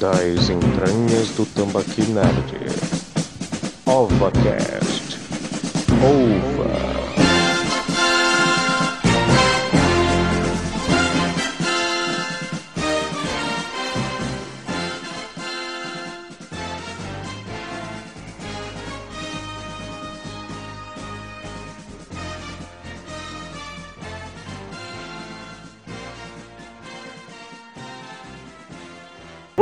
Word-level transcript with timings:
das 0.00 0.48
entranhas 0.48 1.28
do 1.36 1.44
Tambaqui 1.44 2.00
Nerd. 2.10 2.54
OvaCast. 3.84 5.18
Ova. 6.02 6.99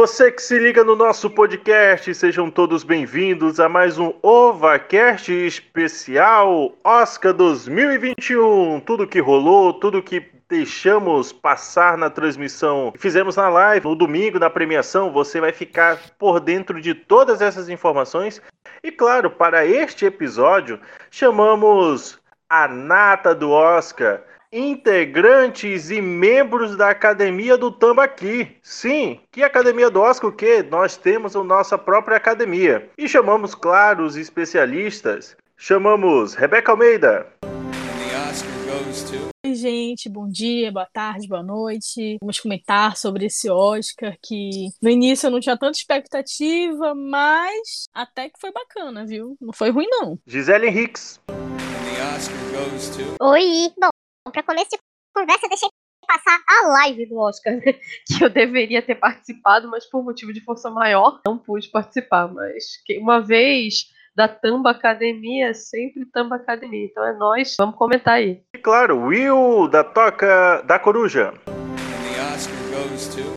Você 0.09 0.33
que 0.33 0.41
se 0.41 0.59
liga 0.59 0.83
no 0.83 0.97
nosso 0.97 1.29
podcast, 1.29 2.15
sejam 2.15 2.51
todos 2.51 2.83
bem-vindos 2.83 3.61
a 3.61 3.69
mais 3.69 3.99
um 3.99 4.15
OvaCast 4.23 5.31
especial 5.31 6.73
Oscar 6.83 7.35
2021. 7.35 8.81
Tudo 8.81 9.07
que 9.07 9.21
rolou, 9.21 9.75
tudo 9.75 10.03
que 10.03 10.25
deixamos 10.49 11.31
passar 11.31 11.99
na 11.99 12.09
transmissão 12.09 12.91
fizemos 12.97 13.37
na 13.37 13.51
live 13.51 13.87
no 13.87 13.95
domingo 13.95 14.39
na 14.39 14.49
premiação, 14.49 15.13
você 15.13 15.43
vai 15.43 15.53
ficar 15.53 16.01
por 16.19 16.41
dentro 16.41 16.81
de 16.81 16.95
todas 16.95 17.43
essas 17.43 17.69
informações. 17.69 18.41
E 18.83 18.91
claro, 18.91 19.31
para 19.31 19.67
este 19.67 20.07
episódio, 20.07 20.81
chamamos 21.11 22.19
a 22.49 22.67
nata 22.67 23.35
do 23.35 23.51
Oscar 23.51 24.23
integrantes 24.53 25.91
e 25.91 26.01
membros 26.01 26.77
da 26.77 26.91
Academia 26.91 27.57
do 27.57 27.71
Tambaqui. 27.71 28.57
Sim, 28.63 29.21
que 29.31 29.43
Academia 29.43 29.91
do 29.91 30.01
Oscar 30.01 30.31
o 30.31 30.33
quê? 30.33 30.63
Nós 30.63 30.97
temos 30.97 31.37
a 31.37 31.45
nossa 31.45 31.77
própria 31.77 32.17
academia. 32.17 32.91
E 32.97 33.09
chamamos, 33.09 33.55
claro, 33.55 34.05
os 34.05 34.17
especialistas. 34.17 35.37
Chamamos 35.57 36.35
Rebeca 36.35 36.73
Almeida. 36.73 37.27
Oi, 39.45 39.55
gente, 39.55 40.09
bom 40.09 40.29
dia, 40.29 40.71
boa 40.71 40.87
tarde, 40.93 41.27
boa 41.27 41.43
noite. 41.43 42.17
Vamos 42.21 42.39
comentar 42.39 42.97
sobre 42.97 43.27
esse 43.27 43.51
Oscar 43.51 44.17
que 44.23 44.69
no 44.83 44.91
início 44.91 45.27
eu 45.27 45.31
não 45.31 45.41
tinha 45.41 45.57
tanta 45.57 45.79
expectativa, 45.79 46.95
mas 46.95 47.85
até 47.95 48.29
que 48.29 48.39
foi 48.41 48.53
bacana, 48.53 49.07
viu? 49.07 49.37
Não 49.41 49.53
foi 49.53 49.71
ruim, 49.71 49.87
não. 49.89 50.19
Gisele 50.27 50.67
Henriques. 50.69 51.21
Oi, 53.21 53.73
bom, 53.81 53.89
para 54.31 54.43
começo 54.43 54.71
de 54.71 54.79
conversa, 55.15 55.47
eu 55.47 55.51
deixei 55.51 55.69
passar 56.07 56.39
a 56.49 56.69
live 56.69 57.07
do 57.07 57.19
Oscar, 57.19 57.55
né? 57.55 57.63
que 58.07 58.23
eu 58.25 58.29
deveria 58.31 58.81
ter 58.81 58.95
participado, 58.95 59.69
mas 59.69 59.85
por 59.85 60.03
motivo 60.03 60.33
de 60.33 60.41
força 60.43 60.71
maior 60.71 61.21
não 61.27 61.37
pude 61.39 61.69
participar. 61.71 62.29
Mas 62.33 62.65
que 62.87 62.99
uma 62.99 63.21
vez 63.21 63.87
da 64.17 64.27
Tamba 64.27 64.71
Academia, 64.71 65.55
sempre 65.55 66.05
Tamba 66.07 66.37
Academia. 66.37 66.87
Então 66.87 67.05
é 67.05 67.13
nós, 67.17 67.55
vamos 67.59 67.77
comentar 67.77 68.15
aí. 68.15 68.41
E 68.55 68.59
claro, 68.59 68.99
Will 69.07 69.69
da 69.69 69.85
Toca 69.85 70.63
da 70.67 70.79
Coruja. 70.79 71.33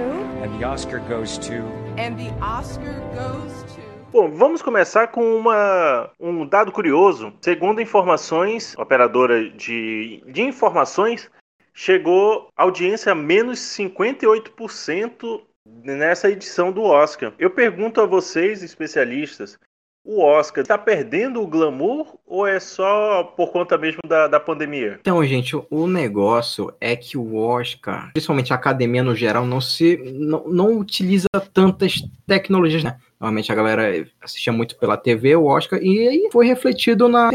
And 0.43 0.59
the 0.59 0.65
Oscar 0.65 1.01
goes 1.01 1.37
to. 1.39 1.65
And 1.99 2.17
the 2.17 2.31
Oscar 2.41 3.01
goes 3.15 3.65
to. 3.65 3.72
Bom, 4.13 4.31
vamos 4.31 4.61
começar 4.61 5.07
com 5.09 5.37
uma, 5.37 6.11
um 6.21 6.47
dado 6.47 6.71
curioso. 6.71 7.33
Segundo 7.41 7.81
informações, 7.81 8.75
operadora 8.77 9.49
de, 9.51 10.23
de 10.27 10.43
informações, 10.43 11.31
chegou 11.73 12.49
audiência 12.55 13.13
a 13.13 13.15
menos 13.15 13.59
58% 13.59 15.41
nessa 15.67 16.31
edição 16.31 16.71
do 16.71 16.83
Oscar. 16.83 17.33
Eu 17.39 17.49
pergunto 17.51 18.03
a 18.03 18.07
vocês, 18.07 18.63
especialistas, 18.63 19.57
o 20.05 20.21
Oscar 20.21 20.63
está 20.63 20.77
perdendo 20.77 21.41
o 21.41 21.47
glamour 21.47 22.19
ou 22.27 22.45
é 22.47 22.59
só 22.59 23.23
por 23.23 23.53
conta 23.53 23.79
mesmo 23.79 24.01
da, 24.07 24.27
da 24.27 24.41
pandemia? 24.41 24.99
Então, 25.01 25.25
gente, 25.25 25.55
o- 25.57 25.87
negócio 25.87 26.75
é 26.81 26.97
que 26.97 27.17
o 27.17 27.37
Oscar, 27.37 28.11
principalmente 28.13 28.53
a 28.53 28.57
academia 28.57 29.03
no 29.03 29.15
geral, 29.15 29.47
não 29.47 29.61
se 29.61 29.97
não, 30.13 30.45
não 30.49 30.77
utiliza 30.77 31.29
tantas 31.55 32.03
tecnologias, 32.27 32.83
né? 32.83 32.99
Normalmente 33.23 33.53
a 33.53 33.55
galera 33.55 34.05
assistia 34.21 34.53
muito 34.53 34.75
pela 34.75 34.97
TV, 34.97 35.37
o 35.37 35.45
Oscar, 35.45 35.81
e 35.81 36.09
aí 36.09 36.29
foi 36.33 36.45
refletido 36.45 37.09
na. 37.09 37.31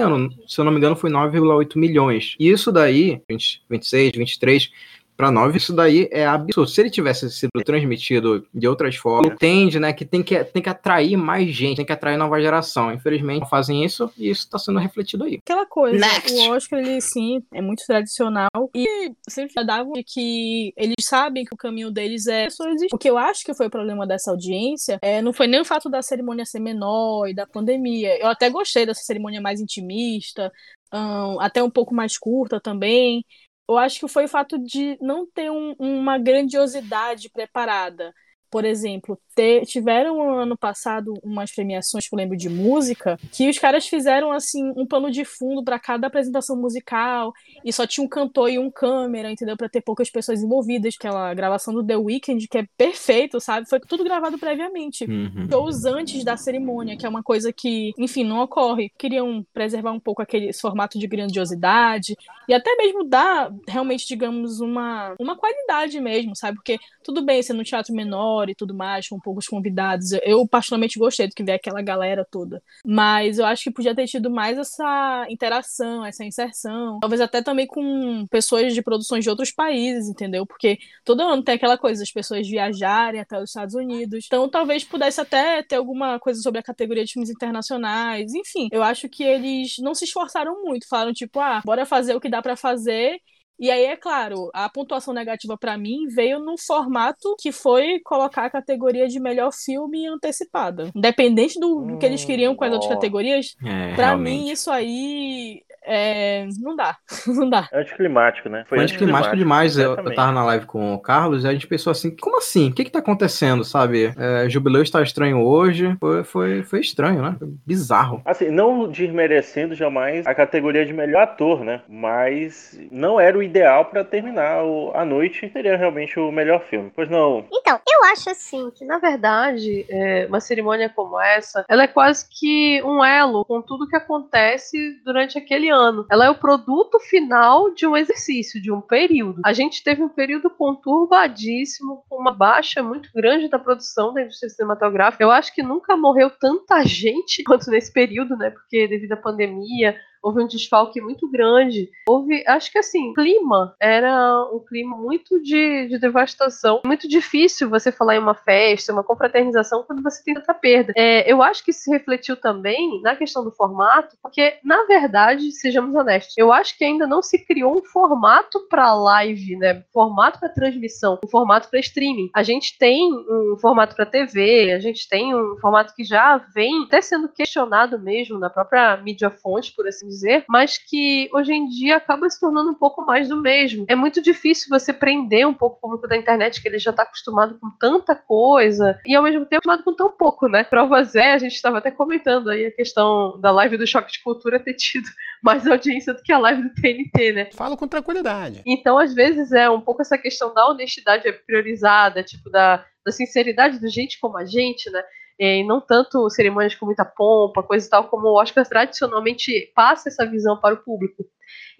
Se 0.46 0.60
eu 0.60 0.66
não 0.66 0.72
me 0.74 0.78
engano, 0.80 0.98
foi 0.98 1.10
9,8 1.10 1.78
milhões. 1.78 2.36
E 2.38 2.50
isso 2.50 2.74
daí, 2.74 3.22
20, 3.30 3.64
26, 3.70 4.18
23, 4.18 4.72
para 5.18 5.32
9, 5.32 5.58
isso 5.58 5.74
daí 5.74 6.08
é 6.12 6.26
absurdo. 6.26 6.70
Se 6.70 6.80
ele 6.80 6.92
tivesse 6.92 7.30
sido 7.32 7.50
transmitido 7.66 8.48
de 8.54 8.68
outras 8.68 8.96
formas, 8.96 9.34
entende, 9.34 9.80
né? 9.80 9.92
Que 9.92 10.06
tem 10.06 10.22
que, 10.22 10.44
tem 10.46 10.62
que 10.62 10.70
atrair 10.70 11.18
mais 11.18 11.50
gente, 11.50 11.78
tem 11.78 11.86
que 11.86 11.92
atrair 11.92 12.18
nova 12.18 12.40
geração. 12.40 12.94
Infelizmente, 12.94 13.40
não 13.42 13.48
fazem 13.48 13.84
isso 13.84 14.12
e 14.16 14.30
isso 14.30 14.42
está 14.42 14.60
sendo 14.60 14.78
refletido 14.78 15.24
aí. 15.24 15.40
Aquela 15.44 15.66
coisa, 15.66 15.98
Next. 15.98 16.32
o 16.32 16.52
Oscar, 16.52 16.80
ele 16.80 17.02
sim, 17.02 17.44
é 17.52 17.62
muito 17.62 17.84
tradicional 17.86 18.70
e 18.76 19.12
sempre 19.28 19.66
davam 19.66 19.94
de 19.94 20.04
que 20.04 20.72
eles 20.78 20.96
sabem 21.02 21.44
que 21.44 21.54
o 21.54 21.58
caminho 21.58 21.90
deles 21.90 22.28
é 22.28 22.48
só 22.50 22.70
existir. 22.70 22.94
O 22.94 22.98
que 22.98 23.10
eu 23.10 23.18
acho 23.18 23.44
que 23.44 23.56
foi 23.56 23.66
o 23.66 23.72
problema 23.72 24.06
dessa 24.06 24.30
audiência 24.30 25.00
é, 25.02 25.20
não 25.22 25.34
foi 25.34 25.48
nem 25.48 25.62
o 25.62 25.66
fato 25.66 25.90
da 25.90 26.04
cerimônia 26.04 26.46
ser 26.46 26.60
menor 26.60 27.28
e 27.28 27.34
da 27.34 27.48
pandemia. 27.48 28.20
Eu 28.20 28.28
até 28.28 28.50
gostei 28.50 28.86
dessa 28.86 29.02
cerimônia 29.02 29.42
mais 29.42 29.60
intimista, 29.60 30.52
ahn, 30.92 31.38
até 31.40 31.64
um 31.64 31.72
pouco 31.72 31.96
mais 31.96 32.18
curta 32.18 32.60
também. 32.60 33.26
Eu 33.70 33.78
acho 33.78 34.00
que 34.00 34.08
foi 34.08 34.26
o 34.26 34.28
fato 34.30 34.58
de 34.58 34.98
não 35.02 35.26
ter 35.26 35.52
um- 35.52 35.74
uma 35.80 36.18
grandiosidade 36.18 37.30
preparada. 37.30 38.14
Por 38.50 38.64
exemplo, 38.66 39.18
ter- 39.36 39.66
tiveram 39.66 40.22
ano 40.40 40.58
passado 40.58 41.14
umas 41.24 41.52
premiações 41.54 42.08
que 42.08 42.16
eu 42.16 42.18
lembro 42.18 42.38
de 42.38 42.50
música 42.50 43.20
que 43.32 43.50
os 43.50 43.58
caras 43.60 43.88
fizeram 43.88 44.32
assim 44.32 44.72
um 44.76 44.86
pano 44.86 45.12
de 45.12 45.24
fundo 45.26 45.64
para 45.64 45.78
cada 45.80 46.08
apresentação 46.08 46.56
musical 46.56 47.34
e 47.64 47.72
só 47.74 47.86
tinha 47.86 48.04
um 48.06 48.08
cantor 48.10 48.50
e 48.50 48.58
um 48.60 48.72
câmera, 48.72 49.30
entendeu? 49.32 49.58
Para 49.58 49.70
ter 49.70 49.82
poucas 49.82 50.10
pessoas 50.10 50.42
envolvidas. 50.42 50.96
Aquela 50.98 51.34
gravação 51.34 51.74
do 51.74 51.86
The 51.86 51.98
Weeknd 51.98 52.48
que 52.48 52.58
é 52.60 52.66
perfeito, 52.78 53.40
sabe? 53.40 53.68
Foi 53.70 53.80
tudo 53.80 54.04
gravado 54.04 54.38
previamente 54.38 55.06
Uhum. 55.08 55.48
shows 55.50 55.86
antes 55.86 56.24
da 56.24 56.36
cerimônia, 56.38 56.98
que 56.98 57.06
é 57.06 57.10
uma 57.10 57.24
coisa 57.24 57.52
que, 57.54 57.94
enfim, 57.98 58.24
não 58.24 58.42
ocorre. 58.42 58.92
Queriam 58.98 59.46
preservar 59.54 59.92
um 59.92 60.00
pouco 60.00 60.22
aquele 60.22 60.52
formato 60.54 60.98
de 61.00 61.08
grandiosidade 61.08 62.16
e 62.48 62.54
até 62.54 62.76
mesmo 62.76 63.04
dar 63.04 63.52
realmente, 63.68 64.08
digamos, 64.08 64.60
uma, 64.60 65.16
uma 65.20 65.36
qualidade 65.38 66.00
mesmo, 66.00 66.36
sabe? 66.36 66.58
Porque 66.58 66.78
tudo 67.04 67.24
bem 67.24 67.42
ser 67.42 67.54
no 67.54 67.64
teatro 67.64 67.94
menor 67.94 68.37
e 68.50 68.56
tudo 68.56 68.74
mais, 68.74 69.08
com 69.08 69.20
poucos 69.20 69.48
convidados. 69.48 70.12
Eu, 70.24 70.48
particularmente 70.48 71.00
gostei 71.00 71.28
do 71.28 71.36
que 71.36 71.44
ver 71.44 71.54
aquela 71.54 71.82
galera 71.82 72.26
toda. 72.30 72.62
Mas 72.86 73.40
eu 73.40 73.46
acho 73.46 73.64
que 73.64 73.72
podia 73.72 73.96
ter 73.96 74.06
tido 74.06 74.30
mais 74.30 74.58
essa 74.58 75.26
interação, 75.30 76.06
essa 76.06 76.24
inserção. 76.24 77.00
Talvez 77.00 77.22
até 77.22 77.42
também 77.42 77.68
com 77.68 78.26
pessoas 78.28 78.74
de 78.74 78.82
produções 78.82 79.24
de 79.24 79.30
outros 79.30 79.52
países, 79.52 80.10
entendeu? 80.10 80.46
Porque 80.46 80.78
todo 81.04 81.22
ano 81.22 81.44
tem 81.44 81.56
aquela 81.56 81.78
coisa, 81.78 82.04
as 82.04 82.12
pessoas 82.12 82.48
viajarem 82.48 83.22
até 83.22 83.38
os 83.38 83.50
Estados 83.50 83.76
Unidos. 83.76 84.26
Então 84.26 84.48
talvez 84.50 84.84
pudesse 84.84 85.20
até 85.22 85.64
ter 85.64 85.76
alguma 85.76 86.20
coisa 86.20 86.42
sobre 86.42 86.60
a 86.60 86.64
categoria 86.64 87.06
de 87.06 87.14
filmes 87.14 87.30
internacionais. 87.30 88.34
Enfim, 88.34 88.70
eu 88.72 88.84
acho 88.84 89.10
que 89.10 89.24
eles 89.24 89.78
não 89.80 89.94
se 89.94 90.06
esforçaram 90.06 90.64
muito. 90.64 90.88
Falaram, 90.88 91.14
tipo, 91.14 91.40
ah, 91.40 91.62
bora 91.66 91.86
fazer 91.86 92.16
o 92.16 92.22
que 92.22 92.30
dá 92.30 92.42
pra 92.42 92.56
fazer 92.56 93.20
E 93.60 93.72
aí, 93.72 93.86
é 93.86 93.96
claro, 93.98 94.50
a 94.54 94.70
pontuação 94.70 95.14
negativa 95.14 95.58
pra 95.58 95.78
mim 95.78 96.08
veio 96.08 96.40
no 96.40 96.58
formato 96.58 97.36
que 97.40 97.52
foi 97.52 98.00
colocar 98.02 98.46
a 98.46 98.50
categoria 98.50 99.08
de 99.08 99.20
melhor 99.20 99.52
filme 99.52 100.08
antecipada. 100.08 100.92
Independente 100.96 101.60
do, 101.60 101.84
do 101.86 101.98
que 101.98 102.06
eles 102.06 102.24
queriam 102.24 102.56
com 102.56 102.64
as 102.66 102.72
outras 102.74 102.88
Hum, 102.88 102.90
categorias, 102.90 103.56
É, 103.64 103.96
pra 103.96 104.16
realmente. 104.16 104.48
mim 104.48 104.50
isso 104.52 104.70
aí 104.72 105.64
é, 105.88 106.48
não 106.60 106.76
dá. 106.76 106.98
não 107.28 107.50
dá. 107.50 107.68
É 107.72 107.80
anticlimático, 107.82 108.50
né? 108.50 108.66
Foi 108.68 108.80
anticlimático 108.80 109.36
demais. 109.36 109.78
Eu, 109.78 109.96
eu 109.96 110.14
tava 110.16 110.32
na 110.32 110.44
live 110.46 110.66
com 110.66 110.94
o 110.94 111.00
Carlos 111.00 111.44
e 111.44 111.48
a 111.48 111.54
gente 111.54 111.68
pensou 111.68 111.92
assim, 111.92 112.16
como 112.16 112.38
assim? 112.38 112.70
O 112.70 112.74
que 112.74 112.84
que 112.84 112.92
tá 112.92 113.00
acontecendo, 113.00 113.64
sabe? 113.64 114.14
É, 114.18 114.50
Jubileu 114.50 114.82
está 114.82 115.02
estranho 115.02 115.42
hoje. 115.44 115.96
Foi, 116.00 116.24
foi, 116.24 116.64
foi 116.64 116.80
estranho, 116.82 117.22
né? 117.22 117.36
Foi 117.40 117.48
bizarro. 117.66 118.22
Assim, 118.26 118.50
não 118.50 118.90
desmerecendo 118.90 119.74
jamais 119.76 120.26
a 120.28 120.36
categoria 120.36 120.86
de 120.86 120.94
melhor 120.94 121.24
ator, 121.24 121.64
né? 121.64 121.82
Mas 121.88 122.78
não 122.92 123.20
era 123.20 123.38
o 123.38 123.44
ideal 123.44 123.86
pra 123.86 124.04
terminar 124.04 124.64
o- 124.64 124.92
a 124.94 125.06
noite. 125.06 125.50
Seria 125.54 125.78
realmente 125.78 126.20
o 126.20 126.32
melhor 126.32 126.62
filme. 126.70 126.92
Pois 126.96 127.10
não. 127.10 127.46
Então, 127.52 127.80
eu 127.88 128.04
acho 128.12 128.30
assim 128.30 128.70
que, 128.76 128.86
na 128.86 128.98
verdade, 129.00 129.86
é, 129.90 130.26
uma 130.28 130.40
cerimônia 130.40 130.90
como 130.90 131.20
essa, 131.20 131.66
ela 131.70 131.84
é 131.84 131.88
quase 131.88 132.26
que 132.30 132.82
um 132.84 133.04
elo 133.04 133.46
com 133.46 133.62
tudo 133.62 133.88
que 133.88 133.96
acontece 133.96 134.78
durante 135.06 135.38
aquele 135.38 135.70
ano. 135.70 135.77
Ela 136.12 136.26
é 136.26 136.30
o 136.30 136.36
produto 136.36 137.00
final 137.00 137.74
de 137.74 137.86
um 137.86 137.96
exercício, 137.96 138.62
de 138.62 138.72
um 138.72 138.82
período. 138.82 139.42
A 139.46 139.54
gente 139.54 139.84
teve 139.84 140.04
um 140.04 140.10
período 140.10 140.50
conturbadíssimo, 140.50 142.04
com 142.10 142.18
uma 142.18 142.32
baixa 142.32 142.82
muito 142.82 143.10
grande 143.14 143.50
da 143.50 143.60
produção 143.60 144.14
da 144.14 144.22
indústria 144.22 144.50
cinematográfica. 144.50 145.24
Eu 145.24 145.32
acho 145.32 145.54
que 145.54 145.64
nunca 145.64 145.96
morreu 145.96 146.30
tanta 146.30 146.84
gente 146.86 147.44
quanto 147.44 147.70
nesse 147.70 147.92
período, 147.92 148.36
né? 148.36 148.50
Porque 148.50 148.88
devido 148.88 149.14
à 149.14 149.18
pandemia, 149.18 149.96
houve 150.28 150.44
um 150.44 150.48
desfalque 150.48 151.00
muito 151.00 151.30
grande. 151.30 151.90
Houve, 152.08 152.44
acho 152.48 152.72
que 152.72 152.78
assim, 152.78 153.14
clima 153.14 153.76
era 153.80 154.44
um 154.52 154.60
clima 154.60 154.98
muito 154.98 155.42
de, 155.42 155.88
de 155.88 155.98
devastação. 155.98 156.82
Muito 156.86 157.08
difícil 157.08 157.70
você 157.70 157.92
falar 157.92 158.16
em 158.16 158.20
uma 158.20 158.36
festa, 158.36 158.92
uma 158.92 159.04
confraternização, 159.04 159.84
quando 159.84 160.04
você 160.04 160.22
tem 160.24 160.34
tanta 160.34 160.54
perda. 160.54 160.94
É, 160.96 161.32
eu 161.32 161.42
acho 161.42 161.64
que 161.64 161.72
se 161.72 161.90
refletiu 161.90 162.36
também 162.36 163.02
na 163.02 163.16
questão 163.16 163.44
do 163.44 163.52
formato, 163.52 164.18
porque, 164.22 164.58
na 164.64 164.84
verdade, 164.86 165.52
sejamos 165.52 165.96
honestos, 165.96 166.38
eu 166.38 166.52
acho 166.52 166.78
que 166.78 166.84
ainda 166.84 167.08
não 167.08 167.22
se 167.22 167.40
criou 167.46 167.78
um 167.78 167.84
formato 167.86 168.68
para 168.70 168.94
live, 168.94 169.56
né? 169.56 169.84
Formato 169.94 170.40
para 170.40 170.50
transmissão, 170.50 171.18
um 171.24 171.28
formato 171.28 171.70
para 171.70 171.80
streaming. 171.80 172.30
A 172.36 172.44
gente 172.44 172.78
tem 172.78 173.14
um 173.14 173.58
formato 173.60 173.96
para 173.96 174.06
TV, 174.06 174.74
a 174.74 174.80
gente 174.80 175.08
tem 175.08 175.34
um 175.34 175.58
formato 175.58 175.94
que 175.96 176.04
já 176.04 176.38
vem 176.54 176.84
até 176.84 177.02
sendo 177.02 177.30
questionado 177.30 177.98
mesmo 178.00 178.38
na 178.38 178.50
própria 178.50 178.98
mídia 178.98 179.30
fonte, 179.30 179.74
por 179.74 179.88
assim 179.88 180.08
dizer, 180.08 180.17
mas 180.48 180.78
que 180.78 181.30
hoje 181.34 181.54
em 181.54 181.68
dia 181.68 181.98
acaba 181.98 182.30
se 182.30 182.40
tornando 182.40 182.72
um 182.72 182.76
pouco 182.76 183.06
mais 183.06 183.30
do 183.30 183.42
mesmo. 183.42 183.86
É 183.88 183.96
muito 183.96 184.22
difícil 184.22 184.68
você 184.70 184.94
prender 184.94 185.48
um 185.48 185.54
pouco 185.54 185.78
o 185.78 185.82
público 185.82 186.08
da 186.08 186.18
internet, 186.18 186.62
que 186.62 186.68
ele 186.68 186.80
já 186.80 186.92
está 186.92 187.04
acostumado 187.04 187.58
com 187.60 187.70
tanta 187.80 188.16
coisa, 188.16 189.00
e 189.06 189.16
ao 189.16 189.24
mesmo 189.24 189.46
tempo 189.46 189.58
acostumado 189.58 189.84
com 189.84 189.94
tão 189.94 190.12
pouco, 190.12 190.48
né? 190.48 190.64
Provas 190.64 191.16
é, 191.16 191.34
a 191.34 191.38
gente 191.38 191.54
estava 191.54 191.78
até 191.78 191.92
comentando 191.92 192.50
aí 192.50 192.66
a 192.66 192.72
questão 192.72 193.40
da 193.40 193.52
live 193.52 193.78
do 193.78 193.88
Choque 193.88 194.12
de 194.12 194.24
Cultura 194.24 194.60
ter 194.60 194.74
tido 194.74 195.08
mais 195.44 195.68
audiência 195.68 196.14
do 196.14 196.22
que 196.22 196.32
a 196.32 196.38
live 196.38 196.64
do 196.64 196.74
TNT, 196.74 197.32
né? 197.34 197.50
Falo 197.54 197.78
com 197.78 197.88
tranquilidade. 197.88 198.62
Então, 198.66 198.98
às 198.98 199.14
vezes, 199.14 199.52
é 199.52 199.70
um 199.70 199.82
pouco 199.82 200.02
essa 200.02 200.18
questão 200.18 200.54
da 200.54 200.68
honestidade 200.68 201.28
é 201.28 201.32
priorizada, 201.32 202.24
tipo, 202.24 202.50
da, 202.50 202.86
da 203.06 203.12
sinceridade 203.12 203.80
do 203.80 203.88
gente 203.90 204.20
como 204.20 204.38
a 204.38 204.46
gente, 204.46 204.90
né? 204.90 205.04
E 205.40 205.64
não 205.64 205.80
tanto 205.80 206.30
cerimônias 206.30 206.74
com 206.76 206.86
muita 206.86 207.06
pompa, 207.06 207.62
coisa 207.62 207.86
e 207.86 207.90
tal, 207.90 208.06
como 208.06 208.28
o 208.28 208.42
Oscar 208.42 208.68
tradicionalmente 208.68 209.72
passa 209.76 210.10
essa 210.10 210.26
visão 210.26 210.60
para 210.60 210.74
o 210.74 210.84
público. 210.84 211.26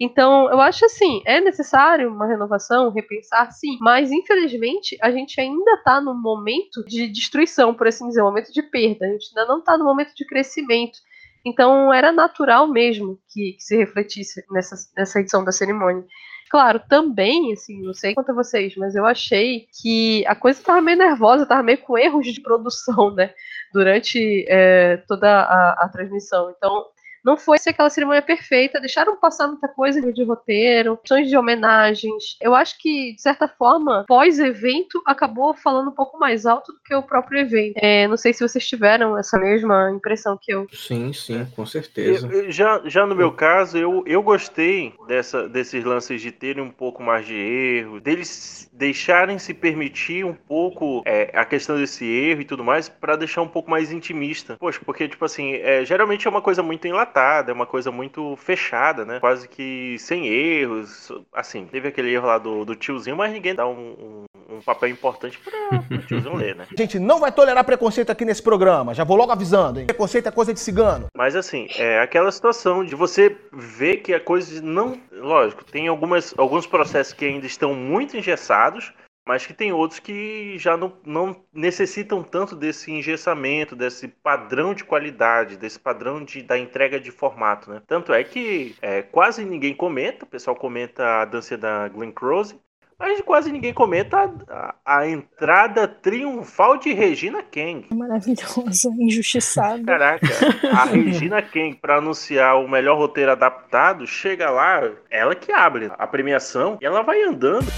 Então, 0.00 0.48
eu 0.50 0.60
acho 0.60 0.84
assim, 0.84 1.20
é 1.26 1.40
necessário 1.40 2.08
uma 2.08 2.26
renovação, 2.26 2.90
repensar, 2.90 3.50
sim, 3.50 3.76
mas 3.80 4.12
infelizmente 4.12 4.96
a 5.02 5.10
gente 5.10 5.40
ainda 5.40 5.72
está 5.72 6.00
num 6.00 6.14
momento 6.14 6.84
de 6.84 7.08
destruição, 7.08 7.74
por 7.74 7.88
assim 7.88 8.06
dizer, 8.06 8.22
um 8.22 8.26
momento 8.26 8.52
de 8.52 8.62
perda, 8.62 9.06
a 9.06 9.10
gente 9.10 9.28
ainda 9.30 9.46
não 9.46 9.58
está 9.58 9.76
no 9.76 9.84
momento 9.84 10.14
de 10.14 10.24
crescimento. 10.24 10.98
Então, 11.44 11.92
era 11.92 12.12
natural 12.12 12.68
mesmo 12.68 13.18
que, 13.28 13.52
que 13.52 13.62
se 13.62 13.76
refletisse 13.76 14.44
nessa, 14.50 14.76
nessa 14.96 15.20
edição 15.20 15.44
da 15.44 15.52
cerimônia. 15.52 16.04
Claro, 16.50 16.80
também, 16.88 17.52
assim, 17.52 17.82
não 17.82 17.92
sei 17.92 18.14
quanto 18.14 18.30
a 18.30 18.34
vocês, 18.34 18.74
mas 18.76 18.94
eu 18.94 19.04
achei 19.04 19.66
que 19.80 20.26
a 20.26 20.34
coisa 20.34 20.62
tava 20.62 20.80
meio 20.80 20.96
nervosa, 20.96 21.44
tava 21.44 21.62
meio 21.62 21.78
com 21.78 21.98
erros 21.98 22.26
de 22.26 22.40
produção, 22.42 23.14
né? 23.14 23.34
Durante 23.72 24.46
é, 24.48 24.96
toda 25.06 25.28
a, 25.28 25.84
a 25.84 25.88
transmissão. 25.88 26.50
Então, 26.56 26.86
não 27.24 27.36
foi 27.36 27.58
ser 27.58 27.70
aquela 27.70 27.90
cerimônia 27.90 28.22
perfeita, 28.22 28.80
deixaram 28.80 29.16
passar 29.16 29.48
muita 29.48 29.68
coisa 29.68 30.00
de 30.12 30.24
roteiro, 30.24 30.96
questões 30.98 31.28
de 31.28 31.36
homenagens. 31.36 32.36
Eu 32.40 32.54
acho 32.54 32.78
que, 32.78 33.14
de 33.14 33.22
certa 33.22 33.48
forma, 33.48 34.04
pós-evento, 34.06 35.02
acabou 35.06 35.54
falando 35.54 35.88
um 35.88 35.94
pouco 35.94 36.18
mais 36.18 36.46
alto 36.46 36.72
do 36.72 36.78
que 36.84 36.94
o 36.94 37.02
próprio 37.02 37.40
evento. 37.40 37.74
É, 37.76 38.06
não 38.08 38.16
sei 38.16 38.32
se 38.32 38.46
vocês 38.46 38.66
tiveram 38.66 39.16
essa 39.18 39.38
mesma 39.38 39.90
impressão 39.90 40.38
que 40.40 40.52
eu. 40.52 40.66
Sim, 40.72 41.12
sim, 41.12 41.46
com 41.56 41.66
certeza. 41.66 42.26
Eu- 42.26 42.44
eu- 42.44 42.50
já, 42.50 42.80
já 42.84 43.06
no 43.06 43.14
meu 43.14 43.32
caso, 43.32 43.76
eu, 43.76 44.02
eu 44.06 44.22
gostei 44.22 44.94
dessa, 45.06 45.48
desses 45.48 45.84
lances 45.84 46.20
de 46.20 46.30
terem 46.30 46.62
um 46.62 46.70
pouco 46.70 47.02
mais 47.02 47.26
de 47.26 47.34
erro, 47.34 48.00
deles 48.00 48.68
deixarem 48.72 49.38
se 49.38 49.52
permitir 49.52 50.24
um 50.24 50.34
pouco 50.34 51.02
é, 51.04 51.30
a 51.34 51.44
questão 51.44 51.76
desse 51.76 52.04
erro 52.04 52.40
e 52.40 52.44
tudo 52.44 52.62
mais, 52.64 52.88
pra 52.88 53.16
deixar 53.16 53.42
um 53.42 53.48
pouco 53.48 53.70
mais 53.70 53.90
intimista. 53.92 54.56
Poxa, 54.58 54.80
porque, 54.84 55.08
tipo 55.08 55.24
assim, 55.24 55.54
é, 55.54 55.84
geralmente 55.84 56.26
é 56.26 56.30
uma 56.30 56.42
coisa 56.42 56.62
muito 56.62 56.86
enlatada, 56.86 57.17
é 57.18 57.52
uma 57.52 57.66
coisa 57.66 57.90
muito 57.90 58.36
fechada, 58.36 59.04
né? 59.04 59.20
Quase 59.20 59.48
que 59.48 59.96
sem 59.98 60.26
erros. 60.26 61.10
Assim, 61.32 61.66
teve 61.66 61.88
aquele 61.88 62.12
erro 62.12 62.26
lá 62.26 62.38
do, 62.38 62.64
do 62.64 62.74
tiozinho, 62.74 63.16
mas 63.16 63.32
ninguém 63.32 63.54
dá 63.54 63.66
um, 63.66 64.26
um, 64.48 64.56
um 64.56 64.60
papel 64.60 64.88
importante 64.88 65.38
pra, 65.38 65.78
pro 65.80 65.98
tiozinho 65.98 66.36
ler, 66.36 66.56
né? 66.56 66.66
A 66.70 66.74
gente 66.76 66.98
não 66.98 67.20
vai 67.20 67.32
tolerar 67.32 67.64
preconceito 67.64 68.10
aqui 68.10 68.24
nesse 68.24 68.42
programa. 68.42 68.94
Já 68.94 69.04
vou 69.04 69.16
logo 69.16 69.32
avisando, 69.32 69.80
hein? 69.80 69.86
Preconceito 69.86 70.28
é 70.28 70.30
coisa 70.30 70.52
de 70.52 70.60
cigano. 70.60 71.06
Mas 71.16 71.36
assim, 71.36 71.68
é 71.76 72.00
aquela 72.00 72.30
situação 72.30 72.84
de 72.84 72.94
você 72.94 73.36
ver 73.52 73.98
que 73.98 74.14
a 74.14 74.20
coisa 74.20 74.60
não. 74.62 75.00
Lógico, 75.12 75.64
tem 75.64 75.88
algumas, 75.88 76.34
alguns 76.36 76.66
processos 76.66 77.12
que 77.12 77.24
ainda 77.24 77.46
estão 77.46 77.74
muito 77.74 78.16
engessados, 78.16 78.92
mas 79.28 79.44
que 79.44 79.52
tem 79.52 79.70
outros 79.70 80.00
que 80.00 80.56
já 80.58 80.74
não, 80.74 80.90
não 81.04 81.36
necessitam 81.52 82.22
tanto 82.22 82.56
desse 82.56 82.90
engessamento, 82.90 83.76
desse 83.76 84.08
padrão 84.08 84.72
de 84.72 84.84
qualidade, 84.84 85.58
desse 85.58 85.78
padrão 85.78 86.24
de, 86.24 86.42
da 86.42 86.58
entrega 86.58 86.98
de 86.98 87.10
formato, 87.10 87.70
né? 87.70 87.82
Tanto 87.86 88.14
é 88.14 88.24
que 88.24 88.74
é, 88.80 89.02
quase 89.02 89.44
ninguém 89.44 89.74
comenta, 89.74 90.24
o 90.24 90.28
pessoal 90.28 90.56
comenta 90.56 91.20
a 91.20 91.24
dança 91.26 91.58
da 91.58 91.88
Glenn 91.88 92.10
Close, 92.10 92.58
mas 92.98 93.20
quase 93.20 93.52
ninguém 93.52 93.74
comenta 93.74 94.32
a, 94.48 94.74
a, 94.82 95.06
entrada 95.06 95.86
triunfal 95.86 96.78
de 96.78 96.94
Regina 96.94 97.42
Kang. 97.42 97.86
Maravilhosa, 97.94 98.88
injustiçada. 98.98 99.84
Caraca, 99.84 100.26
a 100.72 100.84
Regina 100.88 101.42
King, 101.42 101.76
pra 101.76 101.98
anunciar 101.98 102.58
o 102.58 102.66
melhor 102.66 102.96
roteiro 102.96 103.32
adaptado, 103.32 104.06
chega 104.06 104.48
lá, 104.48 104.90
ela 105.10 105.34
que 105.34 105.52
abre 105.52 105.92
a 105.98 106.06
premiação 106.06 106.78
e 106.80 106.86
ela 106.86 107.02
vai 107.02 107.22
andando. 107.22 107.68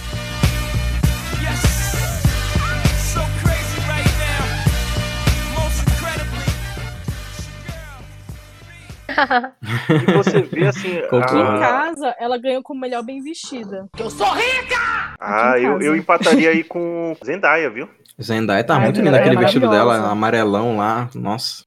E 10.08 10.12
você 10.12 10.42
vê 10.42 10.66
assim. 10.66 10.98
Em 11.12 11.42
a- 11.42 11.58
casa, 11.58 12.14
ela 12.18 12.38
ganhou 12.38 12.62
como 12.62 12.80
melhor 12.80 13.02
bem 13.04 13.22
vestida. 13.22 13.88
Ah, 15.18 15.50
Aqui 15.52 15.60
em 15.60 15.64
eu, 15.64 15.72
casa. 15.72 15.84
eu 15.84 15.96
empataria 15.96 16.50
aí 16.50 16.64
com 16.64 17.16
Zendaya, 17.24 17.68
viu? 17.70 17.88
Zendaya 18.22 18.62
tá 18.64 18.78
muito 18.78 19.00
linda, 19.00 19.16
é 19.16 19.20
aquele 19.20 19.36
vestido 19.36 19.66
maravilhosa. 19.66 19.98
dela, 20.00 20.12
amarelão 20.12 20.76
lá, 20.76 21.08
nossa. 21.14 21.64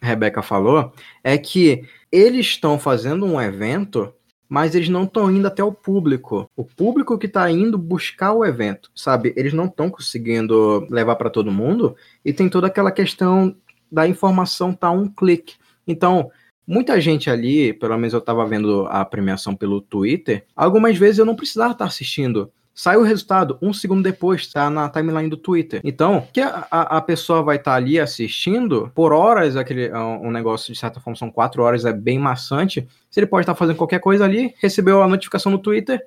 Rebeca 0.00 0.42
falou, 0.42 0.92
é 1.24 1.36
que 1.36 1.82
eles 2.12 2.46
estão 2.46 2.78
fazendo 2.78 3.26
um 3.26 3.40
evento, 3.40 4.12
mas 4.48 4.74
eles 4.74 4.88
não 4.88 5.04
estão 5.04 5.30
indo 5.30 5.46
até 5.46 5.62
o 5.62 5.72
público. 5.72 6.48
O 6.56 6.64
público 6.64 7.18
que 7.18 7.26
está 7.26 7.50
indo 7.50 7.76
buscar 7.78 8.32
o 8.32 8.44
evento, 8.44 8.90
sabe? 8.94 9.32
Eles 9.36 9.52
não 9.52 9.66
estão 9.66 9.90
conseguindo 9.90 10.86
levar 10.90 11.16
para 11.16 11.30
todo 11.30 11.50
mundo 11.50 11.96
e 12.24 12.32
tem 12.32 12.48
toda 12.48 12.66
aquela 12.66 12.92
questão 12.92 13.54
da 13.90 14.06
informação 14.06 14.72
tá 14.72 14.90
um 14.90 15.08
clique. 15.08 15.54
Então, 15.86 16.30
muita 16.66 17.00
gente 17.00 17.30
ali, 17.30 17.72
pelo 17.72 17.96
menos 17.96 18.12
eu 18.12 18.18
estava 18.18 18.46
vendo 18.46 18.86
a 18.88 19.04
premiação 19.04 19.54
pelo 19.54 19.80
Twitter, 19.80 20.44
algumas 20.54 20.96
vezes 20.96 21.18
eu 21.18 21.24
não 21.24 21.36
precisava 21.36 21.72
estar 21.72 21.84
assistindo. 21.84 22.50
Sai 22.78 22.98
o 22.98 23.02
resultado, 23.02 23.58
um 23.62 23.72
segundo 23.72 24.02
depois, 24.02 24.46
tá 24.52 24.68
na 24.68 24.86
timeline 24.90 25.30
do 25.30 25.36
Twitter. 25.38 25.80
Então, 25.82 26.28
que 26.30 26.42
a, 26.42 26.66
a 26.70 27.00
pessoa 27.00 27.42
vai 27.42 27.56
estar 27.56 27.74
ali 27.74 27.98
assistindo, 27.98 28.92
por 28.94 29.14
horas, 29.14 29.56
aquele 29.56 29.90
um 29.94 30.26
um 30.26 30.30
negócio, 30.30 30.74
de 30.74 30.78
certa 30.78 31.00
forma, 31.00 31.16
são 31.16 31.30
quatro 31.30 31.62
horas, 31.62 31.86
é 31.86 31.92
bem 31.92 32.18
maçante. 32.18 32.86
Se 33.10 33.18
ele 33.18 33.26
pode 33.26 33.44
estar 33.44 33.54
fazendo 33.54 33.76
qualquer 33.76 34.00
coisa 34.00 34.24
ali, 34.24 34.54
recebeu 34.60 35.02
a 35.02 35.08
notificação 35.08 35.50
no 35.50 35.58
Twitter, 35.58 36.04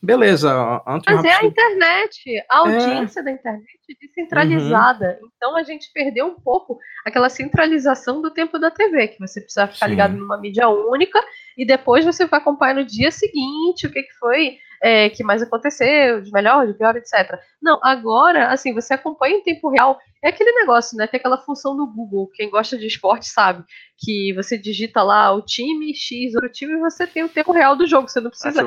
beleza, 0.00 0.52
Anthony 0.86 1.16
Mas 1.16 1.24
é 1.24 1.34
a 1.34 1.44
internet, 1.44 2.44
a 2.48 2.58
audiência 2.58 3.22
da 3.22 3.30
internet 3.32 3.66
descentralizada. 4.00 5.18
Então 5.36 5.56
a 5.56 5.62
gente 5.62 5.90
perdeu 5.92 6.26
um 6.26 6.34
pouco 6.34 6.78
aquela 7.04 7.28
centralização 7.28 8.22
do 8.22 8.30
tempo 8.30 8.58
da 8.58 8.70
TV, 8.70 9.08
que 9.08 9.20
você 9.20 9.40
precisa 9.40 9.66
ficar 9.66 9.86
Sim. 9.86 9.90
ligado 9.90 10.16
numa 10.16 10.38
mídia 10.38 10.68
única 10.68 11.20
e 11.56 11.64
depois 11.64 12.04
você 12.04 12.26
vai 12.26 12.40
acompanhar 12.40 12.74
no 12.74 12.84
dia 12.84 13.10
seguinte 13.10 13.86
o 13.86 13.90
que, 13.90 14.02
que 14.02 14.12
foi, 14.14 14.58
é, 14.82 15.08
que 15.08 15.22
mais 15.22 15.40
aconteceu, 15.40 16.20
de 16.20 16.32
melhor, 16.32 16.66
de 16.66 16.74
pior, 16.74 16.96
etc. 16.96 17.38
Não, 17.62 17.78
agora, 17.82 18.48
assim, 18.48 18.74
você 18.74 18.94
acompanha 18.94 19.36
em 19.36 19.42
tempo 19.42 19.68
real. 19.68 19.98
É 20.22 20.28
aquele 20.28 20.52
negócio, 20.52 20.96
né? 20.96 21.06
Tem 21.06 21.18
aquela 21.18 21.38
função 21.38 21.76
do 21.76 21.86
Google, 21.86 22.28
quem 22.34 22.50
gosta 22.50 22.76
de 22.76 22.86
esporte 22.86 23.26
sabe, 23.26 23.64
que 23.98 24.32
você 24.34 24.58
digita 24.58 25.02
lá 25.02 25.32
o 25.32 25.40
time 25.40 25.94
X, 25.94 26.34
outro 26.34 26.50
time, 26.50 26.72
e 26.72 26.80
você 26.80 27.06
tem 27.06 27.22
o 27.22 27.28
tempo 27.28 27.52
real 27.52 27.76
do 27.76 27.86
jogo. 27.86 28.08
Você 28.08 28.20
não 28.20 28.30
precisa 28.30 28.60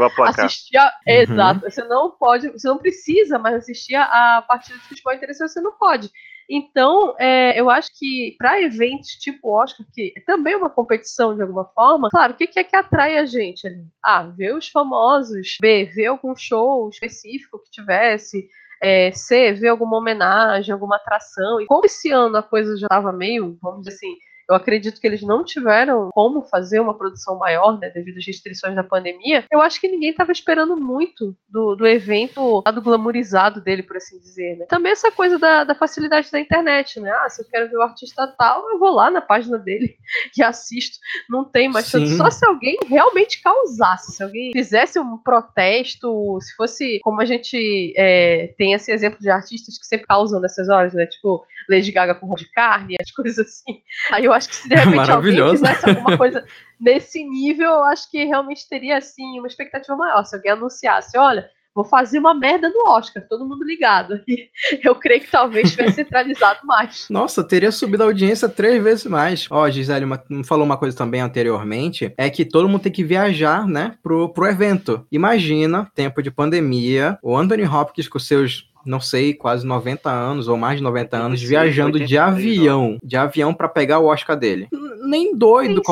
assistir 0.45 0.77
a... 0.77 0.85
Uhum. 0.85 1.13
Exato. 1.13 1.61
Você 1.61 1.83
não 1.83 2.11
pode, 2.11 2.49
você 2.49 2.67
não 2.67 2.77
precisa 2.77 3.37
mais 3.37 3.55
assistir 3.55 3.95
a 3.95 4.43
partida 4.47 4.77
de 4.77 4.87
futebol 4.87 5.13
interessante, 5.13 5.51
você 5.51 5.61
não 5.61 5.73
pode. 5.77 6.09
Então, 6.49 7.15
é, 7.19 7.59
eu 7.59 7.69
acho 7.69 7.89
que 7.97 8.35
para 8.37 8.61
eventos 8.61 9.09
tipo 9.19 9.49
Oscar, 9.49 9.85
que 9.93 10.13
é 10.15 10.21
também 10.21 10.55
uma 10.55 10.69
competição 10.69 11.35
de 11.35 11.41
alguma 11.41 11.65
forma, 11.65 12.09
claro, 12.09 12.33
o 12.33 12.35
que, 12.35 12.47
que 12.47 12.59
é 12.59 12.63
que 12.63 12.75
atrai 12.75 13.17
a 13.17 13.25
gente 13.25 13.67
ali? 13.67 13.85
A, 14.03 14.23
ver 14.23 14.55
os 14.55 14.67
famosos, 14.69 15.57
B, 15.59 15.85
ver 15.85 16.07
algum 16.07 16.35
show 16.35 16.87
específico 16.89 17.61
que 17.63 17.71
tivesse, 17.71 18.47
é, 18.81 19.11
C, 19.11 19.53
ver 19.53 19.69
alguma 19.69 19.97
homenagem, 19.97 20.71
alguma 20.71 20.97
atração. 20.97 21.59
E 21.59 21.65
como 21.65 21.85
esse 21.85 22.11
ano 22.11 22.37
a 22.37 22.43
coisa 22.43 22.77
já 22.77 22.85
estava 22.85 23.11
meio, 23.11 23.57
vamos 23.61 23.83
dizer 23.83 23.95
assim, 23.95 24.15
eu 24.49 24.55
acredito 24.55 24.99
que 24.99 25.07
eles 25.07 25.21
não 25.21 25.43
tiveram 25.43 26.09
como 26.11 26.43
fazer 26.43 26.79
uma 26.79 26.97
produção 26.97 27.37
maior, 27.37 27.79
né, 27.79 27.89
devido 27.89 28.17
às 28.17 28.25
restrições 28.25 28.75
da 28.75 28.83
pandemia. 28.83 29.43
Eu 29.51 29.61
acho 29.61 29.79
que 29.79 29.87
ninguém 29.87 30.11
estava 30.11 30.31
esperando 30.31 30.77
muito 30.77 31.35
do, 31.49 31.75
do 31.75 31.87
evento, 31.87 32.61
lado 32.65 32.81
glamourizado 32.81 33.61
dele, 33.61 33.83
por 33.83 33.97
assim 33.97 34.19
dizer. 34.19 34.57
Né? 34.57 34.65
Também 34.65 34.91
essa 34.91 35.11
coisa 35.11 35.39
da, 35.39 35.63
da 35.63 35.75
facilidade 35.75 36.31
da 36.31 36.39
internet, 36.39 36.99
né? 36.99 37.11
Ah, 37.11 37.29
se 37.29 37.41
eu 37.41 37.47
quero 37.47 37.69
ver 37.69 37.77
o 37.77 37.81
artista 37.81 38.27
tal, 38.37 38.69
eu 38.69 38.79
vou 38.79 38.91
lá 38.91 39.09
na 39.09 39.21
página 39.21 39.57
dele 39.57 39.95
e 40.37 40.43
assisto. 40.43 40.97
Não 41.29 41.43
tem 41.43 41.67
mais 41.67 41.91
tanto. 41.91 42.07
Só 42.09 42.29
se 42.29 42.45
alguém 42.45 42.77
realmente 42.87 43.41
causasse, 43.41 44.13
se 44.13 44.23
alguém 44.23 44.51
fizesse 44.51 44.99
um 44.99 45.17
protesto, 45.17 46.39
se 46.41 46.55
fosse 46.55 46.99
como 47.01 47.21
a 47.21 47.25
gente 47.25 47.93
é, 47.97 48.53
tem 48.57 48.73
esse 48.73 48.91
exemplo 48.91 49.19
de 49.19 49.29
artistas 49.29 49.77
que 49.77 49.85
sempre 49.85 50.05
causam 50.05 50.39
nessas 50.39 50.69
horas, 50.69 50.93
né? 50.93 51.05
Tipo, 51.05 51.45
Lady 51.69 51.91
Gaga 51.91 52.15
com 52.15 52.27
roupa 52.27 52.43
de 52.43 52.51
carne, 52.51 52.95
as 52.99 53.11
coisas 53.11 53.39
assim. 53.39 53.81
Aí 54.11 54.25
eu 54.25 54.33
acho 54.35 54.49
que 54.49 54.55
se 54.55 54.69
de 54.69 54.75
repente 54.75 55.11
alguém 55.11 55.49
fizesse 55.51 55.89
alguma 55.89 56.17
coisa 56.17 56.45
nesse 56.79 57.23
nível, 57.23 57.69
eu 57.71 57.83
acho 57.83 58.09
que 58.11 58.23
realmente 58.25 58.67
teria 58.69 58.97
assim 58.97 59.39
uma 59.39 59.47
expectativa 59.47 59.95
maior. 59.95 60.23
Se 60.25 60.35
alguém 60.35 60.51
anunciasse, 60.51 61.17
olha, 61.17 61.49
vou 61.73 61.83
fazer 61.83 62.19
uma 62.19 62.33
merda 62.33 62.69
no 62.69 62.89
Oscar, 62.89 63.21
todo 63.27 63.45
mundo 63.47 63.63
ligado. 63.65 64.21
E 64.27 64.49
eu 64.83 64.95
creio 64.95 65.21
que 65.21 65.29
talvez 65.29 65.71
tivesse 65.71 65.95
centralizado 65.95 66.59
mais. 66.65 67.07
Nossa, 67.09 67.43
teria 67.43 67.71
subido 67.71 68.03
a 68.03 68.05
audiência 68.07 68.47
três 68.49 68.81
vezes 68.81 69.05
mais. 69.05 69.47
Ó, 69.51 69.69
Gisele 69.69 70.05
uma- 70.05 70.23
falou 70.45 70.65
uma 70.65 70.77
coisa 70.77 70.95
também 70.97 71.21
anteriormente, 71.21 72.13
é 72.17 72.29
que 72.29 72.45
todo 72.45 72.67
mundo 72.69 72.81
tem 72.81 72.91
que 72.91 73.03
viajar, 73.03 73.67
né, 73.67 73.95
pro, 74.01 74.29
pro 74.29 74.47
evento. 74.47 75.05
Imagina, 75.11 75.89
tempo 75.93 76.23
de 76.23 76.31
pandemia, 76.31 77.19
o 77.21 77.37
Anthony 77.37 77.65
Hopkins 77.67 78.07
com 78.07 78.17
seus, 78.19 78.69
não 78.85 78.99
sei, 78.99 79.33
quase 79.33 79.65
90 79.65 80.09
anos 80.09 80.47
ou 80.47 80.55
mais 80.57 80.77
de 80.77 80.83
90 80.83 81.17
anos, 81.17 81.41
86, 81.41 81.49
viajando 81.49 81.97
de 81.97 82.03
83, 82.17 82.57
avião, 82.59 82.97
de 83.03 83.17
avião 83.17 83.53
pra 83.53 83.67
pegar 83.67 83.99
o 83.99 84.05
Oscar 84.05 84.37
dele. 84.37 84.67
Nem 85.07 85.35
doido 85.35 85.69
Sim, 85.71 85.75
sim. 85.77 85.83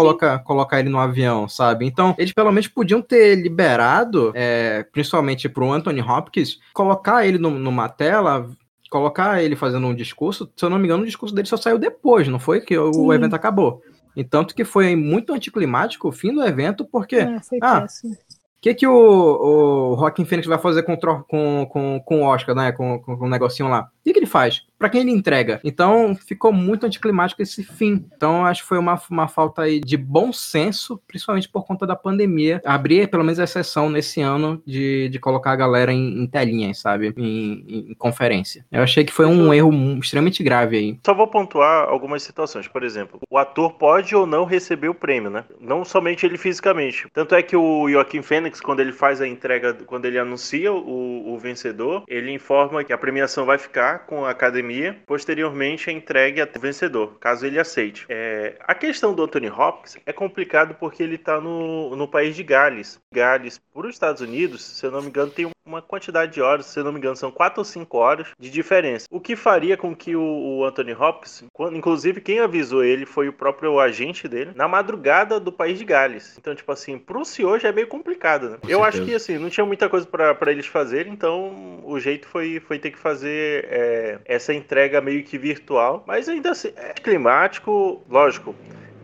colocar, 0.45 0.79
ele 0.79 0.89
no 0.89 0.99
avião, 0.99 1.47
sabe? 1.47 1.85
Então, 1.85 2.15
eles 2.17 2.33
pelo 2.33 2.51
menos 2.51 2.67
podiam 2.67 3.01
ter 3.01 3.35
liberado, 3.35 4.31
é, 4.35 4.83
principalmente 4.91 5.47
pro 5.49 5.71
Anthony 5.71 6.01
Hopkins, 6.01 6.59
colocar 6.73 7.25
ele 7.25 7.37
num- 7.37 7.57
numa 7.59 7.87
tela, 7.89 8.49
colocar 8.89 9.41
ele 9.43 9.55
fazendo 9.55 9.87
um 9.87 9.95
discurso, 9.95 10.51
se 10.55 10.63
eu 10.65 10.69
não 10.69 10.77
me 10.77 10.85
engano, 10.85 11.03
o 11.03 11.05
discurso 11.05 11.33
dele 11.33 11.47
só 11.47 11.57
saiu 11.57 11.77
depois, 11.79 12.27
não 12.27 12.39
foi 12.39 12.61
que 12.61 12.77
o 12.77 12.93
Sim. 12.93 13.13
evento 13.13 13.35
acabou. 13.35 13.81
E 14.15 14.23
tanto 14.23 14.53
que 14.53 14.63
foi 14.63 14.95
muito 14.95 15.33
anticlimático 15.33 16.07
o 16.07 16.11
fim 16.11 16.31
do 16.33 16.43
evento, 16.45 16.85
porque 16.85 17.15
É, 17.15 17.39
foi 17.39 17.57
Ah, 17.61 17.81
péssimo. 17.81 18.15
Que, 18.63 18.73
que 18.73 18.87
o, 18.87 18.93
o 18.93 19.97
Joaquin 19.97 20.23
Phoenix 20.23 20.47
vai 20.47 20.57
fazer 20.57 20.83
com, 20.83 20.95
com, 20.95 21.65
com, 21.69 21.99
com 21.99 22.21
o 22.21 22.23
Oscar, 22.23 22.55
né? 22.55 22.71
Com, 22.71 22.97
com, 22.97 23.17
com 23.17 23.25
o 23.25 23.29
negocinho 23.29 23.67
lá? 23.67 23.81
O 23.81 24.03
que, 24.05 24.13
que 24.13 24.19
ele 24.19 24.25
faz? 24.25 24.61
Pra 24.83 24.89
quem 24.89 24.99
ele 24.99 25.11
entrega? 25.11 25.61
Então, 25.63 26.13
ficou 26.13 26.51
muito 26.51 26.85
anticlimático 26.85 27.41
esse 27.41 27.63
fim. 27.63 28.05
Então, 28.17 28.45
acho 28.45 28.63
que 28.63 28.67
foi 28.67 28.77
uma, 28.77 29.01
uma 29.09 29.29
falta 29.29 29.61
aí 29.61 29.79
de 29.79 29.95
bom 29.95 30.33
senso, 30.33 31.01
principalmente 31.07 31.47
por 31.47 31.65
conta 31.65 31.87
da 31.87 31.95
pandemia. 31.95 32.61
Abrir, 32.65 33.07
pelo 33.09 33.23
menos, 33.23 33.39
a 33.39 33.45
exceção 33.45 33.89
nesse 33.89 34.19
ano 34.19 34.61
de, 34.67 35.07
de 35.07 35.19
colocar 35.19 35.53
a 35.53 35.55
galera 35.55 35.93
em, 35.93 36.21
em 36.21 36.27
telinhas, 36.27 36.79
sabe? 36.79 37.13
Em, 37.15 37.63
em- 37.65 37.91
em 37.91 37.93
conferência. 37.93 38.65
Eu 38.69 38.83
achei 38.83 39.05
que 39.05 39.13
foi 39.13 39.25
um 39.25 39.53
erro 39.53 39.71
extremamente 39.99 40.43
grave 40.43 40.75
aí. 40.75 40.99
Só 41.05 41.13
vou 41.13 41.27
pontuar 41.27 41.87
algumas 41.87 42.21
situações. 42.21 42.67
Por 42.67 42.83
exemplo, 42.83 43.21
o 43.29 43.37
ator 43.37 43.75
pode 43.75 44.13
ou 44.13 44.25
não 44.27 44.43
receber 44.43 44.89
o 44.89 44.93
prêmio, 44.93 45.29
né? 45.29 45.45
Não 45.61 45.85
somente 45.85 46.25
ele 46.25 46.37
fisicamente. 46.37 47.07
Tanto 47.13 47.35
é 47.35 47.41
que 47.41 47.55
o 47.55 47.89
Joaquim 47.89 48.21
Fênix, 48.21 48.59
quando 48.59 48.81
ele 48.81 48.91
faz 48.91 49.21
a 49.21 49.27
entrega, 49.29 49.73
quando 49.85 50.03
ele 50.03 50.19
anuncia 50.19 50.73
o, 50.73 51.33
o 51.33 51.39
vencedor, 51.39 52.03
ele 52.05 52.33
informa 52.33 52.83
que 52.83 52.91
a 52.91 52.97
premiação 52.97 53.45
vai 53.45 53.57
ficar 53.57 53.99
com 53.99 54.25
a 54.25 54.31
academia. 54.31 54.72
Posteriormente, 55.05 55.89
é 55.89 55.93
entregue 55.93 56.41
ao 56.41 56.47
vencedor, 56.59 57.17
caso 57.19 57.45
ele 57.45 57.59
aceite. 57.59 58.05
É, 58.09 58.55
a 58.59 58.73
questão 58.73 59.13
do 59.13 59.23
Anthony 59.23 59.49
Hopkins 59.49 59.97
é 60.05 60.13
complicado 60.13 60.75
porque 60.75 61.03
ele 61.03 61.17
tá 61.17 61.39
no, 61.39 61.95
no 61.95 62.07
país 62.07 62.35
de 62.35 62.43
Gales. 62.43 62.99
Gales, 63.13 63.59
para 63.73 63.87
os 63.87 63.93
Estados 63.93 64.21
Unidos, 64.21 64.63
se 64.63 64.85
eu 64.85 64.91
não 64.91 65.01
me 65.01 65.07
engano, 65.07 65.31
tem 65.31 65.52
uma 65.65 65.81
quantidade 65.81 66.33
de 66.33 66.41
horas, 66.41 66.65
se 66.65 66.81
não 66.83 66.91
me 66.91 66.97
engano, 66.97 67.15
são 67.15 67.31
4 67.31 67.59
ou 67.61 67.65
5 67.65 67.97
horas 67.97 68.27
de 68.39 68.49
diferença. 68.49 69.07
O 69.09 69.19
que 69.19 69.35
faria 69.35 69.77
com 69.77 69.95
que 69.95 70.15
o, 70.15 70.21
o 70.21 70.65
Anthony 70.65 70.93
Hopkins, 70.93 71.43
quando- 71.53 71.75
inclusive 71.77 72.21
quem 72.21 72.39
avisou 72.39 72.83
ele 72.83 73.05
foi 73.05 73.27
o 73.29 73.33
próprio 73.33 73.79
agente 73.79 74.27
dele, 74.27 74.51
na 74.55 74.67
madrugada 74.67 75.39
do 75.39 75.51
país 75.51 75.77
de 75.79 75.85
Gales. 75.85 76.35
Então, 76.37 76.53
tipo 76.55 76.71
assim, 76.71 76.97
pro 76.97 77.23
senhor 77.25 77.59
já 77.59 77.69
é 77.69 77.71
meio 77.71 77.87
complicado, 77.87 78.49
né? 78.49 78.57
Com 78.61 78.69
Eu 78.69 78.83
acho 78.83 78.97
certeza. 78.97 79.25
que 79.25 79.31
assim, 79.33 79.41
não 79.43 79.49
tinha 79.49 79.65
muita 79.65 79.87
coisa 79.89 80.05
pra 80.07 80.51
eles 80.51 80.65
fazerem, 80.65 81.13
então 81.13 81.79
o 81.83 81.99
jeito 81.99 82.27
foi, 82.27 82.59
foi 82.59 82.77
ter 82.79 82.91
que 82.91 82.99
fazer 82.99 83.65
é, 83.69 84.19
essa 84.25 84.53
entrega 84.53 84.99
meio 85.01 85.23
que 85.23 85.37
virtual. 85.37 86.03
Mas 86.07 86.27
ainda 86.27 86.51
assim, 86.51 86.71
é 86.75 86.93
climático, 86.93 88.03
lógico. 88.09 88.55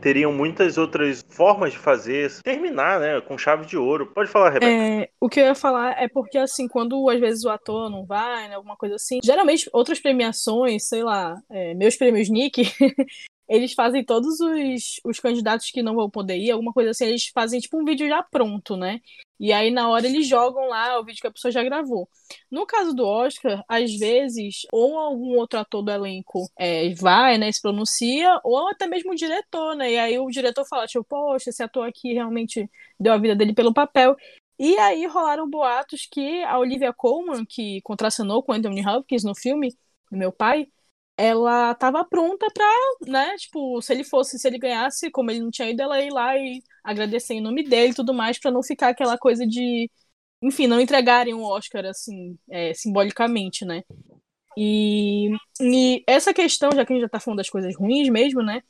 Teriam 0.01 0.31
muitas 0.31 0.77
outras 0.77 1.25
formas 1.29 1.73
de 1.73 1.77
fazer, 1.77 2.31
terminar, 2.41 2.99
né, 2.99 3.21
com 3.21 3.37
chave 3.37 3.65
de 3.65 3.77
ouro. 3.77 4.07
Pode 4.07 4.29
falar, 4.29 4.51
Rebeca. 4.51 4.71
É, 4.71 5.09
o 5.19 5.27
que 5.27 5.39
eu 5.39 5.45
ia 5.45 5.55
falar 5.55 6.01
é 6.01 6.07
porque, 6.07 6.37
assim, 6.37 6.67
quando 6.67 7.09
às 7.09 7.19
vezes 7.19 7.43
o 7.43 7.49
ator 7.49 7.89
não 7.89 8.05
vai, 8.05 8.47
né, 8.47 8.55
alguma 8.55 8.75
coisa 8.75 8.95
assim, 8.95 9.19
geralmente 9.23 9.69
outras 9.73 9.99
premiações, 9.99 10.87
sei 10.87 11.03
lá, 11.03 11.35
é, 11.49 11.73
meus 11.73 11.95
prêmios 11.95 12.29
Nick, 12.29 12.63
eles 13.49 13.73
fazem 13.73 14.05
todos 14.05 14.39
os, 14.39 14.99
os 15.03 15.19
candidatos 15.19 15.71
que 15.71 15.81
não 15.81 15.95
vão 15.95 16.09
poder 16.09 16.37
ir, 16.37 16.51
alguma 16.51 16.71
coisa 16.71 16.91
assim, 16.91 17.05
eles 17.05 17.27
fazem 17.33 17.59
tipo 17.59 17.81
um 17.81 17.83
vídeo 17.83 18.07
já 18.07 18.21
pronto, 18.21 18.77
né? 18.77 19.01
E 19.39 19.51
aí 19.51 19.71
na 19.71 19.89
hora 19.89 20.05
eles 20.05 20.27
jogam 20.27 20.67
lá 20.67 20.99
o 20.99 21.03
vídeo 21.03 21.21
que 21.21 21.27
a 21.27 21.31
pessoa 21.31 21.51
já 21.51 21.63
gravou. 21.63 22.07
No 22.51 22.65
caso 22.67 22.93
do 22.93 23.05
Oscar, 23.05 23.63
às 23.67 23.91
vezes, 23.97 24.67
ou 24.71 24.99
algum 24.99 25.35
outro 25.37 25.59
ator 25.59 25.81
do 25.81 25.91
elenco 25.91 26.47
é, 26.57 26.93
vai, 26.93 27.37
né, 27.37 27.51
se 27.51 27.61
pronuncia, 27.61 28.39
ou 28.43 28.67
até 28.69 28.85
mesmo 28.85 29.13
o 29.13 29.15
diretor, 29.15 29.75
né? 29.75 29.93
E 29.93 29.97
aí 29.97 30.19
o 30.19 30.29
diretor 30.29 30.65
fala, 30.67 30.85
tipo, 30.85 31.03
poxa, 31.03 31.49
esse 31.49 31.63
ator 31.63 31.87
aqui 31.87 32.13
realmente 32.13 32.69
deu 32.99 33.13
a 33.13 33.17
vida 33.17 33.35
dele 33.35 33.53
pelo 33.53 33.73
papel. 33.73 34.15
E 34.59 34.77
aí 34.77 35.05
rolaram 35.07 35.49
boatos 35.49 36.07
que 36.11 36.43
a 36.43 36.59
Olivia 36.59 36.93
Colman, 36.93 37.45
que 37.45 37.81
contracenou 37.81 38.43
com 38.43 38.51
Anthony 38.53 38.85
Hopkins 38.85 39.23
no 39.23 39.33
filme, 39.33 39.73
Meu 40.11 40.31
Pai, 40.33 40.67
ela 41.19 41.75
tava 41.75 42.05
pronta 42.05 42.47
pra, 42.53 42.65
né, 43.07 43.35
tipo, 43.38 43.81
se 43.81 43.91
ele 43.93 44.03
fosse, 44.05 44.39
se 44.39 44.47
ele 44.47 44.57
ganhasse, 44.57 45.11
como 45.11 45.29
ele 45.31 45.41
não 45.41 45.51
tinha 45.51 45.69
ido, 45.69 45.81
ela 45.81 46.01
ir 46.01 46.11
lá 46.11 46.38
e 46.38 46.63
agradecer 46.83 47.33
em 47.33 47.41
nome 47.41 47.63
dele 47.63 47.91
e 47.91 47.95
tudo 47.95 48.13
mais, 48.13 48.39
pra 48.39 48.51
não 48.51 48.63
ficar 48.63 48.89
aquela 48.89 49.17
coisa 49.17 49.45
de, 49.45 49.91
enfim, 50.41 50.67
não 50.67 50.79
entregarem 50.81 51.33
o 51.33 51.43
Oscar, 51.43 51.85
assim, 51.85 52.38
é, 52.49 52.73
simbolicamente, 52.73 53.65
né. 53.65 53.83
E, 54.57 55.29
e 55.61 56.03
essa 56.07 56.33
questão, 56.33 56.71
já 56.73 56.85
que 56.85 56.93
a 56.93 56.95
gente 56.95 57.03
já 57.03 57.09
tá 57.09 57.19
falando 57.19 57.38
das 57.39 57.49
coisas 57.49 57.75
ruins 57.77 58.09
mesmo, 58.09 58.41
né, 58.43 58.61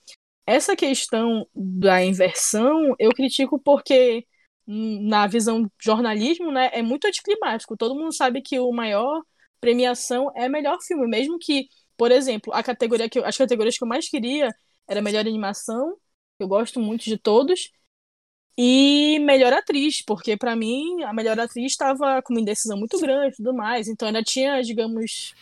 essa 0.46 0.76
questão 0.76 1.48
da 1.56 2.04
inversão, 2.04 2.96
eu 3.00 3.12
critico 3.12 3.60
porque 3.60 4.26
hum, 4.68 5.08
na 5.08 5.28
visão 5.28 5.70
jornalismo, 5.82 6.52
né, 6.52 6.70
é 6.74 6.82
muito 6.82 7.08
anticlimático. 7.08 7.78
Todo 7.78 7.96
mundo 7.96 8.14
sabe 8.14 8.42
que 8.42 8.60
o 8.60 8.72
maior 8.72 9.22
premiação 9.62 10.32
é 10.36 10.50
melhor 10.50 10.78
filme, 10.82 11.08
mesmo 11.08 11.38
que, 11.40 11.68
por 12.00 12.12
exemplo, 12.14 12.54
a 12.54 12.64
categoria 12.64 13.10
que 13.10 13.20
eu, 13.20 13.26
as 13.26 13.36
categorias 13.38 13.78
que 13.78 13.84
eu 13.84 13.88
mais 13.88 14.08
queria 14.08 14.56
era 14.88 15.02
melhor 15.02 15.20
animação, 15.20 15.98
eu 16.40 16.48
gosto 16.48 16.80
muito 16.80 17.04
de 17.04 17.18
todos, 17.18 17.72
e 18.58 19.20
melhor 19.20 19.52
atriz, 19.52 20.02
porque 20.06 20.38
pra 20.38 20.56
mim 20.56 21.04
a 21.04 21.14
melhor 21.14 21.38
atriz 21.38 21.74
estava 21.74 22.22
com 22.22 22.34
uma 22.34 22.42
indecisão 22.42 22.78
muito 22.78 22.98
grande 23.00 23.34
e 23.34 23.38
tudo 23.38 23.54
mais, 23.54 23.90
então 23.90 24.08
ainda 24.08 24.24
tinha, 24.24 24.62
digamos, 24.62 25.34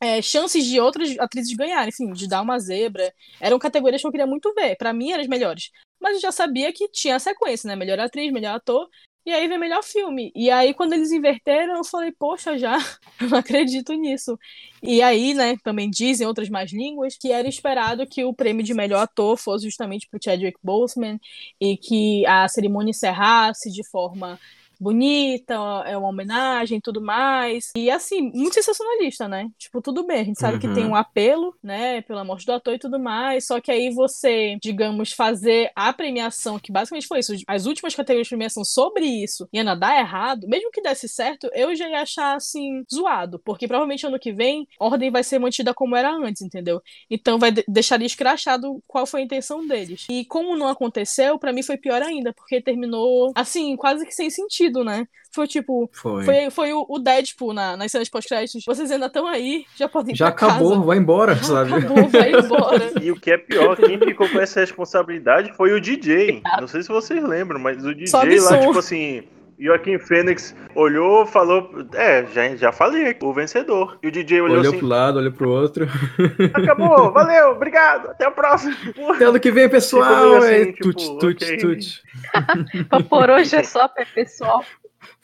é, 0.00 0.20
chances 0.20 0.66
de 0.66 0.80
outras 0.80 1.16
atrizes 1.18 1.56
ganharem, 1.56 1.90
enfim, 1.90 2.12
de 2.12 2.28
dar 2.28 2.42
uma 2.42 2.58
zebra. 2.58 3.14
Eram 3.40 3.58
categorias 3.58 4.02
que 4.02 4.06
eu 4.08 4.10
queria 4.10 4.26
muito 4.26 4.52
ver. 4.54 4.76
Pra 4.76 4.92
mim 4.92 5.12
eram 5.12 5.22
as 5.22 5.28
melhores. 5.28 5.70
Mas 6.00 6.16
eu 6.16 6.20
já 6.20 6.32
sabia 6.32 6.72
que 6.72 6.88
tinha 6.88 7.16
a 7.16 7.20
sequência, 7.20 7.68
né? 7.68 7.76
Melhor 7.76 8.00
atriz, 8.00 8.32
melhor 8.32 8.56
ator. 8.56 8.88
E 9.26 9.32
aí 9.32 9.48
vem 9.48 9.58
melhor 9.58 9.82
filme. 9.82 10.30
E 10.34 10.50
aí, 10.50 10.74
quando 10.74 10.92
eles 10.92 11.10
inverteram, 11.10 11.76
eu 11.76 11.84
falei, 11.84 12.12
poxa, 12.12 12.58
já, 12.58 12.76
eu 13.20 13.28
não 13.30 13.38
acredito 13.38 13.94
nisso. 13.94 14.38
E 14.82 15.00
aí, 15.00 15.32
né, 15.32 15.56
também 15.64 15.88
dizem 15.88 16.26
outras 16.26 16.50
mais 16.50 16.70
línguas 16.72 17.16
que 17.16 17.32
era 17.32 17.48
esperado 17.48 18.06
que 18.06 18.22
o 18.22 18.34
prêmio 18.34 18.62
de 18.62 18.74
melhor 18.74 19.00
ator 19.02 19.38
fosse 19.38 19.64
justamente 19.64 20.06
para 20.08 20.20
Chadwick 20.22 20.58
Boseman 20.62 21.18
e 21.58 21.76
que 21.76 22.26
a 22.26 22.46
cerimônia 22.48 22.90
encerrasse 22.90 23.70
de 23.70 23.82
forma 23.88 24.38
bonita, 24.84 25.54
é 25.86 25.96
uma 25.96 26.08
homenagem 26.08 26.80
tudo 26.80 27.00
mais. 27.00 27.70
E 27.76 27.90
assim, 27.90 28.30
muito 28.34 28.54
sensacionalista, 28.54 29.26
né? 29.26 29.48
Tipo, 29.58 29.80
tudo 29.80 30.06
bem, 30.06 30.20
a 30.20 30.24
gente 30.24 30.38
sabe 30.38 30.54
Uhum. 30.54 30.60
que 30.60 30.68
tem 30.68 30.86
um 30.86 30.94
apelo, 30.94 31.54
né, 31.62 32.02
pela 32.02 32.22
morte 32.24 32.44
do 32.46 32.52
ator 32.52 32.74
e 32.74 32.78
tudo 32.78 32.98
mais, 33.00 33.46
só 33.46 33.60
que 33.60 33.70
aí 33.72 33.90
você, 33.92 34.56
digamos, 34.62 35.12
fazer 35.12 35.70
a 35.74 35.92
premiação, 35.92 36.58
que 36.58 36.70
basicamente 36.70 37.06
foi 37.08 37.20
isso, 37.20 37.32
as 37.48 37.66
últimas 37.66 37.94
categorias 37.94 38.26
de 38.26 38.30
premiação 38.30 38.64
sobre 38.64 39.04
isso, 39.04 39.48
e 39.52 39.58
ainda 39.58 39.74
dar 39.74 39.98
errado, 39.98 40.46
mesmo 40.46 40.70
que 40.70 40.80
desse 40.82 41.08
certo, 41.08 41.48
eu 41.54 41.74
já 41.74 41.88
ia 41.88 42.02
achar 42.02 42.36
assim, 42.36 42.84
zoado, 42.92 43.38
porque 43.44 43.66
provavelmente 43.66 44.06
ano 44.06 44.18
que 44.18 44.32
vem 44.32 44.66
a 44.78 44.84
ordem 44.84 45.10
vai 45.10 45.24
ser 45.24 45.38
mantida 45.38 45.72
como 45.74 45.96
era 45.96 46.12
antes, 46.12 46.42
entendeu? 46.42 46.80
Então 47.10 47.38
vai 47.38 47.50
de 47.50 47.64
deixaria 47.66 48.06
escrachado 48.06 48.82
qual 48.86 49.06
foi 49.06 49.22
a 49.22 49.24
intenção 49.24 49.66
deles. 49.66 50.04
E 50.10 50.24
como 50.26 50.56
não 50.56 50.68
aconteceu, 50.68 51.38
pra 51.38 51.52
mim 51.52 51.62
foi 51.62 51.76
pior 51.78 52.02
ainda, 52.02 52.32
porque 52.32 52.60
terminou 52.60 53.32
assim, 53.34 53.74
quase 53.76 54.04
que 54.06 54.12
sem 54.12 54.28
sentido, 54.30 54.73
né? 54.82 55.06
Foi 55.32 55.46
tipo, 55.46 55.90
Foi. 55.92 56.24
foi, 56.24 56.50
foi 56.50 56.72
o 56.72 56.86
o 56.88 56.98
Deadpool 56.98 57.52
na, 57.52 57.76
nas 57.76 57.90
cenas 57.92 58.08
pós-créditos. 58.08 58.62
Vocês 58.64 58.90
ainda 58.90 59.06
estão 59.06 59.26
aí, 59.26 59.64
já 59.76 59.88
podem 59.88 60.14
ir 60.14 60.16
Já 60.16 60.30
pra 60.30 60.46
acabou, 60.48 60.70
casa. 60.72 60.82
vai 60.84 60.96
embora, 60.98 61.36
sabe? 61.42 61.74
Acabou, 61.74 62.08
vai 62.08 62.32
embora. 62.32 62.92
E 63.02 63.10
o 63.10 63.16
que 63.20 63.30
é 63.32 63.36
pior, 63.38 63.76
quem 63.76 63.98
ficou 63.98 64.28
com 64.28 64.38
essa 64.40 64.60
responsabilidade 64.60 65.52
foi 65.56 65.72
o 65.72 65.80
DJ. 65.80 66.40
Não 66.60 66.68
sei 66.68 66.82
se 66.82 66.88
vocês 66.88 67.22
lembram, 67.22 67.58
mas 67.60 67.84
o 67.84 67.92
DJ 67.92 68.06
Sobe 68.06 68.40
lá, 68.40 68.48
som. 68.48 68.66
tipo 68.68 68.78
assim. 68.78 69.22
Joaquim 69.58 69.98
Fênix 69.98 70.54
olhou, 70.74 71.26
falou. 71.26 71.70
É, 71.94 72.26
já, 72.26 72.56
já 72.56 72.72
falei, 72.72 73.16
o 73.22 73.32
vencedor. 73.32 73.98
E 74.02 74.08
o 74.08 74.10
DJ 74.10 74.40
olhou, 74.40 74.58
Olhou 74.58 74.70
assim: 74.70 74.78
pro 74.78 74.88
lado, 74.88 75.18
olhou 75.18 75.32
pro 75.32 75.50
outro. 75.50 75.86
acabou, 76.52 77.12
valeu, 77.12 77.50
obrigado, 77.50 78.10
até 78.10 78.28
o 78.28 78.32
próximo. 78.32 78.74
Até 79.14 79.24
ano 79.26 79.40
que 79.40 79.50
vem, 79.50 79.68
pessoal. 79.68 80.04
meio 80.04 80.36
assim, 80.38 80.54
é 80.54 80.72
tipo, 80.72 80.92
tut, 80.92 81.18
tut, 81.18 81.44
ok. 81.44 81.56
tut. 81.58 82.02
Por 83.08 83.30
hoje 83.30 83.56
é 83.56 83.62
só, 83.62 83.88
pessoal. 83.88 84.64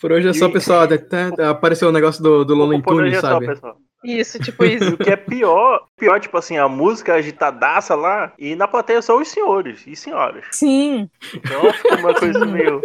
Por 0.00 0.12
hoje 0.12 0.28
é 0.28 0.32
só, 0.32 0.48
pessoal. 0.48 0.86
Apareceu 1.50 1.88
o 1.88 1.92
negócio 1.92 2.22
do, 2.22 2.44
do 2.44 2.56
hoje 2.56 2.80
Tunes, 2.82 3.16
é 3.16 3.20
só, 3.20 3.28
sabe? 3.28 3.46
pessoal. 3.46 3.76
Isso, 4.02 4.38
tipo 4.38 4.64
isso. 4.64 4.94
o 4.94 4.96
que 4.96 5.10
é 5.10 5.16
pior, 5.16 5.86
pior, 5.98 6.18
tipo 6.20 6.36
assim, 6.38 6.56
a 6.56 6.66
música 6.68 7.14
agitadaça 7.14 7.94
lá, 7.94 8.32
e 8.38 8.56
na 8.56 8.66
plateia 8.66 9.02
só 9.02 9.18
os 9.18 9.28
senhores 9.28 9.86
e 9.86 9.94
senhoras. 9.94 10.46
Sim. 10.52 11.08
Então 11.34 11.72
ficou 11.74 11.98
uma 11.98 12.14
coisa 12.14 12.46
meio. 12.46 12.82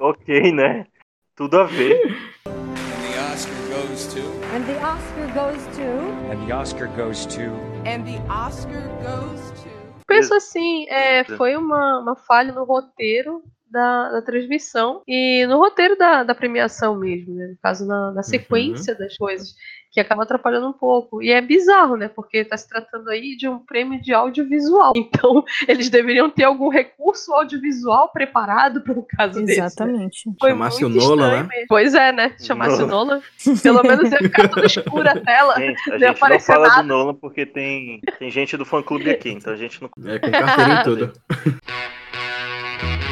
Ok, 0.00 0.52
né? 0.52 0.86
Tudo 1.34 1.58
a 1.58 1.64
ver. 1.64 1.98
The 2.44 3.18
Oscar 3.32 3.54
goes 3.68 4.06
to. 4.14 4.20
And 4.54 4.64
the 4.64 4.78
Oscar 4.84 5.26
goes 5.34 5.66
to. 5.76 5.82
And 6.30 6.46
the 6.46 6.52
Oscar 6.52 6.88
goes 6.96 7.26
to. 7.26 7.42
And 7.84 8.04
the 8.04 8.18
Oscar 8.32 8.82
goes 9.02 9.50
to. 9.62 9.68
Penso 10.06 10.34
assim, 10.34 10.86
é, 10.88 11.24
foi 11.24 11.56
uma, 11.56 11.98
uma 11.98 12.16
falha 12.16 12.52
no 12.52 12.64
roteiro 12.64 13.42
da, 13.70 14.12
da 14.12 14.22
transmissão 14.22 15.02
e 15.06 15.44
no 15.46 15.58
roteiro 15.58 15.96
da, 15.98 16.22
da 16.22 16.34
premiação 16.34 16.96
mesmo, 16.96 17.34
né? 17.34 17.48
No 17.48 17.56
caso, 17.58 17.86
na, 17.86 18.12
na 18.12 18.22
sequência 18.22 18.94
das 18.94 19.16
coisas, 19.16 19.54
que 19.98 20.02
acaba 20.02 20.22
atrapalhando 20.22 20.68
um 20.68 20.72
pouco. 20.72 21.20
E 21.20 21.32
é 21.32 21.40
bizarro, 21.40 21.96
né? 21.96 22.08
Porque 22.08 22.38
está 22.38 22.56
se 22.56 22.68
tratando 22.68 23.10
aí 23.10 23.36
de 23.36 23.48
um 23.48 23.58
prêmio 23.58 24.00
de 24.00 24.14
audiovisual. 24.14 24.92
Então, 25.18 25.42
eles 25.66 25.88
deveriam 25.90 26.28
ter 26.30 26.44
algum 26.44 26.68
recurso 26.68 27.32
audiovisual 27.32 28.10
preparado 28.12 28.80
para 28.82 28.92
um 28.92 29.02
caso 29.02 29.40
desse. 29.44 29.58
né? 29.58 29.66
Exatamente. 29.66 30.30
Foi 30.38 30.50
Chamasse 30.50 30.84
muito 30.84 30.98
o 30.98 31.00
Nolan, 31.00 31.24
estranho 31.26 31.48
né? 31.48 31.64
Pois 31.68 31.94
é, 31.94 32.12
né? 32.12 32.36
Chamasse 32.40 32.82
o 32.82 32.86
Nolan. 32.86 33.20
Pelo 33.62 33.82
menos 33.82 34.12
ia 34.12 34.18
ficar 34.18 34.48
tudo 34.48 34.66
escuro 34.66 35.08
a 35.08 35.18
tela. 35.18 35.54
Gente, 35.56 35.80
a 35.90 35.90
Não 35.90 35.92
ia 35.94 35.98
gente 35.98 36.00
não 36.00 36.10
aparecer 36.10 36.52
fala 36.52 36.68
nada. 36.68 36.82
do 36.82 36.88
Nolan 36.88 37.14
porque 37.14 37.46
tem, 37.46 38.00
tem 38.18 38.30
gente 38.30 38.56
do 38.56 38.64
fã 38.64 38.82
clube 38.82 39.10
aqui, 39.10 39.30
então 39.30 39.52
a 39.52 39.56
gente 39.56 39.80
não. 39.82 39.90
É, 40.06 40.18
com 40.18 40.30
carteirinha 40.30 40.80
e 40.80 40.84
tudo. 40.84 41.12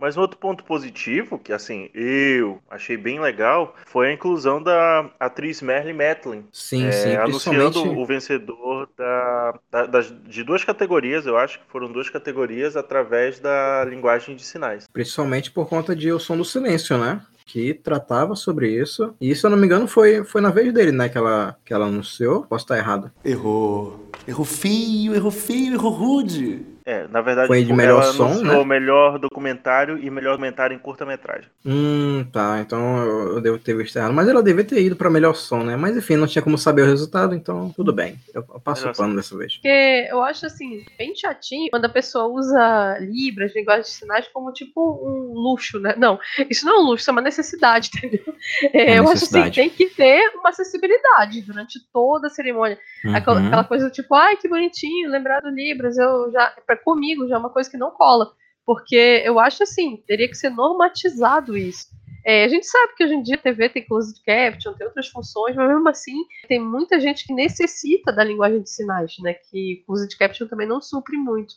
Mas 0.00 0.16
um 0.16 0.20
outro 0.20 0.38
ponto 0.38 0.64
positivo, 0.64 1.38
que 1.38 1.52
assim, 1.52 1.88
eu 1.94 2.58
achei 2.70 2.96
bem 2.96 3.20
legal, 3.20 3.74
foi 3.86 4.08
a 4.08 4.12
inclusão 4.12 4.62
da 4.62 5.10
atriz 5.18 5.60
Merle 5.62 5.92
Matlin. 5.92 6.44
Sim, 6.52 6.86
é, 6.86 6.92
sim. 6.92 7.14
anunciando 7.16 7.58
Principalmente. 7.70 8.00
o 8.02 8.06
vencedor 8.06 8.88
da, 8.96 9.54
da- 9.70 9.86
das- 9.86 10.14
de 10.24 10.42
duas 10.44 10.64
categorias, 10.64 11.26
eu 11.26 11.36
acho 11.36 11.58
que 11.58 11.64
foram 11.70 11.90
duas 11.90 12.08
categorias 12.08 12.76
através 12.76 13.38
da 13.40 13.84
linguagem 13.88 14.36
de 14.36 14.44
sinais. 14.44 14.86
Principalmente 14.92 15.50
por 15.50 15.68
conta 15.68 15.94
de 15.94 16.12
O 16.12 16.18
Som 16.18 16.36
do 16.36 16.44
Silêncio, 16.44 16.96
né? 16.98 17.20
Que 17.44 17.72
tratava 17.72 18.36
sobre 18.36 18.70
isso. 18.70 19.14
E 19.18 19.34
se 19.34 19.44
eu 19.46 19.48
não 19.50 19.56
me 19.56 19.64
engano, 19.64 19.88
foi, 19.88 20.22
foi 20.22 20.40
na 20.42 20.50
vez 20.50 20.70
dele, 20.72 20.92
né? 20.92 21.08
Que 21.08 21.16
ela, 21.16 21.56
que 21.64 21.72
ela 21.72 21.86
anunciou. 21.86 22.42
Posso 22.44 22.64
estar 22.66 22.76
errado. 22.76 23.10
Errou. 23.24 24.10
Errou 24.26 24.44
feio, 24.44 25.14
errou 25.14 25.30
feio, 25.30 25.72
errou 25.72 25.90
rude. 25.90 26.60
É, 26.88 27.06
na 27.08 27.20
verdade, 27.20 27.48
Foi 27.48 27.62
de 27.62 27.72
melhor 27.72 28.02
ela 28.02 28.12
som, 28.14 28.42
né? 28.42 28.64
melhor 28.64 29.18
documentário 29.18 29.98
e 29.98 30.08
melhor 30.10 30.30
documentário 30.32 30.74
em 30.74 30.78
curta-metragem. 30.78 31.44
Hum, 31.66 32.24
tá. 32.32 32.60
Então 32.60 32.96
eu 33.04 33.18
eu 33.34 33.40
devo 33.42 33.58
ter 33.58 33.76
visto 33.76 33.94
errado. 33.96 34.14
Mas 34.14 34.26
ela 34.26 34.42
devia 34.42 34.64
ter 34.64 34.80
ido 34.80 34.96
pra 34.96 35.10
melhor 35.10 35.34
som, 35.34 35.62
né? 35.62 35.76
Mas 35.76 35.94
enfim, 35.98 36.16
não 36.16 36.26
tinha 36.26 36.40
como 36.40 36.56
saber 36.56 36.82
o 36.82 36.86
resultado, 36.86 37.34
então 37.34 37.70
tudo 37.76 37.92
bem. 37.92 38.16
Eu, 38.32 38.42
passo 38.42 38.82
Melhor 38.82 38.94
o 38.94 38.96
pano 38.96 39.16
dessa 39.16 39.36
vez. 39.36 39.54
Porque 39.56 40.06
eu 40.10 40.22
acho 40.22 40.46
assim, 40.46 40.82
bem 40.96 41.14
chatinho 41.14 41.68
quando 41.70 41.84
a 41.84 41.88
pessoa 41.90 42.24
usa 42.26 42.96
Libras, 43.00 43.54
linguagem 43.54 43.82
de 43.82 43.90
sinais, 43.90 44.26
como 44.32 44.50
tipo 44.52 44.80
um 45.04 45.34
luxo, 45.34 45.78
né? 45.78 45.94
Não, 45.98 46.18
isso 46.48 46.64
não 46.64 46.76
é 46.76 46.78
um 46.78 46.82
luxo, 46.84 47.02
isso 47.02 47.10
é 47.10 47.12
uma 47.12 47.20
necessidade, 47.20 47.90
entendeu? 47.98 48.34
É, 48.72 48.92
É 48.94 48.98
eu 48.98 49.02
acho 49.02 49.24
assim, 49.24 49.40
necessidade. 49.40 49.54
tem 49.56 49.68
que 49.68 49.86
ter 49.94 50.30
uma 50.36 50.48
acessibilidade 50.48 51.42
durante 51.42 51.78
toda 51.92 52.28
a 52.28 52.30
cerimônia. 52.30 52.78
Aquela, 53.14 53.40
Uhum. 53.40 53.46
aquela 53.46 53.64
coisa 53.64 53.90
tipo, 53.90 54.14
ai, 54.14 54.36
que 54.36 54.48
bonitinho, 54.48 55.10
lembrar 55.10 55.40
do 55.40 55.50
Libras, 55.50 55.98
eu 55.98 56.30
já, 56.32 56.52
pra, 56.66 56.77
comigo 56.78 57.28
já 57.28 57.36
é 57.36 57.38
uma 57.38 57.50
coisa 57.50 57.70
que 57.70 57.76
não 57.76 57.90
cola. 57.90 58.32
Porque 58.64 59.22
eu 59.24 59.38
acho 59.38 59.62
assim, 59.62 60.02
teria 60.06 60.28
que 60.28 60.34
ser 60.34 60.50
normatizado 60.50 61.56
isso. 61.56 61.86
É, 62.24 62.44
a 62.44 62.48
gente 62.48 62.66
sabe 62.66 62.94
que 62.94 63.04
hoje 63.04 63.14
em 63.14 63.22
dia 63.22 63.36
a 63.36 63.38
TV 63.38 63.70
tem 63.70 63.86
closed 63.86 64.22
caption, 64.22 64.74
tem 64.74 64.86
outras 64.86 65.08
funções, 65.08 65.56
mas 65.56 65.68
mesmo 65.68 65.88
assim 65.88 66.16
tem 66.46 66.60
muita 66.60 67.00
gente 67.00 67.26
que 67.26 67.32
necessita 67.32 68.12
da 68.12 68.22
linguagem 68.22 68.60
de 68.60 68.68
sinais, 68.68 69.14
né? 69.20 69.34
Que 69.34 69.82
closed 69.86 70.14
caption 70.18 70.46
também 70.46 70.68
não 70.68 70.82
supre 70.82 71.16
muito. 71.16 71.54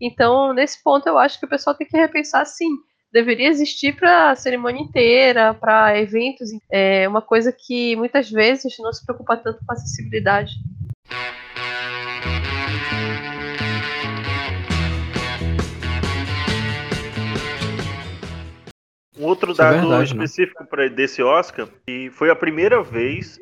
Então, 0.00 0.54
nesse 0.54 0.82
ponto, 0.82 1.06
eu 1.06 1.18
acho 1.18 1.38
que 1.38 1.44
o 1.44 1.48
pessoal 1.48 1.76
tem 1.76 1.86
que 1.86 1.96
repensar 1.96 2.46
sim. 2.46 2.70
Deveria 3.12 3.48
existir 3.48 3.94
para 3.94 4.30
a 4.30 4.34
cerimônia 4.34 4.82
inteira, 4.82 5.52
para 5.52 6.00
eventos. 6.00 6.48
É 6.72 7.06
uma 7.06 7.20
coisa 7.22 7.52
que 7.52 7.94
muitas 7.94 8.30
vezes 8.30 8.76
não 8.78 8.92
se 8.92 9.04
preocupa 9.04 9.36
tanto 9.36 9.58
com 9.58 9.72
a 9.72 9.74
acessibilidade. 9.74 10.54
Um 19.18 19.24
outro 19.24 19.52
Isso 19.52 19.62
é 19.62 19.64
dado 19.64 19.80
verdade, 19.80 20.16
né? 20.16 20.24
específico 20.24 20.66
para 20.66 20.88
desse 20.88 21.22
Oscar, 21.22 21.68
que 21.86 22.10
foi 22.10 22.30
a 22.30 22.36
primeira 22.36 22.82
vez 22.82 23.38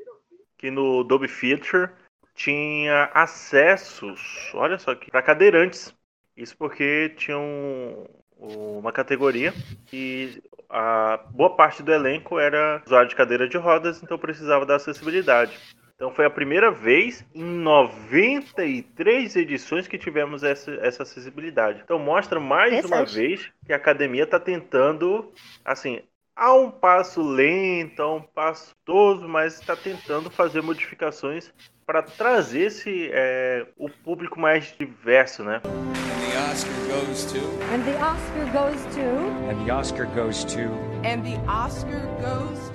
que 0.59 0.71
no 0.71 1.03
Dolby 1.03 1.29
Theatre 1.29 1.89
tinha 2.35 3.11
acessos, 3.15 4.51
olha 4.55 4.79
só 4.79 4.93
aqui, 4.93 5.11
para 5.11 5.23
cadeirantes. 5.23 5.95
Isso 6.37 6.57
porque 6.57 7.11
tinha 7.17 7.39
um- 7.39 8.07
uma 8.39 8.93
categoria 8.93 9.53
e 9.93 10.43
a 10.69 11.19
boa 11.31 11.55
parte 11.55 11.83
do 11.83 11.93
elenco 11.93 12.39
era 12.39 12.83
usuário 12.87 13.09
de 13.09 13.15
cadeira 13.15 13.49
de 13.49 13.57
rodas, 13.57 14.03
então 14.03 14.19
precisava 14.19 14.65
da 14.65 14.77
acessibilidade. 14.77 15.59
Então 16.03 16.13
foi 16.13 16.27
a 16.27 16.31
primeira 16.31 16.69
vez 16.69 17.25
em 17.33 17.45
93 17.45 19.37
edições 19.37 19.87
que 19.87 19.97
tivemos 19.97 20.43
essa, 20.43 20.73
essa 20.81 21.05
acessibilidade. 21.05 21.81
Então 21.85 21.97
mostra 21.97 22.41
mais 22.41 22.85
uma 22.85 23.05
vez 23.05 23.49
que 23.65 23.73
a 23.73 23.77
academia 23.77 24.25
está 24.25 24.41
tentando, 24.41 25.33
assim, 25.65 26.01
a 26.35 26.53
um 26.55 26.73
passo 26.73 27.23
lento, 27.23 28.03
a 28.03 28.15
um 28.17 28.21
passo 28.21 28.75
toso, 28.85 29.29
mas 29.29 29.61
está 29.61 29.77
tentando 29.77 30.29
fazer 30.29 30.61
modificações 30.61 31.53
para 31.87 32.03
trazer 32.03 32.63
esse, 32.63 33.09
é, 33.13 33.65
o 33.77 33.89
público 33.89 34.41
mais 34.41 34.75
diverso, 34.77 35.45
né? 35.45 35.61
And 35.65 36.25
the 36.33 36.37
Oscar 36.51 36.75
goes 36.89 37.25
to. 37.27 37.39
And 37.73 37.85
the 37.85 37.97
Oscar 38.03 38.45
goes 38.51 38.85
to. 38.97 39.07
And 39.49 39.65
the 39.65 39.73
Oscar 39.73 40.07
goes 40.07 40.45
to. 40.47 40.63
And 41.07 41.23
the 41.23 41.39
Oscar 41.49 42.01
goes 42.21 42.71
to. 42.71 42.72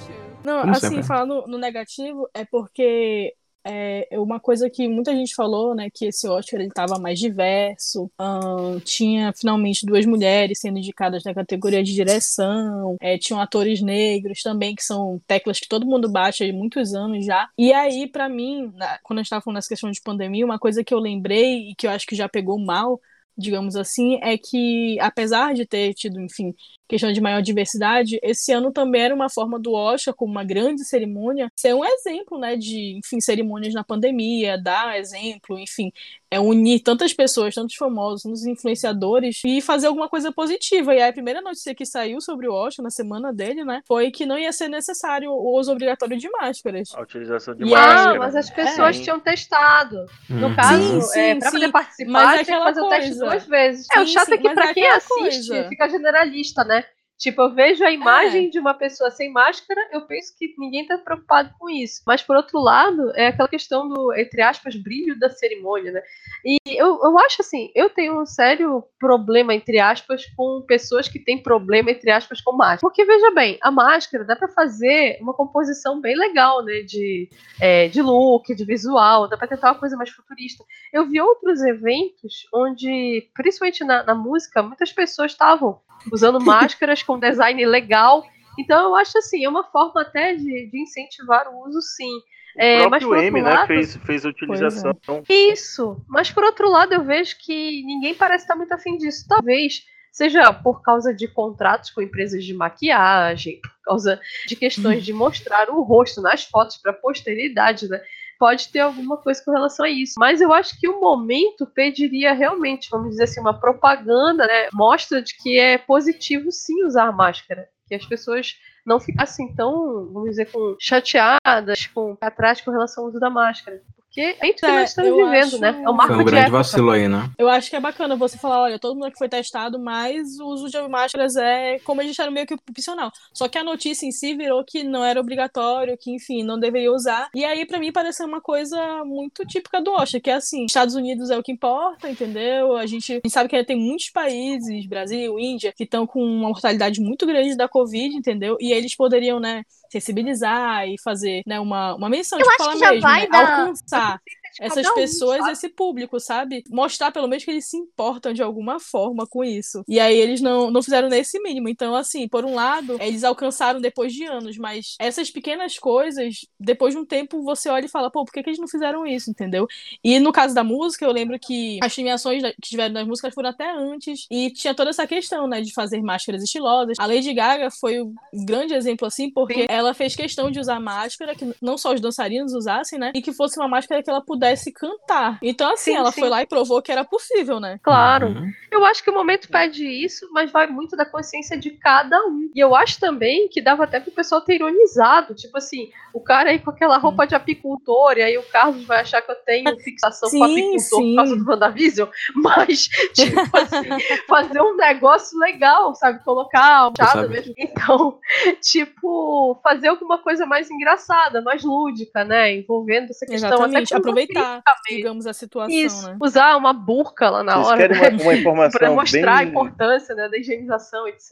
Não, 0.48 0.62
Como 0.62 0.72
assim, 0.72 0.88
sempre. 0.88 1.04
falar 1.04 1.26
no, 1.26 1.46
no 1.46 1.58
negativo 1.58 2.30
é 2.34 2.46
porque 2.46 3.36
é 3.70 4.18
uma 4.18 4.40
coisa 4.40 4.70
que 4.70 4.88
muita 4.88 5.14
gente 5.14 5.36
falou, 5.36 5.76
né, 5.76 5.90
que 5.94 6.06
esse 6.06 6.26
Oscar 6.28 6.60
ele 6.60 6.70
estava 6.70 6.98
mais 6.98 7.20
diverso, 7.20 8.10
hum, 8.20 8.80
tinha 8.80 9.34
finalmente 9.34 9.86
duas 9.86 10.06
mulheres 10.06 10.60
sendo 10.60 10.78
indicadas 10.78 11.24
na 11.26 11.34
categoria 11.34 11.84
de 11.84 11.94
direção, 11.94 12.96
é, 13.02 13.18
tinham 13.18 13.42
atores 13.42 13.82
negros 13.82 14.42
também, 14.42 14.74
que 14.74 14.84
são 14.84 15.20
teclas 15.28 15.60
que 15.60 15.68
todo 15.68 15.86
mundo 15.86 16.10
bate 16.10 16.44
há 16.44 16.54
muitos 16.54 16.94
anos 16.94 17.26
já. 17.26 17.50
E 17.58 17.74
aí, 17.74 18.08
para 18.08 18.30
mim, 18.30 18.72
na, 18.74 19.00
quando 19.04 19.20
a 19.20 19.22
gente 19.22 19.28
estava 19.28 19.42
falando 19.42 19.58
nessa 19.58 19.68
questão 19.68 19.92
de 19.92 20.02
pandemia, 20.02 20.46
uma 20.46 20.60
coisa 20.60 20.82
que 20.84 20.94
eu 20.94 21.00
lembrei 21.00 21.72
e 21.72 21.76
que 21.76 21.88
eu 21.88 21.92
acho 21.92 22.08
que 22.08 22.16
já 22.16 22.30
pegou 22.30 22.58
mal 22.58 23.02
digamos 23.40 23.76
assim, 23.76 24.20
é 24.24 24.38
que 24.38 25.00
apesar 25.00 25.54
de 25.54 25.66
ter 25.66 25.94
tido, 25.94 26.20
enfim, 26.20 26.56
questão 26.88 27.12
de 27.12 27.20
maior 27.22 27.42
diversidade, 27.42 28.20
esse 28.24 28.52
ano 28.52 28.72
também 28.72 29.02
era 29.02 29.14
uma 29.16 29.30
forma 29.30 29.60
do 29.60 29.74
Oscar, 29.74 30.14
como 30.14 30.32
uma 30.32 30.44
grande 30.44 30.84
cerimônia, 30.86 31.52
ser 31.56 31.74
um 31.74 31.84
exemplo, 31.84 32.38
né, 32.40 32.56
de, 32.56 32.98
enfim, 32.98 33.20
cerimônias 33.20 33.74
na 33.74 33.84
pandemia, 33.84 34.58
dar 34.58 34.98
exemplo, 34.98 35.58
enfim, 35.60 35.92
é 36.30 36.40
unir 36.40 36.82
tantas 36.82 37.14
pessoas, 37.14 37.56
tantos 37.56 37.76
famosos, 37.76 38.24
tantos 38.24 38.46
influenciadores 38.46 39.42
e 39.46 39.62
fazer 39.62 39.88
alguma 39.88 40.10
coisa 40.10 40.32
positiva. 40.32 40.94
E 40.94 41.02
aí 41.02 41.10
a 41.10 41.14
primeira 41.14 41.42
notícia 41.42 41.74
que 41.74 41.86
saiu 41.86 42.20
sobre 42.22 42.48
o 42.48 42.54
Oscar 42.54 42.84
na 42.84 42.90
semana 42.90 43.34
dele, 43.34 43.64
né, 43.64 43.82
foi 43.88 44.12
que 44.12 44.26
não 44.26 44.38
ia 44.38 44.52
ser 44.52 44.68
necessário 44.68 45.32
o 45.32 45.58
uso 45.58 45.72
obrigatório 45.72 46.18
de 46.18 46.30
máscaras. 46.30 46.90
A 46.96 47.02
utilização 47.02 47.56
de 47.56 47.64
E 47.64 47.70
máscara. 47.70 48.12
ah, 48.12 48.16
mas 48.20 48.36
as 48.36 48.50
pessoas 48.50 48.98
É. 48.98 49.02
tinham 49.04 49.20
testado. 49.20 50.06
No 50.30 50.48
Uhum. 50.48 50.56
caso, 50.56 51.02
Sim, 51.02 51.20
é, 51.20 51.34
sim, 51.34 51.40
pra 51.40 51.50
sim. 51.50 51.58
poder 51.58 51.72
participar, 51.72 52.12
Mas 52.12 52.42
é 52.42 52.44
tem 52.44 52.56
que 52.58 52.64
fazer 52.64 52.82
o 52.82 52.90
teste 52.90 53.10
coisa. 53.10 53.26
duas 53.26 53.46
vezes. 53.46 53.88
é, 53.96 54.00
o 54.02 54.08
chato 54.08 54.26
sim, 54.26 54.34
é 54.34 54.38
que 54.38 54.50
pra 54.54 54.70
é 54.70 54.74
quem 54.74 54.84
aquela 54.84 54.98
assiste, 54.98 55.50
coisa. 55.50 55.70
fica 55.70 55.90
generalista, 55.90 56.64
né? 56.64 56.77
Tipo, 57.18 57.42
eu 57.42 57.54
vejo 57.54 57.84
a 57.84 57.92
imagem 57.92 58.46
É. 58.46 58.50
de 58.50 58.60
uma 58.60 58.76
pessoa 58.76 59.10
sem 59.10 59.32
máscara, 59.32 59.82
eu 59.92 60.02
penso 60.02 60.38
que 60.38 60.54
ninguém 60.58 60.86
tá 60.86 60.98
preocupado 61.00 61.50
com 61.58 61.68
isso. 61.68 62.04
Mas, 62.06 62.22
por 62.22 62.36
outro 62.36 62.60
lado, 62.60 63.12
é 63.16 63.28
aquela 63.28 63.48
questão 63.50 63.90
do, 63.90 64.14
entre 64.14 64.40
aspas, 64.42 64.76
brilho 64.76 65.18
da 65.18 65.30
cerimônia, 65.30 65.92
né? 65.92 66.02
E 66.46 66.58
eu, 66.68 67.00
eu 67.04 67.18
acho 67.20 67.42
assim, 67.42 67.72
eu 67.74 67.90
tenho 67.90 68.22
um 68.22 68.26
sério 68.26 68.84
problema, 69.00 69.54
entre 69.56 69.80
aspas, 69.80 70.26
com 70.36 70.62
pessoas 70.68 71.08
que 71.08 71.18
têm 71.18 71.42
problema, 71.42 71.90
entre 71.90 72.12
aspas, 72.12 72.40
com 72.40 72.52
máscara. 72.56 72.82
Porque, 72.82 73.04
veja 73.04 73.32
bem, 73.32 73.58
a 73.62 73.72
máscara 73.72 74.24
dá 74.24 74.36
pra 74.36 74.48
fazer 74.50 75.18
uma 75.20 75.34
composição 75.34 76.00
bem 76.00 76.16
legal, 76.16 76.64
né? 76.64 76.82
De, 76.82 77.30
é, 77.60 77.88
de 77.88 78.02
look, 78.02 78.54
de 78.54 78.64
visual, 78.64 79.28
dá 79.28 79.36
pra 79.36 79.48
tentar 79.48 79.72
uma 79.72 79.80
coisa 79.80 79.98
mais 79.98 80.12
futurista. 80.12 80.64
Eu 80.94 81.08
vi 81.08 81.20
outros 81.20 81.62
eventos 81.64 82.48
onde, 82.54 83.28
principalmente 83.34 83.84
na, 83.84 84.04
na 84.04 84.14
música, 84.14 84.62
muitas 84.62 84.92
pessoas 84.94 85.32
estavam 85.32 85.80
usando 86.12 86.40
máscaras 86.40 87.04
com 87.04 87.20
design 87.20 87.66
legal. 87.66 88.26
Então 88.58 88.90
eu 88.90 88.96
acho 88.96 89.18
assim, 89.18 89.46
é 89.46 89.50
uma 89.50 89.64
forma 89.64 90.02
até 90.02 90.36
de, 90.36 90.70
de 90.70 90.82
incentivar 90.82 91.48
o 91.48 91.68
uso, 91.68 91.82
sim. 91.82 92.20
É, 92.58 92.88
o 92.88 92.90
mas 92.90 93.04
próprio 93.04 93.10
por 93.10 93.18
outro 93.18 93.38
M, 93.38 93.42
né, 93.44 93.54
lado, 93.54 93.68
fez, 93.68 93.96
fez 93.98 94.26
a 94.26 94.30
utilização. 94.30 94.98
isso. 95.30 96.04
Mas 96.08 96.32
por 96.32 96.44
outro 96.44 96.70
lado, 96.70 96.94
eu 96.94 97.04
vejo 97.04 97.38
que 97.40 97.84
ninguém 97.84 98.16
parece 98.16 98.46
estar 98.46 98.56
muito 98.56 98.74
afim 98.74 98.98
disso. 98.98 99.26
Talvez 99.28 99.84
seja 100.12 100.52
por 100.52 100.82
causa 100.82 101.14
de 101.14 101.28
contratos 101.28 101.92
com 101.92 102.02
empresas 102.02 102.44
de 102.44 102.52
maquiagem, 102.52 103.62
por 103.62 103.84
causa 103.84 104.20
de 104.48 104.56
questões 104.56 105.06
de 105.06 105.14
mostrar 105.14 105.70
o 105.70 105.84
rosto 105.84 106.20
nas 106.22 106.44
fotos 106.44 106.78
para 106.78 106.92
a 106.92 106.96
posteridade, 106.96 107.88
né? 107.88 108.02
Pode 108.40 108.70
ter 108.72 108.80
alguma 108.80 109.18
coisa 109.18 109.44
com 109.44 109.52
relação 109.52 109.86
a 109.86 109.90
isso. 109.90 110.14
Mas 110.18 110.42
eu 110.42 110.54
acho 110.54 110.80
que 110.80 110.88
o 110.88 111.00
momento 111.00 111.66
pediria 111.66 112.34
realmente, 112.34 112.90
vamos 112.90 113.12
dizer 113.12 113.24
assim, 113.24 113.42
uma 113.42 113.60
propaganda, 113.60 114.46
né? 114.46 114.68
Mostra 114.74 115.22
de 115.22 115.36
que 115.36 115.58
é 115.58 115.78
positivo 115.78 116.52
sim 116.52 116.84
usar 116.84 117.12
máscara. 117.12 117.68
Que 117.88 117.96
as 117.96 118.06
pessoas 118.06 118.56
não 118.86 119.00
ficassem 119.00 119.54
tão, 119.54 120.10
vamos 120.14 120.32
dizer, 120.32 120.52
com 120.52 120.76
chateadas, 120.80 121.88
com 121.88 122.18
atrás 122.22 122.62
com 122.62 122.72
relação 122.72 123.04
ao 123.04 123.10
uso 123.10 123.20
da 123.20 123.30
máscara. 123.30 123.82
Porque 124.18 124.36
é 124.42 124.50
isso 124.50 124.56
que 124.60 124.66
É, 124.66 124.72
nós 124.80 124.90
estamos 124.90 125.12
eu 125.12 125.16
vivendo, 125.18 125.44
acho- 125.44 125.60
né? 125.60 125.82
É 125.86 125.90
um 125.90 125.94
marco 125.94 126.08
Foi 126.14 126.16
um 126.16 126.26
de 126.26 126.32
grande 126.32 126.46
época. 126.48 126.58
vacilo 126.58 126.90
aí, 126.90 127.08
né? 127.08 127.30
Eu 127.38 127.48
acho 127.48 127.70
que 127.70 127.76
é 127.76 127.80
bacana 127.80 128.16
você 128.16 128.36
falar, 128.36 128.62
olha, 128.62 128.80
todo 128.80 128.96
mundo 128.98 129.12
que 129.12 129.18
foi 129.18 129.30
testado, 129.30 129.78
mas 129.80 130.40
o 130.40 130.48
uso 130.48 130.70
de 130.70 130.88
máscaras 130.88 131.36
é 131.36 131.78
como 131.84 132.02
eles 132.02 132.10
deixaram 132.10 132.32
meio 132.32 132.48
que 132.48 132.56
opcional. 132.68 133.12
Só 133.32 133.48
que 133.48 133.60
a 133.60 133.64
notícia 133.64 134.08
em 134.08 134.12
si 134.12 134.34
virou 134.36 134.64
que 134.66 134.84
não 134.84 135.06
era 135.06 135.20
obrigatório, 135.20 135.96
que 136.00 136.10
enfim, 136.16 136.42
não 136.42 136.60
deveria 136.60 136.92
usar. 136.92 137.30
E 137.36 137.46
aí 137.46 137.64
pra 137.64 137.78
mim 137.80 137.92
pareceu 137.92 138.26
uma 138.26 138.42
coisa 138.42 139.04
muito 139.06 139.46
típica 139.46 139.80
do 139.80 139.92
Oscar, 139.92 140.20
que 140.20 140.32
é 140.32 140.34
assim, 140.34 140.66
Estados 140.66 140.96
Unidos 140.96 141.30
é 141.30 141.38
o 141.38 141.44
que 141.44 141.52
importa, 141.52 142.10
entendeu? 142.10 142.76
A 142.76 142.88
gente, 142.88 143.12
a 143.12 143.16
gente 143.18 143.30
sabe 143.30 143.48
que 143.48 143.64
tem 143.64 143.78
muitos 143.78 144.10
países, 144.10 144.88
Brasil, 144.88 145.38
Índia, 145.38 145.72
que 145.72 145.84
estão 145.84 146.08
com 146.08 146.24
uma 146.24 146.48
mortalidade 146.48 147.00
muito 147.00 147.28
grande 147.28 147.56
da 147.56 147.68
Covid, 147.68 148.16
entendeu? 148.16 148.58
E 148.60 148.72
eles 148.74 148.96
poderiam, 148.96 149.40
né, 149.40 149.62
sensibilizar 149.90 150.88
e 150.88 150.96
fazer, 151.04 151.42
né, 151.46 151.60
uma, 151.60 151.96
uma 151.96 152.10
menção, 152.10 152.40
Eu 152.40 152.44
tipo, 152.44 152.54
acho 152.54 152.58
falar 152.64 152.74
que 152.74 152.80
já 152.80 152.90
mesmo, 152.92 153.02
vai 153.02 153.22
né, 153.22 153.28
dar- 153.30 153.60
alcançar 153.60 154.22
essas 154.60 154.88
um, 154.88 154.94
pessoas, 154.94 155.40
sabe? 155.40 155.52
esse 155.52 155.70
público, 155.70 156.20
sabe? 156.20 156.64
Mostrar 156.70 157.12
pelo 157.12 157.28
menos 157.28 157.44
que 157.44 157.52
eles 157.52 157.70
se 157.70 157.78
importam 157.78 158.34
de 158.34 158.42
alguma 158.42 158.80
forma 158.80 159.26
com 159.28 159.44
isso. 159.44 159.84
E 159.88 160.00
aí 160.00 160.18
eles 160.18 160.42
não, 160.42 160.72
não 160.72 160.82
fizeram 160.82 161.10
nesse 161.10 161.40
mínimo. 161.40 161.70
Então, 161.70 161.96
assim, 161.96 162.28
por 162.28 162.46
um 162.46 162.54
lado, 162.54 162.98
eles 163.00 163.24
alcançaram 163.24 163.80
depois 163.80 164.14
de 164.14 164.26
anos, 164.26 164.58
mas 164.58 164.96
essas 165.00 165.30
pequenas 165.30 165.78
coisas, 165.78 166.46
depois 166.60 166.94
de 166.94 167.00
um 167.00 167.06
tempo, 167.06 167.44
você 167.44 167.70
olha 167.70 167.86
e 167.86 167.90
fala, 167.90 168.10
pô, 168.10 168.26
por 168.26 168.32
que, 168.32 168.44
que 168.44 168.50
eles 168.50 168.60
não 168.60 168.68
fizeram 168.68 169.06
isso, 169.06 169.30
entendeu? 169.30 169.68
E 170.04 170.20
no 170.20 170.32
caso 170.32 170.54
da 170.54 170.64
música, 170.64 171.06
eu 171.06 171.12
lembro 171.12 171.38
que 171.40 171.80
as 171.82 171.94
premiações 171.94 172.42
que 172.42 172.62
tiveram 172.62 172.94
nas 172.94 173.08
músicas 173.08 173.34
foram 173.34 173.50
até 173.50 173.72
antes, 173.72 174.26
e 174.30 174.52
tinha 174.52 174.74
toda 174.74 174.90
essa 174.90 175.06
questão, 175.08 175.48
né, 175.48 175.62
de 175.62 175.74
fazer 175.74 176.02
máscaras 176.02 176.44
estilosas. 176.44 176.98
A 177.00 177.06
Lady 177.06 177.34
Gaga 177.34 177.70
foi 177.72 178.02
um 178.02 178.14
grande 178.34 178.74
exemplo, 178.74 179.08
assim, 179.08 179.30
porque 179.30 179.66
ela 179.70 179.94
fez 179.94 180.16
questão 180.16 180.50
de 180.50 180.60
usar 180.60 180.80
máscara, 180.80 181.36
que 181.36 181.54
não 181.62 181.78
só 181.78 181.94
os 181.94 182.02
dançarinos 182.02 182.54
usassem, 182.54 183.00
né, 183.00 183.12
e 183.16 183.22
que 183.22 183.32
fosse 183.32 183.58
uma 183.60 183.68
máscara 183.68 184.02
que 184.02 184.10
ela 184.10 184.22
pudesse 184.22 184.47
cantar. 184.72 185.40
Então, 185.42 185.74
assim, 185.74 185.92
Sim, 185.92 185.98
ela 185.98 186.12
sim. 186.12 186.22
foi 186.22 186.30
lá 186.30 186.42
e 186.42 186.48
provou 186.48 186.82
que 186.82 186.92
era 186.92 187.04
possível, 187.04 187.60
né? 187.60 187.80
Claro. 187.84 188.28
Uhum. 188.28 188.52
Eu 188.72 188.86
acho 188.86 189.04
que 189.04 189.10
o 189.10 189.14
momento 189.14 189.50
pede 189.50 189.86
isso, 189.86 190.30
mas 190.32 190.52
vai 190.52 190.68
muito 190.68 190.96
da 190.96 191.06
consciência 191.06 191.58
de 191.58 191.72
cada 191.72 192.20
um. 192.26 192.50
E 192.54 192.60
eu 192.60 192.76
acho 192.76 193.00
também 193.00 193.48
que 193.48 193.62
dava 193.62 193.84
até 193.84 194.00
pro 194.00 194.12
pessoal 194.12 194.42
ter 194.42 194.56
ironizado. 194.56 195.34
Tipo 195.34 195.58
assim, 195.58 195.90
o 196.14 196.20
cara 196.20 196.50
aí 196.50 196.60
com 196.60 196.70
aquela 196.70 196.98
roupa 196.98 197.26
de 197.26 197.36
apicultor, 197.36 198.18
e 198.18 198.24
aí 198.24 198.38
o 198.38 198.44
Carlos 198.44 198.84
vai 198.86 199.02
achar 199.02 199.22
que 199.22 199.32
eu 199.32 199.36
tenho 199.36 199.78
fixação 199.80 200.30
com 200.30 200.38
Sim, 200.38 200.44
apicultor 200.44 201.02
por 201.02 201.16
causa 201.16 201.34
sim. 201.34 201.44
do 201.44 201.50
WandaVision. 201.50 202.10
Mas, 202.36 202.88
tipo 203.14 203.58
assim, 203.58 204.18
fazer 204.28 204.62
um 204.62 204.76
negócio 204.76 205.38
legal, 205.40 205.96
sabe? 205.96 206.24
Colocar 206.24 206.88
um 206.88 206.94
Você 206.98 207.04
chado 207.04 207.30
mesmo. 207.30 207.54
Então, 207.58 208.20
tipo, 208.62 209.60
fazer 209.64 209.88
alguma 209.88 210.18
coisa 210.18 210.46
mais 210.46 210.70
engraçada, 210.70 211.42
mais 211.42 211.64
lúdica, 211.64 212.24
né? 212.24 212.54
Envolvendo 212.56 213.12
essa 213.12 213.26
questão 213.26 213.50
Exatamente. 213.50 213.94
até 213.94 214.04
com 214.04 214.10
Aproveitar, 214.10 214.37
mesmo. 214.38 214.62
digamos, 214.90 215.28
a 215.28 215.34
situação, 215.34 215.76
Isso, 215.76 216.08
né? 216.10 216.18
usar 216.22 216.56
uma 216.56 216.74
burca 216.74 217.30
lá 217.30 217.44
na 217.44 217.56
Vocês 217.58 217.68
hora. 217.68 217.78
querem 218.00 218.16
uma, 218.18 218.24
uma 218.24 218.36
informação 218.36 218.80
Pra 218.80 218.92
mostrar 218.92 219.34
a 219.34 219.38
bem... 219.40 219.48
importância 219.50 220.16
né, 220.16 220.30
da 220.30 220.38
higienização, 220.38 221.08
etc. 221.08 221.32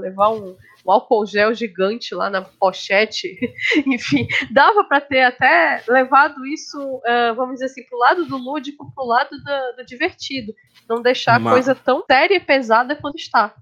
Levar 0.00 0.30
um, 0.30 0.56
um 0.86 0.90
álcool 0.92 1.26
gel 1.26 1.54
gigante 1.54 2.14
lá 2.14 2.28
na 2.30 2.42
pochete. 2.42 3.36
Enfim, 3.86 4.26
dava 4.50 4.84
pra 4.84 5.00
ter 5.00 5.22
até 5.22 5.82
levado 5.88 6.44
isso, 6.46 7.00
ah, 7.06 7.32
vamos 7.34 7.54
dizer 7.54 7.66
assim, 7.66 7.82
pro 7.84 7.98
lado 7.98 8.24
do 8.26 8.36
lúdico, 8.36 8.92
pro 8.94 9.04
lado 9.04 9.30
do, 9.30 9.76
do 9.76 9.84
divertido. 9.84 10.52
Não 10.88 11.00
deixar 11.02 11.38
Uma- 11.40 11.50
a 11.50 11.52
coisa 11.54 11.74
tão 11.74 12.04
séria 12.10 12.34
e 12.36 12.40
pesada 12.40 12.94
quanto 12.96 13.16
está. 13.16 13.54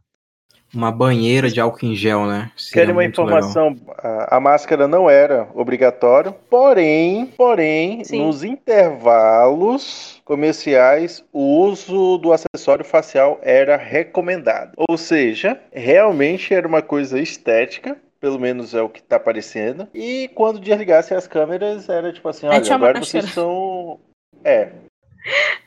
Uma 0.75 0.91
banheira 0.91 1.51
de 1.51 1.61
álcool 1.61 1.87
em 1.87 1.95
gel, 1.95 2.27
né? 2.27 2.51
Querem 2.73 2.93
uma 2.93 3.05
informação? 3.05 3.77
A, 3.99 4.37
a 4.37 4.41
máscara 4.41 4.89
não 4.89 5.09
era 5.09 5.49
obrigatória, 5.55 6.33
porém, 6.49 7.27
porém, 7.27 8.03
Sim. 8.05 8.25
nos 8.25 8.43
intervalos 8.43 10.21
comerciais, 10.25 11.23
o 11.33 11.61
uso 11.61 12.17
do 12.19 12.33
acessório 12.33 12.85
facial 12.85 13.39
era 13.43 13.77
recomendado. 13.77 14.73
Ou 14.89 14.97
seja, 14.97 15.61
realmente 15.73 16.55
era 16.55 16.67
uma 16.67 16.81
coisa 16.81 17.21
estética. 17.21 17.97
Pelo 18.19 18.39
menos 18.39 18.73
é 18.73 18.81
o 18.81 18.89
que 18.89 19.01
está 19.01 19.17
aparecendo. 19.17 19.89
E 19.93 20.31
quando 20.35 20.61
desligassem 20.61 21.17
as 21.17 21.27
câmeras, 21.27 21.89
era 21.89 22.13
tipo 22.13 22.29
assim: 22.29 22.47
olha, 22.47 22.57
agora 22.57 22.99
máscara. 22.99 23.05
vocês 23.05 23.35
são. 23.35 24.01
É, 24.45 24.73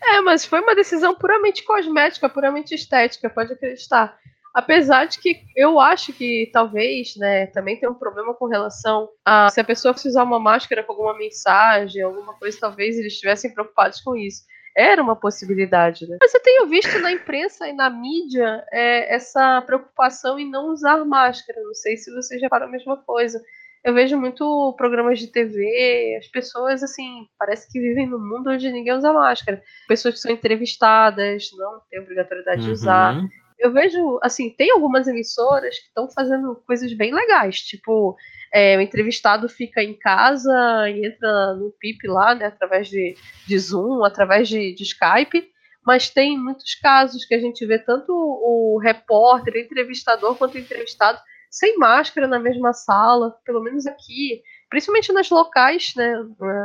É, 0.04 0.22
mas 0.22 0.46
foi 0.46 0.60
uma 0.60 0.76
decisão 0.76 1.16
puramente 1.16 1.64
cosmética, 1.64 2.28
puramente 2.28 2.76
estética, 2.76 3.30
pode 3.30 3.54
acreditar. 3.54 4.18
Apesar 4.56 5.04
de 5.04 5.20
que 5.20 5.42
eu 5.54 5.82
acho 5.82 6.14
que 6.14 6.50
talvez, 6.54 7.18
né, 7.18 7.48
também 7.48 7.78
tem 7.78 7.90
um 7.90 7.94
problema 7.94 8.34
com 8.34 8.46
relação 8.46 9.10
a 9.26 9.50
se 9.50 9.60
a 9.60 9.66
pessoa 9.66 9.94
usar 9.94 10.24
uma 10.24 10.40
máscara 10.40 10.82
com 10.82 10.94
alguma 10.94 11.18
mensagem, 11.18 12.02
alguma 12.02 12.34
coisa, 12.36 12.58
talvez 12.58 12.98
eles 12.98 13.12
estivessem 13.12 13.54
preocupados 13.54 14.00
com 14.00 14.16
isso. 14.16 14.44
Era 14.74 15.04
uma 15.04 15.16
possibilidade, 15.16 16.08
né? 16.08 16.18
Mas 16.22 16.34
eu 16.34 16.42
tenho 16.42 16.68
visto 16.68 16.98
na 17.00 17.12
imprensa 17.12 17.68
e 17.68 17.74
na 17.74 17.90
mídia 17.90 18.66
é, 18.72 19.14
essa 19.14 19.62
preocupação 19.62 20.40
em 20.40 20.50
não 20.50 20.68
usar 20.70 21.04
máscara. 21.04 21.62
Não 21.62 21.74
sei 21.74 21.98
se 21.98 22.14
vocês 22.14 22.40
já 22.40 22.48
falaram 22.48 22.70
a 22.70 22.72
mesma 22.72 22.96
coisa. 22.96 23.42
Eu 23.84 23.94
vejo 23.94 24.18
muito 24.18 24.74
programas 24.78 25.20
de 25.20 25.28
TV, 25.28 26.18
as 26.18 26.28
pessoas, 26.28 26.82
assim, 26.82 27.28
parece 27.38 27.70
que 27.70 27.80
vivem 27.80 28.08
num 28.08 28.20
mundo 28.20 28.50
onde 28.52 28.72
ninguém 28.72 28.94
usa 28.94 29.12
máscara. 29.12 29.62
Pessoas 29.88 30.16
que 30.16 30.22
são 30.22 30.32
entrevistadas, 30.32 31.50
não 31.58 31.82
tem 31.90 32.00
obrigatoriedade 32.00 32.64
de 32.64 32.72
usar. 32.72 33.16
Eu 33.58 33.72
vejo, 33.72 34.20
assim, 34.22 34.50
tem 34.50 34.72
algumas 34.72 35.08
emissoras 35.08 35.78
que 35.80 35.88
estão 35.88 36.10
fazendo 36.10 36.56
coisas 36.68 36.92
bem 36.94 37.14
legais, 37.14 37.60
tipo, 37.62 38.16
é, 38.54 38.78
o 38.78 38.82
entrevistado 38.82 39.48
fica 39.48 39.82
em 39.82 39.94
casa 39.94 40.52
e 40.90 41.06
entra 41.06 41.54
no 41.56 41.72
PIP 41.80 42.08
lá, 42.08 42.36
né, 42.36 42.46
através 42.46 42.88
de, 42.88 43.16
de 43.48 43.60
Zoom, 43.60 44.04
através 44.04 44.48
de, 44.48 44.74
de 44.74 44.84
Skype, 44.84 45.50
mas 45.86 46.10
tem 46.10 46.38
muitos 46.38 46.76
casos 46.76 47.26
que 47.26 47.36
a 47.36 47.40
gente 47.40 47.66
vê 47.66 47.80
tanto 47.80 48.12
o 48.12 48.80
repórter, 48.82 49.54
o 49.54 49.58
entrevistador, 49.60 50.36
quanto 50.36 50.56
o 50.56 50.60
entrevistado 50.60 51.20
sem 51.50 51.78
máscara 51.78 52.28
na 52.28 52.40
mesma 52.40 52.74
sala, 52.74 53.38
pelo 53.46 53.62
menos 53.62 53.86
aqui, 53.88 54.42
principalmente 54.70 55.14
nas 55.14 55.30
locais, 55.30 55.94
né, 55.96 56.16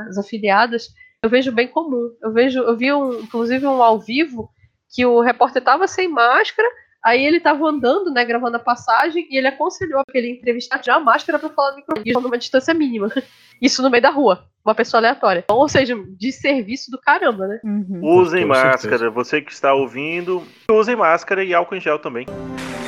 as 0.09 0.19
afiliadas, 0.19 0.89
eu 1.23 1.29
vejo 1.29 1.53
bem 1.53 1.69
comum. 1.69 2.11
Eu 2.23 2.33
vejo, 2.33 2.61
eu 2.61 2.77
vi 2.77 2.93
um, 2.93 3.21
inclusive 3.21 3.67
um 3.67 3.83
ao 3.83 4.01
vivo 4.01 4.51
que 4.91 5.07
o 5.07 5.21
repórter 5.21 5.61
estava 5.63 5.87
sem 5.87 6.09
máscara, 6.09 6.69
aí 7.03 7.25
ele 7.25 7.37
estava 7.37 7.65
andando, 7.67 8.13
né, 8.13 8.25
gravando 8.25 8.57
a 8.57 8.61
passagem, 8.61 9.27
e 9.31 9.39
ele 9.39 9.47
aconselhou 9.47 10.01
aquele 10.01 10.31
entrevistado 10.31 10.85
já 10.85 10.97
a 10.97 11.01
máscara 11.01 11.39
para 11.39 11.49
falar 11.51 11.71
no 11.71 11.77
microfone, 11.77 12.13
numa 12.13 12.39
distância 12.39 12.75
mínima. 12.75 13.09
Isso 13.63 13.83
no 13.83 13.91
meio 13.91 14.03
da 14.03 14.11
rua, 14.11 14.47
uma 14.65 14.75
pessoa 14.75 15.01
aleatória. 15.01 15.41
Então, 15.45 15.57
ou 15.57 15.69
seja, 15.69 15.95
de 16.17 16.33
serviço 16.33 16.91
do 16.91 16.99
caramba, 16.99 17.47
né? 17.47 17.61
Uhum. 17.63 18.01
Usem 18.03 18.47
máscara. 18.47 19.11
Você 19.11 19.43
que 19.43 19.53
está 19.53 19.75
ouvindo, 19.75 20.43
usem 20.71 20.97
máscara 20.97 21.45
e 21.45 21.53
álcool 21.55 21.77
em 21.77 21.81
gel 21.81 21.99
também. 21.99 22.27
And 22.27 22.39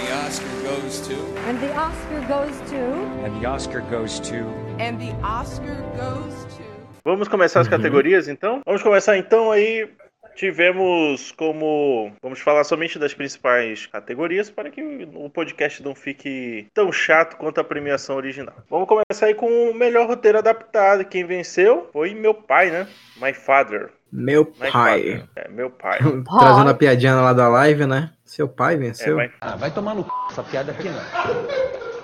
the 0.01 0.27
Oscar 0.27 0.49
goes 0.63 1.01
to. 1.01 1.15
And 1.47 1.59
the 1.61 1.71
Oscar 1.79 2.21
goes 2.27 2.61
to. 2.71 2.77
And 3.25 3.41
the 3.41 3.47
Oscar 3.47 3.81
goes 3.91 4.21
to. 4.21 4.37
And 4.79 4.99
the 4.99 5.13
Oscar 5.23 5.77
goes 5.95 6.45
to. 6.57 6.63
Vamos 7.05 7.29
começar 7.29 7.61
as 7.61 7.69
categorias 7.69 8.29
então? 8.29 8.63
Vamos 8.65 8.83
começar 8.83 9.17
então 9.19 9.51
aí. 9.51 9.89
Tivemos 10.35 11.33
como. 11.33 12.13
Vamos 12.23 12.41
falar 12.41 12.65
somente 12.65 12.99
das 12.99 13.15
principais 13.15 13.87
categorias 13.87 14.51
para 14.51 14.71
que 14.71 14.83
o 15.15 15.29
podcast 15.31 15.83
não 15.83 15.95
fique 15.95 16.67
tão 16.75 16.91
chato 16.93 17.37
quanto 17.37 17.61
a 17.61 17.65
premiação 17.65 18.17
original. 18.17 18.55
Vamos 18.69 18.89
começar 18.89 19.27
aí 19.27 19.35
com 19.35 19.47
o 19.71 19.75
melhor 19.75 20.07
roteiro 20.07 20.39
adaptado. 20.39 21.05
Quem 21.05 21.25
venceu 21.25 21.89
foi 21.93 22.15
meu 22.15 22.35
pai, 22.35 22.71
né? 22.71 22.89
My 23.21 23.33
father. 23.33 23.91
Meu 24.13 24.45
My 24.61 24.71
pai. 24.71 24.71
father. 24.71 25.25
É, 25.37 25.49
meu 25.49 25.71
pai. 25.71 25.99
Trazendo 26.39 26.71
a 26.71 26.75
piadinha 26.75 27.15
lá 27.15 27.33
da 27.33 27.49
live, 27.49 27.87
né? 27.87 28.11
Seu 28.25 28.49
pai 28.49 28.75
É, 28.75 28.79
venceu. 28.79 29.17
my- 29.17 29.31
Ah, 29.41 29.57
vai 29.57 29.71
tomar 29.71 29.95
no 29.95 30.03
c... 30.05 30.11
essa 30.31 30.43
piada 30.43 30.73
aqui 30.73 30.89
não. 30.89 31.03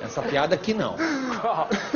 Essa 0.03 0.23
piada 0.23 0.55
aqui 0.55 0.73
não. 0.75 0.97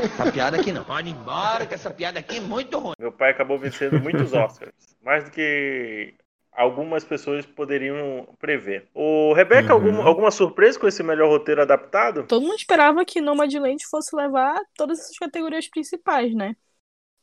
Essa 0.02 0.30
piada 0.32 0.56
aqui 0.60 0.72
não. 0.72 0.84
Pode 0.84 1.08
ir 1.08 1.12
embora 1.12 1.64
que 1.66 1.74
essa 1.74 1.90
piada 1.90 2.18
aqui 2.18 2.38
é 2.38 2.40
muito 2.40 2.78
ruim. 2.78 2.94
Meu 2.98 3.12
pai 3.12 3.30
acabou 3.30 3.58
vencendo 3.58 3.98
muitos 4.00 4.32
Oscars. 4.34 4.72
mais 5.02 5.24
do 5.24 5.30
que 5.30 6.12
algumas 6.52 7.04
pessoas 7.04 7.46
poderiam 7.46 8.28
prever. 8.38 8.88
O 8.94 9.32
Rebeca, 9.32 9.74
Uhum. 9.74 9.86
algum- 9.86 10.02
alguma 10.02 10.30
surpresa 10.30 10.78
com 10.78 10.86
esse 10.86 11.02
melhor 11.02 11.28
roteiro 11.28 11.62
adaptado? 11.62 12.24
Todo 12.26 12.42
mundo 12.42 12.56
esperava 12.56 13.04
que 13.04 13.20
Nomadland 13.20 13.84
fosse 13.88 14.14
levar 14.14 14.60
todas 14.76 15.00
essas 15.00 15.16
categorias 15.18 15.68
principais, 15.68 16.34
né? 16.34 16.54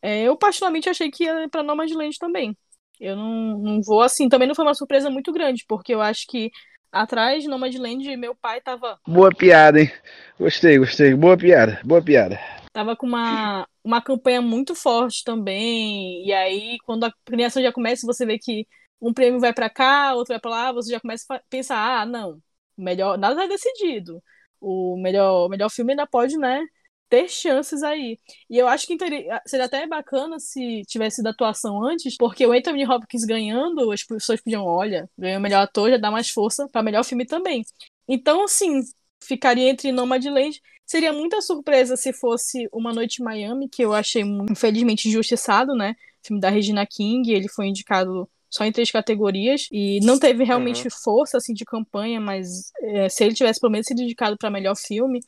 É, 0.02 0.24
eu 0.24 0.38
particularmente 0.38 0.90
achei 0.90 1.12
que 1.12 1.26
ia 1.26 1.48
pra 1.50 1.64
Nomadland 1.64 2.18
também. 2.18 2.58
Eu 3.00 3.16
não, 3.16 3.58
não 3.60 3.82
vou 3.82 4.02
assim, 4.02 4.28
também 4.30 4.48
não 4.48 4.56
foi 4.56 4.66
uma 4.66 4.74
surpresa 4.74 5.10
muito 5.10 5.32
grande, 5.32 5.64
porque 5.68 5.94
eu 5.94 6.02
acho 6.02 6.26
que 6.28 6.52
atrás 6.92 7.44
de 7.44 7.50
Nomadland 7.50 8.16
meu 8.18 8.36
pai 8.36 8.62
tava, 8.62 9.00
Boa 9.08 9.30
piada, 9.30 9.80
hein? 9.82 9.92
Gostei, 10.40 10.78
gostei. 10.78 11.14
Boa 11.16 11.38
piada, 11.38 11.80
boa 11.84 12.02
piada. 12.04 12.40
tava 12.74 12.96
com 12.96 13.06
uma, 13.08 13.68
uma 13.84 14.02
campanha 14.02 14.42
muito 14.42 14.76
forte 14.76 15.24
também. 15.24 16.26
E 16.26 16.32
aí, 16.34 16.78
quando 16.86 17.06
a 17.06 17.14
premiação 17.26 17.62
já 17.62 17.72
começa, 17.72 18.06
você 18.06 18.26
vê 18.26 18.38
que 18.38 18.66
um 19.02 19.14
prêmio 19.14 19.40
vai 19.40 19.54
pra 19.54 19.70
cá, 19.70 20.14
outro 20.16 20.34
vai 20.34 20.40
pra 20.40 20.52
lá, 20.52 20.72
você 20.74 20.92
já 20.92 21.00
começa 21.00 21.26
a 21.34 21.40
pensar, 21.50 22.02
ah, 22.02 22.06
não, 22.06 22.42
melhor, 22.78 23.18
nada 23.18 23.44
é 23.44 23.48
decidido. 23.48 24.22
O 24.60 24.98
melhor, 24.98 25.50
melhor 25.50 25.70
filme 25.70 25.94
ainda 25.94 26.06
pode, 26.08 26.38
né, 26.38 26.62
ter 27.10 27.28
chances 27.30 27.82
aí. 27.84 28.20
E 28.50 28.58
eu 28.58 28.68
acho 28.68 28.86
que 28.86 28.98
teria- 28.98 29.42
seria 29.48 29.66
até 29.66 29.88
bacana 29.88 30.38
se 30.40 30.82
tivesse 30.88 31.18
sido 31.18 31.28
atuação 31.28 31.84
antes, 31.84 32.16
porque 32.18 32.46
o 32.46 32.52
Anthony 32.52 32.86
Hopkins 32.86 33.26
ganhando, 33.26 33.92
as 33.92 34.04
pessoas 34.04 34.42
podiam, 34.42 34.66
olha, 34.66 35.10
ganhou 35.18 35.40
o 35.40 35.42
melhor 35.42 35.62
ator, 35.64 35.90
já 35.90 35.98
dá 35.98 36.12
mais 36.12 36.30
força 36.30 36.68
pra 36.70 36.84
melhor 36.84 37.04
filme 37.04 37.26
também. 37.26 37.64
Então, 38.08 38.44
assim, 38.44 38.82
ficaria 39.24 39.70
entre 39.70 39.92
Nomadland. 39.92 40.62
Seria 40.86 41.14
muita 41.14 41.42
surpresa 41.42 41.96
se 41.96 42.12
fosse 42.14 42.68
Uma 42.72 42.94
Noite 42.94 43.22
em 43.22 43.26
Miami, 43.26 43.70
que 43.70 43.84
eu 43.84 43.94
achei 43.94 44.24
infelizmente 44.24 45.08
injustiçado, 45.08 45.76
né? 45.76 45.96
Filme 46.24 46.42
da 46.42 46.50
Regina 46.50 46.86
King, 46.86 47.32
ele 47.32 47.48
foi 47.48 47.68
indicado 47.68 48.30
só 48.50 48.66
em 48.66 48.72
três 48.72 48.92
categorias 48.92 49.68
e 49.72 50.00
não 50.04 50.18
teve 50.20 50.44
realmente 50.44 50.90
força 51.04 51.38
assim 51.38 51.54
de 51.54 51.66
campanha, 51.66 52.20
mas 52.20 52.72
é, 52.82 53.10
se 53.10 53.24
ele 53.24 53.36
tivesse 53.36 53.60
pelo 53.60 53.72
menos 53.72 53.88
sido 53.88 54.02
indicado 54.02 54.38
para 54.38 54.50
melhor 54.50 54.76
filme, 54.76 55.20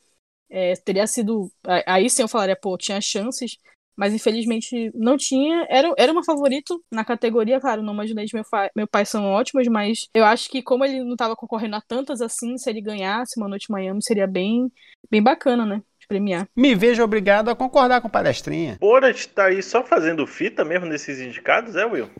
é, 0.50 0.74
teria 0.74 1.06
sido 1.06 1.50
aí 1.86 2.08
sim 2.10 2.22
eu 2.22 2.28
falaria, 2.28 2.56
pô, 2.56 2.76
tinha 2.76 3.00
chances, 3.00 3.56
mas 3.96 4.12
infelizmente 4.14 4.90
não 4.94 5.16
tinha. 5.16 5.66
Era, 5.68 5.92
era 5.98 6.12
uma 6.12 6.24
favorito 6.24 6.82
na 6.90 7.04
categoria, 7.04 7.60
claro, 7.60 7.82
Nomadland 7.82 8.30
e 8.30 8.34
meu, 8.36 8.44
pai- 8.50 8.70
meu 8.76 8.86
pai 8.86 9.04
são 9.06 9.24
ótimos, 9.24 9.66
mas 9.68 10.08
eu 10.14 10.24
acho 10.24 10.50
que 10.50 10.62
como 10.62 10.84
ele 10.84 11.02
não 11.04 11.12
estava 11.12 11.36
concorrendo 11.36 11.76
a 11.76 11.80
tantas 11.80 12.20
assim, 12.20 12.56
se 12.58 12.68
ele 12.68 12.80
ganhasse 12.80 13.38
Uma 13.38 13.48
Noite 13.48 13.66
em 13.70 13.72
Miami, 13.72 14.02
seria 14.02 14.26
bem, 14.26 14.70
bem 15.10 15.22
bacana, 15.22 15.64
né? 15.64 15.82
De 16.00 16.06
premiar. 16.06 16.48
Me 16.56 16.74
vejo 16.74 17.02
obrigado 17.02 17.48
a 17.48 17.54
concordar 17.54 18.00
com 18.00 18.08
palestrinha. 18.08 18.76
Borat 18.80 19.26
tá 19.28 19.46
aí 19.46 19.62
só 19.62 19.84
fazendo 19.84 20.26
fita 20.26 20.64
mesmo 20.64 20.86
nesses 20.86 21.20
indicados, 21.20 21.76
é, 21.76 21.84
Will? 21.86 22.10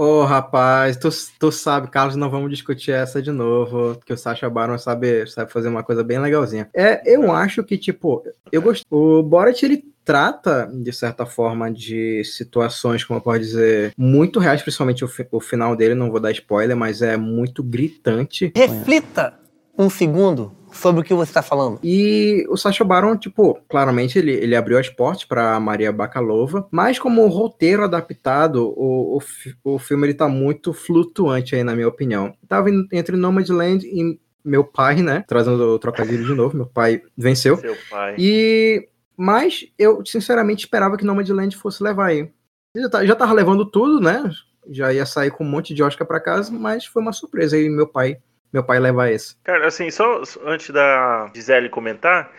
Ô, 0.00 0.24
rapaz, 0.24 0.96
tu, 0.96 1.10
tu 1.38 1.52
sabe, 1.52 1.88
Carlos, 1.88 2.16
não 2.16 2.30
vamos 2.30 2.48
discutir 2.50 2.90
essa 2.90 3.20
de 3.20 3.30
novo, 3.30 3.96
porque 3.96 4.14
o 4.14 4.16
Sacha 4.16 4.48
Baron 4.48 4.78
sabe, 4.78 5.26
sabe 5.26 5.52
fazer 5.52 5.68
uma 5.68 5.82
coisa 5.82 6.02
bem 6.02 6.18
legalzinha. 6.18 6.70
É, 6.72 7.02
eu 7.04 7.30
acho 7.30 7.62
que, 7.62 7.76
tipo, 7.76 8.22
eu 8.50 8.62
gosto. 8.62 8.82
O 8.90 9.22
Borat, 9.22 9.62
ele 9.62 9.84
trata, 10.02 10.70
de 10.72 10.90
certa 10.90 11.26
forma, 11.26 11.70
de 11.70 12.24
situações, 12.24 13.04
como 13.04 13.18
eu 13.18 13.22
posso 13.22 13.40
dizer, 13.40 13.92
muito 13.94 14.40
reais, 14.40 14.62
principalmente 14.62 15.04
o, 15.04 15.08
fi- 15.08 15.28
o 15.30 15.38
final 15.38 15.76
dele, 15.76 15.94
não 15.94 16.10
vou 16.10 16.18
dar 16.18 16.30
spoiler, 16.32 16.74
mas 16.74 17.02
é 17.02 17.18
muito 17.18 17.62
gritante. 17.62 18.50
Reflita 18.56 19.34
um 19.78 19.90
segundo 19.90 20.50
sobre 20.72 21.00
o 21.00 21.04
que 21.04 21.12
você 21.14 21.30
está 21.30 21.42
falando. 21.42 21.78
E 21.82 22.44
o 22.48 22.56
Sacha 22.56 22.84
Baron, 22.84 23.16
tipo, 23.16 23.58
claramente 23.68 24.18
ele, 24.18 24.32
ele 24.32 24.54
abriu 24.56 24.78
as 24.78 24.88
portas 24.88 25.24
para 25.24 25.58
Maria 25.60 25.92
Bakalova, 25.92 26.66
mas 26.70 26.98
como 26.98 27.26
roteiro 27.28 27.84
adaptado, 27.84 28.68
o, 28.76 29.18
o, 29.64 29.74
o 29.74 29.78
filme 29.78 30.06
ele 30.06 30.14
tá 30.14 30.28
muito 30.28 30.72
flutuante 30.72 31.54
aí, 31.54 31.62
na 31.64 31.74
minha 31.74 31.88
opinião. 31.88 32.34
Tava 32.48 32.70
en- 32.70 32.86
entre 32.92 33.16
Nomadland 33.16 33.86
e 33.86 34.18
meu 34.44 34.64
pai, 34.64 35.02
né? 35.02 35.24
Trazendo 35.28 35.62
o 35.74 35.78
trocadilho 35.78 36.24
de 36.24 36.34
novo, 36.34 36.56
meu 36.56 36.66
pai 36.66 37.02
venceu. 37.16 37.56
Seu 37.58 37.76
pai. 37.90 38.14
E 38.18 38.88
mas 39.16 39.66
eu 39.78 40.02
sinceramente 40.06 40.64
esperava 40.64 40.96
que 40.96 41.04
Nomadland 41.04 41.54
fosse 41.56 41.82
levar 41.82 42.06
aí. 42.06 42.30
Já, 42.74 42.88
tá- 42.88 43.04
já 43.04 43.14
tava 43.14 43.32
levando 43.34 43.66
tudo, 43.66 44.00
né? 44.00 44.30
Já 44.70 44.92
ia 44.92 45.04
sair 45.04 45.30
com 45.30 45.44
um 45.44 45.48
monte 45.50 45.74
de 45.74 45.82
Oscar 45.82 46.06
para 46.06 46.20
casa, 46.20 46.50
mas 46.52 46.86
foi 46.86 47.02
uma 47.02 47.12
surpresa 47.12 47.56
aí 47.56 47.68
meu 47.68 47.86
pai, 47.86 48.16
meu 48.52 48.62
pai 48.64 48.78
levar 48.78 49.10
esse. 49.10 49.36
Cara, 49.44 49.66
assim, 49.66 49.90
só 49.90 50.22
antes 50.44 50.70
da 50.70 51.30
Gisele 51.34 51.68
comentar, 51.68 52.32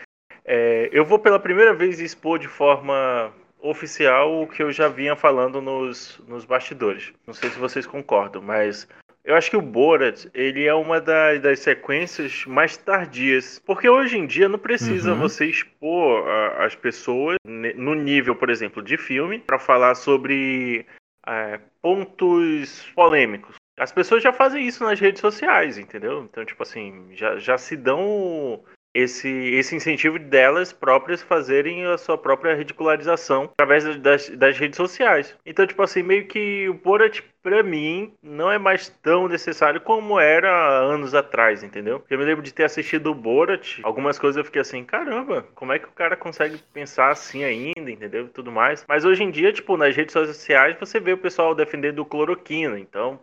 é, 0.44 0.88
eu 0.92 1.04
vou 1.04 1.18
pela 1.18 1.38
primeira 1.38 1.72
vez 1.74 2.00
expor 2.00 2.38
de 2.38 2.48
forma 2.48 3.32
oficial 3.60 4.42
o 4.42 4.46
que 4.46 4.62
eu 4.62 4.72
já 4.72 4.88
vinha 4.88 5.14
falando 5.14 5.60
nos, 5.60 6.20
nos 6.26 6.44
bastidores. 6.44 7.12
Não 7.26 7.32
sei 7.32 7.48
se 7.50 7.58
vocês 7.58 7.86
concordam, 7.86 8.42
mas 8.42 8.88
eu 9.24 9.36
acho 9.36 9.48
que 9.50 9.56
o 9.56 9.62
Borat, 9.62 10.26
ele 10.34 10.66
é 10.66 10.74
uma 10.74 11.00
da- 11.00 11.36
das 11.38 11.60
sequências 11.60 12.44
mais 12.44 12.76
tardias. 12.76 13.62
Porque 13.64 13.88
hoje 13.88 14.18
em 14.18 14.26
dia 14.26 14.48
não 14.48 14.58
precisa 14.58 15.12
Uhum. 15.12 15.20
você 15.20 15.46
expor 15.46 16.26
a- 16.28 16.64
as 16.66 16.74
pessoas 16.74 17.36
no 17.44 17.94
nível, 17.94 18.34
por 18.34 18.50
exemplo, 18.50 18.82
de 18.82 18.96
filme, 18.96 19.38
para 19.38 19.58
falar 19.60 19.94
sobre 19.94 20.84
é, 21.24 21.60
pontos 21.80 22.84
polêmicos. 22.96 23.54
As 23.78 23.92
pessoas 23.92 24.22
já 24.22 24.32
fazem 24.32 24.66
isso 24.66 24.84
nas 24.84 25.00
redes 25.00 25.20
sociais, 25.20 25.78
entendeu? 25.78 26.24
Então, 26.24 26.44
tipo 26.44 26.62
assim, 26.62 27.08
já, 27.14 27.38
já 27.38 27.56
se 27.56 27.76
dão 27.76 28.62
esse, 28.94 29.28
esse 29.28 29.74
incentivo 29.74 30.18
delas 30.18 30.72
próprias 30.72 31.22
fazerem 31.22 31.86
a 31.86 31.96
sua 31.96 32.18
própria 32.18 32.54
ridicularização 32.54 33.44
através 33.44 33.84
das, 34.00 34.28
das 34.28 34.58
redes 34.58 34.76
sociais. 34.76 35.34
Então, 35.46 35.66
tipo 35.66 35.82
assim, 35.82 36.02
meio 36.02 36.26
que 36.26 36.68
o 36.68 36.74
Borat, 36.74 37.22
pra 37.42 37.62
mim, 37.62 38.12
não 38.22 38.50
é 38.50 38.58
mais 38.58 38.88
tão 39.02 39.28
necessário 39.28 39.80
como 39.80 40.18
era 40.20 40.50
anos 40.80 41.14
atrás, 41.14 41.62
entendeu? 41.62 42.04
Eu 42.08 42.18
me 42.18 42.24
lembro 42.24 42.42
de 42.42 42.52
ter 42.54 42.64
assistido 42.64 43.10
o 43.10 43.14
Borat, 43.14 43.80
algumas 43.82 44.18
coisas 44.18 44.36
eu 44.36 44.44
fiquei 44.44 44.62
assim, 44.62 44.84
caramba, 44.84 45.44
como 45.54 45.72
é 45.72 45.78
que 45.78 45.86
o 45.88 45.92
cara 45.92 46.16
consegue 46.16 46.58
pensar 46.72 47.10
assim 47.10 47.44
ainda, 47.44 47.90
entendeu? 47.90 48.26
E 48.26 48.28
tudo 48.28 48.52
mais. 48.52 48.84
Mas 48.88 49.04
hoje 49.04 49.22
em 49.22 49.30
dia, 49.30 49.52
tipo, 49.52 49.76
nas 49.76 49.94
redes 49.94 50.12
sociais 50.12 50.76
você 50.78 51.00
vê 51.00 51.12
o 51.12 51.18
pessoal 51.18 51.54
defendendo 51.54 52.04
cloroquina, 52.04 52.78
então 52.78 53.20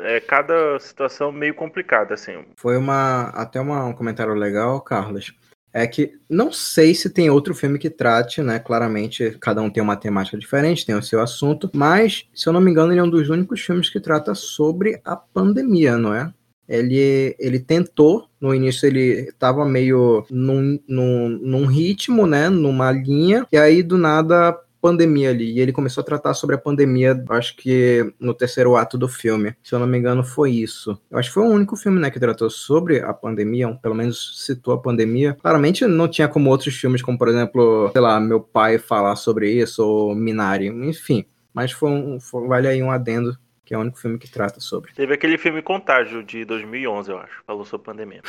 é 0.00 0.20
cada 0.20 0.78
situação 0.78 1.32
meio 1.32 1.54
complicada, 1.54 2.14
assim. 2.14 2.44
Foi 2.56 2.76
uma 2.76 3.30
até 3.30 3.60
uma- 3.60 3.84
um 3.84 3.92
comentário 3.92 4.34
legal, 4.34 4.80
Carlos. 4.80 5.32
É 5.72 5.86
que 5.86 6.14
não 6.28 6.52
sei 6.52 6.94
se 6.94 7.10
tem 7.10 7.30
outro 7.30 7.54
filme 7.54 7.78
que 7.78 7.88
trate, 7.88 8.42
né? 8.42 8.58
Claramente, 8.58 9.36
cada 9.40 9.62
um 9.62 9.70
tem 9.70 9.82
uma 9.82 9.96
temática 9.96 10.36
diferente, 10.36 10.84
tem 10.84 10.94
o 10.94 11.02
seu 11.02 11.20
assunto, 11.20 11.70
mas, 11.72 12.26
se 12.34 12.48
eu 12.48 12.52
não 12.52 12.60
me 12.60 12.70
engano, 12.70 12.92
ele 12.92 13.00
é 13.00 13.02
um 13.04 13.10
dos 13.10 13.28
únicos 13.28 13.60
filmes 13.60 13.88
que 13.88 14.00
trata 14.00 14.34
sobre 14.34 15.00
a 15.04 15.14
pandemia, 15.14 15.96
não 15.96 16.12
é? 16.14 16.32
ele, 16.70 17.34
ele 17.36 17.58
tentou, 17.58 18.28
no 18.40 18.54
início 18.54 18.86
ele 18.86 19.28
estava 19.28 19.64
meio 19.66 20.24
num, 20.30 20.78
num, 20.86 21.28
num 21.28 21.66
ritmo, 21.66 22.28
né, 22.28 22.48
numa 22.48 22.92
linha, 22.92 23.44
e 23.50 23.58
aí 23.58 23.82
do 23.82 23.98
nada 23.98 24.56
pandemia 24.80 25.30
ali. 25.30 25.52
E 25.52 25.60
ele 25.60 25.72
começou 25.72 26.02
a 26.02 26.04
tratar 26.04 26.34
sobre 26.34 26.56
a 26.56 26.58
pandemia, 26.58 27.22
acho 27.30 27.56
que 27.56 28.12
no 28.18 28.34
terceiro 28.34 28.76
ato 28.76 28.96
do 28.96 29.08
filme. 29.08 29.54
Se 29.62 29.74
eu 29.74 29.78
não 29.78 29.86
me 29.86 29.98
engano, 29.98 30.24
foi 30.24 30.52
isso. 30.52 31.00
Eu 31.10 31.18
acho 31.18 31.28
que 31.28 31.34
foi 31.34 31.44
o 31.44 31.50
único 31.50 31.76
filme, 31.76 32.00
né, 32.00 32.10
que 32.10 32.20
tratou 32.20 32.48
sobre 32.50 33.00
a 33.00 33.12
pandemia, 33.12 33.68
pelo 33.82 33.94
menos 33.94 34.44
citou 34.44 34.74
a 34.74 34.80
pandemia. 34.80 35.36
Claramente 35.40 35.86
não 35.86 36.08
tinha 36.08 36.28
como 36.28 36.50
outros 36.50 36.74
filmes, 36.74 37.02
como 37.02 37.18
por 37.18 37.28
exemplo, 37.28 37.90
sei 37.92 38.00
lá, 38.00 38.20
Meu 38.20 38.40
Pai 38.40 38.78
falar 38.78 39.16
sobre 39.16 39.50
isso, 39.50 39.84
ou 39.84 40.14
Minari, 40.14 40.66
enfim. 40.66 41.24
Mas 41.52 41.72
foi 41.72 41.90
um, 41.90 42.20
foi, 42.20 42.46
vale 42.46 42.68
aí 42.68 42.82
um 42.82 42.90
adendo 42.90 43.36
que 43.70 43.74
é 43.74 43.78
o 43.78 43.82
único 43.82 44.00
filme 44.00 44.18
que 44.18 44.28
trata 44.28 44.58
sobre. 44.58 44.92
Teve 44.94 45.14
aquele 45.14 45.38
filme 45.38 45.62
Contágio 45.62 46.24
de 46.24 46.44
2011, 46.44 47.08
eu 47.08 47.18
acho, 47.18 47.34
falou 47.46 47.64
sobre 47.64 47.86
pandemia. 47.86 48.20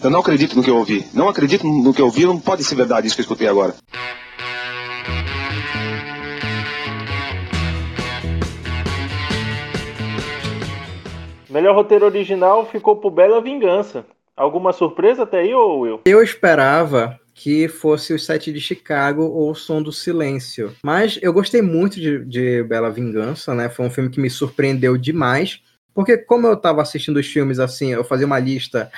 Eu 0.00 0.08
não 0.08 0.20
acredito 0.20 0.54
no 0.54 0.62
que 0.62 0.70
eu 0.70 0.76
ouvi. 0.76 1.04
Não 1.12 1.28
acredito 1.28 1.66
no 1.66 1.92
que 1.92 2.00
eu 2.00 2.06
ouvi, 2.06 2.24
não 2.24 2.38
pode 2.38 2.62
ser 2.62 2.76
verdade 2.76 3.08
isso 3.08 3.16
que 3.16 3.20
eu 3.20 3.24
escutei 3.24 3.48
agora. 3.48 3.74
Melhor 11.54 11.72
roteiro 11.72 12.04
original 12.04 12.66
ficou 12.66 12.96
pro 12.96 13.12
Bela 13.12 13.40
Vingança. 13.40 14.04
Alguma 14.36 14.72
surpresa 14.72 15.22
até 15.22 15.38
aí, 15.38 15.54
ou 15.54 15.82
Will? 15.82 16.00
Eu 16.04 16.20
esperava 16.20 17.16
que 17.32 17.68
fosse 17.68 18.12
o 18.12 18.18
Sete 18.18 18.52
de 18.52 18.60
Chicago 18.60 19.22
ou 19.22 19.52
o 19.52 19.54
Som 19.54 19.80
do 19.80 19.92
Silêncio. 19.92 20.74
Mas 20.82 21.16
eu 21.22 21.32
gostei 21.32 21.62
muito 21.62 22.00
de, 22.00 22.24
de 22.24 22.64
Bela 22.64 22.90
Vingança, 22.90 23.54
né? 23.54 23.68
Foi 23.68 23.86
um 23.86 23.90
filme 23.90 24.10
que 24.10 24.18
me 24.18 24.28
surpreendeu 24.28 24.96
demais. 24.96 25.60
Porque 25.94 26.18
como 26.18 26.48
eu 26.48 26.56
tava 26.56 26.82
assistindo 26.82 27.18
os 27.18 27.26
filmes 27.28 27.60
assim, 27.60 27.92
eu 27.92 28.02
fazia 28.02 28.26
uma 28.26 28.40
lista 28.40 28.90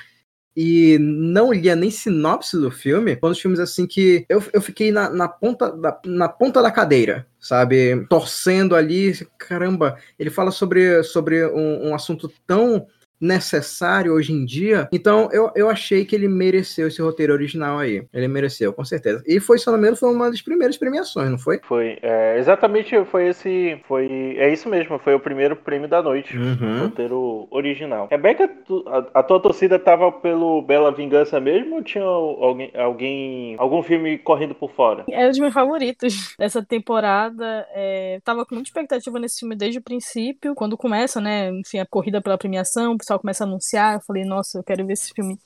e 0.57 0.97
não 0.99 1.53
lia 1.53 1.77
nem 1.77 1.91
sinopse 1.91 2.57
do 2.57 2.71
filme, 2.71 3.17
foram 3.17 3.33
os 3.33 3.41
filmes 3.41 3.61
assim 3.61 3.87
que 3.87 4.25
eu, 4.29 4.43
eu 4.55 4.63
fiquei 4.63 4.91
na, 4.91 5.11
na, 5.11 5.29
ponta 5.29 5.71
da, 5.71 6.01
na 6.07 6.29
ponta 6.29 6.63
da 6.63 6.71
cadeira, 6.71 7.27
sabe? 7.39 8.07
Torcendo 8.09 8.75
ali, 8.75 9.13
caramba, 9.37 9.99
ele 10.19 10.31
fala 10.31 10.51
sobre, 10.51 11.03
sobre 11.03 11.47
um, 11.47 11.89
um 11.89 11.95
assunto 11.95 12.33
tão 12.47 12.87
necessário 13.21 14.13
hoje 14.13 14.33
em 14.33 14.45
dia. 14.45 14.89
Então 14.93 15.29
eu, 15.33 15.51
eu 15.55 15.69
achei 15.69 16.05
que 16.05 16.15
ele 16.15 16.29
mereceu 16.29 16.89
esse 16.89 17.01
roteiro 17.01 17.33
original 17.33 17.79
aí. 17.79 18.05
Ele 18.13 18.29
mereceu, 18.29 18.73
com 18.73 18.85
certeza. 18.85 19.23
E 19.27 19.41
foi, 19.41 19.59
se 19.59 19.67
não 19.67 19.75
me 19.75 19.81
engano, 19.81 19.97
foi 19.97 20.13
uma 20.13 20.31
das 20.31 20.43
primeiras 20.43 20.77
premiações, 20.77 21.31
não 21.31 21.39
foi? 21.39 21.61
Foi. 21.63 21.99
É, 22.03 22.39
exatamente, 22.39 23.05
foi 23.07 23.29
esse. 23.29 23.81
Foi. 23.87 24.37
É 24.39 24.53
isso 24.53 24.69
mesmo, 24.69 24.99
foi 24.99 25.15
o 25.15 25.21
primeiro 25.21 25.57
prêmio 25.57 25.89
da 25.89 26.03
noite. 26.03 26.37
Uhum. 26.37 26.83
Roteiro 26.83 27.49
original. 27.51 28.09
Rebeca, 28.11 28.49
tu, 28.67 28.85
a, 28.87 29.21
a, 29.21 29.23
tua 29.23 29.41
torcida 29.41 29.79
tava 29.79 30.13
pelo 30.13 30.63
Bela 30.63 30.93
Vingança 30.93 31.41
mesmo 31.41 31.77
ou 31.77 31.83
tinha 31.83 32.05
alguém, 32.05 32.71
alguém. 32.75 33.57
algum 33.59 33.83
filme 33.83 34.19
correndo 34.19 34.55
por 34.55 34.73
fora? 34.73 35.05
É 35.11 35.27
um 35.27 35.31
dos 35.31 35.39
meus 35.39 35.55
favoritos 35.55 36.35
dessa 36.39 36.65
temporada. 36.65 37.67
É, 37.75 38.21
tava 38.25 38.45
com 38.45 38.55
muita 38.55 38.69
expectativa 38.69 39.19
nesse 39.19 39.41
filme 39.41 39.57
desde 39.57 39.79
o 39.79 39.83
princípio. 39.83 40.55
Quando 40.55 40.77
começa, 40.77 41.21
né? 41.21 41.51
Enfim, 41.51 41.79
a 41.79 41.87
corrida 41.87 42.21
pela 42.21 42.39
premiação 42.39 42.97
pessoal 43.07 43.21
começa 43.21 43.45
a 43.45 43.47
anunciar, 43.47 43.95
eu 43.95 44.01
falei, 44.01 44.25
nossa, 44.25 44.59
eu 44.59 44.65
quero 44.65 44.85
ver 44.85 44.95
esse 44.95 45.13
filme. 45.15 45.39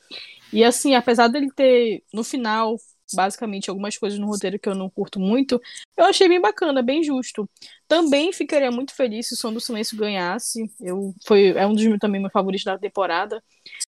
E 0.53 0.65
assim, 0.65 0.95
apesar 0.95 1.29
dele 1.29 1.49
ter, 1.55 2.03
no 2.13 2.25
final, 2.25 2.77
basicamente 3.15 3.69
algumas 3.69 3.97
coisas 3.99 4.19
no 4.19 4.27
roteiro 4.27 4.59
que 4.59 4.69
eu 4.69 4.75
não 4.75 4.89
curto 4.89 5.21
muito, 5.21 5.61
eu 5.97 6.05
achei 6.05 6.29
bem 6.29 6.41
bacana, 6.41 6.83
bem 6.83 7.03
justo. 7.03 7.49
Também 7.87 8.33
ficaria 8.33 8.71
muito 8.71 8.95
feliz 8.95 9.29
se 9.29 9.35
o 9.35 9.37
Som 9.37 9.53
do 9.53 9.61
Silêncio 9.61 9.97
ganhasse. 9.97 10.65
Eu, 10.81 11.15
foi, 11.27 11.49
é 11.49 11.67
um 11.67 11.75
dos 11.75 11.85
meus, 11.85 11.99
também 11.99 12.21
meus 12.21 12.33
favoritos 12.33 12.65
da 12.65 12.79
temporada. 12.79 13.43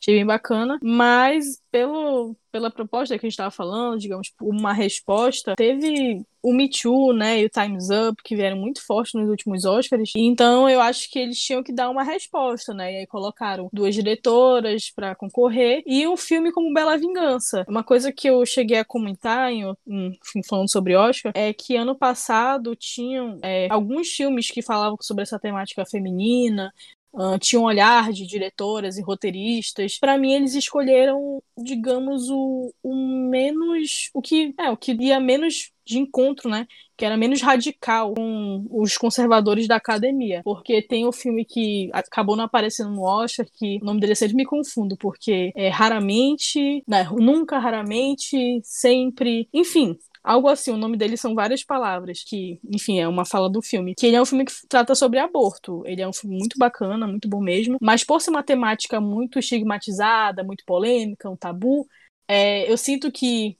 Achei 0.00 0.14
bem 0.14 0.26
bacana. 0.26 0.78
Mas 0.82 1.60
pelo, 1.70 2.36
pela 2.52 2.70
proposta 2.70 3.18
que 3.18 3.26
a 3.26 3.28
gente 3.28 3.32
estava 3.32 3.50
falando, 3.50 3.98
digamos, 3.98 4.32
uma 4.40 4.72
resposta, 4.72 5.54
teve 5.56 6.24
o 6.46 6.52
Me 6.52 6.70
Too, 6.70 7.12
né, 7.12 7.40
e 7.40 7.44
o 7.44 7.48
Time's 7.48 7.88
Up, 7.90 8.22
que 8.22 8.36
vieram 8.36 8.56
muito 8.56 8.80
fortes 8.86 9.14
nos 9.14 9.28
últimos 9.28 9.64
Oscars. 9.64 10.12
Então 10.14 10.70
eu 10.70 10.80
acho 10.80 11.10
que 11.10 11.18
eles 11.18 11.40
tinham 11.40 11.60
que 11.60 11.72
dar 11.72 11.90
uma 11.90 12.04
resposta, 12.04 12.72
né? 12.72 12.92
E 12.92 12.96
aí 12.98 13.06
colocaram 13.06 13.68
duas 13.72 13.96
diretoras 13.96 14.92
para 14.94 15.16
concorrer 15.16 15.82
e 15.84 16.06
um 16.06 16.16
filme 16.16 16.52
como 16.52 16.72
Bela 16.72 16.96
Vingança. 16.96 17.64
Uma 17.68 17.82
coisa 17.82 18.12
que 18.12 18.28
eu 18.28 18.46
cheguei 18.46 18.78
a 18.78 18.84
comentar, 18.84 19.50
em, 19.50 19.64
em 19.88 20.42
falando 20.48 20.70
sobre 20.70 20.94
Oscar, 20.94 21.32
é 21.34 21.52
que 21.52 21.74
ano 21.74 21.96
passado 21.96 22.76
tinham 22.76 23.40
é, 23.42 23.66
alguns 23.68 24.10
filmes 24.10 24.48
que 24.48 24.62
falavam 24.62 24.96
sobre 25.00 25.24
essa 25.24 25.40
temática 25.40 25.84
feminina, 25.84 26.72
Uh, 27.12 27.38
tinha 27.38 27.60
um 27.60 27.64
olhar 27.64 28.12
de 28.12 28.26
diretoras 28.26 28.98
e 28.98 29.02
roteiristas. 29.02 29.98
Para 29.98 30.18
mim, 30.18 30.32
eles 30.32 30.54
escolheram, 30.54 31.42
digamos, 31.56 32.28
o, 32.28 32.72
o 32.82 32.94
menos. 33.30 34.10
o 34.12 34.20
que. 34.20 34.54
É, 34.58 34.70
o 34.70 34.76
que 34.76 34.92
ia 34.92 35.18
menos 35.18 35.72
de 35.86 35.98
encontro, 35.98 36.50
né? 36.50 36.66
Que 36.96 37.04
era 37.04 37.16
menos 37.16 37.40
radical 37.40 38.12
com 38.14 38.66
os 38.70 38.98
conservadores 38.98 39.68
da 39.68 39.76
academia. 39.76 40.42
Porque 40.44 40.82
tem 40.82 41.06
o 41.06 41.12
filme 41.12 41.44
que 41.44 41.88
acabou 41.92 42.36
não 42.36 42.44
aparecendo 42.44 42.90
no 42.90 43.02
Oscar, 43.02 43.46
que 43.54 43.78
o 43.80 43.84
nome 43.84 44.00
dele 44.00 44.14
sempre 44.14 44.36
me 44.36 44.44
confundo, 44.44 44.96
porque 44.96 45.52
é 45.54 45.68
raramente, 45.68 46.82
né, 46.88 47.08
nunca, 47.12 47.58
raramente, 47.58 48.60
sempre. 48.64 49.48
Enfim, 49.54 49.96
Algo 50.26 50.48
assim, 50.48 50.72
o 50.72 50.76
nome 50.76 50.96
dele 50.96 51.16
são 51.16 51.36
várias 51.36 51.62
palavras, 51.62 52.24
que, 52.26 52.58
enfim, 52.68 52.98
é 52.98 53.06
uma 53.06 53.24
fala 53.24 53.48
do 53.48 53.62
filme. 53.62 53.94
Que 53.94 54.06
ele 54.06 54.16
é 54.16 54.20
um 54.20 54.26
filme 54.26 54.44
que 54.44 54.52
trata 54.68 54.92
sobre 54.96 55.20
aborto. 55.20 55.84
Ele 55.86 56.02
é 56.02 56.08
um 56.08 56.12
filme 56.12 56.36
muito 56.36 56.58
bacana, 56.58 57.06
muito 57.06 57.28
bom 57.28 57.40
mesmo. 57.40 57.78
Mas 57.80 58.02
por 58.02 58.20
ser 58.20 58.30
uma 58.30 58.42
temática 58.42 59.00
muito 59.00 59.38
estigmatizada, 59.38 60.42
muito 60.42 60.64
polêmica, 60.66 61.30
um 61.30 61.36
tabu, 61.36 61.86
é, 62.26 62.68
eu 62.68 62.76
sinto 62.76 63.12
que 63.12 63.56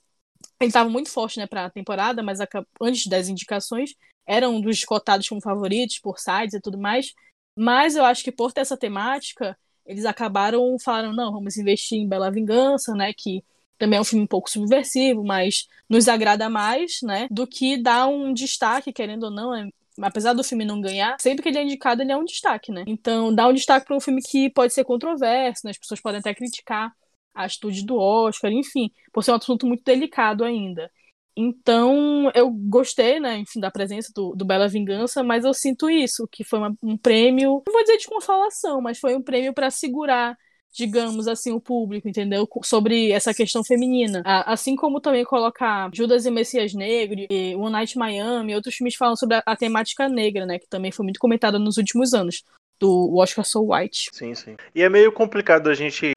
ele 0.59 0.67
estava 0.69 0.89
muito 0.89 1.09
forte 1.09 1.39
né, 1.39 1.47
para 1.47 1.67
a 1.67 1.69
temporada, 1.69 2.21
mas 2.21 2.39
antes 2.81 3.07
das 3.07 3.29
indicações 3.29 3.95
era 4.25 4.49
um 4.49 4.59
dos 4.59 4.83
cotados 4.83 5.29
como 5.29 5.41
favoritos 5.41 5.99
por 5.99 6.19
sites 6.19 6.53
e 6.55 6.61
tudo 6.61 6.77
mais. 6.77 7.13
Mas 7.55 7.95
eu 7.95 8.03
acho 8.03 8.23
que 8.25 8.31
por 8.31 8.51
ter 8.51 8.61
essa 8.61 8.75
temática, 8.77 9.57
eles 9.85 10.05
acabaram 10.05 10.77
falaram 10.83 11.13
não, 11.13 11.31
vamos 11.31 11.55
investir 11.57 11.97
em 11.97 12.09
Bela 12.09 12.29
Vingança, 12.29 12.93
né, 12.93 13.13
que 13.13 13.41
também 13.77 13.97
é 13.97 14.01
um 14.01 14.05
filme 14.05 14.23
um 14.23 14.27
pouco 14.27 14.49
subversivo, 14.49 15.23
mas 15.23 15.67
nos 15.89 16.07
agrada 16.07 16.49
mais, 16.49 16.99
né? 17.03 17.27
Do 17.31 17.47
que 17.47 17.77
dar 17.77 18.07
um 18.07 18.33
destaque, 18.33 18.91
querendo 18.93 19.23
ou 19.23 19.31
não, 19.31 19.55
é, 19.55 19.67
apesar 20.01 20.33
do 20.33 20.43
filme 20.43 20.65
não 20.65 20.81
ganhar, 20.81 21.17
sempre 21.19 21.43
que 21.43 21.49
ele 21.49 21.57
é 21.59 21.63
indicado, 21.63 22.01
ele 22.01 22.11
é 22.11 22.17
um 22.17 22.25
destaque, 22.25 22.71
né? 22.71 22.83
Então, 22.87 23.33
dá 23.33 23.47
um 23.47 23.53
destaque 23.53 23.85
para 23.85 23.95
um 23.95 23.99
filme 23.99 24.21
que 24.21 24.49
pode 24.49 24.73
ser 24.73 24.83
controverso, 24.83 25.61
né? 25.65 25.71
As 25.71 25.77
pessoas 25.77 26.01
podem 26.01 26.19
até 26.19 26.33
criticar 26.33 26.93
a 27.33 27.45
atitude 27.45 27.85
do 27.85 27.97
Oscar, 27.97 28.51
enfim, 28.51 28.91
por 29.13 29.23
ser 29.23 29.31
um 29.31 29.35
assunto 29.35 29.65
muito 29.67 29.83
delicado 29.83 30.43
ainda. 30.43 30.91
Então, 31.39 32.31
eu 32.33 32.49
gostei, 32.49 33.19
né, 33.19 33.37
enfim, 33.37 33.59
da 33.59 33.69
presença 33.69 34.11
do, 34.15 34.35
do 34.35 34.43
Bela 34.43 34.67
Vingança, 34.67 35.23
mas 35.23 35.45
eu 35.45 35.53
sinto 35.53 35.87
isso, 35.87 36.27
que 36.31 36.43
foi 36.43 36.57
uma, 36.57 36.75
um 36.81 36.97
prêmio, 36.97 37.61
não 37.65 37.73
vou 37.73 37.83
dizer 37.83 37.97
de 37.97 38.07
consolação, 38.07 38.81
mas 38.81 38.97
foi 38.97 39.15
um 39.15 39.21
prêmio 39.21 39.53
para 39.53 39.69
segurar 39.69 40.35
digamos 40.77 41.27
assim, 41.27 41.51
o 41.51 41.59
público, 41.59 42.07
entendeu? 42.07 42.47
Sobre 42.63 43.11
essa 43.11 43.33
questão 43.33 43.63
feminina. 43.63 44.21
Assim 44.23 44.75
como 44.75 45.01
também 45.01 45.25
colocar 45.25 45.89
Judas 45.91 46.25
e 46.27 46.31
Messias 46.31 46.73
Negro, 46.75 47.25
e 47.27 47.55
One 47.55 47.71
Night 47.71 47.97
Miami, 47.97 48.53
outros 48.53 48.75
filmes 48.75 48.95
falam 48.95 49.15
sobre 49.15 49.37
a, 49.37 49.43
a 49.43 49.55
temática 49.55 50.07
negra, 50.07 50.45
né? 50.45 50.59
Que 50.59 50.69
também 50.69 50.91
foi 50.91 51.03
muito 51.03 51.19
comentada 51.19 51.57
nos 51.57 51.77
últimos 51.77 52.13
anos 52.13 52.43
do 52.79 53.15
Oscar 53.17 53.43
So 53.43 53.73
White. 53.73 54.11
Sim, 54.13 54.35
sim. 54.35 54.55
E 54.75 54.83
é 54.83 54.89
meio 54.89 55.11
complicado 55.11 55.67
a 55.67 55.73
gente 55.73 56.13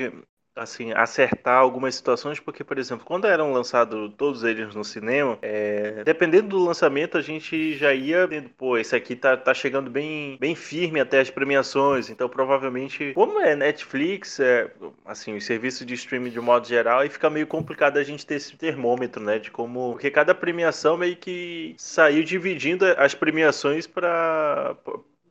assim, 0.61 0.93
acertar 0.93 1.59
algumas 1.59 1.95
situações, 1.95 2.39
porque, 2.39 2.63
por 2.63 2.79
exemplo, 2.79 3.05
quando 3.07 3.27
eram 3.27 3.51
lançados 3.51 4.13
todos 4.17 4.45
eles 4.45 4.75
no 4.75 4.85
cinema, 4.85 5.39
é, 5.41 6.05
dependendo 6.05 6.49
do 6.49 6.59
lançamento, 6.63 7.17
a 7.17 7.23
gente 7.23 7.75
já 7.77 7.95
ia 7.95 8.27
vendo, 8.27 8.51
pô, 8.51 8.77
esse 8.77 8.95
aqui 8.95 9.17
tá, 9.17 9.39
tá 9.39 9.55
chegando 9.55 9.91
bem, 9.91 10.37
bem 10.39 10.55
firme 10.55 11.01
até 11.01 11.21
as 11.21 11.31
premiações, 11.31 12.11
então 12.11 12.29
provavelmente, 12.29 13.13
como 13.15 13.41
é 13.41 13.57
Netflix, 13.57 14.39
é, 14.39 14.71
assim, 15.07 15.35
os 15.35 15.47
serviços 15.47 15.87
de 15.87 15.95
streaming 15.95 16.31
de 16.31 16.41
modo 16.41 16.69
geral, 16.69 17.01
aí 17.01 17.09
fica 17.09 17.31
meio 17.31 17.47
complicado 17.47 17.97
a 17.97 18.03
gente 18.03 18.27
ter 18.27 18.35
esse 18.35 18.55
termômetro, 18.55 19.23
né, 19.23 19.39
de 19.39 19.51
como, 19.51 19.93
porque 19.93 20.11
cada 20.11 20.35
premiação 20.35 20.99
meio 20.99 21.17
que 21.17 21.75
saiu 21.79 22.23
dividindo 22.23 22.85
as 22.99 23.15
premiações 23.15 23.87
para 23.87 24.77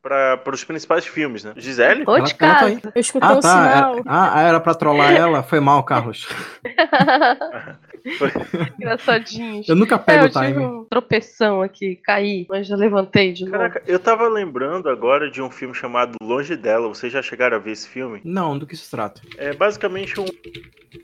para 0.02 0.54
os 0.54 0.64
principais 0.64 1.06
filmes, 1.06 1.44
né? 1.44 1.52
Gisele? 1.56 2.04
Ô, 2.06 2.18
de 2.20 2.34
casa. 2.34 2.80
Eu 2.94 3.00
escutei 3.00 3.28
ah, 3.28 3.36
tá. 3.36 3.42
sinal. 3.42 4.02
Ah, 4.06 4.40
era 4.40 4.60
pra 4.60 4.74
trollar 4.74 5.12
ela? 5.12 5.42
Foi 5.42 5.60
mal, 5.60 5.82
Carlos. 5.82 6.28
Engraçadinhos. 8.78 9.68
Eu 9.68 9.76
nunca 9.76 9.98
pego 9.98 10.24
é, 10.24 10.26
o 10.26 10.30
time. 10.30 10.64
um 10.64 10.84
tropeção 10.84 11.62
aqui, 11.62 11.96
caí, 11.96 12.46
mas 12.48 12.66
já 12.66 12.76
levantei 12.76 13.32
de 13.32 13.44
novo. 13.44 13.56
Caraca, 13.56 13.82
eu 13.86 13.98
tava 13.98 14.28
lembrando 14.28 14.88
agora 14.88 15.30
de 15.30 15.40
um 15.42 15.50
filme 15.50 15.74
chamado 15.74 16.16
Longe 16.22 16.56
dela. 16.56 16.88
Vocês 16.88 17.12
já 17.12 17.22
chegaram 17.22 17.56
a 17.56 17.60
ver 17.60 17.72
esse 17.72 17.88
filme? 17.88 18.20
Não, 18.24 18.58
do 18.58 18.66
que 18.66 18.76
se 18.76 18.90
trata? 18.90 19.20
É 19.36 19.52
basicamente 19.52 20.18
um, 20.20 20.26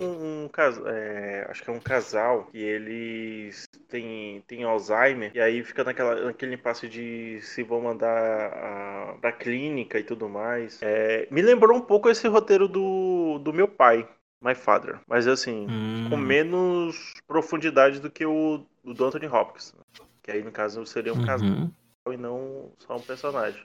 um, 0.01 0.45
um 0.45 0.49
casal. 0.49 0.85
acho 1.49 1.63
que 1.63 1.71
é 1.71 1.73
um 1.73 1.81
casal 1.81 2.49
que 2.51 2.59
eles 2.59 3.67
têm, 3.89 4.43
têm 4.47 4.65
Alzheimer 4.65 5.31
e 5.35 5.41
aí 5.41 5.63
fica 5.63 5.85
naquela, 5.85 6.27
naquele 6.27 6.55
impasse 6.55 6.89
de 6.89 7.41
se 7.43 7.63
vão 7.63 7.83
mandar 7.83 8.09
a, 8.09 9.15
pra 9.21 9.33
clínica 9.33 9.99
e 9.99 10.03
tudo 10.03 10.29
mais. 10.29 10.81
É, 10.83 11.27
me 11.31 11.43
lembrou 11.43 11.77
um 11.77 11.81
pouco 11.81 12.09
esse 12.09 12.27
roteiro 12.29 12.69
do, 12.69 13.39
do 13.39 13.53
meu 13.53 13.69
pai. 13.69 14.07
My 14.47 14.55
Father, 14.55 15.01
mas 15.07 15.27
assim, 15.27 15.67
Hum. 15.69 16.09
com 16.11 16.17
menos 16.17 17.13
profundidade 17.27 18.01
do 18.01 18.11
que 18.11 18.25
o 18.27 18.65
do 18.85 19.05
Anthony 19.05 19.27
Hopkins. 19.27 19.73
né? 19.75 19.81
Que 20.23 20.31
aí, 20.33 20.43
no 20.43 20.53
caso, 20.53 20.85
seria 20.87 21.13
um 21.13 21.21
casal 21.21 21.47
Uhum. 21.49 21.73
e 22.13 22.17
não 22.17 22.71
só 22.79 22.97
um 22.97 23.01
personagem. 23.01 23.63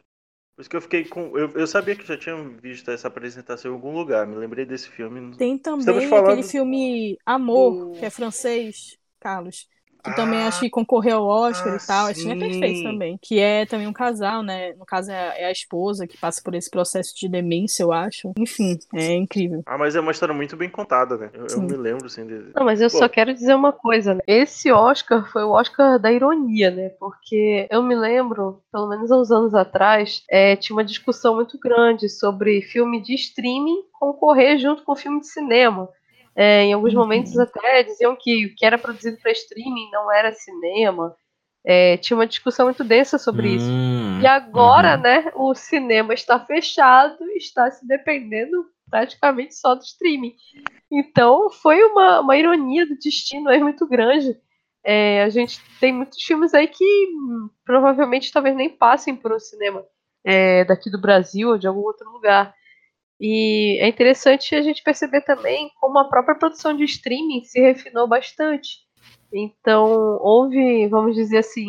Por 0.55 0.61
isso 0.61 0.69
que 0.69 0.75
eu 0.75 0.81
fiquei 0.81 1.05
com. 1.05 1.37
Eu, 1.37 1.49
eu 1.51 1.67
sabia 1.67 1.95
que 1.95 2.05
já 2.05 2.17
tinha 2.17 2.35
visto 2.61 2.89
essa 2.91 3.07
apresentação 3.07 3.71
em 3.71 3.73
algum 3.75 3.93
lugar. 3.93 4.27
Me 4.27 4.35
lembrei 4.35 4.65
desse 4.65 4.89
filme. 4.89 5.35
Tem 5.37 5.57
também 5.57 6.07
falando 6.07 6.25
aquele 6.31 6.43
filme 6.43 7.17
Amor, 7.25 7.91
que 7.99 8.05
é 8.05 8.09
francês, 8.09 8.97
Carlos. 9.19 9.67
Que 10.03 10.15
também 10.15 10.41
acho 10.43 10.59
que 10.59 10.69
concorreu 10.69 11.17
ao 11.17 11.27
Oscar 11.27 11.73
ah, 11.73 11.77
e 11.77 11.87
tal. 11.87 12.09
Esse 12.09 12.23
filme 12.23 12.35
é 12.35 12.49
perfeito 12.49 12.77
sim. 12.77 12.83
também. 12.83 13.19
Que 13.21 13.39
é 13.39 13.65
também 13.65 13.87
um 13.87 13.93
casal, 13.93 14.43
né? 14.43 14.73
No 14.73 14.85
caso, 14.85 15.11
é 15.11 15.15
a, 15.15 15.39
é 15.39 15.45
a 15.45 15.51
esposa 15.51 16.07
que 16.07 16.17
passa 16.17 16.41
por 16.43 16.55
esse 16.55 16.69
processo 16.69 17.15
de 17.15 17.27
demência, 17.27 17.83
eu 17.83 17.91
acho. 17.91 18.31
Enfim, 18.37 18.77
é 18.93 19.13
incrível. 19.13 19.63
Ah, 19.65 19.77
mas 19.77 19.95
é 19.95 19.99
uma 19.99 20.11
história 20.11 20.33
muito 20.33 20.57
bem 20.57 20.69
contada, 20.69 21.17
né? 21.17 21.29
Eu, 21.33 21.43
eu 21.43 21.49
Sim. 21.49 21.65
me 21.65 21.75
lembro, 21.75 22.05
assim. 22.05 22.25
De... 22.25 22.51
Não, 22.55 22.65
mas 22.65 22.81
eu 22.81 22.89
Pô, 22.89 22.97
só 22.97 23.07
quero 23.07 23.33
dizer 23.33 23.55
uma 23.55 23.71
coisa, 23.71 24.15
né? 24.15 24.21
Esse 24.27 24.71
Oscar 24.71 25.29
foi 25.31 25.43
o 25.43 25.51
Oscar 25.51 25.99
da 25.99 26.11
ironia, 26.11 26.71
né? 26.71 26.89
Porque 26.99 27.67
eu 27.69 27.83
me 27.83 27.95
lembro, 27.95 28.61
pelo 28.71 28.87
menos 28.87 29.11
há 29.11 29.17
uns 29.17 29.31
anos 29.31 29.53
atrás, 29.53 30.23
é, 30.29 30.55
tinha 30.55 30.75
uma 30.75 30.83
discussão 30.83 31.35
muito 31.35 31.59
grande 31.59 32.09
sobre 32.09 32.61
filme 32.61 33.01
de 33.01 33.13
streaming 33.15 33.83
concorrer 33.93 34.57
junto 34.57 34.83
com 34.83 34.95
filme 34.95 35.19
de 35.19 35.27
cinema. 35.27 35.87
É, 36.41 36.63
em 36.63 36.73
alguns 36.73 36.95
momentos 36.95 37.37
até 37.37 37.83
diziam 37.83 38.17
que 38.19 38.47
o 38.47 38.55
que 38.55 38.65
era 38.65 38.75
produzido 38.75 39.15
para 39.21 39.31
streaming 39.31 39.91
não 39.91 40.11
era 40.11 40.31
cinema. 40.31 41.15
É, 41.63 41.97
tinha 41.97 42.17
uma 42.17 42.25
discussão 42.25 42.65
muito 42.65 42.83
densa 42.83 43.19
sobre 43.19 43.49
isso. 43.49 43.69
Hum, 43.69 44.19
E 44.19 44.25
agora, 44.25 44.95
uhum. 44.95 45.01
né, 45.03 45.31
o 45.35 45.53
cinema 45.53 46.15
está 46.15 46.39
fechado, 46.39 47.23
está 47.35 47.69
se 47.69 47.87
dependendo 47.87 48.65
praticamente 48.89 49.53
só 49.53 49.75
do 49.75 49.83
streaming. 49.83 50.33
Então, 50.91 51.51
foi 51.51 51.79
uma, 51.83 52.21
uma 52.21 52.35
ironia 52.35 52.87
do 52.87 52.97
destino 52.97 53.47
aí 53.47 53.61
muito 53.61 53.85
grande. 53.85 54.35
É, 54.83 55.21
a 55.21 55.29
gente 55.29 55.61
tem 55.79 55.93
muitos 55.93 56.19
filmes 56.23 56.55
aí 56.55 56.67
que 56.67 57.07
provavelmente 57.63 58.31
talvez 58.31 58.55
nem 58.55 58.67
passem 58.67 59.15
por 59.15 59.31
um 59.31 59.39
cinema 59.39 59.85
é, 60.25 60.65
daqui 60.65 60.89
do 60.89 60.99
Brasil 60.99 61.49
ou 61.49 61.57
de 61.59 61.67
algum 61.67 61.81
outro 61.81 62.09
lugar. 62.09 62.51
E 63.23 63.77
é 63.79 63.87
interessante 63.87 64.55
a 64.55 64.63
gente 64.63 64.81
perceber 64.83 65.21
também 65.21 65.69
como 65.79 65.99
a 65.99 66.09
própria 66.09 66.33
produção 66.35 66.75
de 66.75 66.83
streaming 66.85 67.43
se 67.43 67.59
refinou 67.61 68.07
bastante. 68.07 68.79
Então, 69.31 70.17
houve, 70.21 70.87
vamos 70.87 71.15
dizer 71.15 71.37
assim, 71.37 71.67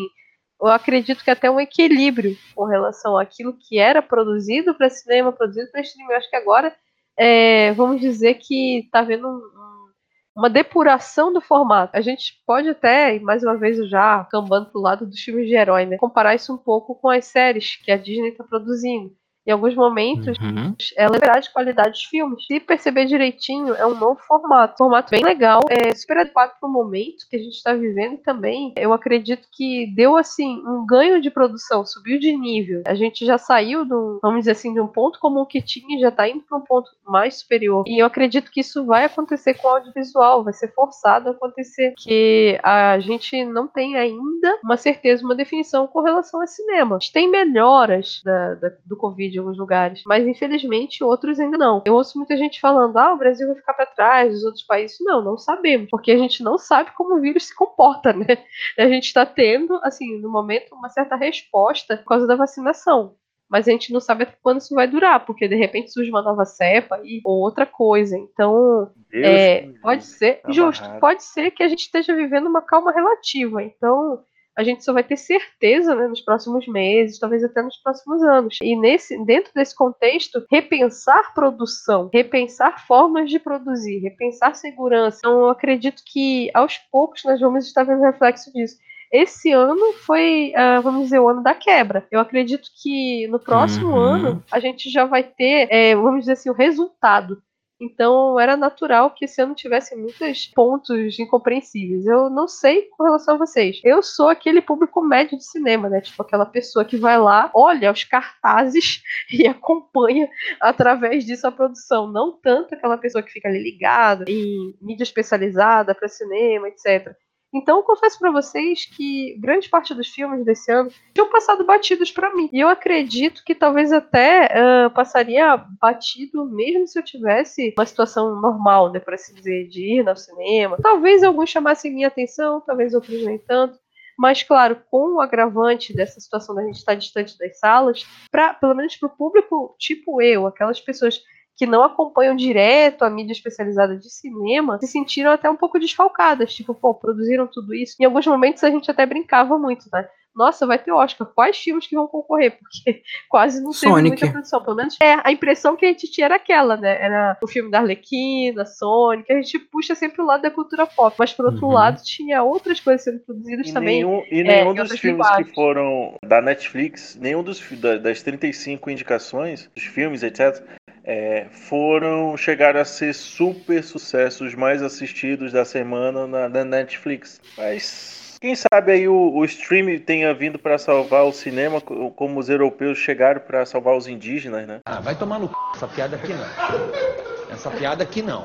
eu 0.61 0.69
acredito 0.69 1.23
que 1.23 1.31
até 1.31 1.51
um 1.51 1.61
equilíbrio 1.61 2.37
com 2.55 2.65
relação 2.65 3.19
àquilo 3.19 3.55
que 3.59 3.79
era 3.79 4.01
produzido 4.01 4.75
para 4.75 4.89
cinema, 4.89 5.31
produzido 5.31 5.71
para 5.71 5.83
streaming. 5.83 6.11
Eu 6.11 6.17
acho 6.17 6.31
que 6.31 6.37
agora, 6.37 6.75
é, 7.19 7.73
vamos 7.75 8.01
dizer 8.01 8.35
que 8.37 8.79
está 8.79 9.01
havendo 9.01 9.29
um- 9.29 9.33
um- 9.33 9.91
uma 10.35 10.49
depuração 10.49 11.31
do 11.33 11.41
formato. 11.43 11.95
A 11.95 12.01
gente 12.01 12.33
pode 12.47 12.71
até, 12.71 13.21
mais 13.21 13.43
uma 13.43 13.57
vez 13.59 13.77
já 13.91 14.25
cambando 14.31 14.71
pro 14.71 14.81
lado 14.81 15.05
dos 15.07 15.21
filmes 15.21 15.47
de 15.47 15.55
herói, 15.55 15.85
né, 15.85 15.99
comparar 15.99 16.35
isso 16.35 16.55
um 16.55 16.59
pouco 16.59 16.95
com 16.95 17.11
as 17.11 17.27
séries 17.27 17.77
que 17.77 17.93
a 17.93 17.97
Disney 17.99 18.31
está 18.31 18.43
produzindo. 18.45 19.15
Em 19.47 19.51
alguns 19.51 19.75
momentos, 19.75 20.39
Uhum. 20.39 20.75
ela 20.97 21.13
liberar 21.13 21.41
de 21.41 21.53
qualidade 21.53 21.91
dos 21.91 22.05
filmes. 22.05 22.45
Se 22.47 22.61
perceber 22.61 23.07
direitinho, 23.07 23.75
é 23.75 23.87
um 23.87 23.95
novo 23.95 24.21
formato. 24.27 24.77
Formato 24.79 25.11
bem 25.11 25.25
legal, 25.25 25.61
é 25.69 25.95
super 25.95 26.19
adequado 26.19 26.53
para 26.59 26.69
o 26.69 26.73
momento 26.73 27.27
que 27.29 27.37
a 27.37 27.39
gente 27.39 27.55
está 27.55 27.73
vivendo 27.75 28.19
também 28.19 28.73
eu 28.77 28.93
acredito 28.93 29.47
que 29.53 29.87
deu 29.95 30.17
assim 30.17 30.63
um 30.67 30.85
ganho 30.87 31.21
de 31.21 31.31
produção, 31.31 31.85
subiu 31.85 32.19
de 32.19 32.37
nível. 32.37 32.83
A 32.87 32.95
gente 32.95 33.25
já 33.25 33.39
saiu 33.39 33.85
do, 33.85 34.19
vamos 34.23 34.41
dizer 34.41 34.53
assim, 34.53 34.73
de 34.73 34.81
um 34.81 34.87
ponto 34.87 35.19
comum 35.19 35.45
que 35.45 35.61
tinha 35.63 35.97
e 35.97 36.01
já 36.01 36.09
está 36.09 36.29
indo 36.29 36.41
para 36.43 36.59
um 36.59 36.61
ponto 36.61 36.91
mais 37.07 37.39
superior. 37.41 37.85
E 37.87 37.99
eu 38.03 38.07
acredito 38.07 38.51
que 38.51 38.61
isso 38.61 38.85
vai 38.85 39.05
acontecer 39.05 39.55
com 39.55 39.69
o 39.69 39.71
audiovisual, 39.73 40.45
vai 40.45 40.53
ser 40.53 40.73
forçado 40.75 41.29
a 41.29 41.33
acontecer, 41.33 41.95
que 41.99 42.59
a 42.63 42.99
gente 43.01 43.45
não 43.45 43.67
tem 43.67 43.97
ainda 43.97 44.59
uma 44.63 44.77
certeza, 44.77 45.25
uma 45.25 45.35
definição 45.35 45.87
com 45.87 46.01
relação 46.01 46.41
ao 46.41 46.47
cinema. 46.47 46.97
A 46.97 46.99
gente 46.99 47.13
tem 47.13 47.31
melhoras 47.31 48.21
da- 48.25 48.55
da- 48.55 48.73
do 48.85 48.97
Covid 48.97 49.32
em 49.37 49.41
alguns 49.41 49.59
lugares, 49.59 50.03
mas 50.07 50.27
infelizmente 50.27 51.03
outros 51.05 51.39
ainda 51.41 51.59
não. 51.59 51.83
Eu 51.85 51.95
ouço 51.95 52.19
muita 52.19 52.37
gente 52.37 52.61
falando, 52.61 52.97
ah, 52.97 53.13
o 53.13 53.19
Brasil 53.19 53.47
vai 53.47 53.57
ficar 53.57 53.75
para 53.75 53.87
trás, 53.87 54.35
os 54.35 54.45
outros 54.45 54.65
países. 54.65 54.99
Não, 55.01 55.23
não 55.23 55.39
sabemos, 55.39 55.89
porque 55.91 56.11
a 56.11 56.19
gente 56.19 56.43
não 56.43 56.59
sabe 56.59 56.91
como 56.97 57.17
o 57.17 57.21
vírus 57.21 57.49
se 57.49 57.55
comporta, 57.55 58.13
né? 58.13 58.27
A 58.79 58.87
gente 58.89 59.07
está 59.07 59.25
tendo, 59.27 59.79
assim, 59.83 60.19
no 60.21 60.31
momento, 60.31 60.75
uma 60.75 60.89
certa 60.89 61.17
resposta 61.17 61.97
por 61.99 62.05
causa 62.05 62.27
da 62.27 62.37
vacinação. 62.37 63.17
Mas 63.53 63.69
a 63.69 63.71
gente 63.71 63.93
não 63.93 64.01
sabe 64.01 64.23
até 64.23 64.35
quando 64.43 64.61
isso 64.61 64.75
vai 64.75 64.89
durar, 64.89 65.27
porque 65.27 65.47
de 65.47 65.55
repente 65.55 65.93
surge 65.93 66.09
uma 66.09 66.23
nova 66.23 66.47
cepa 66.47 66.99
e, 67.05 67.21
ou 67.23 67.39
outra 67.39 67.67
coisa. 67.67 68.17
Então, 68.17 68.91
é, 69.13 69.69
pode 69.83 70.07
ser, 70.07 70.41
Tá 70.41 70.51
justo, 70.51 70.89
pode 70.99 71.23
ser 71.23 71.51
que 71.51 71.63
a 71.63 71.69
gente 71.69 71.81
esteja 71.81 72.17
vivendo 72.17 72.47
uma 72.47 72.63
calma 72.63 72.91
relativa. 72.91 73.63
Então, 73.63 74.25
a 74.57 74.63
gente 74.63 74.85
só 74.85 74.93
vai 74.93 75.03
ter 75.03 75.17
certeza 75.17 75.95
né, 75.95 76.07
nos 76.09 76.21
próximos 76.21 76.67
meses, 76.67 77.19
talvez 77.19 77.43
até 77.43 77.63
nos 77.63 77.77
próximos 77.77 78.23
anos. 78.23 78.59
E 78.63 78.77
nesse, 78.77 79.17
dentro 79.25 79.51
desse 79.55 79.75
contexto, 79.75 80.45
repensar 80.51 81.33
produção, 81.35 82.11
repensar 82.13 82.87
formas 82.87 83.31
de 83.31 83.39
produzir, 83.39 83.99
repensar 83.99 84.55
segurança. 84.55 85.19
Então, 85.19 85.41
eu 85.41 85.49
acredito 85.49 86.03
que 86.05 86.51
aos 86.53 86.79
poucos 86.91 87.25
nós 87.25 87.41
vamos 87.41 87.67
estar 87.67 87.85
vendo 87.85 88.03
reflexo 88.03 88.53
disso. 88.53 88.77
Esse 89.11 89.53
ano 89.53 89.93
foi, 90.07 90.55
ah, 90.57 90.81
vamos 90.81 91.05
dizer, 91.05 91.19
o 91.19 91.29
ano 91.29 91.43
da 91.43 91.55
quebra. 91.55 92.07
Eu 92.11 92.19
acredito 92.19 92.71
que 92.83 93.27
no 93.29 93.39
próximo 93.39 93.89
Uhum. 93.91 93.99
ano 93.99 94.45
a 94.51 94.59
gente 94.59 94.89
já 94.91 95.05
vai 95.05 95.23
ter, 95.23 95.69
eh, 95.71 95.95
vamos 95.95 96.21
dizer 96.21 96.33
assim, 96.33 96.49
o 96.49 96.55
resultado. 96.55 97.43
Então 97.83 98.39
era 98.39 98.57
natural 98.57 99.11
que 99.11 99.25
esse 99.25 99.43
ano 99.43 99.57
tivesse 99.57 99.97
muitos 99.97 100.47
pontos 100.47 101.19
incompreensíveis. 101.19 102.07
Eu 102.07 102.31
não 102.31 102.47
sei 102.47 102.83
com 102.83 103.03
relação 103.03 103.35
a 103.35 103.39
vocês. 103.39 103.81
Eu 103.83 104.03
sou 104.03 104.29
aquele 104.29 104.63
público 104.63 105.03
médio 105.03 105.37
de 105.37 105.45
cinema, 105.45 105.89
né? 105.89 106.01
Tipo 106.01 106.23
aquela 106.23 106.47
pessoa 106.47 106.85
que 106.85 106.97
vai 106.97 107.19
lá, 107.19 107.51
olha 107.53 107.91
os 107.91 108.05
cartazes 108.05 109.03
e 109.29 109.49
acompanha 109.49 110.31
através 110.61 111.27
disso 111.27 111.45
a 111.47 111.53
produção. 111.53 112.07
Não 112.07 112.31
tanto 112.33 112.75
aquela 112.75 112.97
pessoa 112.97 113.23
que 113.23 113.33
fica 113.33 113.49
ali 113.49 113.61
ligada 113.61 114.25
em 114.29 114.75
mídia 114.81 115.03
especializada 115.03 115.93
para 115.93 116.07
cinema, 116.09 116.69
etc. 116.69 117.17
Então, 117.55 117.79
eu 117.79 117.83
confesso 117.83 118.19
pra 118.19 118.31
vocês 118.31 118.87
que 118.87 119.37
grande 119.39 119.69
parte 119.69 119.93
dos 119.95 120.09
filmes 120.09 120.45
desse 120.45 120.73
ano 120.73 120.91
tinham 121.15 121.29
passado 121.29 121.65
batidos 121.65 122.11
pra 122.11 122.35
mim. 122.35 122.49
E 122.53 122.61
eu 122.61 122.69
acredito 122.69 123.45
que 123.45 123.55
talvez 123.55 123.93
até 123.93 124.49
ah, 124.59 124.91
passaria 124.91 125.57
batido 125.81 126.47
mesmo 126.47 126.87
se 126.87 126.99
eu 126.99 127.03
tivesse 127.03 127.75
uma 127.77 127.85
situação 127.85 128.41
normal, 128.41 128.91
né, 128.91 128.99
por 129.01 129.15
assim 129.15 129.35
dizer, 129.35 129.69
de 129.69 130.01
ir 130.01 130.09
ao 130.09 130.17
cinema. 130.17 130.79
Talvez 130.83 131.23
alguns 131.23 131.51
chamassem 131.51 131.93
minha 131.93 132.09
atenção, 132.09 132.61
talvez 132.61 132.95
outros 132.95 133.23
nem 133.25 133.39
tanto. 133.39 133.79
Mas, 134.19 134.43
claro, 134.43 134.81
com 134.91 135.17
o 135.17 135.21
agravante 135.21 135.95
dessa 135.95 136.21
situação 136.21 136.55
da 136.55 136.63
gente 136.63 136.77
estar 136.77 136.95
distante 136.95 137.37
das 137.39 137.59
salas, 137.59 138.07
pra, 138.31 138.55
pelo 138.55 138.75
menos 138.75 138.97
para 138.97 139.09
o 139.09 139.17
público 139.17 139.75
tipo 139.79 140.21
eu, 140.23 140.47
aquelas 140.47 140.81
pessoas 140.81 141.21
que 141.63 141.67
não 141.67 141.85
acompanham 141.85 142.35
direto 142.35 143.05
a 143.05 143.11
mídia 143.11 143.31
especializada 143.33 143.97
de 143.97 144.11
cinema, 144.11 144.79
se 144.81 144.89
sentiram 144.89 145.31
até 145.31 145.49
um 145.49 145.55
pouco 145.57 145.79
desfalcadas. 145.79 146.53
Tipo, 146.53 146.75
pô, 146.75 146.93
produziram 146.93 147.47
tudo 147.47 147.73
isso. 147.73 147.95
Em 148.01 148.05
alguns 148.05 148.27
momentos 148.27 148.65
a 148.65 148.71
gente 148.71 148.91
até 148.91 149.07
brincava 149.07 149.57
muito, 149.57 149.85
né? 149.93 150.09
Nossa, 150.35 150.67
vai 150.67 150.79
ter 150.79 150.91
Oscar. 150.91 151.27
Quais 151.35 151.59
filmes 151.59 151.87
que 151.87 151.95
vão 151.95 152.07
concorrer? 152.09 152.53
Porque 152.59 153.03
quase 153.29 153.63
não 153.63 153.71
teve 153.71 153.87
Sonic. 153.93 154.09
muita 154.09 154.31
produção. 154.31 154.63
Pelo 154.65 154.77
menos 154.77 154.97
é, 155.01 155.17
a 155.23 155.31
impressão 155.31 155.77
que 155.77 155.85
a 155.85 155.89
gente 155.89 156.11
tinha 156.11 156.25
era 156.25 156.37
aquela, 156.37 156.75
né? 156.75 156.97
Era 157.03 157.37
o 157.45 157.47
filme 157.47 157.71
da 157.71 157.81
Arlequina, 157.81 158.65
Sonic. 158.65 159.31
A 159.31 159.37
gente 159.37 159.59
puxa 159.59 159.95
sempre 159.95 160.23
o 160.23 160.25
lado 160.25 160.41
da 160.41 160.51
cultura 160.51 160.87
pop. 160.87 161.15
Mas, 161.19 161.35
por 161.35 161.45
outro 161.45 161.67
Uhum. 161.67 161.73
lado, 161.75 162.03
tinha 162.03 162.43
outras 162.43 162.81
coisas 162.81 163.05
sendo 163.05 163.21
produzidas 163.21 163.69
E 163.69 163.75
também. 163.75 163.97
nenhum, 164.03 164.23
e 164.31 164.41
é, 164.41 164.43
nenhum 164.43 164.71
em 164.73 164.75
dos 164.75 164.99
filmes 164.99 165.19
linguagens. 165.27 165.49
que 165.51 165.55
foram 165.55 166.15
da 166.25 166.41
Netflix, 166.41 167.15
nenhum 167.21 167.43
dos 167.43 167.63
das 168.03 168.23
35 168.23 168.89
indicações, 168.91 169.71
dos 169.77 169.85
filmes, 169.85 170.23
etc., 170.23 170.65
é, 171.05 171.47
foram 171.51 172.37
chegaram 172.37 172.81
a 172.81 172.85
ser 172.85 173.15
super 173.15 173.83
sucessos 173.83 174.55
mais 174.55 174.83
assistidos 174.83 175.53
da 175.53 175.65
semana 175.65 176.27
na, 176.27 176.49
na 176.49 176.65
Netflix. 176.65 177.41
Mas 177.57 178.39
quem 178.41 178.55
sabe 178.57 178.93
aí 178.93 179.09
o, 179.09 179.33
o 179.35 179.45
streaming 179.45 180.01
tenha 180.01 180.35
vindo 180.35 180.59
para 180.59 180.77
salvar 180.79 181.25
o 181.25 181.33
cinema, 181.33 181.81
co- 181.81 182.11
como 182.11 182.41
os 182.41 182.49
europeus 182.49 182.99
chegaram 182.99 183.41
para 183.41 183.65
salvar 183.65 183.97
os 183.97 184.09
indígenas, 184.09 184.67
né? 184.67 184.81
Ah, 184.85 185.01
vai 185.01 185.15
tomar 185.15 185.39
no 185.39 185.49
c... 185.49 185.55
essa 185.75 185.89
piada 185.89 186.17
aqui 186.17 186.33
não. 186.33 187.53
Essa 187.53 187.71
piada 187.71 188.03
aqui 188.03 188.23
não. 188.23 188.45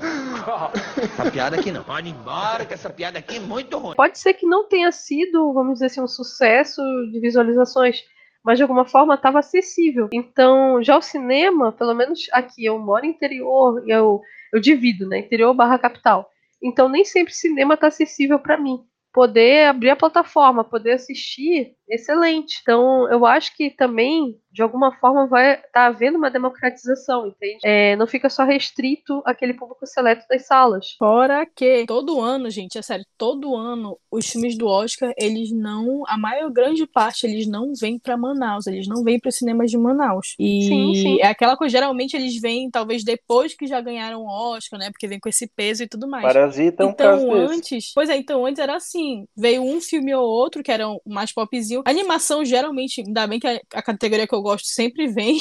Essa 1.01 1.31
piada 1.31 1.55
aqui 1.57 1.71
não. 1.71 1.83
Pode 1.83 2.09
ir 2.09 2.11
embora, 2.11 2.65
que 2.65 2.73
essa 2.73 2.89
piada 2.89 3.17
aqui 3.17 3.37
é 3.37 3.39
muito 3.39 3.77
ruim. 3.77 3.95
Pode 3.95 4.19
ser 4.19 4.33
que 4.33 4.45
não 4.45 4.67
tenha 4.67 4.91
sido, 4.91 5.53
vamos 5.53 5.75
dizer 5.75 5.85
assim, 5.85 6.01
um 6.01 6.07
sucesso 6.07 6.81
de 7.11 7.19
visualizações, 7.19 8.03
mas 8.47 8.57
de 8.57 8.63
alguma 8.63 8.85
forma 8.85 9.15
estava 9.15 9.39
acessível. 9.39 10.07
Então, 10.13 10.81
já 10.81 10.97
o 10.97 11.01
cinema, 11.01 11.73
pelo 11.73 11.93
menos 11.93 12.27
aqui, 12.31 12.63
eu 12.63 12.79
moro 12.79 13.05
interior, 13.05 13.83
eu, 13.85 14.21
eu 14.53 14.61
divido, 14.61 15.05
né? 15.05 15.19
Interior 15.19 15.53
barra 15.53 15.77
capital. 15.77 16.29
Então, 16.63 16.87
nem 16.87 17.03
sempre 17.03 17.33
cinema 17.33 17.73
está 17.73 17.87
acessível 17.87 18.39
para 18.39 18.57
mim 18.57 18.79
poder 19.11 19.65
abrir 19.65 19.89
a 19.89 19.97
plataforma, 19.97 20.63
poder 20.63 20.93
assistir, 20.93 21.73
excelente. 21.89 22.59
Então, 22.61 23.09
eu 23.09 23.25
acho 23.25 23.55
que 23.55 23.69
também, 23.69 24.35
de 24.51 24.61
alguma 24.61 24.91
forma, 24.99 25.27
vai 25.27 25.55
estar 25.55 25.67
tá 25.71 25.85
havendo 25.85 26.17
uma 26.17 26.29
democratização, 26.29 27.27
entende? 27.27 27.59
É, 27.63 27.95
não 27.95 28.07
fica 28.07 28.29
só 28.29 28.43
restrito 28.43 29.21
aquele 29.25 29.53
público 29.53 29.85
seleto 29.85 30.25
das 30.29 30.45
salas. 30.45 30.95
Fora 30.97 31.45
que 31.45 31.85
todo 31.85 32.19
ano, 32.19 32.49
gente, 32.49 32.77
é 32.77 32.81
sério, 32.81 33.05
todo 33.17 33.55
ano 33.55 33.97
os 34.11 34.27
filmes 34.27 34.57
do 34.57 34.67
Oscar, 34.67 35.13
eles 35.17 35.51
não, 35.51 36.03
a 36.07 36.17
maior 36.17 36.49
grande 36.51 36.85
parte, 36.85 37.25
eles 37.25 37.47
não 37.47 37.73
vêm 37.79 37.99
para 37.99 38.17
Manaus, 38.17 38.67
eles 38.67 38.87
não 38.87 39.03
vêm 39.03 39.19
para 39.19 39.29
os 39.29 39.35
cinemas 39.35 39.69
de 39.69 39.77
Manaus. 39.77 40.35
E 40.39 40.63
sim, 40.63 40.95
sim. 40.95 41.21
é 41.21 41.27
aquela 41.27 41.55
coisa, 41.55 41.71
geralmente 41.71 42.15
eles 42.15 42.39
vêm 42.39 42.69
talvez 42.69 43.03
depois 43.03 43.53
que 43.53 43.67
já 43.67 43.79
ganharam 43.81 44.21
o 44.21 44.27
Oscar, 44.27 44.79
né? 44.79 44.89
Porque 44.91 45.07
vem 45.07 45.19
com 45.19 45.29
esse 45.29 45.47
peso 45.47 45.83
e 45.83 45.87
tudo 45.87 46.07
mais. 46.07 46.23
Parasita 46.23 46.83
é 46.83 46.85
um 46.85 46.89
então, 46.89 47.11
caso 47.11 47.31
antes, 47.31 47.69
desse. 47.69 47.91
pois 47.93 48.09
é, 48.09 48.17
então 48.17 48.45
antes 48.45 48.59
era 48.59 48.75
assim, 48.75 49.25
veio 49.35 49.61
um 49.61 49.79
filme 49.79 50.13
ou 50.13 50.25
outro 50.25 50.63
que 50.63 50.71
eram 50.71 50.99
mais 51.05 51.31
popzinho. 51.31 51.76
A 51.85 51.89
animação 51.91 52.43
geralmente, 52.45 53.01
ainda 53.01 53.27
bem 53.27 53.39
que 53.39 53.47
a, 53.47 53.59
a 53.73 53.81
categoria 53.83 54.27
que 54.27 54.35
eu 54.35 54.41
gosto 54.41 54.67
sempre 54.67 55.07
vem. 55.07 55.39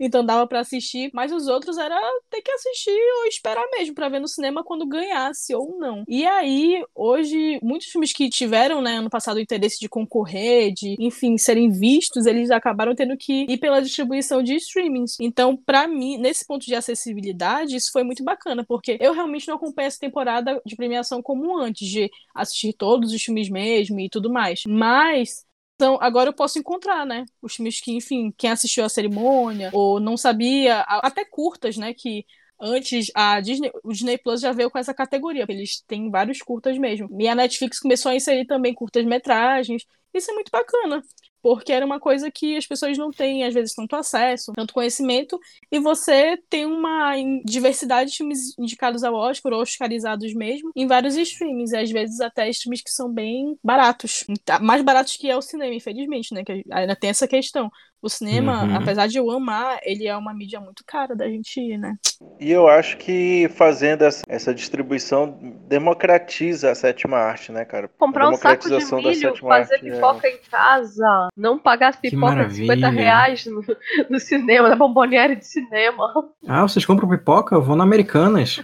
Então 0.00 0.24
dava 0.24 0.46
para 0.46 0.60
assistir, 0.60 1.10
mas 1.12 1.30
os 1.32 1.46
outros 1.46 1.76
era 1.78 2.00
ter 2.30 2.40
que 2.42 2.50
assistir 2.50 2.98
ou 3.18 3.26
esperar 3.26 3.64
mesmo 3.72 3.94
para 3.94 4.08
ver 4.08 4.20
no 4.20 4.28
cinema 4.28 4.64
quando 4.64 4.86
ganhasse 4.86 5.54
ou 5.54 5.78
não. 5.78 6.04
E 6.08 6.26
aí, 6.26 6.82
hoje, 6.94 7.58
muitos 7.62 7.88
filmes 7.88 8.12
que 8.12 8.28
tiveram, 8.30 8.80
né, 8.80 8.96
ano 8.96 9.10
passado 9.10 9.36
o 9.36 9.40
interesse 9.40 9.78
de 9.78 9.88
concorrer, 9.88 10.72
de, 10.72 10.96
enfim, 10.98 11.36
serem 11.36 11.70
vistos, 11.70 12.26
eles 12.26 12.50
acabaram 12.50 12.94
tendo 12.94 13.16
que 13.16 13.46
ir 13.48 13.58
pela 13.58 13.80
distribuição 13.80 14.42
de 14.42 14.54
streamings. 14.56 15.16
Então, 15.20 15.56
para 15.56 15.86
mim, 15.86 16.16
nesse 16.16 16.46
ponto 16.46 16.64
de 16.64 16.74
acessibilidade, 16.74 17.76
isso 17.76 17.90
foi 17.92 18.02
muito 18.02 18.24
bacana, 18.24 18.64
porque 18.66 18.96
eu 19.00 19.12
realmente 19.12 19.46
não 19.48 19.56
acompanho 19.56 19.86
essa 19.88 19.98
temporada 19.98 20.60
de 20.64 20.76
premiação 20.76 21.22
como 21.22 21.56
antes, 21.58 21.88
de 21.88 22.10
assistir 22.34 22.72
todos 22.72 23.12
os 23.12 23.22
filmes 23.22 23.48
mesmo 23.50 24.00
e 24.00 24.08
tudo 24.08 24.30
mais. 24.32 24.62
Mas 24.66 25.44
então, 25.80 25.96
agora 25.98 26.28
eu 26.28 26.34
posso 26.34 26.58
encontrar, 26.58 27.06
né? 27.06 27.24
Os 27.40 27.54
filmes 27.54 27.80
que, 27.80 27.90
enfim, 27.90 28.30
quem 28.36 28.50
assistiu 28.50 28.84
a 28.84 28.88
cerimônia 28.90 29.70
ou 29.72 29.98
não 29.98 30.14
sabia, 30.14 30.80
até 30.82 31.24
curtas, 31.24 31.78
né? 31.78 31.94
Que 31.94 32.26
antes 32.60 33.10
a 33.14 33.40
Disney, 33.40 33.70
o 33.82 33.90
Disney 33.90 34.18
Plus 34.18 34.42
já 34.42 34.52
veio 34.52 34.70
com 34.70 34.78
essa 34.78 34.92
categoria, 34.92 35.46
eles 35.48 35.80
têm 35.86 36.10
vários 36.10 36.40
curtas 36.42 36.76
mesmo. 36.76 37.08
E 37.18 37.26
a 37.26 37.34
Netflix 37.34 37.80
começou 37.80 38.12
a 38.12 38.14
inserir 38.14 38.44
também 38.44 38.74
curtas-metragens. 38.74 39.86
Isso 40.12 40.30
é 40.30 40.34
muito 40.34 40.50
bacana 40.50 41.02
porque 41.42 41.72
era 41.72 41.84
uma 41.84 42.00
coisa 42.00 42.30
que 42.30 42.56
as 42.56 42.66
pessoas 42.66 42.96
não 42.98 43.10
têm, 43.10 43.44
às 43.44 43.54
vezes, 43.54 43.74
tanto 43.74 43.96
acesso, 43.96 44.52
tanto 44.54 44.74
conhecimento, 44.74 45.38
e 45.70 45.78
você 45.78 46.36
tem 46.48 46.66
uma 46.66 47.14
diversidade 47.44 48.10
de 48.10 48.16
filmes 48.18 48.58
indicados 48.58 49.02
ao 49.04 49.14
Oscar, 49.14 49.52
ou 49.52 49.60
oscarizados 49.62 50.34
mesmo, 50.34 50.70
em 50.74 50.86
vários 50.86 51.16
streams, 51.16 51.74
e 51.74 51.76
às 51.78 51.90
vezes 51.90 52.20
até 52.20 52.48
streams 52.50 52.82
que 52.82 52.90
são 52.90 53.10
bem 53.12 53.58
baratos. 53.62 54.24
Tá, 54.44 54.58
mais 54.58 54.82
baratos 54.82 55.16
que 55.16 55.28
é 55.28 55.36
o 55.36 55.42
cinema, 55.42 55.74
infelizmente, 55.74 56.34
né? 56.34 56.44
Que 56.44 56.64
ainda 56.70 56.96
tem 56.96 57.10
essa 57.10 57.26
questão. 57.28 57.70
O 58.02 58.08
cinema, 58.08 58.64
Uhum. 58.64 58.76
apesar 58.76 59.06
de 59.06 59.18
eu 59.18 59.30
amar, 59.30 59.78
ele 59.82 60.06
é 60.06 60.16
uma 60.16 60.32
mídia 60.32 60.58
muito 60.58 60.82
cara 60.86 61.14
da 61.14 61.28
gente 61.28 61.60
ir, 61.60 61.76
né? 61.76 61.96
E 62.38 62.50
eu 62.50 62.66
acho 62.68 62.96
que 62.96 63.50
fazendo 63.54 64.02
essa, 64.02 64.22
essa 64.28 64.54
distribuição 64.54 65.38
democratiza 65.68 66.70
a 66.70 66.74
sétima 66.74 67.18
arte, 67.18 67.52
né, 67.52 67.64
cara? 67.64 67.90
Comprar 67.98 68.28
um 68.30 68.36
saco 68.36 68.64
de 68.64 68.70
da 68.70 68.96
milho, 68.96 69.14
sétima 69.14 69.48
fazer 69.48 69.74
arte, 69.74 69.88
é. 69.88 69.92
pipoca 69.92 70.28
em 70.28 70.38
casa, 70.50 71.28
não 71.36 71.58
pagar 71.58 71.88
as 71.88 71.96
pipocas 71.96 72.48
de 72.48 72.54
50 72.62 72.80
maravilha. 72.80 73.02
reais 73.02 73.46
no, 73.46 73.62
no 74.08 74.18
cinema, 74.18 74.68
na 74.70 74.76
bomboniere 74.76 75.36
de 75.36 75.46
cinema. 75.46 76.10
Ah, 76.48 76.62
vocês 76.62 76.84
compram 76.86 77.08
pipoca? 77.08 77.54
Eu 77.54 77.62
vou 77.62 77.76
na 77.76 77.84
Americanas. 77.84 78.62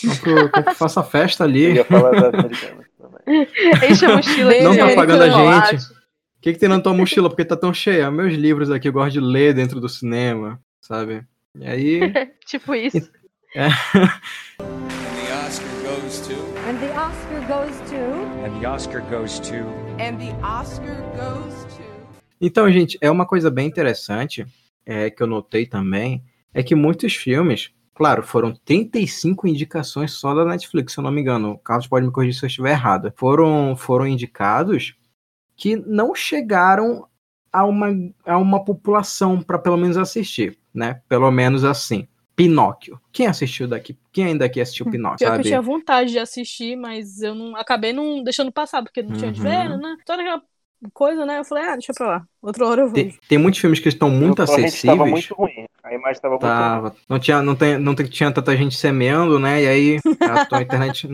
Compro, 0.00 0.50
compro, 0.50 0.74
faço 0.74 1.00
a 1.00 1.04
festa 1.04 1.44
ali. 1.44 1.64
Eu 1.64 1.74
ia 1.74 1.84
falar 1.84 2.10
das 2.12 2.34
americanas 2.34 2.86
também. 2.98 3.48
Enche 3.90 4.06
a 4.06 4.16
mochila 4.16 4.52
Não 4.62 4.76
tá 4.76 4.94
pagando 4.94 5.22
a 5.24 5.28
gente. 5.70 5.99
O 6.40 6.42
que, 6.42 6.54
que 6.54 6.58
tem 6.58 6.70
na 6.70 6.80
tua 6.80 6.94
mochila? 6.94 7.28
Porque 7.28 7.44
tá 7.44 7.54
tão 7.54 7.74
cheia. 7.74 8.10
Meus 8.10 8.32
livros 8.32 8.70
aqui, 8.70 8.88
eu 8.88 8.92
gosto 8.94 9.12
de 9.12 9.20
ler 9.20 9.52
dentro 9.52 9.78
do 9.78 9.90
cinema, 9.90 10.58
sabe? 10.80 11.22
E 11.54 11.66
aí. 11.66 12.00
tipo 12.48 12.74
isso. 12.74 13.12
É. 13.54 13.66
And 13.66 14.70
the 15.18 15.34
Oscar 15.46 15.68
goes 15.84 16.20
to. 16.20 16.32
And 16.66 16.78
the 16.80 16.98
Oscar 16.98 17.40
goes 17.46 17.78
to. 17.90 17.96
And 18.42 18.58
the 18.58 18.66
Oscar 18.66 19.02
goes 19.10 19.38
to. 19.40 19.56
And 20.00 20.16
the 20.16 20.32
Oscar 20.42 20.96
goes 21.14 21.64
to. 21.76 21.82
Então, 22.40 22.72
gente, 22.72 22.96
é 23.02 23.10
uma 23.10 23.26
coisa 23.26 23.50
bem 23.50 23.66
interessante 23.68 24.46
é, 24.86 25.10
que 25.10 25.22
eu 25.22 25.26
notei 25.26 25.66
também, 25.66 26.24
é 26.54 26.62
que 26.62 26.74
muitos 26.74 27.14
filmes, 27.16 27.70
claro, 27.94 28.22
foram 28.22 28.54
35 28.64 29.46
indicações 29.46 30.12
só 30.12 30.34
da 30.34 30.46
Netflix, 30.46 30.94
se 30.94 31.00
eu 31.00 31.04
não 31.04 31.12
me 31.12 31.20
engano. 31.20 31.50
O 31.50 31.58
Carlos 31.58 31.86
pode 31.86 32.06
me 32.06 32.12
corrigir 32.12 32.38
se 32.40 32.46
eu 32.46 32.48
estiver 32.48 32.70
errado. 32.70 33.12
Foram, 33.14 33.76
foram 33.76 34.06
indicados 34.06 34.94
que 35.60 35.76
não 35.76 36.16
chegaram 36.16 37.06
a 37.52 37.66
uma, 37.66 37.88
a 38.26 38.38
uma 38.38 38.64
população 38.64 39.42
para 39.42 39.60
pelo 39.60 39.78
menos 39.78 39.98
assistir, 39.98 40.58
né? 40.74 41.02
Pelo 41.08 41.30
menos 41.32 41.64
assim. 41.64 42.08
Pinóquio. 42.36 43.00
Quem 43.12 43.28
assistiu 43.28 43.68
daqui? 43.68 43.98
Quem 44.12 44.26
ainda 44.26 44.46
aqui 44.46 44.60
assistiu 44.62 44.86
Pinóquio, 44.86 45.18
Pior 45.18 45.32
que 45.34 45.40
eu 45.40 45.44
sabe? 45.44 45.44
tinha 45.44 45.60
vontade 45.62 46.10
de 46.12 46.18
assistir, 46.18 46.76
mas 46.76 47.20
eu 47.22 47.34
não 47.34 47.54
acabei 47.56 47.92
não 47.92 48.22
deixando 48.22 48.50
passar, 48.52 48.82
porque 48.82 49.02
não 49.02 49.12
tinha 49.12 49.30
de 49.32 49.40
Uhum. 49.40 49.42
ver, 49.42 49.78
né? 49.78 49.96
Toda 50.06 50.22
aquela 50.22 50.42
coisa, 50.94 51.26
né? 51.26 51.38
Eu 51.38 51.44
falei, 51.44 51.64
ah, 51.64 51.72
deixa 51.76 51.92
pra 51.94 52.06
lá. 52.06 52.28
Outra 52.40 52.66
hora 52.66 52.82
eu 52.82 52.88
vou. 52.90 53.04
Tem, 53.04 53.18
tem 53.28 53.38
muitos 53.38 53.60
filmes 53.60 53.78
que 53.80 53.88
estão 53.88 54.10
muito 54.10 54.42
acessíveis. 54.42 54.74
estava 54.76 55.06
muito 55.06 55.34
ruim. 55.34 55.66
A 55.82 55.94
imagem 55.94 56.12
estava 56.12 56.38
muito 56.38 56.62
ruim. 56.62 56.82
Tava. 56.82 56.96
Não 57.08 57.18
tinha, 57.18 57.42
não, 57.42 57.54
tem, 57.54 57.78
não 57.78 57.94
tem- 57.94 58.06
tinha 58.06 58.32
tanta 58.32 58.56
gente 58.56 58.76
semeando, 58.76 59.38
né? 59.38 59.62
E 59.62 59.68
aí 59.68 60.00
a 60.24 60.38
tua 60.38 60.62
internet. 60.62 61.06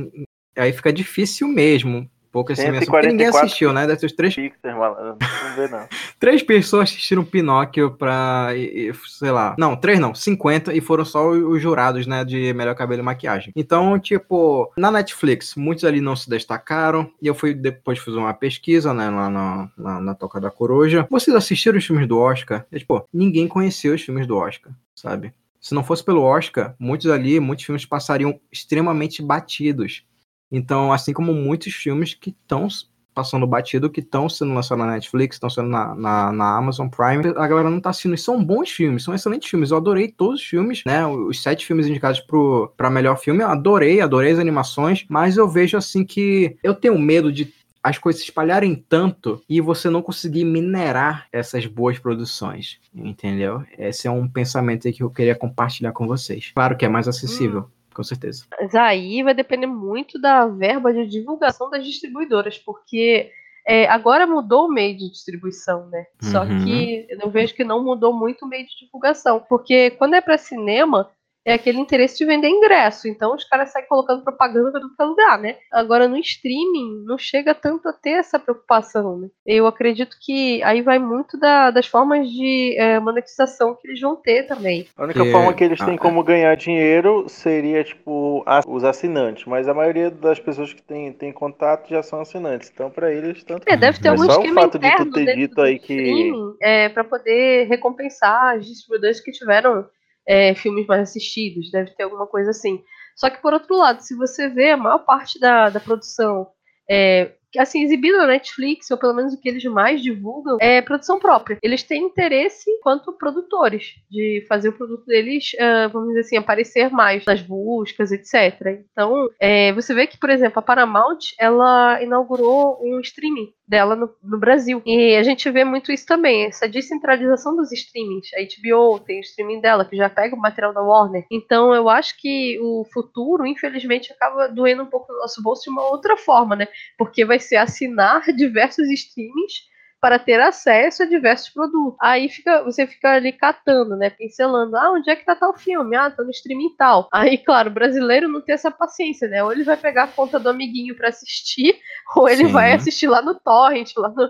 Aí 0.57 0.73
fica 0.73 0.93
difícil 0.93 1.49
mesmo. 1.49 2.09
Porque 2.45 2.61
ninguém 2.63 2.81
144 2.81 3.47
assistiu, 3.47 3.73
né? 3.73 3.87
Dessas 3.87 4.13
três, 4.13 4.35
malandro. 4.65 5.17
Não 5.21 5.57
vê, 5.57 5.69
não. 5.69 5.87
três 6.21 6.43
pessoas 6.43 6.85
assistiram 6.91 7.25
Pinóquio 7.25 7.91
pra. 7.93 8.49
e- 8.57 8.91
e, 8.91 8.95
sei 9.07 9.31
lá. 9.31 9.55
Não, 9.59 9.77
três 9.77 9.99
não, 9.99 10.15
50 10.15 10.73
e 10.75 10.81
foram 10.81 11.05
só 11.05 11.29
os 11.31 11.37
os 11.57 11.63
jurados, 11.63 12.07
né? 12.07 12.25
De 12.25 12.53
melhor 12.53 12.75
cabelo 12.75 13.01
e 13.03 13.05
maquiagem. 13.05 13.53
Então, 13.57 13.99
tipo, 13.99 14.73
na 14.77 14.91
Netflix, 14.91 15.55
muitos 15.55 15.85
ali 15.85 16.01
não 16.01 16.17
se 16.17 16.29
destacaram. 16.29 17.11
E 17.23 17.27
eu 17.27 17.35
fui 17.35 17.55
depois 17.55 17.99
fazer 17.99 18.19
uma 18.19 18.35
pesquisa, 18.35 18.93
né? 18.93 19.09
Lá 19.09 19.31
na, 19.31 19.69
na, 19.77 20.01
na 20.01 20.15
Toca 20.15 20.41
da 20.41 20.51
Coruja. 20.51 21.07
Vocês 21.11 21.35
assistiram 21.37 21.79
os 21.79 21.85
filmes 21.87 22.07
do 22.09 22.19
Oscar? 22.19 22.67
E, 22.73 22.79
tipo, 22.79 23.07
ninguém 23.13 23.47
conheceu 23.49 23.95
os 23.95 24.03
filmes 24.03 24.27
do 24.27 24.37
Oscar, 24.37 24.73
sabe? 24.95 25.33
Se 25.61 25.75
não 25.75 25.83
fosse 25.83 26.05
pelo 26.05 26.23
Oscar, 26.23 26.75
muitos 26.79 27.11
ali, 27.11 27.41
muitos 27.41 27.65
filmes 27.65 27.85
passariam 27.85 28.39
extremamente 28.53 29.21
batidos. 29.23 30.05
Então, 30.51 30.93
assim 30.93 31.13
como 31.13 31.33
muitos 31.33 31.73
filmes 31.75 32.15
que 32.15 32.31
estão 32.31 32.69
passando 33.17 33.47
batido, 33.47 33.89
que 33.89 34.01
estão 34.01 34.29
sendo 34.29 34.53
lançados 34.53 34.85
na 34.85 34.93
Netflix, 34.93 35.37
estão 35.37 35.49
sendo 35.49 35.71
na, 35.71 35.95
na, 35.95 36.33
na 36.33 36.59
Amazon 36.59 36.87
Prime, 36.87 37.33
a 37.35 37.49
galera 37.49 37.71
não 37.71 37.81
tá 37.81 37.89
assistindo. 37.89 38.17
São 38.19 38.45
bons 38.45 38.71
filmes, 38.71 39.05
são 39.05 39.15
excelentes 39.15 39.49
filmes. 39.49 39.71
Eu 39.71 39.79
adorei 39.79 40.09
todos 40.09 40.41
os 40.41 40.47
filmes, 40.47 40.83
né? 40.85 41.07
Os 41.07 41.43
sete 41.43 41.65
filmes 41.65 41.87
indicados 41.87 42.21
pro, 42.21 42.71
pra 42.77 42.91
melhor 42.91 43.17
filme, 43.17 43.43
eu 43.43 43.49
adorei, 43.49 44.03
adorei 44.03 44.33
as 44.33 44.39
animações, 44.39 45.07
mas 45.09 45.39
eu 45.39 45.49
vejo 45.49 45.79
assim 45.79 46.05
que 46.05 46.59
eu 46.63 46.75
tenho 46.75 46.99
medo 46.99 47.33
de 47.33 47.51
as 47.83 47.99
coisas 47.99 48.21
se 48.21 48.29
espalharem 48.29 48.85
tanto 48.89 49.41
e 49.49 49.61
você 49.61 49.89
não 49.89 50.03
conseguir 50.03 50.45
minerar 50.45 51.29
essas 51.33 51.67
boas 51.67 52.01
produções, 52.01 52.81
entendeu? 52.93 53.63
Esse 53.79 54.09
é 54.09 54.11
um 54.11 54.27
pensamento 54.27 54.91
que 54.93 55.05
eu 55.05 55.09
queria 55.09 55.37
compartilhar 55.37 55.93
com 55.93 56.05
vocês. 56.05 56.51
Claro 56.53 56.77
que 56.77 56.85
é 56.85 56.89
mais 56.89 57.07
acessível, 57.07 57.71
com 57.97 58.03
certeza. 58.05 58.45
Mas 58.61 58.75
aí 58.75 59.23
vai 59.23 59.33
depender 59.33 59.67
muito 59.67 60.21
da 60.21 60.47
verba 60.47 60.93
de 60.93 61.07
divulgação 61.07 61.71
das 61.71 61.85
distribuidoras, 61.87 62.59
porque 62.59 63.31
é, 63.67 63.89
agora 63.89 64.27
mudou 64.27 64.67
o 64.67 64.73
meio 64.73 64.97
de 64.97 65.11
distribuição, 65.11 65.87
né? 65.87 66.07
Só 66.21 66.43
Uhum. 66.45 66.63
que 66.65 67.07
eu 67.11 67.31
vejo 67.31 67.55
que 67.55 67.65
não 67.65 67.83
mudou 67.83 68.13
muito 68.13 68.45
o 68.45 68.49
meio 68.49 68.67
de 68.67 68.77
divulgação, 68.85 69.43
porque 69.49 69.91
quando 69.93 70.15
é 70.15 70.21
para 70.21 70.37
cinema 70.39 71.11
é 71.47 71.55
aquele 71.55 71.79
interesse 71.79 72.19
de 72.19 72.25
vender 72.27 72.49
ingresso, 72.49 73.07
então 73.07 73.33
os 73.35 73.45
caras 73.45 73.71
saem 73.71 73.87
colocando 73.87 74.25
propaganda 74.25 74.73
para 74.73 74.81
todo 74.99 75.11
lugar, 75.11 75.39
né? 75.39 75.57
Agora 75.73 76.09
no 76.09 76.19
streaming 76.19 77.05
não 77.07 77.17
chega 77.17 77.55
tanto 77.55 77.89
a 77.89 77.93
ter 77.93 78.11
essa 78.19 78.37
preocupação, 78.39 79.17
né? 79.19 79.29
Eu 79.47 79.67
acredito 79.69 80.17
que 80.21 80.61
aí 80.65 80.83
vai 80.83 80.99
muito 80.99 81.39
da- 81.39 81.71
das 81.71 81.87
formas 81.87 82.29
de 82.29 82.75
é, 82.77 82.99
monetização 82.99 83.77
que 83.77 83.87
eles 83.87 84.01
vão 84.01 84.17
ter 84.17 84.43
também. 84.49 84.89
A 84.97 85.05
única 85.05 85.23
É, 85.23 85.31
forma 85.31 85.55
que 85.55 85.63
eles 85.63 85.81
ah, 85.81 85.85
têm 85.87 85.95
é. 85.95 85.99
como 85.99 86.25
ganhar 86.25 86.57
dinheiro 86.57 87.29
seria, 87.29 87.85
tipo, 87.85 88.43
a- 88.45 88.63
os 88.67 88.83
assinantes. 88.83 89.45
Mas 89.47 89.69
a 89.69 89.75
maioria 89.75 90.11
das 90.11 90.41
pessoas 90.41 90.73
que 90.73 90.83
têm, 90.83 91.13
têm 91.13 91.33
contato 91.33 91.89
já 91.89 92.03
são 92.03 92.21
assinantes. 92.21 92.71
Então, 92.75 92.91
pra 92.91 93.13
eles, 93.13 93.45
tanto 93.45 93.63
É, 93.69 93.77
deve 93.77 94.01
ter 94.01 94.11
Mas 94.11 94.21
algum 94.21 94.33
só 94.33 94.41
o 94.41 94.43
esquema 94.43 94.63
fato 94.63 94.79
de 94.81 94.97
tu 94.97 95.11
ter 95.13 95.35
dito 95.37 95.61
aí 95.61 95.79
que- 95.79 95.93
streaming 95.95 96.55
é, 96.61 96.89
para 96.89 97.05
poder 97.05 97.69
recompensar 97.69 98.57
as 98.57 98.67
distribuidoras 98.67 99.21
que 99.21 99.31
tiveram 99.31 99.87
é, 100.27 100.55
filmes 100.55 100.87
mais 100.87 101.03
assistidos, 101.03 101.71
deve 101.71 101.91
ter 101.93 102.03
alguma 102.03 102.27
coisa 102.27 102.51
assim. 102.51 102.83
Só 103.15 103.31
que, 103.31 103.41
por 103.41 103.53
outro 103.53 103.77
lado, 103.77 104.01
se 104.01 104.15
você 104.15 104.49
vê 104.49 104.73
a 104.73 104.77
maior 104.77 104.99
parte 104.99 105.39
da, 105.39 105.71
da 105.71 105.81
produção 105.81 106.49
é, 106.89 107.33
assim, 107.59 107.83
exibido 107.83 108.19
na 108.19 108.27
Netflix, 108.27 108.91
ou 108.91 108.99
pelo 108.99 109.15
menos 109.15 109.35
o 109.35 109.41
que 109.41 109.49
eles 109.49 109.65
mais 109.65 110.03
divulgam, 110.03 110.59
é 110.61 110.81
produção 110.83 111.19
própria. 111.19 111.59
Eles 111.63 111.83
têm 111.83 112.03
interesse, 112.03 112.71
quanto 112.83 113.13
produtores, 113.13 113.95
de 114.11 114.45
fazer 114.49 114.69
o 114.69 114.73
produto 114.73 115.07
deles, 115.07 115.53
uh, 115.55 115.89
vamos 115.91 116.09
dizer 116.09 116.21
assim, 116.21 116.37
aparecer 116.37 116.91
mais 116.91 117.25
nas 117.25 117.41
buscas, 117.41 118.13
etc. 118.13 118.85
Então, 118.91 119.29
é, 119.41 119.73
você 119.73 119.95
vê 119.95 120.07
que, 120.07 120.19
por 120.19 120.31
exemplo, 120.31 120.59
a 120.59 120.63
Paramount, 120.63 121.19
ela 121.39 122.03
inaugurou 122.03 122.79
um 122.83 123.01
streaming 123.01 123.53
dela 123.67 123.97
no, 123.97 124.15
no, 124.23 124.39
Brasil. 124.39 124.81
E 124.87 125.17
a 125.17 125.23
gente 125.23 125.51
vê 125.51 125.65
muito 125.65 125.91
isso 125.91 126.07
também, 126.07 126.47
essa 126.47 126.69
descentralização 126.69 127.57
dos 127.57 127.73
streamings. 127.73 128.29
A 128.35 128.41
HBO 128.41 129.01
tem 129.01 129.19
o 129.19 129.21
streaming 129.21 129.61
dela, 129.61 129.85
que 129.85 129.97
já 129.97 130.09
pega 130.09 130.37
o 130.37 130.39
material 130.39 130.73
da 130.73 130.83
Warner. 130.83 131.27
Então 131.31 131.75
eu 131.75 131.89
acho 131.89 132.17
que 132.19 132.59
o 132.61 132.85
futuro, 132.93 133.47
infelizmente, 133.47 134.13
acaba 134.13 134.49
doendo 134.49 134.85
um 134.85 134.91
pouco 134.91 135.13
no 135.13 135.19
nosso 135.19 135.43
bolso 135.43 135.65
de 135.65 135.71
uma 135.71 135.89
outra 135.91 136.17
forma, 136.17 136.55
né? 136.55 136.69
Porque 136.97 137.25
vai 137.25 137.39
ser 137.39 137.57
assinar 137.57 138.23
diversos 138.37 138.89
streamings 138.91 139.67
para 140.01 140.19
ter 140.19 140.41
acesso 140.41 141.03
a 141.03 141.07
diversos 141.07 141.49
produtos. 141.49 141.97
Aí 142.01 142.29
fica, 142.29 142.63
você 142.63 142.87
fica 142.87 143.13
ali 143.13 143.33
catando, 143.33 143.97
né? 143.97 144.11
Pincelando, 144.11 144.77
ah, 144.77 144.93
onde 144.93 145.11
é 145.11 145.17
que 145.17 145.25
tá 145.25 145.35
tal 145.35 145.57
filme? 145.57 145.97
Ah, 145.97 146.11
tá 146.11 146.23
no 146.23 146.31
streaming 146.31 146.75
tal. 146.77 147.09
Aí, 147.13 147.39
claro, 147.39 147.71
o 147.71 147.73
brasileiro 147.73 148.29
não 148.29 148.41
tem 148.41 148.55
essa 148.55 148.71
paciência, 148.71 149.27
né? 149.29 149.43
Ou 149.43 149.53
ele 149.53 149.65
vai 149.65 149.77
pegar 149.77 150.05
a 150.05 150.09
conta 150.09 150.39
do 150.39 150.49
amiguinho 150.49 150.95
para 150.97 151.09
assistir, 151.09 151.79
ou 152.17 152.29
ele 152.29 152.47
Sim. 152.47 152.53
vai 152.53 152.73
assistir 152.73 153.09
lá 153.09 153.23
no 153.23 153.35
torrent, 153.35 153.93
lá 153.97 154.11
no, 154.11 154.29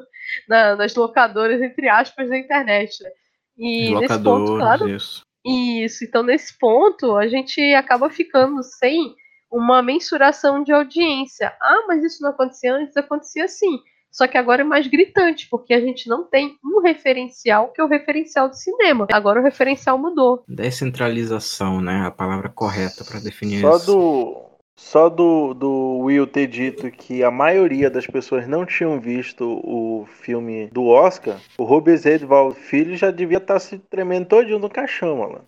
na, 0.49 0.77
nas 0.77 0.95
locadoras, 0.95 1.61
entre 1.61 1.89
aspas, 1.89 2.29
da 2.29 2.39
internet, 2.39 3.03
né? 3.03 3.11
E 3.59 3.95
nesse 3.95 4.19
ponto, 4.19 4.57
claro. 4.57 4.89
Isso. 4.89 5.23
isso. 5.45 6.05
Então, 6.05 6.23
nesse 6.23 6.57
ponto, 6.59 7.17
a 7.17 7.27
gente 7.27 7.61
acaba 7.75 8.11
ficando 8.11 8.63
sem 8.63 9.15
uma 9.51 9.83
mensuração 9.83 10.63
de 10.63 10.73
audiência. 10.73 11.53
Ah, 11.61 11.85
mas 11.89 12.05
isso 12.05 12.23
não 12.23 12.31
acontecia 12.31 12.75
antes, 12.75 12.97
acontecia 12.97 13.49
sim. 13.49 13.79
Só 14.17 14.27
que 14.27 14.39
agora 14.39 14.63
é 14.63 14.65
mais 14.65 14.87
gritante, 14.87 15.47
porque 15.51 15.75
a 15.75 15.81
gente 15.81 16.09
não 16.09 16.25
tem 16.25 16.57
um 16.65 16.81
referencial 16.81 17.69
que 17.69 17.83
é 17.83 17.85
o 17.85 17.87
referencial 17.87 18.49
do 18.49 18.57
cinema. 18.57 19.07
Agora 19.13 19.41
o 19.41 19.45
referencial 19.45 19.99
mudou. 19.99 20.43
Descentralização, 20.49 21.83
né? 21.83 22.07
A 22.07 22.11
palavra 22.11 22.49
correta 22.49 23.05
para 23.05 23.21
definir 23.21 23.61
só 23.61 23.77
isso. 23.77 23.85
Do, 23.85 24.47
só 24.75 25.11
do, 25.11 25.53
do 25.53 25.99
Will 25.99 26.27
ter 26.27 26.47
dito 26.47 26.91
que 26.91 27.23
a 27.23 27.31
maioria 27.31 27.91
das 27.91 28.07
pessoas 28.07 28.49
não 28.49 28.65
tinham 28.65 28.99
visto 28.99 29.61
o 29.63 30.07
filme 30.07 30.69
do 30.69 30.87
Oscar, 30.87 31.39
o 31.59 31.65
Rubens 31.65 32.07
Edvaldo 32.07 32.55
Filho 32.55 32.97
já 32.97 33.11
devia 33.11 33.37
estar 33.37 33.55
tá 33.55 33.61
se 33.61 33.79
tremendo 33.79 34.29
todinho 34.29 34.59
no 34.59 34.71
caixão, 34.71 35.19
mano. 35.19 35.45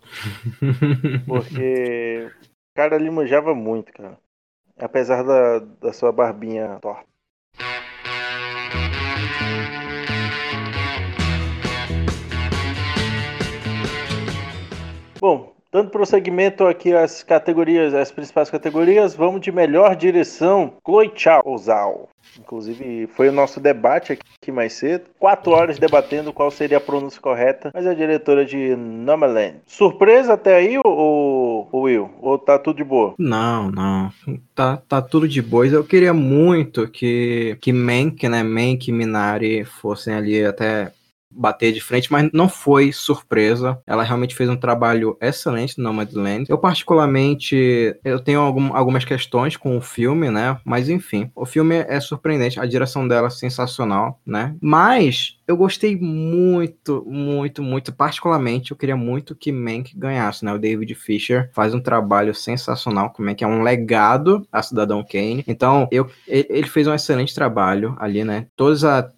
Porque 1.25 2.29
o 2.45 2.75
cara 2.75 2.97
ali 2.97 3.09
manjava 3.09 3.55
muito, 3.55 3.91
cara. 3.91 4.19
Apesar 4.77 5.23
da, 5.23 5.57
da 5.57 5.91
sua 5.91 6.11
barbinha 6.11 6.77
torta. 6.79 7.08
Dando 15.71 15.89
prosseguimento 15.89 16.65
aqui 16.65 16.93
às 16.93 17.23
categorias, 17.23 17.93
as 17.93 18.11
principais 18.11 18.49
categorias, 18.49 19.15
vamos 19.15 19.41
de 19.41 19.51
melhor 19.51 19.95
direção, 19.95 20.73
Chloe 20.83 21.11
Zhao. 21.59 22.09
Inclusive, 22.39 23.07
foi 23.07 23.29
o 23.29 23.31
nosso 23.31 23.59
debate 23.59 24.13
aqui 24.13 24.51
mais 24.51 24.73
cedo. 24.73 25.05
Quatro 25.17 25.51
horas 25.51 25.79
debatendo 25.79 26.31
qual 26.31 26.51
seria 26.51 26.77
a 26.77 26.81
pronúncia 26.81 27.19
correta, 27.19 27.71
mas 27.73 27.85
é 27.85 27.89
a 27.89 27.93
diretora 27.93 28.45
de 28.45 28.75
Nomaland. 28.75 29.57
Surpresa 29.65 30.33
até 30.33 30.55
aí, 30.55 30.77
ou, 30.77 31.67
ou 31.71 31.81
Will? 31.81 32.09
Ou 32.21 32.37
tá 32.37 32.59
tudo 32.59 32.77
de 32.77 32.83
boa? 32.83 33.15
Não, 33.17 33.71
não. 33.71 34.11
Tá, 34.53 34.77
tá 34.77 35.01
tudo 35.01 35.27
de 35.27 35.41
boa. 35.41 35.65
Eu 35.67 35.83
queria 35.83 36.13
muito 36.13 36.87
que, 36.87 37.57
que 37.61 37.73
Mank, 37.73 38.27
né, 38.27 38.43
Mank 38.43 38.87
e 38.87 38.93
Minari 38.93 39.65
fossem 39.65 40.13
ali 40.13 40.45
até 40.45 40.91
bater 41.31 41.71
de 41.71 41.81
frente, 41.81 42.11
mas 42.11 42.29
não 42.33 42.49
foi 42.49 42.91
surpresa. 42.91 43.79
Ela 43.85 44.03
realmente 44.03 44.35
fez 44.35 44.49
um 44.49 44.57
trabalho 44.57 45.17
excelente 45.21 45.77
no 45.77 45.85
Nomadland. 45.85 46.45
Eu 46.49 46.57
particularmente, 46.57 47.95
eu 48.03 48.19
tenho 48.19 48.39
algum, 48.41 48.75
algumas 48.75 49.05
questões 49.05 49.55
com 49.55 49.77
o 49.77 49.81
filme, 49.81 50.29
né? 50.29 50.59
Mas 50.65 50.89
enfim, 50.89 51.31
o 51.35 51.45
filme 51.45 51.75
é 51.75 51.99
surpreendente, 51.99 52.59
a 52.59 52.65
direção 52.65 53.07
dela 53.07 53.27
é 53.27 53.31
sensacional, 53.31 54.19
né? 54.25 54.55
Mas 54.61 55.37
eu 55.47 55.57
gostei 55.57 55.95
muito, 55.95 57.03
muito, 57.07 57.63
muito, 57.63 57.91
particularmente, 57.91 58.71
eu 58.71 58.77
queria 58.77 58.95
muito 58.95 59.35
que 59.35 59.51
Mank 59.51 59.97
ganhasse, 59.97 60.45
né? 60.45 60.53
O 60.53 60.59
David 60.59 60.93
Fisher 60.93 61.49
faz 61.53 61.73
um 61.73 61.79
trabalho 61.79 62.35
sensacional 62.35 63.11
com 63.11 63.23
Mank, 63.23 63.43
é 63.43 63.47
um 63.47 63.63
legado 63.63 64.45
a 64.51 64.61
Cidadão 64.61 65.03
Kane. 65.03 65.43
Então, 65.47 65.87
eu, 65.91 66.09
ele 66.27 66.67
fez 66.67 66.87
um 66.87 66.93
excelente 66.93 67.33
trabalho 67.33 67.95
ali, 67.99 68.23
né? 68.23 68.45
Todas 68.55 68.83
a 68.83 69.11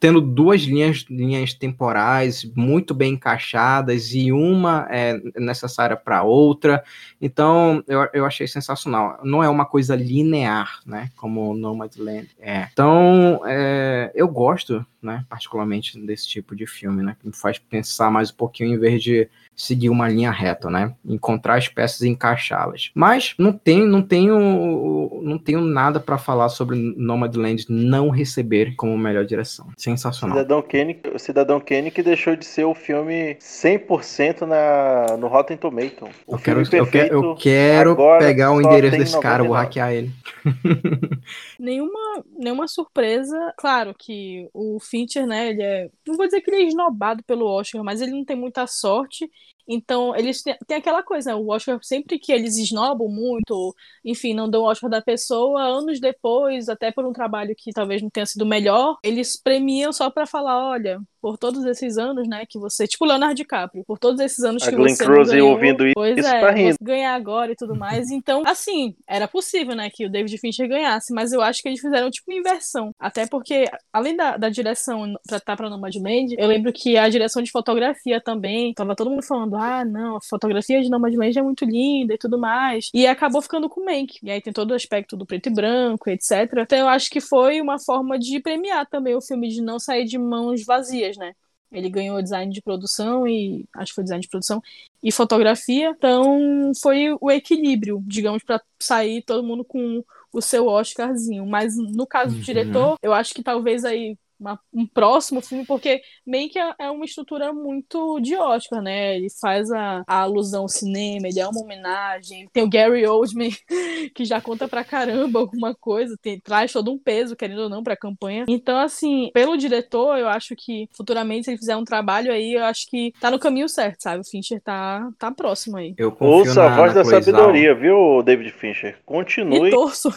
tendo 0.00 0.20
duas 0.20 0.62
linhas, 0.62 1.04
linhas 1.08 1.54
temporais 1.54 2.44
muito 2.56 2.92
bem 2.92 3.14
encaixadas 3.14 4.12
e 4.12 4.32
uma 4.32 4.86
é 4.90 5.20
necessária 5.36 5.96
para 5.96 6.22
outra. 6.22 6.82
Então, 7.20 7.82
eu, 7.86 8.08
eu 8.12 8.26
achei 8.26 8.46
sensacional. 8.48 9.20
Não 9.22 9.42
é 9.42 9.48
uma 9.48 9.64
coisa 9.64 9.94
linear, 9.94 10.80
né? 10.84 11.10
Como 11.16 11.54
Nomadland 11.54 12.28
é. 12.40 12.68
Então, 12.72 13.40
é, 13.46 14.10
eu 14.14 14.26
gosto, 14.26 14.84
né? 15.02 15.24
Particularmente 15.28 15.98
desse 15.98 16.28
tipo 16.28 16.54
de 16.54 16.66
filme, 16.66 17.02
né? 17.02 17.16
Que 17.20 17.26
me 17.26 17.34
faz 17.34 17.58
pensar 17.58 18.10
mais 18.10 18.30
um 18.30 18.34
pouquinho 18.34 18.74
em 18.74 18.78
vez 18.78 19.02
de 19.02 19.28
seguir 19.54 19.90
uma 19.90 20.08
linha 20.08 20.30
reta, 20.30 20.70
né? 20.70 20.94
Encontrar 21.04 21.56
as 21.56 21.68
peças 21.68 22.00
e 22.02 22.08
encaixá-las. 22.08 22.90
Mas 22.94 23.34
não 23.38 23.52
tenho, 23.52 23.86
não 23.86 24.02
tenho, 24.02 25.20
não 25.22 25.38
tenho 25.38 25.60
nada 25.60 26.00
para 26.00 26.18
falar 26.18 26.48
sobre 26.48 26.76
Nomadland 26.76 27.66
não 27.68 28.08
receber 28.08 28.74
como 28.76 28.96
melhor 28.96 29.24
direção. 29.24 29.68
Sensacional. 29.76 30.36
Cidadão 30.36 30.62
Kane, 30.62 31.00
Cidadão 31.18 31.60
Kane 31.60 31.90
que 31.90 32.02
deixou 32.02 32.34
de 32.36 32.44
ser 32.44 32.64
o 32.64 32.74
filme 32.74 33.36
100% 33.36 34.42
na 34.42 35.16
no 35.16 35.28
Rotten 35.28 35.56
Tomato. 35.56 36.08
O 36.26 36.36
eu 36.36 36.38
quero, 36.38 36.60
eu 36.60 36.86
quero, 36.86 37.14
eu 37.14 37.36
quero 37.36 37.96
pegar 38.18 38.52
o 38.52 38.60
endereço 38.60 38.98
desse 38.98 39.20
cara, 39.20 39.44
vou 39.44 39.54
hackear 39.54 39.92
ele. 39.92 40.10
nenhuma, 41.58 42.24
nenhuma 42.36 42.68
surpresa. 42.68 43.52
Claro 43.56 43.94
que 43.96 44.48
o 44.52 44.78
Fincher, 44.92 45.26
né, 45.26 45.48
ele 45.48 45.62
é, 45.62 45.90
não 46.06 46.16
vou 46.16 46.26
dizer 46.26 46.42
que 46.42 46.50
ele 46.50 46.64
é 46.64 46.66
esnobado 46.68 47.24
pelo 47.24 47.46
Oscar, 47.46 47.82
mas 47.82 48.02
ele 48.02 48.12
não 48.12 48.26
tem 48.26 48.36
muita 48.36 48.66
sorte 48.66 49.26
então, 49.68 50.14
eles 50.16 50.42
têm, 50.42 50.56
têm 50.66 50.76
aquela 50.78 51.02
coisa, 51.02 51.30
né? 51.30 51.36
O 51.36 51.48
Oscar, 51.48 51.78
sempre 51.82 52.18
que 52.18 52.32
eles 52.32 52.56
esnobam 52.56 53.08
muito, 53.08 53.74
enfim, 54.04 54.34
não 54.34 54.48
dão 54.48 54.62
o 54.62 54.70
Oscar 54.70 54.90
da 54.90 55.00
pessoa, 55.02 55.62
anos 55.62 56.00
depois, 56.00 56.68
até 56.68 56.90
por 56.90 57.04
um 57.06 57.12
trabalho 57.12 57.54
que 57.56 57.72
talvez 57.72 58.02
não 58.02 58.10
tenha 58.10 58.26
sido 58.26 58.44
melhor, 58.46 58.96
eles 59.02 59.40
premiam 59.40 59.92
só 59.92 60.10
para 60.10 60.26
falar, 60.26 60.70
olha, 60.70 61.00
por 61.22 61.38
todos 61.38 61.64
esses 61.64 61.96
anos, 61.96 62.28
né, 62.28 62.44
que 62.48 62.58
você, 62.58 62.86
tipo 62.86 63.04
Leonardo 63.04 63.36
DiCaprio, 63.36 63.84
por 63.86 63.96
todos 63.96 64.20
esses 64.20 64.42
anos 64.42 64.62
a 64.64 64.70
que 64.70 64.76
Glenn 64.76 64.94
você 64.94 65.04
Close 65.04 65.30
ganhou, 65.30 65.52
ouvindo 65.52 65.86
isso, 65.86 65.94
pois 65.94 66.16
tá 66.16 66.36
é, 66.36 66.50
rindo. 66.52 66.76
ganhar 66.82 67.14
agora 67.14 67.52
e 67.52 67.56
tudo 67.56 67.76
mais. 67.76 68.10
Então, 68.10 68.42
assim, 68.44 68.96
era 69.06 69.28
possível, 69.28 69.76
né, 69.76 69.88
que 69.88 70.04
o 70.04 70.10
David 70.10 70.36
Fincher 70.38 70.68
ganhasse, 70.68 71.14
mas 71.14 71.32
eu 71.32 71.40
acho 71.40 71.62
que 71.62 71.68
eles 71.68 71.80
fizeram 71.80 72.10
tipo 72.10 72.32
inversão, 72.32 72.92
até 72.98 73.26
porque 73.26 73.70
além 73.92 74.16
da, 74.16 74.36
da 74.36 74.48
direção 74.48 75.14
pra 75.26 75.36
estar 75.36 75.56
para 75.56 75.70
Nomadland, 75.70 76.34
eu 76.36 76.48
lembro 76.48 76.72
que 76.72 76.96
a 76.96 77.08
direção 77.08 77.40
de 77.40 77.52
fotografia 77.52 78.20
também, 78.20 78.74
tava 78.74 78.96
todo 78.96 79.10
mundo 79.10 79.22
falando, 79.22 79.51
ah, 79.56 79.84
não, 79.84 80.16
a 80.16 80.20
fotografia 80.20 80.82
de 80.82 80.88
Nomadland 80.88 81.38
é 81.38 81.42
muito 81.42 81.64
linda 81.64 82.14
e 82.14 82.18
tudo 82.18 82.38
mais, 82.38 82.90
e 82.94 83.06
acabou 83.06 83.42
ficando 83.42 83.68
com 83.68 83.80
o 83.80 83.84
Mank. 83.84 84.18
E 84.22 84.30
aí 84.30 84.40
tem 84.40 84.52
todo 84.52 84.72
o 84.72 84.74
aspecto 84.74 85.16
do 85.16 85.26
preto 85.26 85.48
e 85.48 85.52
branco, 85.52 86.08
etc. 86.10 86.52
Então 86.58 86.78
eu 86.78 86.88
acho 86.88 87.10
que 87.10 87.20
foi 87.20 87.60
uma 87.60 87.78
forma 87.78 88.18
de 88.18 88.40
premiar 88.40 88.86
também 88.88 89.14
o 89.14 89.20
filme 89.20 89.48
de 89.48 89.60
não 89.60 89.78
sair 89.78 90.04
de 90.04 90.18
mãos 90.18 90.64
vazias, 90.64 91.16
né? 91.16 91.32
Ele 91.72 91.88
ganhou 91.88 92.22
design 92.22 92.52
de 92.52 92.60
produção 92.60 93.26
e 93.26 93.64
acho 93.74 93.92
que 93.92 93.94
foi 93.94 94.04
design 94.04 94.20
de 94.20 94.28
produção 94.28 94.60
e 95.02 95.10
fotografia. 95.10 95.90
Então 95.96 96.72
foi 96.80 97.16
o 97.20 97.30
equilíbrio, 97.30 98.02
digamos, 98.06 98.42
para 98.44 98.60
sair 98.78 99.22
todo 99.22 99.42
mundo 99.42 99.64
com 99.64 100.04
o 100.32 100.40
seu 100.42 100.66
Oscarzinho. 100.66 101.46
Mas 101.46 101.76
no 101.76 102.06
caso 102.06 102.32
do 102.32 102.36
uhum. 102.36 102.42
diretor, 102.42 102.96
eu 103.02 103.12
acho 103.12 103.32
que 103.34 103.42
talvez 103.42 103.84
aí 103.84 104.16
uma, 104.42 104.58
um 104.74 104.86
próximo 104.86 105.40
filme, 105.40 105.64
porque 105.64 106.02
meio 106.26 106.50
que 106.50 106.58
é, 106.58 106.74
é 106.78 106.90
uma 106.90 107.04
estrutura 107.04 107.52
muito 107.52 108.20
de 108.20 108.36
Oscar, 108.36 108.82
né? 108.82 109.16
Ele 109.16 109.28
faz 109.40 109.70
a, 109.70 110.02
a 110.06 110.20
alusão 110.20 110.62
ao 110.62 110.68
cinema, 110.68 111.28
ele 111.28 111.40
é 111.40 111.46
uma 111.46 111.62
homenagem. 111.62 112.48
Tem 112.52 112.62
o 112.62 112.68
Gary 112.68 113.06
Oldman, 113.06 113.50
que 114.14 114.24
já 114.24 114.40
conta 114.40 114.66
pra 114.68 114.84
caramba 114.84 115.38
alguma 115.38 115.74
coisa, 115.74 116.16
tem, 116.20 116.40
traz 116.40 116.72
todo 116.72 116.92
um 116.92 116.98
peso, 116.98 117.36
querendo 117.36 117.62
ou 117.62 117.68
não, 117.68 117.82
pra 117.82 117.96
campanha. 117.96 118.44
Então, 118.48 118.78
assim, 118.78 119.30
pelo 119.32 119.56
diretor, 119.56 120.18
eu 120.18 120.28
acho 120.28 120.54
que 120.56 120.88
futuramente, 120.92 121.44
se 121.44 121.50
ele 121.50 121.58
fizer 121.58 121.76
um 121.76 121.84
trabalho 121.84 122.32
aí, 122.32 122.54
eu 122.54 122.64
acho 122.64 122.88
que 122.90 123.12
tá 123.20 123.30
no 123.30 123.38
caminho 123.38 123.68
certo, 123.68 124.02
sabe? 124.02 124.20
O 124.20 124.28
Fincher 124.28 124.60
tá, 124.60 125.08
tá 125.18 125.30
próximo 125.30 125.76
aí. 125.76 125.94
Eu 125.96 126.12
Ouça 126.18 126.62
na, 126.62 126.72
a 126.72 126.76
voz 126.76 126.94
da 126.94 127.04
sabedoria, 127.04 127.74
viu, 127.74 128.22
David 128.22 128.50
Fincher? 128.52 128.96
Continue. 129.04 129.68
E 129.68 129.70
torço. 129.70 130.12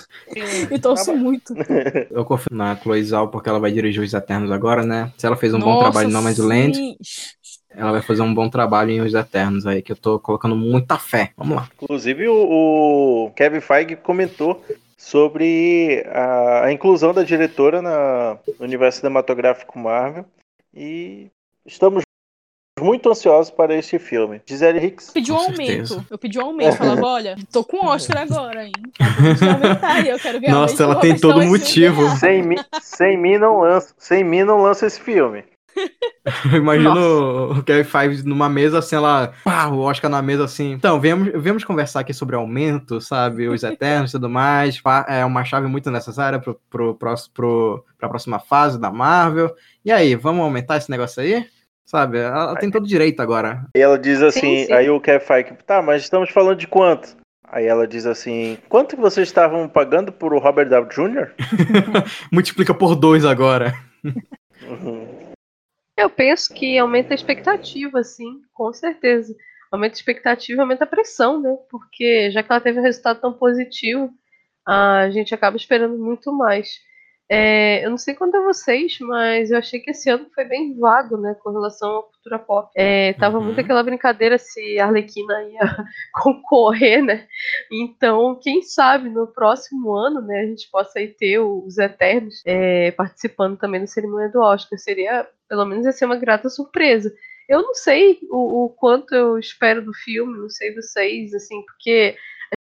e 0.71 0.79
torço 0.79 1.15
muito. 1.15 1.53
eu 2.11 2.25
confio 2.25 2.55
na 2.55 2.75
Chloe 2.75 3.03
Zhao 3.03 3.27
porque 3.27 3.49
ela 3.49 3.59
vai 3.59 3.71
dirigir 3.71 4.01
os 4.01 4.14
Eternos 4.15 4.51
agora, 4.51 4.83
né? 4.83 5.11
Se 5.17 5.27
ela 5.27 5.35
fez 5.35 5.53
um 5.53 5.59
Nossa, 5.59 5.71
bom 5.71 5.79
trabalho 5.79 6.07
no 6.07 6.13
Nomadland, 6.13 6.97
ela 7.69 7.91
vai 7.91 8.01
fazer 8.01 8.21
um 8.21 8.33
bom 8.33 8.49
trabalho 8.49 8.91
em 8.91 9.01
Os 9.01 9.13
Eternos 9.13 9.67
aí, 9.67 9.81
que 9.81 9.91
eu 9.91 9.95
tô 9.95 10.19
colocando 10.19 10.55
muita 10.55 10.97
fé. 10.97 11.31
Vamos 11.37 11.57
lá. 11.57 11.69
Inclusive, 11.81 12.27
o, 12.27 13.27
o 13.27 13.31
Kevin 13.35 13.59
Feige 13.59 13.95
comentou 13.97 14.63
sobre 14.97 16.03
a, 16.11 16.65
a 16.65 16.71
inclusão 16.71 17.13
da 17.13 17.21
diretora 17.21 17.81
na, 17.81 18.37
no 18.57 18.65
universo 18.65 18.99
cinematográfico 18.99 19.77
Marvel. 19.77 20.25
E 20.73 21.29
estamos 21.65 22.04
muito 22.79 23.09
ansiosos 23.09 23.49
para 23.49 23.73
este 23.73 23.97
filme. 23.97 24.41
Gisele 24.45 24.85
Hicks. 24.85 25.11
Pedi 25.11 25.31
um 25.31 25.37
aumento. 25.37 26.05
Eu 26.09 26.17
pedi 26.17 26.37
um 26.37 26.45
aumento. 26.45 26.75
Falava, 26.75 27.05
olha, 27.05 27.35
tô 27.51 27.63
com 27.63 27.85
Oscar 27.85 28.23
agora, 28.23 28.65
hein? 28.65 28.73
Aumentar, 28.99 30.05
eu 30.05 30.19
quero 30.19 30.41
ganhar 30.41 30.53
Nossa, 30.53 30.83
ela 30.83 30.95
tem 30.97 31.17
todo 31.17 31.41
motivo. 31.43 32.09
Sem 32.17 32.43
mim, 32.43 32.57
sem 32.81 33.17
mim 33.17 33.37
não 33.37 33.61
lança, 33.61 33.93
sem 33.97 34.25
mim 34.25 34.43
não 34.43 34.61
lança 34.61 34.85
esse 34.85 34.99
filme. 34.99 35.43
Eu 36.51 36.57
imagino 36.57 37.51
o 37.51 37.63
Kevin 37.63 37.83
Feige 37.83 38.25
numa 38.25 38.47
mesa 38.49 38.79
assim, 38.79 38.95
ela, 38.95 39.33
pá, 39.43 39.67
o 39.67 39.79
Oscar 39.79 40.09
na 40.09 40.21
mesa 40.21 40.45
assim. 40.45 40.71
Então, 40.71 40.99
viemos, 40.99 41.31
viemos 41.35 41.63
conversar 41.63 41.99
aqui 41.99 42.13
sobre 42.13 42.35
aumento, 42.35 42.99
sabe? 43.01 43.47
Os 43.47 43.61
Eternos 43.61 44.11
e 44.11 44.13
tudo 44.13 44.29
mais. 44.29 44.81
É 45.07 45.23
uma 45.25 45.43
chave 45.43 45.67
muito 45.67 45.91
necessária 45.91 46.39
pro, 46.39 46.59
pro, 46.69 46.95
pro, 46.95 47.13
pro, 47.33 47.85
pra 47.97 48.09
próxima 48.09 48.39
fase 48.39 48.79
da 48.79 48.89
Marvel. 48.89 49.53
E 49.83 49.91
aí, 49.91 50.15
vamos 50.15 50.43
aumentar 50.43 50.77
esse 50.77 50.89
negócio 50.89 51.21
aí? 51.21 51.45
Sabe? 51.85 52.17
Ela 52.17 52.55
tem 52.55 52.71
todo 52.71 52.87
direito 52.87 53.21
agora. 53.21 53.65
E 53.75 53.79
ela 53.79 53.97
diz 53.97 54.21
assim, 54.21 54.59
Sim, 54.61 54.65
sim. 54.65 54.73
aí 54.73 54.89
o 54.89 54.99
Kevin 54.99 55.25
Feige, 55.25 55.53
tá, 55.65 55.81
mas 55.81 56.01
estamos 56.01 56.31
falando 56.31 56.57
de 56.57 56.67
quanto? 56.67 57.15
Aí 57.47 57.65
ela 57.67 57.87
diz 57.87 58.05
assim, 58.07 58.57
quanto 58.67 58.95
que 58.95 59.01
vocês 59.01 59.27
estavam 59.27 59.69
pagando 59.69 60.11
por 60.11 60.33
o 60.33 60.39
Robert 60.39 60.67
Downey 60.67 60.89
Jr.? 60.89 61.31
Multiplica 62.31 62.73
por 62.73 62.95
dois 62.95 63.23
agora. 63.23 63.73
Uhum. 64.03 65.25
Eu 65.97 66.09
penso 66.09 66.53
que 66.53 66.77
aumenta 66.77 67.13
a 67.13 67.15
expectativa, 67.15 68.03
sim, 68.03 68.41
com 68.51 68.73
certeza. 68.73 69.33
Aumenta 69.71 69.93
a 69.93 69.97
expectativa, 69.97 70.61
aumenta 70.61 70.83
a 70.83 70.87
pressão, 70.87 71.39
né? 71.39 71.55
Porque 71.69 72.31
já 72.31 72.43
que 72.43 72.51
ela 72.51 72.59
teve 72.59 72.79
um 72.79 72.83
resultado 72.83 73.21
tão 73.21 73.31
positivo, 73.31 74.11
a 74.67 75.09
gente 75.11 75.33
acaba 75.33 75.55
esperando 75.55 75.97
muito 75.97 76.33
mais. 76.33 76.79
É, 77.27 77.83
eu 77.83 77.89
não 77.89 77.97
sei 77.97 78.13
quanto 78.13 78.37
a 78.37 78.43
vocês, 78.43 78.97
mas 78.99 79.49
eu 79.49 79.57
achei 79.57 79.79
que 79.79 79.91
esse 79.91 80.09
ano 80.09 80.27
foi 80.33 80.45
bem 80.45 80.77
vago, 80.77 81.17
né, 81.17 81.35
com 81.41 81.51
relação 81.51 81.97
à 81.97 82.03
cultura 82.03 82.39
pop. 82.39 82.69
É, 82.75 83.13
tava 83.13 83.39
muito 83.41 83.59
aquela 83.59 83.81
brincadeira 83.81 84.37
se 84.37 84.79
a 84.79 84.85
Arlequina 84.85 85.43
ia 85.43 85.59
concorrer, 86.13 87.03
né? 87.03 87.27
Então, 87.71 88.39
quem 88.41 88.61
sabe 88.61 89.09
no 89.09 89.25
próximo 89.27 89.93
ano, 89.93 90.21
né, 90.21 90.41
a 90.41 90.45
gente 90.45 90.69
possa 90.69 90.99
aí 90.99 91.07
ter 91.07 91.39
os 91.39 91.79
Eternos 91.79 92.43
é, 92.45 92.91
participando 92.91 93.57
também 93.57 93.81
da 93.81 93.87
cerimônia 93.87 94.29
do 94.29 94.41
Oscar. 94.41 94.77
Seria, 94.77 95.27
pelo 95.49 95.65
menos, 95.65 95.85
ia 95.85 95.91
ser 95.91 96.05
uma 96.05 96.17
grata 96.17 96.47
surpresa. 96.47 97.11
Eu 97.49 97.61
não 97.61 97.73
sei 97.73 98.19
o, 98.29 98.65
o 98.65 98.69
quanto 98.69 99.13
eu 99.13 99.37
espero 99.37 99.83
do 99.83 99.93
filme, 99.93 100.37
não 100.37 100.49
sei 100.49 100.73
vocês, 100.73 101.33
assim, 101.33 101.63
porque 101.63 102.15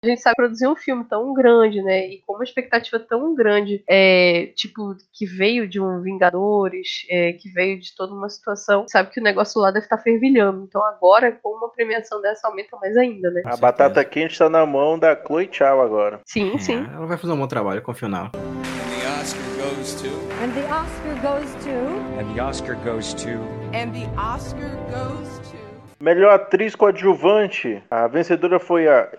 a 0.01 0.07
gente 0.07 0.21
sabe 0.21 0.35
produzir 0.37 0.65
um 0.65 0.77
filme 0.77 1.03
tão 1.03 1.33
grande, 1.33 1.81
né? 1.81 2.07
E 2.07 2.21
com 2.25 2.35
uma 2.35 2.43
expectativa 2.43 2.97
tão 2.99 3.35
grande, 3.35 3.83
é, 3.87 4.51
tipo, 4.55 4.95
que 5.13 5.25
veio 5.25 5.67
de 5.67 5.79
um 5.79 6.01
Vingadores, 6.01 7.05
é, 7.09 7.33
que 7.33 7.49
veio 7.49 7.77
de 7.79 7.93
toda 7.95 8.13
uma 8.13 8.29
situação, 8.29 8.85
sabe 8.87 9.09
que 9.09 9.19
o 9.19 9.23
negócio 9.23 9.59
lá 9.59 9.71
deve 9.71 9.85
estar 9.85 9.97
fervilhando. 9.97 10.63
Então 10.63 10.81
agora, 10.85 11.31
com 11.31 11.49
uma 11.49 11.69
premiação 11.69 12.21
dessa, 12.21 12.47
aumenta 12.47 12.77
mais 12.77 12.95
ainda, 12.95 13.29
né? 13.29 13.41
A 13.45 13.57
batata 13.57 14.03
quente 14.05 14.31
está 14.31 14.49
na 14.49 14.65
mão 14.65 14.97
da 14.97 15.15
Chloe 15.15 15.49
Chow 15.51 15.81
agora. 15.81 16.21
Sim, 16.25 16.57
sim. 16.57 16.77
É, 16.89 16.95
ela 16.95 17.05
vai 17.05 17.17
fazer 17.17 17.33
um 17.33 17.37
bom 17.37 17.47
trabalho, 17.47 17.81
confio 17.81 18.07
nela. 18.07 18.31
And 18.31 18.95
the 18.95 19.05
Oscar 19.19 19.43
goes 19.57 19.95
to. 19.95 20.07
And 20.41 20.53
the 20.53 20.65
Oscar 20.71 21.15
goes 21.21 21.55
to. 21.65 21.69
And 22.17 22.33
the 22.33 22.41
Oscar 22.41 22.75
goes 22.85 23.13
to. 23.15 23.29
And 23.73 23.91
the 23.91 24.07
Oscar 24.17 24.69
goes 24.89 25.39
to. 25.49 25.59
Melhor 25.99 26.31
atriz 26.31 26.75
coadjuvante. 26.75 27.83
A 27.91 28.07
vencedora 28.07 28.57
foi 28.59 28.87
a 28.87 29.09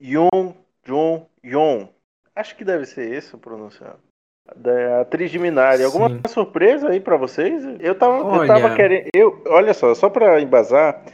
Yoon 0.00 0.54
Jun 0.84 1.26
Yoon. 1.44 1.88
Acho 2.34 2.56
que 2.56 2.64
deve 2.64 2.86
ser 2.86 3.12
esse 3.12 3.34
o 3.34 3.38
pronunciado. 3.38 3.98
Da 4.56 5.02
atriz 5.02 5.30
de 5.30 5.38
Minari. 5.38 5.82
Alguma 5.82 6.08
Sim. 6.08 6.20
surpresa 6.28 6.88
aí 6.88 7.00
pra 7.00 7.16
vocês? 7.16 7.62
Eu 7.80 7.94
tava, 7.94 8.18
eu 8.18 8.26
Olha. 8.26 8.46
tava 8.46 8.74
querendo. 8.74 9.08
Eu, 9.14 9.42
olha 9.46 9.74
só, 9.74 9.94
só 9.94 10.08
pra 10.08 10.40
embasar, 10.40 11.04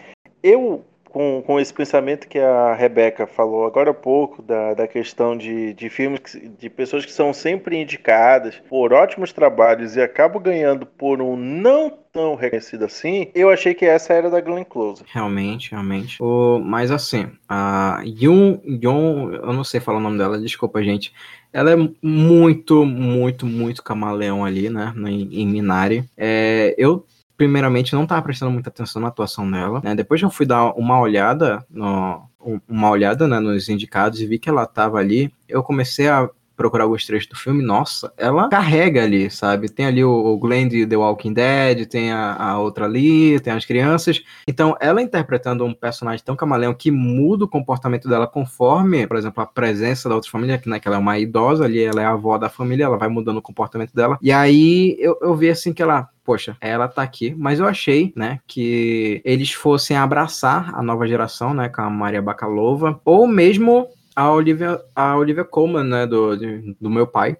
eu. 0.43 0.85
Com, 1.15 1.43
com 1.47 1.61
esse 1.61 1.73
pensamento 1.73 2.27
que 2.27 2.41
a 2.41 2.75
Rebeca 2.75 3.25
falou 3.25 3.65
agora 3.67 3.93
há 3.93 3.95
pouco, 3.95 4.43
da, 4.43 4.75
da 4.75 4.89
questão 4.89 5.37
de, 5.37 5.73
de 5.73 5.89
filmes, 5.89 6.19
que- 6.19 6.49
de 6.49 6.69
pessoas 6.69 7.07
que 7.07 7.12
são 7.12 7.33
sempre 7.33 7.77
indicadas 7.81 8.57
por 8.69 8.93
ótimos 8.93 9.33
trabalhos 9.33 9.95
e 9.95 10.01
acabam 10.03 10.43
ganhando 10.43 10.85
por 10.85 11.23
um 11.23 11.37
não 11.37 11.89
tão 12.12 12.35
reconhecido 12.35 12.85
assim, 12.85 13.31
eu 13.35 13.49
achei 13.49 13.75
que 13.75 13.85
essa 13.85 14.12
era 14.12 14.29
da 14.29 14.41
Glenn 14.41 14.65
Close. 14.65 15.05
Realmente, 15.07 15.71
realmente. 15.71 16.17
O, 16.21 16.59
mas 16.59 16.91
assim, 16.91 17.29
a 17.49 18.01
Yoon, 18.05 18.59
Yoon, 18.65 19.35
eu 19.35 19.53
não 19.53 19.62
sei 19.65 19.81
falar 19.81 19.99
o 19.99 20.03
nome 20.03 20.19
dela, 20.19 20.39
desculpa, 20.41 20.83
gente. 20.83 21.12
Ela 21.53 21.71
é 21.73 21.77
muito, 22.03 22.85
muito, 22.85 23.47
muito 23.47 23.83
camaleão 23.85 24.45
ali, 24.45 24.69
né? 24.69 24.93
Em, 24.97 25.43
em 25.43 25.47
Minari. 25.47 26.05
É, 26.17 26.75
eu, 26.77 27.05
primeiramente, 27.37 27.95
não 27.95 28.07
tava 28.07 28.22
prestando 28.22 28.53
muita 28.53 28.68
atenção 28.70 29.01
na 29.03 29.09
atuação 29.09 29.51
dela. 29.51 29.80
Né? 29.82 29.95
Depois 29.95 30.20
eu 30.22 30.30
fui 30.30 30.47
dar 30.47 30.72
uma 30.74 30.99
olhada 31.01 31.64
no. 31.70 32.22
um- 32.41 32.61
Uma 32.68 32.91
olhada 32.91 33.26
né, 33.26 33.41
nos 33.41 33.68
indicados 33.68 34.20
e 34.20 34.26
vi 34.26 34.39
que 34.39 34.49
ela 34.49 34.66
tava 34.66 34.99
ali. 34.99 35.32
Eu 35.49 35.62
comecei 35.62 36.09
a 36.09 36.28
procurar 36.57 36.85
alguns 36.85 37.07
trechos 37.07 37.29
do 37.29 37.37
filme, 37.37 37.63
nossa, 37.63 38.13
ela 38.17 38.49
carrega 38.49 39.03
ali, 39.03 39.31
sabe? 39.31 39.69
Tem 39.69 39.87
ali 39.87 40.05
o, 40.05 40.11
o 40.11 40.39
Glenn 40.39 40.69
de 40.69 40.87
The 40.87 40.97
Walking 40.97 41.33
Dead, 41.33 41.87
tem 41.87 42.13
a, 42.13 42.35
a 42.35 42.59
outra 42.59 42.85
ali, 42.85 43.41
tem 43.41 43.53
as 43.53 43.65
crianças. 43.65 44.23
Então, 44.47 44.77
ela 44.81 45.03
interpretando 45.03 45.65
um 45.65 45.75
personagem 45.75 46.25
tão 46.25 46.37
camaleão 46.37 46.75
que 46.75 46.91
muda 46.91 47.45
o 47.45 47.49
comportamento 47.49 48.09
dela 48.09 48.27
conforme, 48.27 49.07
por 49.07 49.17
exemplo, 49.17 49.43
a 49.43 49.47
presença 49.47 50.09
da 50.09 50.15
outra 50.15 50.31
família, 50.31 50.59
que, 50.59 50.69
né, 50.69 50.79
que 50.79 50.87
ela 50.87 50.97
é 50.97 51.01
uma 51.01 51.19
idosa 51.19 51.65
ali, 51.65 51.83
ela 51.83 52.01
é 52.01 52.05
a 52.05 52.13
avó 52.13 52.39
da 52.39 52.49
família, 52.49 52.85
ela 52.85 52.97
vai 52.97 53.09
mudando 53.09 53.39
o 53.39 53.43
comportamento 53.43 53.93
dela. 53.95 54.19
E 54.23 54.31
aí 54.31 54.97
eu, 54.99 55.19
eu 55.21 55.35
vi 55.35 55.51
assim 55.51 55.73
que 55.73 55.83
ela, 55.83 56.09
poxa, 56.25 56.57
ela 56.61 56.89
tá 56.89 57.03
aqui, 57.03 57.35
mas 57.37 57.59
eu 57.59 57.67
achei, 57.67 58.13
né, 58.17 58.39
que 58.47 59.21
eles 59.25 59.53
fossem 59.53 59.97
abraçar 59.97 60.75
a 60.75 60.83
nova 60.83 61.07
geração, 61.07 61.53
né, 61.53 61.69
com 61.69 61.83
a 61.83 61.91
Maria 61.91 62.23
Bakalova, 62.23 63.01
ou 63.05 63.27
mesmo 63.27 63.89
a 64.15 64.31
Olivia, 64.33 64.85
a 64.95 65.17
Olivia 65.17 65.45
Colman, 65.45 65.85
né, 65.85 66.07
do, 66.07 66.37
de- 66.37 66.75
do 66.75 66.91
meu 66.91 67.07
pai, 67.07 67.37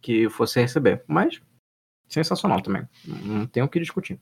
que 0.00 0.28
fosse 0.30 0.60
receber. 0.60 1.04
Mas, 1.06 1.40
sensacional 2.08 2.62
também. 2.62 2.88
Não 3.04 3.46
tem 3.46 3.62
o 3.62 3.68
que 3.68 3.80
discutir. 3.80 4.20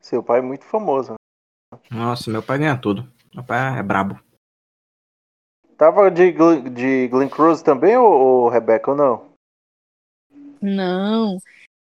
Seu 0.00 0.22
pai 0.22 0.38
é 0.38 0.42
muito 0.42 0.64
famoso. 0.64 1.12
né? 1.12 1.78
Nossa, 1.90 2.30
meu 2.30 2.42
pai 2.42 2.58
ganha 2.58 2.78
tudo. 2.80 3.10
Meu 3.34 3.44
pai 3.44 3.78
é 3.78 3.82
brabo. 3.82 4.20
Tava 5.76 6.10
de, 6.10 6.32
de 6.70 7.08
Glenn 7.08 7.28
Close 7.28 7.62
também, 7.62 7.96
ou, 7.96 8.10
ou 8.10 8.48
Rebeca, 8.48 8.92
ou 8.92 8.96
não? 8.96 9.32
Não. 10.62 11.38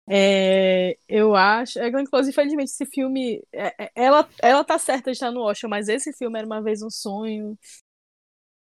É, 0.09 0.97
eu 1.09 1.35
acho. 1.35 1.79
É, 1.79 1.91
Glenn 1.91 2.05
Close, 2.05 2.31
infelizmente, 2.31 2.71
esse 2.71 2.87
filme. 2.87 3.43
é- 3.53 3.85
é- 3.85 3.91
ela, 3.95 4.29
ela 4.43 4.65
tá 4.65 4.79
certa 4.79 5.11
de 5.11 5.17
estar 5.17 5.31
no 5.31 5.43
Oscar, 5.43 5.71
mas 5.71 5.89
esse 5.89 6.13
filme 6.13 6.39
era 6.39 6.47
uma 6.47 6.63
vez 6.63 6.83
um 6.83 6.91
sonho. 6.91 7.59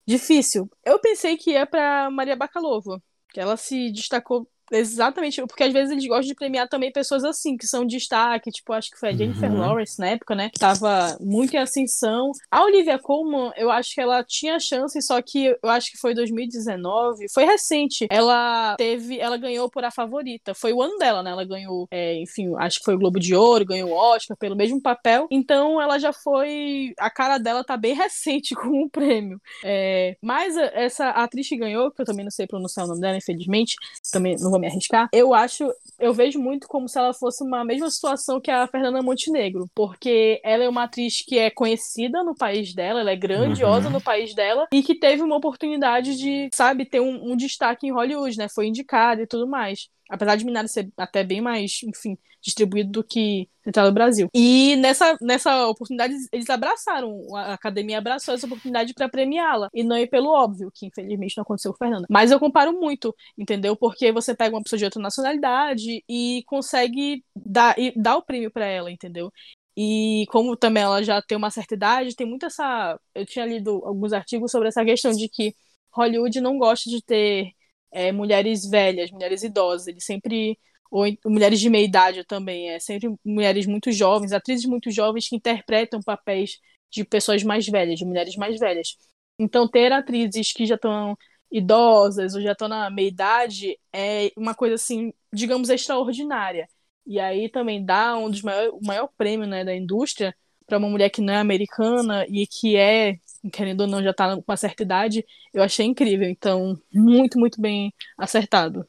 Difícil. 0.07 0.69
Eu 0.83 0.99
pensei 0.99 1.37
que 1.37 1.51
ia 1.51 1.65
pra 1.65 2.09
Maria 2.11 2.35
Bakalova, 2.35 3.01
que 3.29 3.39
ela 3.39 3.57
se 3.57 3.91
destacou 3.91 4.47
exatamente. 4.71 5.41
Porque 5.45 5.63
às 5.63 5.73
vezes 5.73 5.91
eles 5.91 6.07
gostam 6.07 6.27
de 6.27 6.35
premiar 6.35 6.67
também 6.67 6.91
pessoas 6.91 7.23
assim, 7.23 7.57
que 7.57 7.67
são 7.67 7.85
destaque. 7.85 8.51
Tipo, 8.51 8.73
acho 8.73 8.91
que 8.91 8.99
foi 8.99 9.09
a 9.09 9.13
Jennifer 9.13 9.51
Uhum. 9.51 9.59
Lawrence 9.59 9.99
na 9.99 10.07
época, 10.07 10.35
né? 10.35 10.49
Que 10.49 10.59
tava 10.59 11.17
muito 11.19 11.53
em 11.53 11.57
ascensão. 11.59 12.31
A 12.49 12.63
Olivia 12.63 12.97
Colman, 12.97 13.51
eu 13.55 13.69
acho 13.69 13.93
que 13.93 14.01
ela 14.01 14.23
tinha 14.23 14.59
chance, 14.59 14.99
só 15.01 15.21
que 15.21 15.55
eu 15.61 15.69
acho 15.69 15.91
que 15.91 15.97
foi 15.97 16.13
2019. 16.13 17.27
Foi 17.33 17.45
recente. 17.45 18.07
Ela 18.09 18.75
teve. 18.77 19.19
Ela 19.19 19.37
ganhou 19.37 19.69
por 19.69 19.83
a 19.83 19.91
favorita. 19.91 20.53
Foi 20.53 20.73
o 20.73 20.81
ano 20.81 20.97
dela, 20.97 21.21
né? 21.21 21.31
Ela 21.31 21.45
ganhou, 21.45 21.87
é, 21.91 22.15
enfim, 22.21 22.53
acho 22.57 22.79
que 22.79 22.85
foi 22.85 22.95
o 22.95 22.99
Globo 22.99 23.19
de 23.19 23.35
Ouro, 23.35 23.65
ganhou 23.65 23.89
o 23.89 23.93
Oscar 23.93 24.35
pelo 24.37 24.55
mesmo 24.55 24.81
papel. 24.81 25.27
Então 25.29 25.81
ela 25.81 25.99
já 25.99 26.11
foi. 26.13 26.93
A 26.99 27.09
cara 27.09 27.37
dela 27.37 27.63
tá 27.63 27.77
bem 27.77 27.93
recente 27.95 28.55
com 28.55 28.83
o 28.83 28.89
prêmio. 28.89 29.39
É, 29.63 30.15
mas 30.21 30.55
essa 30.57 31.09
atriz 31.09 31.47
que 31.47 31.57
ganhou, 31.57 31.91
que 31.91 32.01
eu 32.01 32.05
também 32.05 32.23
não 32.23 32.31
sei 32.31 32.47
pronunciar 32.47 32.85
o 32.85 32.89
nome 32.89 33.01
dela, 33.01 33.17
infelizmente, 33.17 33.75
também 34.11 34.35
não 34.39 34.51
vou 34.55 34.59
me 34.61 34.67
arriscar. 34.67 35.09
Eu 35.11 35.33
acho, 35.33 35.69
eu 35.99 36.13
vejo 36.13 36.39
muito 36.39 36.67
como 36.67 36.87
se 36.87 36.97
ela 36.97 37.13
fosse 37.13 37.43
uma 37.43 37.63
mesma 37.63 37.89
situação 37.89 38.39
que 38.39 38.49
a 38.49 38.65
Fernanda 38.67 39.01
Montenegro, 39.01 39.69
porque 39.75 40.39
ela 40.43 40.63
é 40.63 40.69
uma 40.69 40.83
atriz 40.83 41.21
que 41.25 41.37
é 41.37 41.49
conhecida 41.49 42.23
no 42.23 42.33
país 42.35 42.73
dela, 42.73 43.01
ela 43.01 43.11
é 43.11 43.15
grandiosa 43.15 43.87
Uhum. 43.87 43.93
no 43.93 44.01
país 44.01 44.33
dela 44.33 44.67
e 44.71 44.81
que 44.81 44.95
teve 44.95 45.21
uma 45.21 45.35
oportunidade 45.35 46.17
de, 46.17 46.49
sabe, 46.53 46.85
ter 46.85 46.99
um, 46.99 47.31
um 47.31 47.35
destaque 47.35 47.85
em 47.87 47.91
Hollywood, 47.91 48.37
né? 48.37 48.47
Foi 48.53 48.67
indicada 48.67 49.21
e 49.21 49.27
tudo 49.27 49.47
mais. 49.47 49.87
Apesar 50.09 50.35
de 50.35 50.45
Minari 50.45 50.67
ser 50.67 50.89
até 50.97 51.23
bem 51.23 51.41
mais, 51.41 51.79
enfim, 51.83 52.17
distribuído 52.41 52.91
do 52.91 53.03
que 53.03 53.49
Central 53.63 53.87
do 53.87 53.93
Brasil. 53.93 54.29
E 54.33 54.75
nessa, 54.75 55.17
nessa 55.19 55.67
oportunidade, 55.67 56.13
eles 56.31 56.49
abraçaram, 56.49 57.19
a 57.35 57.53
academia 57.53 57.97
abraçou 57.97 58.35
essa 58.35 58.45
oportunidade 58.45 58.93
para 58.93 59.09
premiá-la. 59.09 59.69
E 59.73 59.83
não 59.83 59.97
ir 59.97 60.07
pelo 60.07 60.29
óbvio, 60.29 60.71
que 60.73 60.85
infelizmente 60.85 61.35
não 61.35 61.41
aconteceu 61.41 61.71
com 61.71 61.77
Fernanda. 61.79 62.05
Mas 62.09 62.29
eu 62.29 62.39
comparo 62.39 62.71
muito, 62.73 63.15
entendeu? 63.35 63.75
Porque 63.75 64.11
você 64.11 64.35
pega 64.35 64.55
uma 64.55 64.61
pessoa 64.61 64.77
de 64.77 64.85
outra 64.85 65.01
nacionalidade 65.01 66.03
e 66.07 66.43
consegue 66.45 67.23
dar, 67.35 67.77
e 67.79 67.91
dar 67.99 68.17
o 68.17 68.21
prêmio 68.21 68.51
para 68.51 68.65
ela, 68.65 68.91
entendeu? 68.91 69.31
E 69.75 70.25
como 70.29 70.55
também 70.55 70.83
ela 70.83 71.03
já 71.03 71.21
tem 71.21 71.37
uma 71.37 71.49
certa 71.49 71.73
idade, 71.73 72.15
tem 72.15 72.27
muito 72.27 72.45
essa. 72.45 72.99
Eu 73.13 73.25
tinha 73.25 73.45
lido 73.45 73.83
alguns 73.83 74.13
artigos 74.13 74.51
sobre 74.51 74.69
essa 74.69 74.85
questão 74.85 75.11
de 75.11 75.27
que 75.27 75.53
Hollywood 75.91 76.39
não 76.39 76.57
gosta 76.57 76.89
de 76.89 77.01
ter 77.03 77.51
é, 77.91 78.11
mulheres 78.11 78.65
velhas, 78.69 79.11
mulheres 79.11 79.43
idosas. 79.43 79.87
Ele 79.87 80.01
sempre. 80.01 80.59
Ou 80.91 81.05
mulheres 81.25 81.59
de 81.59 81.69
meia 81.69 81.85
idade 81.85 82.23
também. 82.23 82.69
É 82.69 82.79
sempre 82.79 83.13
mulheres 83.25 83.65
muito 83.65 83.91
jovens, 83.91 84.31
atrizes 84.33 84.65
muito 84.65 84.91
jovens 84.91 85.27
que 85.27 85.35
interpretam 85.35 85.99
papéis 86.01 86.59
de 86.91 87.03
pessoas 87.03 87.43
mais 87.43 87.67
velhas, 87.67 87.99
de 87.99 88.05
mulheres 88.05 88.35
mais 88.35 88.59
velhas. 88.59 88.95
Então, 89.39 89.67
ter 89.67 89.91
atrizes 89.91 90.53
que 90.53 90.65
já 90.65 90.75
estão 90.75 91.17
idosas 91.51 92.35
ou 92.35 92.41
já 92.41 92.51
estão 92.53 92.67
na 92.67 92.89
meia 92.89 93.07
idade 93.07 93.79
é 93.93 94.31
uma 94.37 94.55
coisa 94.55 94.75
assim, 94.75 95.13
digamos, 95.33 95.69
extraordinária. 95.69 96.67
E 97.05 97.19
aí 97.19 97.49
também 97.49 97.85
dá 97.85 98.17
um 98.17 98.29
dos 98.29 98.41
maiores, 98.41 98.71
o 98.73 98.85
maior 98.85 99.09
prêmio 99.17 99.47
né, 99.47 99.63
da 99.63 99.75
indústria 99.75 100.35
para 100.65 100.77
uma 100.77 100.89
mulher 100.89 101.09
que 101.09 101.21
não 101.21 101.33
é 101.33 101.37
americana 101.37 102.25
e 102.27 102.47
que 102.47 102.75
é, 102.75 103.17
querendo 103.51 103.81
ou 103.81 103.87
não, 103.87 104.03
já 104.03 104.11
está 104.11 104.35
com 104.35 104.43
uma 104.47 104.57
certa 104.57 104.83
idade, 104.83 105.25
eu 105.53 105.63
achei 105.63 105.85
incrível. 105.85 106.29
Então, 106.29 106.79
muito, 106.93 107.39
muito 107.39 107.61
bem 107.61 107.93
acertado. 108.17 108.87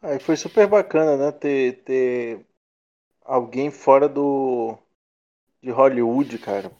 Aí 0.00 0.18
foi 0.18 0.36
super 0.36 0.66
bacana, 0.66 1.16
né? 1.16 1.32
Ter, 1.32 1.82
ter 1.84 2.46
alguém 3.24 3.70
fora 3.70 4.08
do 4.08 4.76
de 5.62 5.70
Hollywood, 5.70 6.38
cara. 6.38 6.72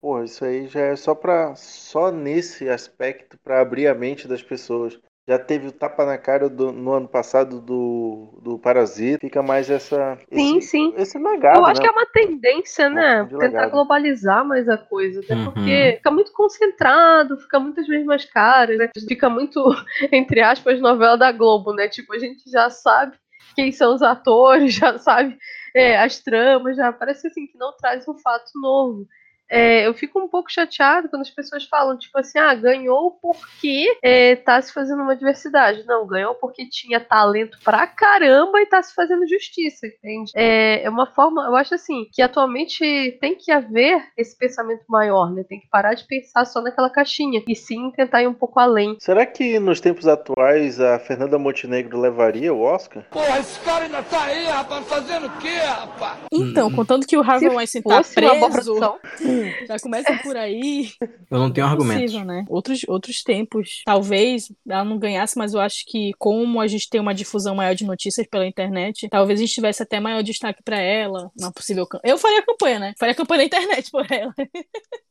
Pô, 0.00 0.22
isso 0.22 0.44
aí 0.44 0.66
já 0.66 0.80
é 0.80 0.96
só 0.96 1.14
para 1.14 1.54
só 1.56 2.10
nesse 2.10 2.68
aspecto 2.68 3.38
para 3.38 3.60
abrir 3.60 3.86
a 3.86 3.94
mente 3.94 4.26
das 4.26 4.42
pessoas. 4.42 4.98
Já 5.28 5.38
teve 5.38 5.68
o 5.68 5.72
tapa 5.72 6.04
na 6.04 6.18
cara 6.18 6.48
do, 6.48 6.72
no 6.72 6.92
ano 6.92 7.08
passado 7.08 7.60
do, 7.60 8.40
do 8.42 8.58
Parasita. 8.58 9.20
Fica 9.20 9.42
mais 9.42 9.70
essa. 9.70 10.18
Sim, 10.32 10.58
esse, 10.58 10.68
sim. 10.68 10.94
Esse 10.96 11.18
legado. 11.18 11.58
Eu 11.58 11.66
acho 11.66 11.80
né? 11.80 11.86
que 11.86 11.94
é 11.94 11.96
uma 11.96 12.06
tendência, 12.06 12.90
né? 12.90 13.28
Tentar 13.38 13.66
globalizar 13.68 14.44
mais 14.44 14.68
a 14.68 14.76
coisa. 14.76 15.20
Até 15.20 15.34
Uhum. 15.34 15.44
porque 15.44 15.94
fica 15.96 16.10
muito 16.10 16.32
concentrado, 16.32 17.38
fica 17.38 17.60
muitas 17.60 17.86
mesmas 17.86 18.24
caras, 18.24 18.76
né? 18.76 18.90
Fica 19.06 19.30
muito, 19.30 19.62
entre 20.10 20.40
aspas, 20.40 20.80
novela 20.80 21.16
da 21.16 21.30
Globo, 21.30 21.72
né? 21.72 21.88
Tipo, 21.88 22.14
a 22.14 22.18
gente 22.18 22.50
já 22.50 22.68
sabe 22.68 23.16
quem 23.54 23.70
são 23.70 23.94
os 23.94 24.02
atores, 24.02 24.74
já 24.74 24.98
sabe 24.98 25.38
é, 25.74 25.98
as 25.98 26.18
tramas, 26.18 26.76
já 26.76 26.92
parece 26.92 27.28
assim 27.28 27.46
que 27.46 27.58
não 27.58 27.76
traz 27.76 28.06
um 28.08 28.18
fato 28.18 28.50
novo. 28.56 29.06
É, 29.50 29.86
eu 29.86 29.92
fico 29.92 30.20
um 30.20 30.28
pouco 30.28 30.50
chateado 30.50 31.08
quando 31.08 31.22
as 31.22 31.30
pessoas 31.30 31.64
falam, 31.64 31.98
tipo 31.98 32.16
assim, 32.18 32.38
ah, 32.38 32.54
ganhou 32.54 33.18
porque 33.20 33.98
é, 34.02 34.36
tá 34.36 34.62
se 34.62 34.72
fazendo 34.72 35.02
uma 35.02 35.16
diversidade. 35.16 35.84
Não, 35.86 36.06
ganhou 36.06 36.34
porque 36.36 36.66
tinha 36.66 37.00
talento 37.00 37.58
pra 37.64 37.86
caramba 37.86 38.60
e 38.60 38.66
tá 38.66 38.80
se 38.82 38.94
fazendo 38.94 39.26
justiça, 39.26 39.86
entende? 39.86 40.30
É, 40.36 40.84
é 40.84 40.88
uma 40.88 41.06
forma, 41.06 41.44
eu 41.46 41.56
acho 41.56 41.74
assim, 41.74 42.06
que 42.12 42.22
atualmente 42.22 43.18
tem 43.20 43.34
que 43.34 43.50
haver 43.50 44.02
esse 44.16 44.38
pensamento 44.38 44.84
maior, 44.88 45.32
né? 45.32 45.42
Tem 45.42 45.58
que 45.58 45.68
parar 45.68 45.94
de 45.94 46.04
pensar 46.04 46.44
só 46.44 46.60
naquela 46.60 46.88
caixinha 46.88 47.42
e 47.48 47.56
sim 47.56 47.90
tentar 47.90 48.22
ir 48.22 48.28
um 48.28 48.34
pouco 48.34 48.60
além. 48.60 48.96
Será 49.00 49.26
que 49.26 49.58
nos 49.58 49.80
tempos 49.80 50.06
atuais 50.06 50.80
a 50.80 50.98
Fernanda 51.00 51.38
Montenegro 51.38 52.00
levaria 52.00 52.54
o 52.54 52.60
Oscar? 52.60 53.04
Porra, 53.10 53.38
esse 53.40 53.58
cara 53.60 53.84
ainda 53.84 54.02
tá 54.02 54.24
aí, 54.24 54.44
rapaz, 54.44 54.86
fazendo 54.86 55.26
o 55.26 55.38
quê, 55.38 55.48
rapaz? 55.48 56.18
Então, 56.30 56.70
contando 56.70 57.06
que 57.06 57.16
o 57.16 57.22
Harvey 57.22 57.48
Weinstein 57.48 57.82
tá 57.82 57.88
uma 57.88 58.02
boa 58.02 58.50
preso, 58.50 58.50
produção. 58.50 58.98
já 59.66 59.78
começa 59.78 60.16
por 60.22 60.36
aí. 60.36 60.90
Eu 61.30 61.38
não 61.38 61.50
tenho 61.52 61.66
argumentos. 61.66 62.02
Possível, 62.04 62.24
né? 62.26 62.44
Outros, 62.48 62.80
outros 62.88 63.22
tempos. 63.22 63.82
Talvez 63.84 64.52
ela 64.68 64.84
não 64.84 64.98
ganhasse, 64.98 65.36
mas 65.38 65.54
eu 65.54 65.60
acho 65.60 65.84
que 65.86 66.12
como 66.18 66.60
a 66.60 66.66
gente 66.66 66.88
tem 66.88 67.00
uma 67.00 67.14
difusão 67.14 67.54
maior 67.54 67.74
de 67.74 67.84
notícias 67.84 68.26
pela 68.26 68.46
internet, 68.46 69.08
talvez 69.08 69.38
a 69.38 69.42
gente 69.42 69.54
tivesse 69.54 69.82
até 69.82 70.00
maior 70.00 70.22
destaque 70.22 70.62
pra 70.64 70.78
ela, 70.80 71.30
uma 71.38 71.52
possível 71.52 71.86
cam- 71.86 72.00
Eu 72.04 72.18
faria 72.18 72.42
campanha, 72.44 72.78
né? 72.78 72.92
Faria 72.98 73.14
campanha 73.14 73.38
na 73.38 73.44
internet 73.44 73.90
por 73.90 74.06
ela. 74.10 74.34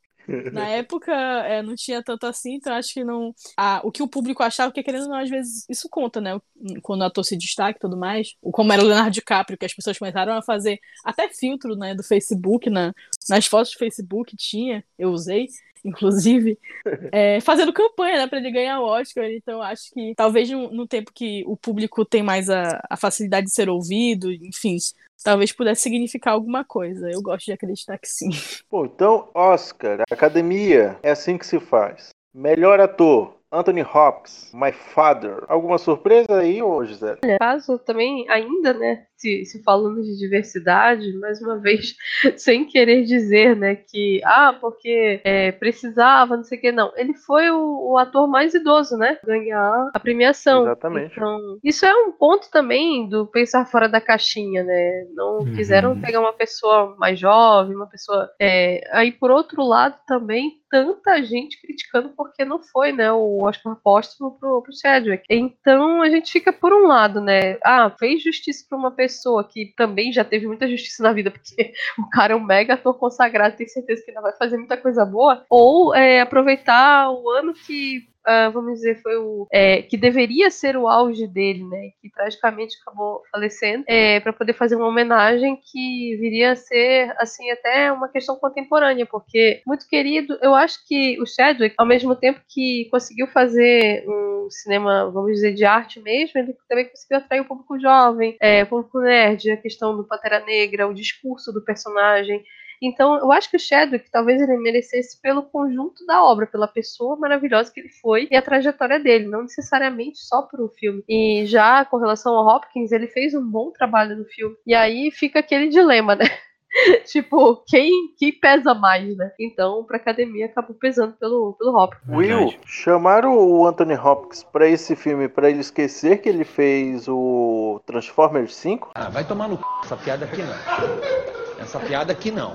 Na 0.51 0.67
época 0.69 1.11
é, 1.11 1.61
não 1.61 1.75
tinha 1.75 2.03
tanto 2.03 2.25
assim, 2.25 2.55
então 2.55 2.73
acho 2.73 2.93
que 2.93 3.03
não. 3.03 3.33
Ah, 3.57 3.81
o 3.83 3.91
que 3.91 4.03
o 4.03 4.07
público 4.07 4.43
achava, 4.43 4.69
porque 4.69 4.83
querendo 4.83 5.03
ou 5.03 5.09
não, 5.09 5.17
às 5.17 5.29
vezes 5.29 5.65
isso 5.69 5.87
conta, 5.89 6.21
né? 6.21 6.39
Quando 6.81 7.01
o 7.01 7.05
ator 7.05 7.23
se 7.23 7.35
destaca 7.35 7.77
e 7.77 7.81
tudo 7.81 7.97
mais. 7.97 8.35
Como 8.51 8.71
era 8.71 8.81
o 8.81 8.85
Leonardo 8.85 9.11
DiCaprio, 9.11 9.57
que 9.57 9.65
as 9.65 9.73
pessoas 9.73 9.97
começaram 9.97 10.33
a 10.33 10.41
fazer 10.41 10.79
até 11.03 11.27
filtro 11.29 11.75
né, 11.75 11.95
do 11.95 12.03
Facebook, 12.03 12.69
na, 12.69 12.93
nas 13.29 13.45
fotos 13.45 13.71
do 13.71 13.79
Facebook 13.79 14.35
tinha, 14.37 14.83
eu 14.97 15.09
usei, 15.09 15.47
inclusive, 15.83 16.57
é, 17.11 17.39
fazendo 17.41 17.73
campanha 17.73 18.17
né, 18.17 18.27
para 18.27 18.39
ele 18.39 18.51
ganhar 18.51 18.79
o 18.79 18.85
Oscar. 18.85 19.25
Então 19.25 19.61
acho 19.61 19.91
que 19.91 20.13
talvez 20.15 20.49
no, 20.49 20.71
no 20.71 20.87
tempo 20.87 21.11
que 21.13 21.43
o 21.45 21.55
público 21.57 22.05
tem 22.05 22.21
mais 22.21 22.49
a, 22.49 22.81
a 22.89 22.97
facilidade 22.97 23.47
de 23.47 23.53
ser 23.53 23.69
ouvido, 23.69 24.31
enfim. 24.31 24.77
Talvez 25.23 25.51
pudesse 25.51 25.81
significar 25.81 26.33
alguma 26.33 26.63
coisa. 26.63 27.09
Eu 27.09 27.21
gosto 27.21 27.45
de 27.45 27.51
acreditar 27.51 27.97
que 27.97 28.07
sim. 28.07 28.29
Pô, 28.69 28.85
então, 28.85 29.29
Oscar, 29.33 30.03
academia, 30.09 30.97
é 31.03 31.11
assim 31.11 31.37
que 31.37 31.45
se 31.45 31.59
faz. 31.59 32.09
Melhor 32.33 32.79
ator, 32.79 33.35
Anthony 33.51 33.81
Hopkins, 33.81 34.51
My 34.53 34.71
Father. 34.71 35.43
Alguma 35.47 35.77
surpresa 35.77 36.39
aí, 36.39 36.61
ô 36.61 36.85
Gisele? 36.85 37.17
Olha, 37.23 37.39
caso 37.39 37.79
também, 37.79 38.29
ainda, 38.29 38.73
né, 38.73 39.07
se, 39.19 39.45
se 39.45 39.61
falando 39.63 40.01
de 40.01 40.17
diversidade, 40.17 41.11
mais 41.17 41.41
uma 41.41 41.57
vez, 41.59 41.95
sem 42.37 42.65
querer 42.65 43.03
dizer, 43.03 43.55
né, 43.55 43.75
que, 43.75 44.21
ah, 44.23 44.55
porque 44.59 45.21
é, 45.23 45.51
precisava, 45.51 46.37
não 46.37 46.43
sei 46.43 46.57
o 46.57 46.61
que, 46.61 46.71
não. 46.71 46.91
Ele 46.95 47.13
foi 47.13 47.49
o, 47.51 47.91
o 47.91 47.97
ator 47.97 48.27
mais 48.27 48.53
idoso, 48.53 48.97
né, 48.97 49.17
ganhar 49.25 49.89
a 49.93 49.99
premiação. 49.99 50.63
Exatamente. 50.63 51.13
Então, 51.15 51.59
isso 51.63 51.85
é 51.85 51.93
um 51.93 52.11
ponto 52.11 52.49
também 52.49 53.07
do 53.09 53.27
pensar 53.27 53.65
fora 53.65 53.89
da 53.89 53.99
caixinha, 54.01 54.63
né, 54.63 55.05
não 55.13 55.29
Uhum. 55.39 55.53
quiseram 55.53 55.99
pegar 55.99 56.19
uma 56.19 56.33
pessoa 56.33 56.95
mais 56.97 57.19
jovem, 57.19 57.75
uma 57.75 57.87
pessoa... 57.87 58.29
é, 58.39 58.81
aí, 58.91 59.11
por 59.11 59.31
outro 59.31 59.63
lado, 59.63 59.95
também, 60.07 60.59
tanta 60.69 61.21
gente 61.23 61.59
criticando 61.61 62.09
porque 62.15 62.45
não 62.45 62.59
foi, 62.61 62.91
né, 62.91 63.11
o 63.11 63.39
Oscar 63.43 63.75
póstumo 63.83 64.37
pro, 64.39 64.61
pro 64.61 64.73
Chadwick. 64.79 65.23
Então, 65.29 66.01
a 66.01 66.09
gente 66.09 66.31
fica 66.31 66.53
por 66.53 66.71
um 66.73 66.87
lado, 66.87 67.19
né, 67.21 67.57
ah, 67.63 67.89
fez 67.99 68.23
justiça 68.23 68.65
pra 68.69 68.77
uma 68.77 68.91
pessoa 68.91 69.08
que 69.43 69.73
também 69.75 70.11
já 70.11 70.23
teve 70.23 70.47
muita 70.47 70.67
justiça 70.67 71.03
na 71.03 71.13
vida, 71.13 71.31
porque 71.31 71.73
o 71.97 72.09
cara 72.09 72.33
é 72.33 72.35
um 72.35 72.43
mega 72.43 72.75
ator 72.75 72.93
consagrado, 72.97 73.55
tem 73.55 73.67
certeza 73.67 74.03
que 74.03 74.11
ainda 74.11 74.21
vai 74.21 74.33
fazer 74.33 74.57
muita 74.57 74.77
coisa 74.77 75.05
boa, 75.05 75.45
ou 75.49 75.95
é, 75.95 76.21
aproveitar 76.21 77.11
o 77.11 77.29
ano 77.29 77.53
que 77.53 78.07
ah, 78.25 78.49
vamos 78.49 78.73
dizer, 78.73 79.01
foi 79.01 79.15
o 79.17 79.47
é, 79.51 79.81
que 79.81 79.97
deveria 79.97 80.49
ser 80.51 80.77
o 80.77 80.87
auge 80.87 81.27
dele, 81.27 81.63
né? 81.63 81.91
Que 82.01 82.09
tragicamente 82.09 82.77
acabou 82.81 83.21
falecendo, 83.31 83.85
para 84.23 84.33
poder 84.33 84.53
fazer 84.53 84.75
uma 84.75 84.87
homenagem 84.87 85.59
que 85.71 86.15
viria 86.17 86.51
a 86.51 86.55
ser 86.55 87.13
assim 87.17 87.49
até 87.51 87.91
uma 87.91 88.09
questão 88.09 88.35
contemporânea, 88.35 89.05
porque 89.05 89.61
muito 89.65 89.87
querido, 89.87 90.37
eu 90.41 90.53
acho 90.55 90.85
que 90.87 91.19
o 91.21 91.25
Chadwick, 91.25 91.75
ao 91.77 91.85
mesmo 91.85 92.15
tempo 92.15 92.41
que 92.47 92.87
conseguiu 92.91 93.27
fazer 93.27 94.03
um 94.07 94.49
cinema, 94.49 95.09
vamos 95.11 95.33
dizer, 95.33 95.53
de 95.53 95.65
arte 95.65 95.99
mesmo, 95.99 96.39
ele 96.39 96.55
também 96.67 96.89
conseguiu 96.89 97.17
atrair 97.17 97.41
o 97.41 97.45
público 97.45 97.79
jovem, 97.79 98.35
é, 98.41 98.63
o 98.63 98.67
público 98.67 98.99
nerd, 98.99 99.51
a 99.51 99.57
questão 99.57 99.95
do 99.95 100.03
Pantera 100.03 100.43
Negra, 100.45 100.87
o 100.87 100.93
discurso 100.93 101.51
do 101.51 101.63
personagem. 101.63 102.43
Então, 102.81 103.17
eu 103.17 103.31
acho 103.31 103.49
que 103.49 103.57
o 103.57 103.59
Chadwick 103.59 104.09
talvez 104.11 104.41
ele 104.41 104.57
merecesse 104.57 105.19
pelo 105.21 105.43
conjunto 105.43 106.05
da 106.05 106.23
obra, 106.23 106.47
pela 106.47 106.67
pessoa 106.67 107.17
maravilhosa 107.17 107.71
que 107.71 107.79
ele 107.79 107.89
foi 107.89 108.27
e 108.31 108.35
a 108.35 108.41
trajetória 108.41 108.99
dele, 108.99 109.27
não 109.27 109.43
necessariamente 109.43 110.19
só 110.19 110.41
pro 110.43 110.69
filme. 110.69 111.03
E 111.07 111.45
já 111.45 111.83
com 111.85 111.97
relação 111.97 112.33
ao 112.35 112.47
Hopkins, 112.47 112.91
ele 112.91 113.07
fez 113.07 113.33
um 113.33 113.45
bom 113.45 113.71
trabalho 113.71 114.17
no 114.17 114.25
filme. 114.25 114.55
E 114.65 114.73
aí 114.73 115.11
fica 115.11 115.39
aquele 115.39 115.67
dilema, 115.69 116.15
né? 116.15 116.25
tipo, 117.05 117.63
quem, 117.67 117.91
quem 118.17 118.31
pesa 118.31 118.73
mais, 118.73 119.15
né? 119.17 119.31
Então, 119.39 119.83
pra 119.83 119.97
academia 119.97 120.45
acabou 120.45 120.75
pesando 120.75 121.13
pelo, 121.13 121.53
pelo 121.53 121.75
Hopkins. 121.75 122.15
Will, 122.15 122.53
chamaram 122.65 123.37
o 123.37 123.65
Anthony 123.67 123.95
Hopkins 123.95 124.43
pra 124.43 124.67
esse 124.67 124.95
filme 124.95 125.27
pra 125.27 125.49
ele 125.49 125.59
esquecer 125.59 126.21
que 126.21 126.29
ele 126.29 126.43
fez 126.43 127.07
o 127.07 127.81
Transformers 127.85 128.55
5? 128.55 128.91
Ah, 128.95 129.09
vai 129.09 129.23
tomar 129.23 129.47
no 129.47 129.57
c... 129.57 129.63
essa 129.83 129.97
piada 129.97 130.25
aqui 130.25 130.41
não. 130.41 131.39
Essa 131.61 131.79
piada 131.79 132.11
aqui 132.11 132.31
não. 132.31 132.53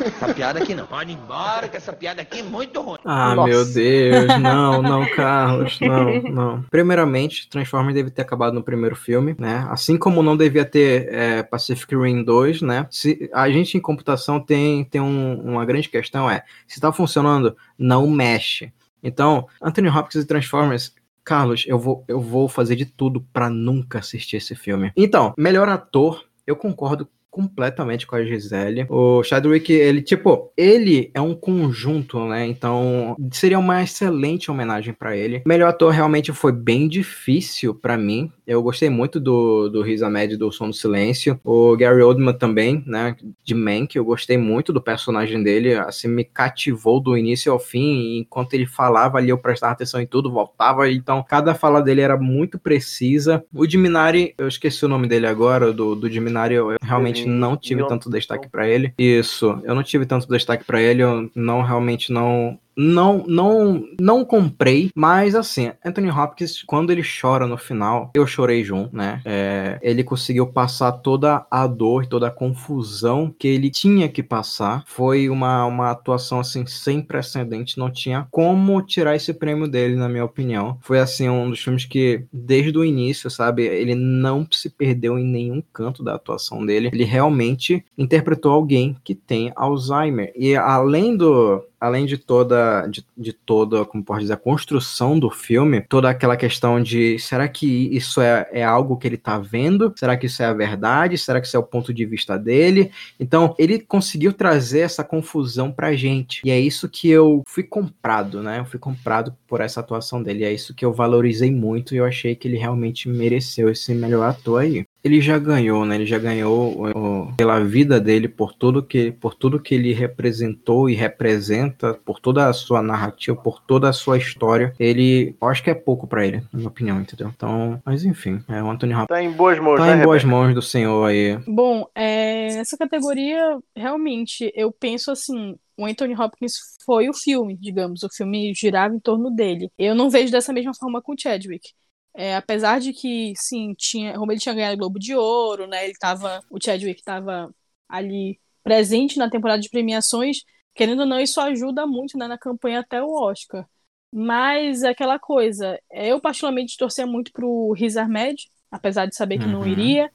Essa 0.00 0.34
piada 0.34 0.58
aqui 0.60 0.74
não. 0.74 0.86
Pode 0.86 1.10
ir 1.12 1.14
embora, 1.14 1.68
que 1.68 1.76
essa 1.76 1.92
piada 1.92 2.22
aqui 2.22 2.40
é 2.40 2.42
muito 2.42 2.80
ruim. 2.80 2.98
Ah, 3.04 3.34
Nossa. 3.34 3.48
meu 3.48 3.64
Deus, 3.64 4.40
não, 4.40 4.82
não, 4.82 5.06
Carlos, 5.14 5.78
não, 5.80 6.22
não. 6.22 6.62
Primeiramente, 6.70 7.48
Transformers 7.48 7.94
deve 7.94 8.10
ter 8.10 8.22
acabado 8.22 8.54
no 8.54 8.62
primeiro 8.62 8.96
filme, 8.96 9.34
né? 9.38 9.66
Assim 9.70 9.96
como 9.96 10.22
não 10.22 10.36
devia 10.36 10.64
ter 10.64 11.08
é, 11.12 11.42
Pacific 11.42 11.94
Rim 11.94 12.22
2, 12.24 12.62
né? 12.62 12.86
Se, 12.90 13.30
a 13.32 13.48
gente 13.50 13.76
em 13.76 13.80
computação 13.80 14.40
tem, 14.40 14.84
tem 14.84 15.00
um- 15.00 15.40
uma 15.42 15.64
grande 15.64 15.88
questão, 15.88 16.28
é, 16.30 16.42
se 16.66 16.80
tá 16.80 16.92
funcionando, 16.92 17.56
não 17.78 18.06
mexe. 18.08 18.72
Então, 19.02 19.46
Anthony 19.62 19.88
Hopkins 19.88 20.24
e 20.24 20.26
Transformers, 20.26 20.92
Carlos, 21.24 21.64
eu 21.68 21.78
vou, 21.78 22.04
eu 22.08 22.20
vou 22.20 22.48
fazer 22.48 22.74
de 22.74 22.86
tudo 22.86 23.20
pra 23.32 23.48
nunca 23.50 23.98
assistir 23.98 24.36
esse 24.36 24.54
filme. 24.56 24.90
Então, 24.96 25.34
melhor 25.36 25.68
ator, 25.68 26.24
eu 26.46 26.56
concordo 26.56 27.06
completamente 27.38 28.04
com 28.04 28.16
a 28.16 28.24
Gisele. 28.24 28.84
O 28.88 29.22
Chadwick, 29.22 29.72
ele, 29.72 30.02
tipo, 30.02 30.50
ele 30.56 31.08
é 31.14 31.20
um 31.20 31.36
conjunto, 31.36 32.26
né? 32.26 32.44
Então, 32.44 33.14
seria 33.30 33.60
uma 33.60 33.80
excelente 33.80 34.50
homenagem 34.50 34.92
para 34.92 35.16
ele. 35.16 35.40
Melhor 35.46 35.68
ator 35.68 35.92
realmente 35.92 36.32
foi 36.32 36.50
bem 36.50 36.88
difícil 36.88 37.76
para 37.76 37.96
mim. 37.96 38.32
Eu 38.44 38.60
gostei 38.60 38.90
muito 38.90 39.20
do, 39.20 39.68
do 39.68 39.82
Riz 39.82 40.02
Ahmed 40.02 40.36
do 40.36 40.50
Som 40.50 40.70
do 40.70 40.74
Silêncio. 40.74 41.38
O 41.44 41.76
Gary 41.76 42.02
Oldman 42.02 42.32
também, 42.32 42.82
né? 42.84 43.14
De 43.44 43.54
Mank, 43.54 43.94
eu 43.94 44.04
gostei 44.04 44.36
muito 44.36 44.72
do 44.72 44.80
personagem 44.80 45.40
dele. 45.40 45.74
Assim, 45.74 46.08
me 46.08 46.24
cativou 46.24 46.98
do 46.98 47.16
início 47.16 47.52
ao 47.52 47.60
fim. 47.60 48.18
Enquanto 48.18 48.54
ele 48.54 48.66
falava 48.66 49.18
ali, 49.18 49.28
eu 49.28 49.38
prestava 49.38 49.74
atenção 49.74 50.00
em 50.00 50.06
tudo, 50.06 50.32
voltava. 50.32 50.90
Então, 50.90 51.22
cada 51.22 51.54
fala 51.54 51.80
dele 51.80 52.00
era 52.00 52.16
muito 52.16 52.58
precisa. 52.58 53.44
O 53.54 53.64
Diminari, 53.64 54.34
eu 54.36 54.48
esqueci 54.48 54.84
o 54.84 54.88
nome 54.88 55.06
dele 55.06 55.26
agora, 55.26 55.72
do, 55.72 55.94
do 55.94 56.10
Diminari, 56.10 56.54
eu 56.54 56.74
realmente 56.82 57.27
não 57.28 57.56
tive 57.56 57.86
tanto 57.86 58.10
destaque 58.10 58.48
para 58.48 58.68
ele. 58.68 58.92
Isso, 58.98 59.60
eu 59.64 59.74
não 59.74 59.82
tive 59.82 60.06
tanto 60.06 60.28
destaque 60.28 60.64
para 60.64 60.80
ele, 60.80 61.02
eu 61.02 61.30
não 61.34 61.62
realmente 61.62 62.12
não 62.12 62.58
não, 62.78 63.24
não, 63.26 63.84
não 64.00 64.24
comprei, 64.24 64.90
mas 64.94 65.34
assim, 65.34 65.72
Anthony 65.84 66.10
Hopkins, 66.10 66.62
quando 66.62 66.92
ele 66.92 67.02
chora 67.02 67.44
no 67.44 67.58
final, 67.58 68.12
eu 68.14 68.24
chorei 68.24 68.62
junto, 68.62 68.94
né? 68.94 69.20
É, 69.24 69.80
ele 69.82 70.04
conseguiu 70.04 70.46
passar 70.46 70.92
toda 70.92 71.44
a 71.50 71.66
dor, 71.66 72.06
toda 72.06 72.28
a 72.28 72.30
confusão 72.30 73.34
que 73.36 73.48
ele 73.48 73.68
tinha 73.68 74.08
que 74.08 74.22
passar. 74.22 74.84
Foi 74.86 75.28
uma, 75.28 75.64
uma 75.64 75.90
atuação 75.90 76.38
assim 76.38 76.64
sem 76.66 77.02
precedente, 77.02 77.78
não 77.78 77.90
tinha 77.90 78.28
como 78.30 78.80
tirar 78.80 79.16
esse 79.16 79.34
prêmio 79.34 79.66
dele, 79.66 79.96
na 79.96 80.08
minha 80.08 80.24
opinião. 80.24 80.78
Foi 80.80 81.00
assim 81.00 81.28
um 81.28 81.50
dos 81.50 81.60
filmes 81.60 81.84
que 81.84 82.24
desde 82.32 82.78
o 82.78 82.84
início, 82.84 83.28
sabe, 83.28 83.64
ele 83.64 83.96
não 83.96 84.46
se 84.50 84.70
perdeu 84.70 85.18
em 85.18 85.24
nenhum 85.24 85.60
canto 85.72 86.04
da 86.04 86.14
atuação 86.14 86.64
dele. 86.64 86.90
Ele 86.92 87.04
realmente 87.04 87.84
interpretou 87.96 88.52
alguém 88.52 88.96
que 89.02 89.14
tem 89.14 89.52
Alzheimer. 89.56 90.32
E 90.36 90.54
além 90.54 91.16
do 91.16 91.64
além 91.80 92.06
de 92.06 92.18
toda, 92.18 92.86
de, 92.86 93.04
de 93.16 93.32
toda, 93.32 93.84
como 93.84 94.04
pode 94.04 94.22
dizer, 94.22 94.34
a 94.34 94.36
construção 94.36 95.18
do 95.18 95.30
filme, 95.30 95.82
toda 95.88 96.10
aquela 96.10 96.36
questão 96.36 96.82
de 96.82 97.18
será 97.18 97.48
que 97.48 97.66
isso 97.94 98.20
é, 98.20 98.48
é 98.52 98.64
algo 98.64 98.96
que 98.96 99.06
ele 99.06 99.16
tá 99.16 99.38
vendo? 99.38 99.92
Será 99.96 100.16
que 100.16 100.26
isso 100.26 100.42
é 100.42 100.46
a 100.46 100.52
verdade? 100.52 101.18
Será 101.18 101.40
que 101.40 101.46
isso 101.46 101.56
é 101.56 101.60
o 101.60 101.64
ponto 101.64 101.92
de 101.92 102.04
vista 102.04 102.38
dele? 102.38 102.90
Então, 103.18 103.54
ele 103.58 103.78
conseguiu 103.78 104.32
trazer 104.32 104.80
essa 104.80 105.04
confusão 105.04 105.70
pra 105.70 105.94
gente. 105.94 106.40
E 106.44 106.50
é 106.50 106.58
isso 106.58 106.88
que 106.88 107.08
eu 107.08 107.42
fui 107.46 107.62
comprado, 107.62 108.42
né? 108.42 108.60
Eu 108.60 108.64
fui 108.64 108.78
comprado 108.78 109.34
por 109.46 109.60
essa 109.60 109.80
atuação 109.80 110.22
dele. 110.22 110.40
E 110.40 110.44
é 110.44 110.52
isso 110.52 110.74
que 110.74 110.84
eu 110.84 110.92
valorizei 110.92 111.50
muito 111.50 111.94
e 111.94 111.98
eu 111.98 112.04
achei 112.04 112.34
que 112.34 112.48
ele 112.48 112.56
realmente 112.56 113.08
mereceu 113.08 113.68
esse 113.68 113.94
melhor 113.94 114.28
ator 114.28 114.60
aí 114.60 114.87
ele 115.02 115.20
já 115.20 115.38
ganhou, 115.38 115.84
né? 115.84 115.94
Ele 115.94 116.06
já 116.06 116.18
ganhou 116.18 116.86
o, 116.86 117.32
pela 117.36 117.60
vida 117.60 118.00
dele, 118.00 118.28
por 118.28 118.52
tudo 118.52 118.82
que 118.82 119.12
por 119.12 119.34
tudo 119.34 119.60
que 119.60 119.74
ele 119.74 119.92
representou 119.92 120.90
e 120.90 120.94
representa, 120.94 121.94
por 122.04 122.20
toda 122.20 122.48
a 122.48 122.52
sua 122.52 122.82
narrativa, 122.82 123.36
por 123.36 123.60
toda 123.60 123.88
a 123.88 123.92
sua 123.92 124.18
história. 124.18 124.74
Ele, 124.78 125.36
eu 125.40 125.48
acho 125.48 125.62
que 125.62 125.70
é 125.70 125.74
pouco 125.74 126.06
para 126.06 126.26
ele, 126.26 126.38
na 126.52 126.58
minha 126.58 126.68
opinião, 126.68 127.00
entendeu? 127.00 127.32
Então, 127.34 127.80
mas 127.84 128.04
enfim, 128.04 128.42
é 128.48 128.62
o 128.62 128.70
Anthony 128.70 128.94
Hopkins. 128.94 129.08
Tá 129.08 129.22
em 129.22 129.30
boas 129.30 129.58
mãos, 129.58 129.76
tá 129.76 129.86
né, 129.86 130.02
em 130.02 130.04
boas 130.04 130.22
Rebeca? 130.22 130.40
mãos 130.40 130.54
do 130.54 130.62
senhor 130.62 131.04
aí. 131.06 131.38
Bom, 131.46 131.86
é, 131.94 132.54
nessa 132.56 132.76
categoria, 132.76 133.58
realmente, 133.76 134.52
eu 134.54 134.72
penso 134.72 135.10
assim, 135.10 135.56
o 135.76 135.86
Anthony 135.86 136.14
Hopkins 136.14 136.54
foi 136.84 137.08
o 137.08 137.14
filme, 137.14 137.56
digamos, 137.56 138.02
o 138.02 138.08
filme 138.12 138.52
girava 138.54 138.94
em 138.94 139.00
torno 139.00 139.30
dele. 139.30 139.70
Eu 139.78 139.94
não 139.94 140.10
vejo 140.10 140.32
dessa 140.32 140.52
mesma 140.52 140.72
forma 140.74 141.00
com 141.00 141.12
o 141.12 141.16
Chadwick. 141.18 141.70
É, 142.14 142.34
apesar 142.36 142.80
de 142.80 142.92
que, 142.92 143.32
sim, 143.36 143.74
tinha, 143.74 144.14
como 144.18 144.32
ele 144.32 144.40
tinha 144.40 144.54
ganhado 144.54 144.74
o 144.74 144.78
Globo 144.78 144.98
de 144.98 145.14
Ouro, 145.14 145.66
né? 145.66 145.84
Ele 145.84 145.94
tava, 145.98 146.40
o 146.50 146.58
Chadwick 146.62 147.00
estava 147.00 147.54
ali 147.88 148.40
presente 148.62 149.18
na 149.18 149.30
temporada 149.30 149.60
de 149.62 149.70
premiações, 149.70 150.38
querendo 150.74 151.00
ou 151.00 151.06
não, 151.06 151.20
isso 151.20 151.40
ajuda 151.40 151.86
muito 151.86 152.18
né, 152.18 152.26
na 152.26 152.38
campanha 152.38 152.80
até 152.80 153.02
o 153.02 153.10
Oscar. 153.12 153.66
Mas 154.12 154.82
é 154.82 154.88
aquela 154.88 155.18
coisa, 155.18 155.78
eu 155.90 156.20
particularmente 156.20 156.76
torcia 156.76 157.06
muito 157.06 157.30
pro 157.32 157.72
Riz 157.72 157.96
Ahmed, 157.96 158.36
apesar 158.70 159.06
de 159.06 159.14
saber 159.14 159.38
que 159.38 159.48
não 159.48 159.60
Uhum. 159.60 159.66
iria. 159.66 160.10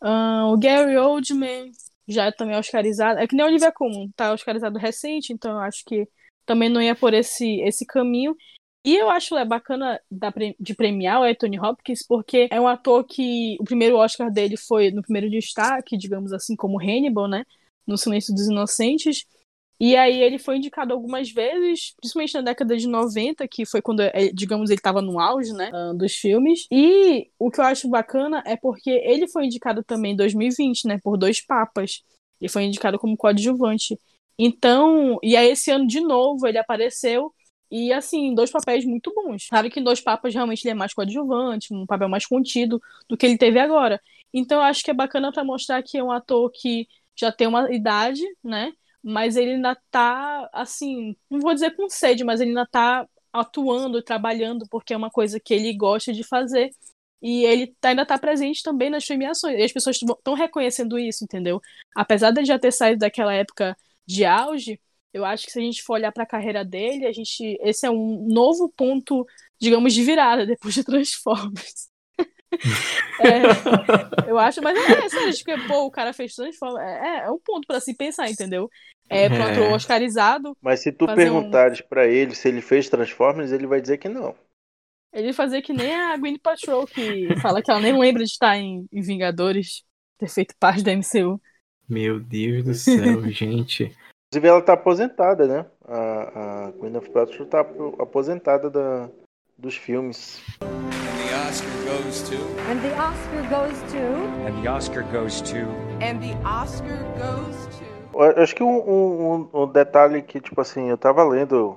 Ah, 0.00 0.46
o 0.48 0.58
Gary 0.58 0.96
Oldman 0.96 1.70
já 2.08 2.26
é 2.26 2.32
também 2.32 2.56
oscarizado. 2.58 3.20
É 3.20 3.26
que 3.26 3.36
nem 3.36 3.44
o 3.44 3.48
Olivia 3.48 3.72
Colman, 3.72 4.10
tá 4.16 4.32
oscarizado 4.32 4.78
recente, 4.78 5.32
então 5.32 5.52
eu 5.52 5.58
acho 5.60 5.84
que 5.86 6.08
também 6.46 6.68
não 6.68 6.82
ia 6.82 6.94
por 6.94 7.14
esse, 7.14 7.60
esse 7.62 7.86
caminho. 7.86 8.36
E 8.84 8.96
eu 8.96 9.08
acho 9.10 9.36
é, 9.36 9.44
bacana 9.44 10.00
da 10.10 10.32
de 10.58 10.74
premiar 10.74 11.20
o 11.20 11.24
Anthony 11.24 11.58
Hopkins, 11.58 12.04
porque 12.06 12.48
é 12.50 12.60
um 12.60 12.66
ator 12.66 13.04
que 13.04 13.56
o 13.60 13.64
primeiro 13.64 13.96
Oscar 13.96 14.30
dele 14.30 14.56
foi 14.56 14.90
no 14.90 15.02
primeiro 15.02 15.30
destaque, 15.30 15.96
digamos 15.96 16.32
assim, 16.32 16.56
como 16.56 16.80
Hannibal, 16.80 17.28
né? 17.28 17.44
No 17.86 17.96
Silêncio 17.96 18.34
dos 18.34 18.46
Inocentes. 18.48 19.24
E 19.78 19.96
aí 19.96 20.22
ele 20.22 20.38
foi 20.38 20.58
indicado 20.58 20.92
algumas 20.92 21.30
vezes, 21.32 21.94
principalmente 21.96 22.34
na 22.34 22.40
década 22.42 22.76
de 22.76 22.86
90, 22.86 23.48
que 23.48 23.66
foi 23.66 23.82
quando, 23.82 24.00
eh, 24.00 24.30
digamos, 24.32 24.70
ele 24.70 24.78
estava 24.78 25.02
no 25.02 25.18
auge, 25.18 25.52
né, 25.52 25.70
ah, 25.74 25.92
dos 25.92 26.14
filmes. 26.14 26.68
E 26.70 27.28
o 27.36 27.50
que 27.50 27.58
eu 27.60 27.64
acho 27.64 27.88
bacana 27.88 28.44
é 28.46 28.56
porque 28.56 28.90
ele 28.90 29.26
foi 29.26 29.46
indicado 29.46 29.82
também 29.82 30.12
em 30.12 30.16
2020, 30.16 30.86
né, 30.86 31.00
por 31.02 31.16
dois 31.16 31.44
papas. 31.44 32.02
Ele 32.40 32.48
foi 32.48 32.62
indicado 32.62 32.96
como 32.96 33.16
coadjuvante. 33.16 33.98
Então, 34.38 35.18
e 35.22 35.36
aí 35.36 35.50
esse 35.50 35.70
ano 35.70 35.86
de 35.86 36.00
novo 36.00 36.46
ele 36.46 36.58
apareceu 36.58 37.32
e 37.72 37.90
assim, 37.90 38.34
dois 38.34 38.50
papéis 38.50 38.84
muito 38.84 39.10
bons. 39.14 39.48
Claro 39.48 39.70
que 39.70 39.80
em 39.80 39.82
dois 39.82 39.98
papas 39.98 40.34
realmente 40.34 40.62
ele 40.62 40.72
é 40.72 40.74
mais 40.74 40.92
coadjuvante, 40.92 41.72
um 41.72 41.86
papel 41.86 42.06
mais 42.06 42.26
contido 42.26 42.82
do 43.08 43.16
que 43.16 43.24
ele 43.24 43.38
teve 43.38 43.58
agora. 43.58 43.98
Então 44.32 44.58
eu 44.58 44.64
acho 44.64 44.84
que 44.84 44.90
é 44.90 44.94
bacana 44.94 45.32
para 45.32 45.42
mostrar 45.42 45.82
que 45.82 45.96
é 45.96 46.04
um 46.04 46.12
ator 46.12 46.50
que 46.52 46.86
já 47.16 47.32
tem 47.32 47.46
uma 47.46 47.72
idade, 47.74 48.22
né? 48.44 48.72
Mas 49.02 49.36
ele 49.36 49.52
ainda 49.52 49.74
tá, 49.90 50.48
assim, 50.52 51.16
não 51.30 51.40
vou 51.40 51.54
dizer 51.54 51.74
com 51.74 51.88
sede, 51.88 52.22
mas 52.24 52.40
ele 52.42 52.50
ainda 52.50 52.66
tá 52.66 53.08
atuando, 53.32 54.02
trabalhando, 54.02 54.66
porque 54.70 54.92
é 54.92 54.96
uma 54.96 55.10
coisa 55.10 55.40
que 55.40 55.54
ele 55.54 55.72
gosta 55.74 56.12
de 56.12 56.22
fazer. 56.22 56.70
E 57.22 57.44
ele 57.46 57.68
tá- 57.80 57.90
ainda 57.90 58.04
tá 58.04 58.18
presente 58.18 58.62
também 58.62 58.90
nas 58.90 59.06
premiações. 59.06 59.58
E 59.58 59.62
as 59.62 59.72
pessoas 59.72 59.96
estão 59.96 60.34
reconhecendo 60.34 60.98
isso, 60.98 61.24
entendeu? 61.24 61.60
Apesar 61.96 62.32
de 62.32 62.44
já 62.44 62.58
ter 62.58 62.72
saído 62.72 62.98
daquela 63.00 63.32
época 63.32 63.76
de 64.06 64.24
auge, 64.24 64.78
eu 65.12 65.24
acho 65.24 65.44
que 65.46 65.52
se 65.52 65.58
a 65.58 65.62
gente 65.62 65.82
for 65.82 65.94
olhar 65.94 66.12
para 66.12 66.22
a 66.24 66.26
carreira 66.26 66.64
dele, 66.64 67.06
a 67.06 67.12
gente 67.12 67.58
esse 67.62 67.86
é 67.86 67.90
um 67.90 68.26
novo 68.28 68.72
ponto, 68.76 69.26
digamos, 69.60 69.92
de 69.94 70.02
virada 70.02 70.46
depois 70.46 70.74
de 70.74 70.84
Transformers. 70.84 71.90
É, 73.18 74.28
eu 74.30 74.38
acho, 74.38 74.60
mas 74.62 74.76
é, 74.76 75.06
é 75.06 75.08
sério, 75.08 75.32
porque, 75.38 75.56
pô, 75.66 75.86
o 75.86 75.90
cara 75.90 76.12
fez 76.12 76.34
Transformers. 76.34 76.86
É, 76.86 77.24
é 77.24 77.30
um 77.30 77.38
ponto 77.38 77.66
para 77.66 77.80
se 77.80 77.94
pensar, 77.96 78.28
entendeu? 78.30 78.68
É, 79.08 79.24
É. 79.24 79.26
ator 79.42 79.72
oscarizado, 79.72 80.56
Mas 80.60 80.80
se 80.80 80.92
tu 80.92 81.06
fazer 81.06 81.30
um- 81.30 81.34
perguntares 81.40 81.80
pra 81.80 82.06
ele 82.06 82.34
se 82.34 82.48
ele 82.48 82.60
fez 82.60 82.88
Transformers, 82.90 83.52
ele 83.52 83.66
vai 83.66 83.80
dizer 83.80 83.96
que 83.98 84.08
não. 84.08 84.34
ele 85.14 85.32
fazer 85.32 85.62
que 85.62 85.72
nem 85.72 85.94
a 85.94 86.16
Gwyneth 86.16 86.40
Patrol, 86.42 86.86
que 86.86 87.28
fala 87.40 87.62
que 87.62 87.70
ela 87.70 87.80
nem 87.80 87.98
lembra 87.98 88.22
de 88.24 88.30
estar 88.30 88.56
em, 88.58 88.86
em 88.92 89.00
Vingadores, 89.02 89.82
ter 90.18 90.28
feito 90.28 90.54
parte 90.58 90.82
da 90.82 90.92
MCU. 90.92 91.40
Meu 91.88 92.20
Deus 92.20 92.64
do 92.64 92.74
céu, 92.74 93.22
gente. 93.32 93.94
Inclusive, 94.34 94.48
ela 94.48 94.62
tá 94.62 94.72
aposentada, 94.72 95.46
né? 95.46 95.66
A, 95.86 96.64
a 96.68 96.70
Gwyneth 96.70 97.10
Paltrow 97.12 97.44
tá 97.46 97.60
apo- 97.60 97.94
aposentada 98.00 98.70
da, 98.70 99.10
dos 99.58 99.76
filmes. 99.76 100.40
And 100.62 101.28
the 101.28 101.34
Oscar 101.50 101.68
goes 101.84 102.22
to. 102.22 102.36
And 102.70 102.80
the 102.80 102.98
Oscar 102.98 103.42
goes 103.50 103.82
to. 103.92 103.98
And 104.48 104.62
the 104.62 104.68
Oscar 104.70 105.02
goes 105.12 105.42
to. 105.42 105.58
And 106.02 106.18
the 106.20 106.48
Oscar 106.48 106.96
goes 107.18 107.66
to. 107.76 107.84
Eu 108.14 108.42
acho 108.42 108.54
que 108.56 108.62
um, 108.62 108.70
um- 108.78 109.32
um- 109.52 109.62
um 109.64 109.66
detalhe 109.66 110.22
que, 110.22 110.40
tipo 110.40 110.58
assim, 110.62 110.88
eu 110.88 110.96
tava 110.96 111.22
lendo 111.24 111.76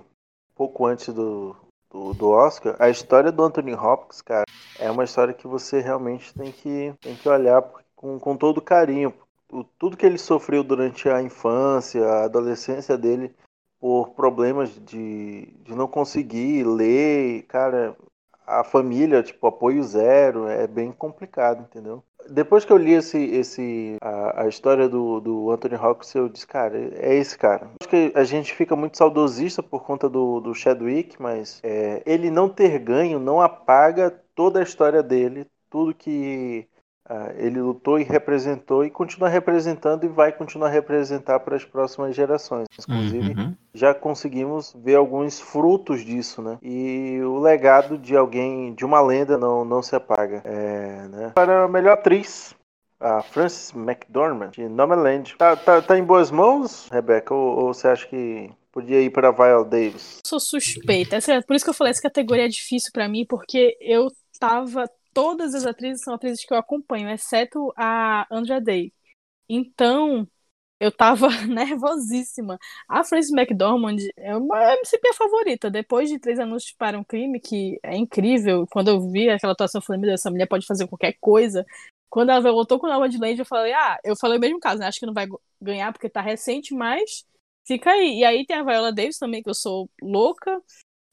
pouco 0.55 0.85
antes 0.85 1.13
do, 1.13 1.53
do, 1.91 2.13
do 2.13 2.29
Oscar, 2.29 2.77
a 2.79 2.89
história 2.89 3.33
do 3.33 3.43
Anthony 3.43 3.73
Hopkins, 3.73 4.21
cara, 4.21 4.45
é 4.79 4.89
uma 4.89 5.03
história 5.03 5.33
que 5.33 5.45
você 5.45 5.81
realmente 5.81 6.33
tem 6.33 6.53
que, 6.53 6.93
tem 7.01 7.15
que 7.15 7.27
olhar 7.27 7.61
com, 7.97 8.17
com 8.17 8.37
todo 8.37 8.61
carinho. 8.61 9.13
O, 9.55 9.63
tudo 9.63 9.97
que 9.97 10.05
ele 10.05 10.17
sofreu 10.17 10.63
durante 10.63 11.07
a 11.09 11.21
infância, 11.21 12.05
a 12.05 12.25
adolescência 12.25 12.97
dele, 12.97 13.33
por 13.79 14.09
problemas 14.09 14.69
de, 14.69 15.47
de 15.63 15.75
não 15.75 15.87
conseguir 15.87 16.63
ler, 16.63 17.43
cara, 17.43 17.95
a 18.45 18.63
família, 18.63 19.23
tipo, 19.23 19.47
apoio 19.47 19.83
zero, 19.83 20.47
é 20.47 20.67
bem 20.67 20.91
complicado, 20.91 21.61
entendeu? 21.63 22.03
Depois 22.29 22.65
que 22.65 22.73
eu 22.73 22.77
li 22.77 22.93
esse, 22.93 23.17
esse 23.17 23.97
a, 24.01 24.43
a 24.43 24.47
história 24.47 24.89
do, 24.89 25.19
do 25.19 25.51
Anthony 25.51 25.75
Hopkins, 25.75 26.15
eu 26.15 26.27
disse, 26.27 26.47
cara, 26.47 26.77
é 26.95 27.13
esse 27.15 27.37
cara. 27.37 27.69
Acho 27.79 27.89
que 27.89 28.11
a 28.15 28.23
gente 28.23 28.53
fica 28.53 28.75
muito 28.75 28.97
saudosista 28.97 29.61
por 29.61 29.83
conta 29.83 30.09
do, 30.09 30.39
do 30.39 30.53
Chadwick, 30.53 31.21
mas 31.21 31.59
é, 31.63 32.01
ele 32.05 32.31
não 32.31 32.49
ter 32.49 32.79
ganho 32.79 33.19
não 33.19 33.41
apaga 33.41 34.09
toda 34.33 34.59
a 34.59 34.63
história 34.63 35.03
dele, 35.03 35.45
tudo 35.69 35.93
que 35.93 36.67
ele 37.37 37.61
lutou 37.61 37.99
e 37.99 38.03
representou 38.03 38.83
e 38.83 38.89
continua 38.89 39.29
representando 39.29 40.05
e 40.05 40.07
vai 40.09 40.31
continuar 40.31 40.67
a 40.67 40.71
representar 40.71 41.39
para 41.39 41.55
as 41.55 41.63
próximas 41.63 42.15
gerações. 42.15 42.67
Inclusive, 42.79 43.33
Uhum. 43.39 43.55
já 43.73 43.93
conseguimos 43.93 44.73
ver 44.77 44.95
alguns 44.95 45.39
frutos 45.39 46.03
disso, 46.03 46.41
né? 46.41 46.57
E 46.63 47.19
o 47.23 47.39
legado 47.39 47.97
de 47.97 48.15
alguém, 48.15 48.73
de 48.73 48.83
uma 48.85 49.01
lenda, 49.01 49.37
não, 49.37 49.63
não 49.63 49.81
se 49.83 49.95
apaga. 49.95 50.41
É, 50.45 51.07
né? 51.09 51.31
Para 51.35 51.63
a 51.63 51.67
melhor 51.67 51.93
atriz, 51.93 52.55
a 52.99 53.21
Frances 53.21 53.71
McDormand, 53.75 54.51
de 54.51 54.67
Nomadland. 54.67 55.35
Tá, 55.37 55.55
tá, 55.55 55.81
tá 55.81 55.97
em 55.99 56.03
boas 56.03 56.31
mãos, 56.31 56.89
Rebeca? 56.91 57.33
Ou, 57.35 57.59
ou 57.65 57.73
você 57.73 57.87
acha 57.87 58.07
que 58.07 58.49
podia 58.71 58.99
ir 59.01 59.09
para 59.11 59.31
Viola 59.31 59.63
Davis? 59.63 60.19
sou 60.25 60.39
suspeita. 60.39 61.17
Essa- 61.17 61.41
Por 61.45 61.55
isso 61.55 61.63
que 61.65 61.69
eu 61.69 61.73
falei, 61.75 61.91
essa 61.91 62.01
categoria 62.01 62.45
é 62.45 62.49
difícil 62.49 62.89
pra 62.91 63.07
mim, 63.07 63.25
porque 63.29 63.77
eu 63.79 64.07
tava. 64.39 64.85
Todas 65.15 65.55
as 65.55 65.65
atrizes 65.65 66.03
são 66.03 66.13
atrizes 66.13 66.45
que 66.45 66.53
eu 66.53 66.57
acompanho, 66.57 67.09
exceto 67.09 67.71
a 67.77 68.27
Andra 68.29 68.59
Day. 68.59 68.93
Então, 69.47 70.27
eu 70.77 70.91
tava 70.91 71.29
nervosíssima. 71.47 72.59
A 72.85 73.01
Frances 73.01 73.31
McDormand 73.31 73.95
é 74.17 74.35
uma 74.35 74.75
sempre 74.83 75.09
minha 75.09 75.13
favorita. 75.13 75.71
Depois 75.71 76.09
de 76.09 76.19
Três 76.19 76.37
Anúncios 76.37 76.73
para 76.77 76.99
um 76.99 77.03
Crime, 77.03 77.39
que 77.39 77.79
é 77.81 77.95
incrível, 77.95 78.67
quando 78.69 78.89
eu 78.89 79.09
vi 79.09 79.29
aquela 79.29 79.53
atuação, 79.53 79.79
eu 79.79 79.85
falei, 79.85 80.01
meu 80.01 80.09
Deus, 80.09 80.19
essa 80.19 80.29
mulher 80.29 80.47
pode 80.47 80.65
fazer 80.65 80.85
qualquer 80.85 81.15
coisa. 81.21 81.65
Quando 82.09 82.31
ela 82.31 82.41
voltou 82.41 82.77
com 82.77 82.87
Nova 82.87 83.07
de 83.07 83.17
Land, 83.17 83.39
eu 83.39 83.45
falei, 83.45 83.71
ah, 83.71 83.97
eu 84.03 84.17
falei 84.17 84.37
o 84.37 84.41
mesmo 84.41 84.59
caso, 84.59 84.79
né? 84.79 84.87
Acho 84.87 84.99
que 84.99 85.05
não 85.05 85.13
vai 85.13 85.27
ganhar 85.61 85.93
porque 85.93 86.09
tá 86.09 86.19
recente, 86.19 86.73
mas 86.73 87.25
fica 87.65 87.91
aí. 87.91 88.19
E 88.19 88.25
aí 88.25 88.45
tem 88.45 88.57
a 88.57 88.63
Viola 88.63 88.91
Davis 88.91 89.17
também, 89.17 89.41
que 89.41 89.49
eu 89.49 89.55
sou 89.55 89.89
louca. 90.01 90.61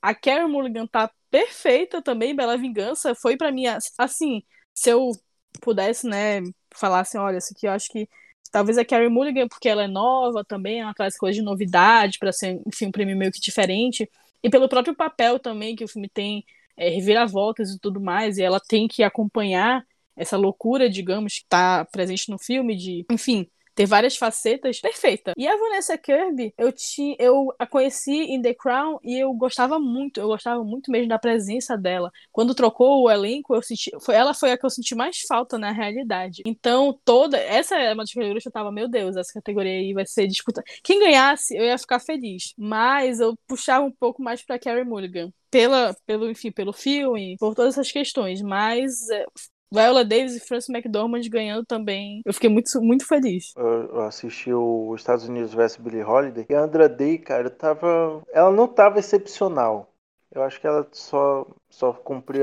A 0.02 0.14
Carey 0.14 0.46
Mulligan 0.48 0.86
tá 0.86 1.10
perfeita 1.30 2.02
também, 2.02 2.34
Bela 2.34 2.56
Vingança. 2.58 3.14
Foi 3.14 3.36
pra 3.36 3.52
mim, 3.52 3.64
assim, 3.98 4.42
se 4.74 4.90
eu 4.90 5.12
pudesse, 5.60 6.06
né, 6.06 6.42
falar 6.74 7.00
assim, 7.00 7.18
olha, 7.18 7.38
isso 7.38 7.52
aqui 7.56 7.66
eu 7.66 7.72
acho 7.72 7.88
que 7.88 8.08
talvez 8.50 8.76
a 8.78 8.84
Carey 8.84 9.08
Mulligan, 9.08 9.48
porque 9.48 9.68
ela 9.68 9.84
é 9.84 9.88
nova 9.88 10.44
também, 10.44 10.80
ela 10.80 10.92
traz 10.94 11.16
coisas 11.16 11.36
de 11.36 11.42
novidade 11.42 12.18
pra 12.18 12.32
ser, 12.32 12.60
enfim, 12.66 12.86
um 12.86 12.92
prêmio 12.92 13.16
meio 13.16 13.32
que 13.32 13.40
diferente. 13.40 14.10
E 14.42 14.50
pelo 14.50 14.68
próprio 14.68 14.94
papel 14.94 15.38
também, 15.38 15.76
que 15.76 15.84
o 15.84 15.88
filme 15.88 16.08
tem 16.08 16.44
é, 16.76 16.88
reviravoltas 16.88 17.70
e 17.70 17.78
tudo 17.78 18.00
mais, 18.00 18.38
e 18.38 18.42
ela 18.42 18.60
tem 18.60 18.88
que 18.88 19.02
acompanhar 19.02 19.86
essa 20.16 20.36
loucura, 20.36 20.90
digamos, 20.90 21.38
que 21.38 21.46
tá 21.48 21.86
presente 21.90 22.30
no 22.30 22.38
filme, 22.38 22.76
de, 22.76 23.06
enfim, 23.10 23.48
ter 23.74 23.86
várias 23.86 24.16
facetas, 24.16 24.80
perfeita. 24.80 25.32
E 25.36 25.46
a 25.46 25.56
Vanessa 25.56 25.96
Kirby, 25.96 26.52
eu, 26.58 26.72
ti, 26.72 27.16
eu 27.18 27.54
a 27.58 27.66
conheci 27.66 28.12
em 28.12 28.40
The 28.40 28.54
Crown 28.54 28.98
e 29.02 29.18
eu 29.18 29.32
gostava 29.34 29.78
muito, 29.78 30.20
eu 30.20 30.28
gostava 30.28 30.62
muito 30.64 30.90
mesmo 30.90 31.08
da 31.08 31.18
presença 31.18 31.76
dela. 31.76 32.10
Quando 32.30 32.54
trocou 32.54 33.02
o 33.04 33.10
elenco, 33.10 33.54
eu 33.54 33.62
senti, 33.62 33.90
foi, 34.00 34.14
ela 34.14 34.34
foi 34.34 34.52
a 34.52 34.58
que 34.58 34.66
eu 34.66 34.70
senti 34.70 34.94
mais 34.94 35.20
falta 35.26 35.58
na 35.58 35.72
realidade. 35.72 36.42
Então, 36.46 36.98
toda, 37.04 37.38
essa 37.38 37.76
é 37.76 37.92
uma 37.92 38.02
das 38.02 38.12
categorias 38.12 38.42
que 38.42 38.48
eu 38.48 38.52
tava, 38.52 38.72
meu 38.72 38.88
Deus, 38.88 39.16
essa 39.16 39.32
categoria 39.32 39.72
aí 39.72 39.92
vai 39.92 40.06
ser 40.06 40.26
disputada. 40.26 40.64
Quem 40.82 41.00
ganhasse, 41.00 41.56
eu 41.56 41.64
ia 41.64 41.78
ficar 41.78 42.00
feliz. 42.00 42.52
Mas 42.56 43.20
eu 43.20 43.36
puxava 43.46 43.84
um 43.84 43.90
pouco 43.92 44.22
mais 44.22 44.42
pra 44.42 44.58
Carey 44.58 44.84
Mulligan. 44.84 45.32
Pela, 45.50 45.94
pelo, 46.06 46.30
enfim, 46.30 46.50
pelo 46.50 46.72
filme, 46.72 47.36
por 47.38 47.54
todas 47.54 47.74
essas 47.74 47.92
questões. 47.92 48.40
Mas 48.40 49.08
é, 49.10 49.26
Viola 49.72 50.04
Davis 50.04 50.36
e 50.36 50.40
Frances 50.40 50.68
McDormand 50.68 51.22
ganhando 51.30 51.64
também. 51.64 52.20
Eu 52.26 52.34
fiquei 52.34 52.50
muito, 52.50 52.68
muito 52.82 53.06
feliz. 53.06 53.54
Eu, 53.56 54.02
assisti 54.02 54.52
o 54.52 54.94
Estados 54.94 55.26
Unidos 55.26 55.54
vs 55.54 55.76
Billie 55.76 56.04
Holiday 56.04 56.44
e 56.48 56.54
a 56.54 56.60
Andra 56.60 56.88
Day, 56.88 57.18
cara, 57.18 57.48
tava. 57.48 58.22
Ela 58.32 58.50
não 58.50 58.68
tava 58.68 58.98
excepcional. 58.98 59.90
Eu 60.30 60.42
acho 60.42 60.60
que 60.60 60.66
ela 60.66 60.86
só, 60.92 61.46
só 61.70 61.92
cumpriu 61.92 62.42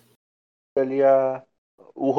ali 0.78 1.04
a, 1.04 1.44
o 1.94 2.12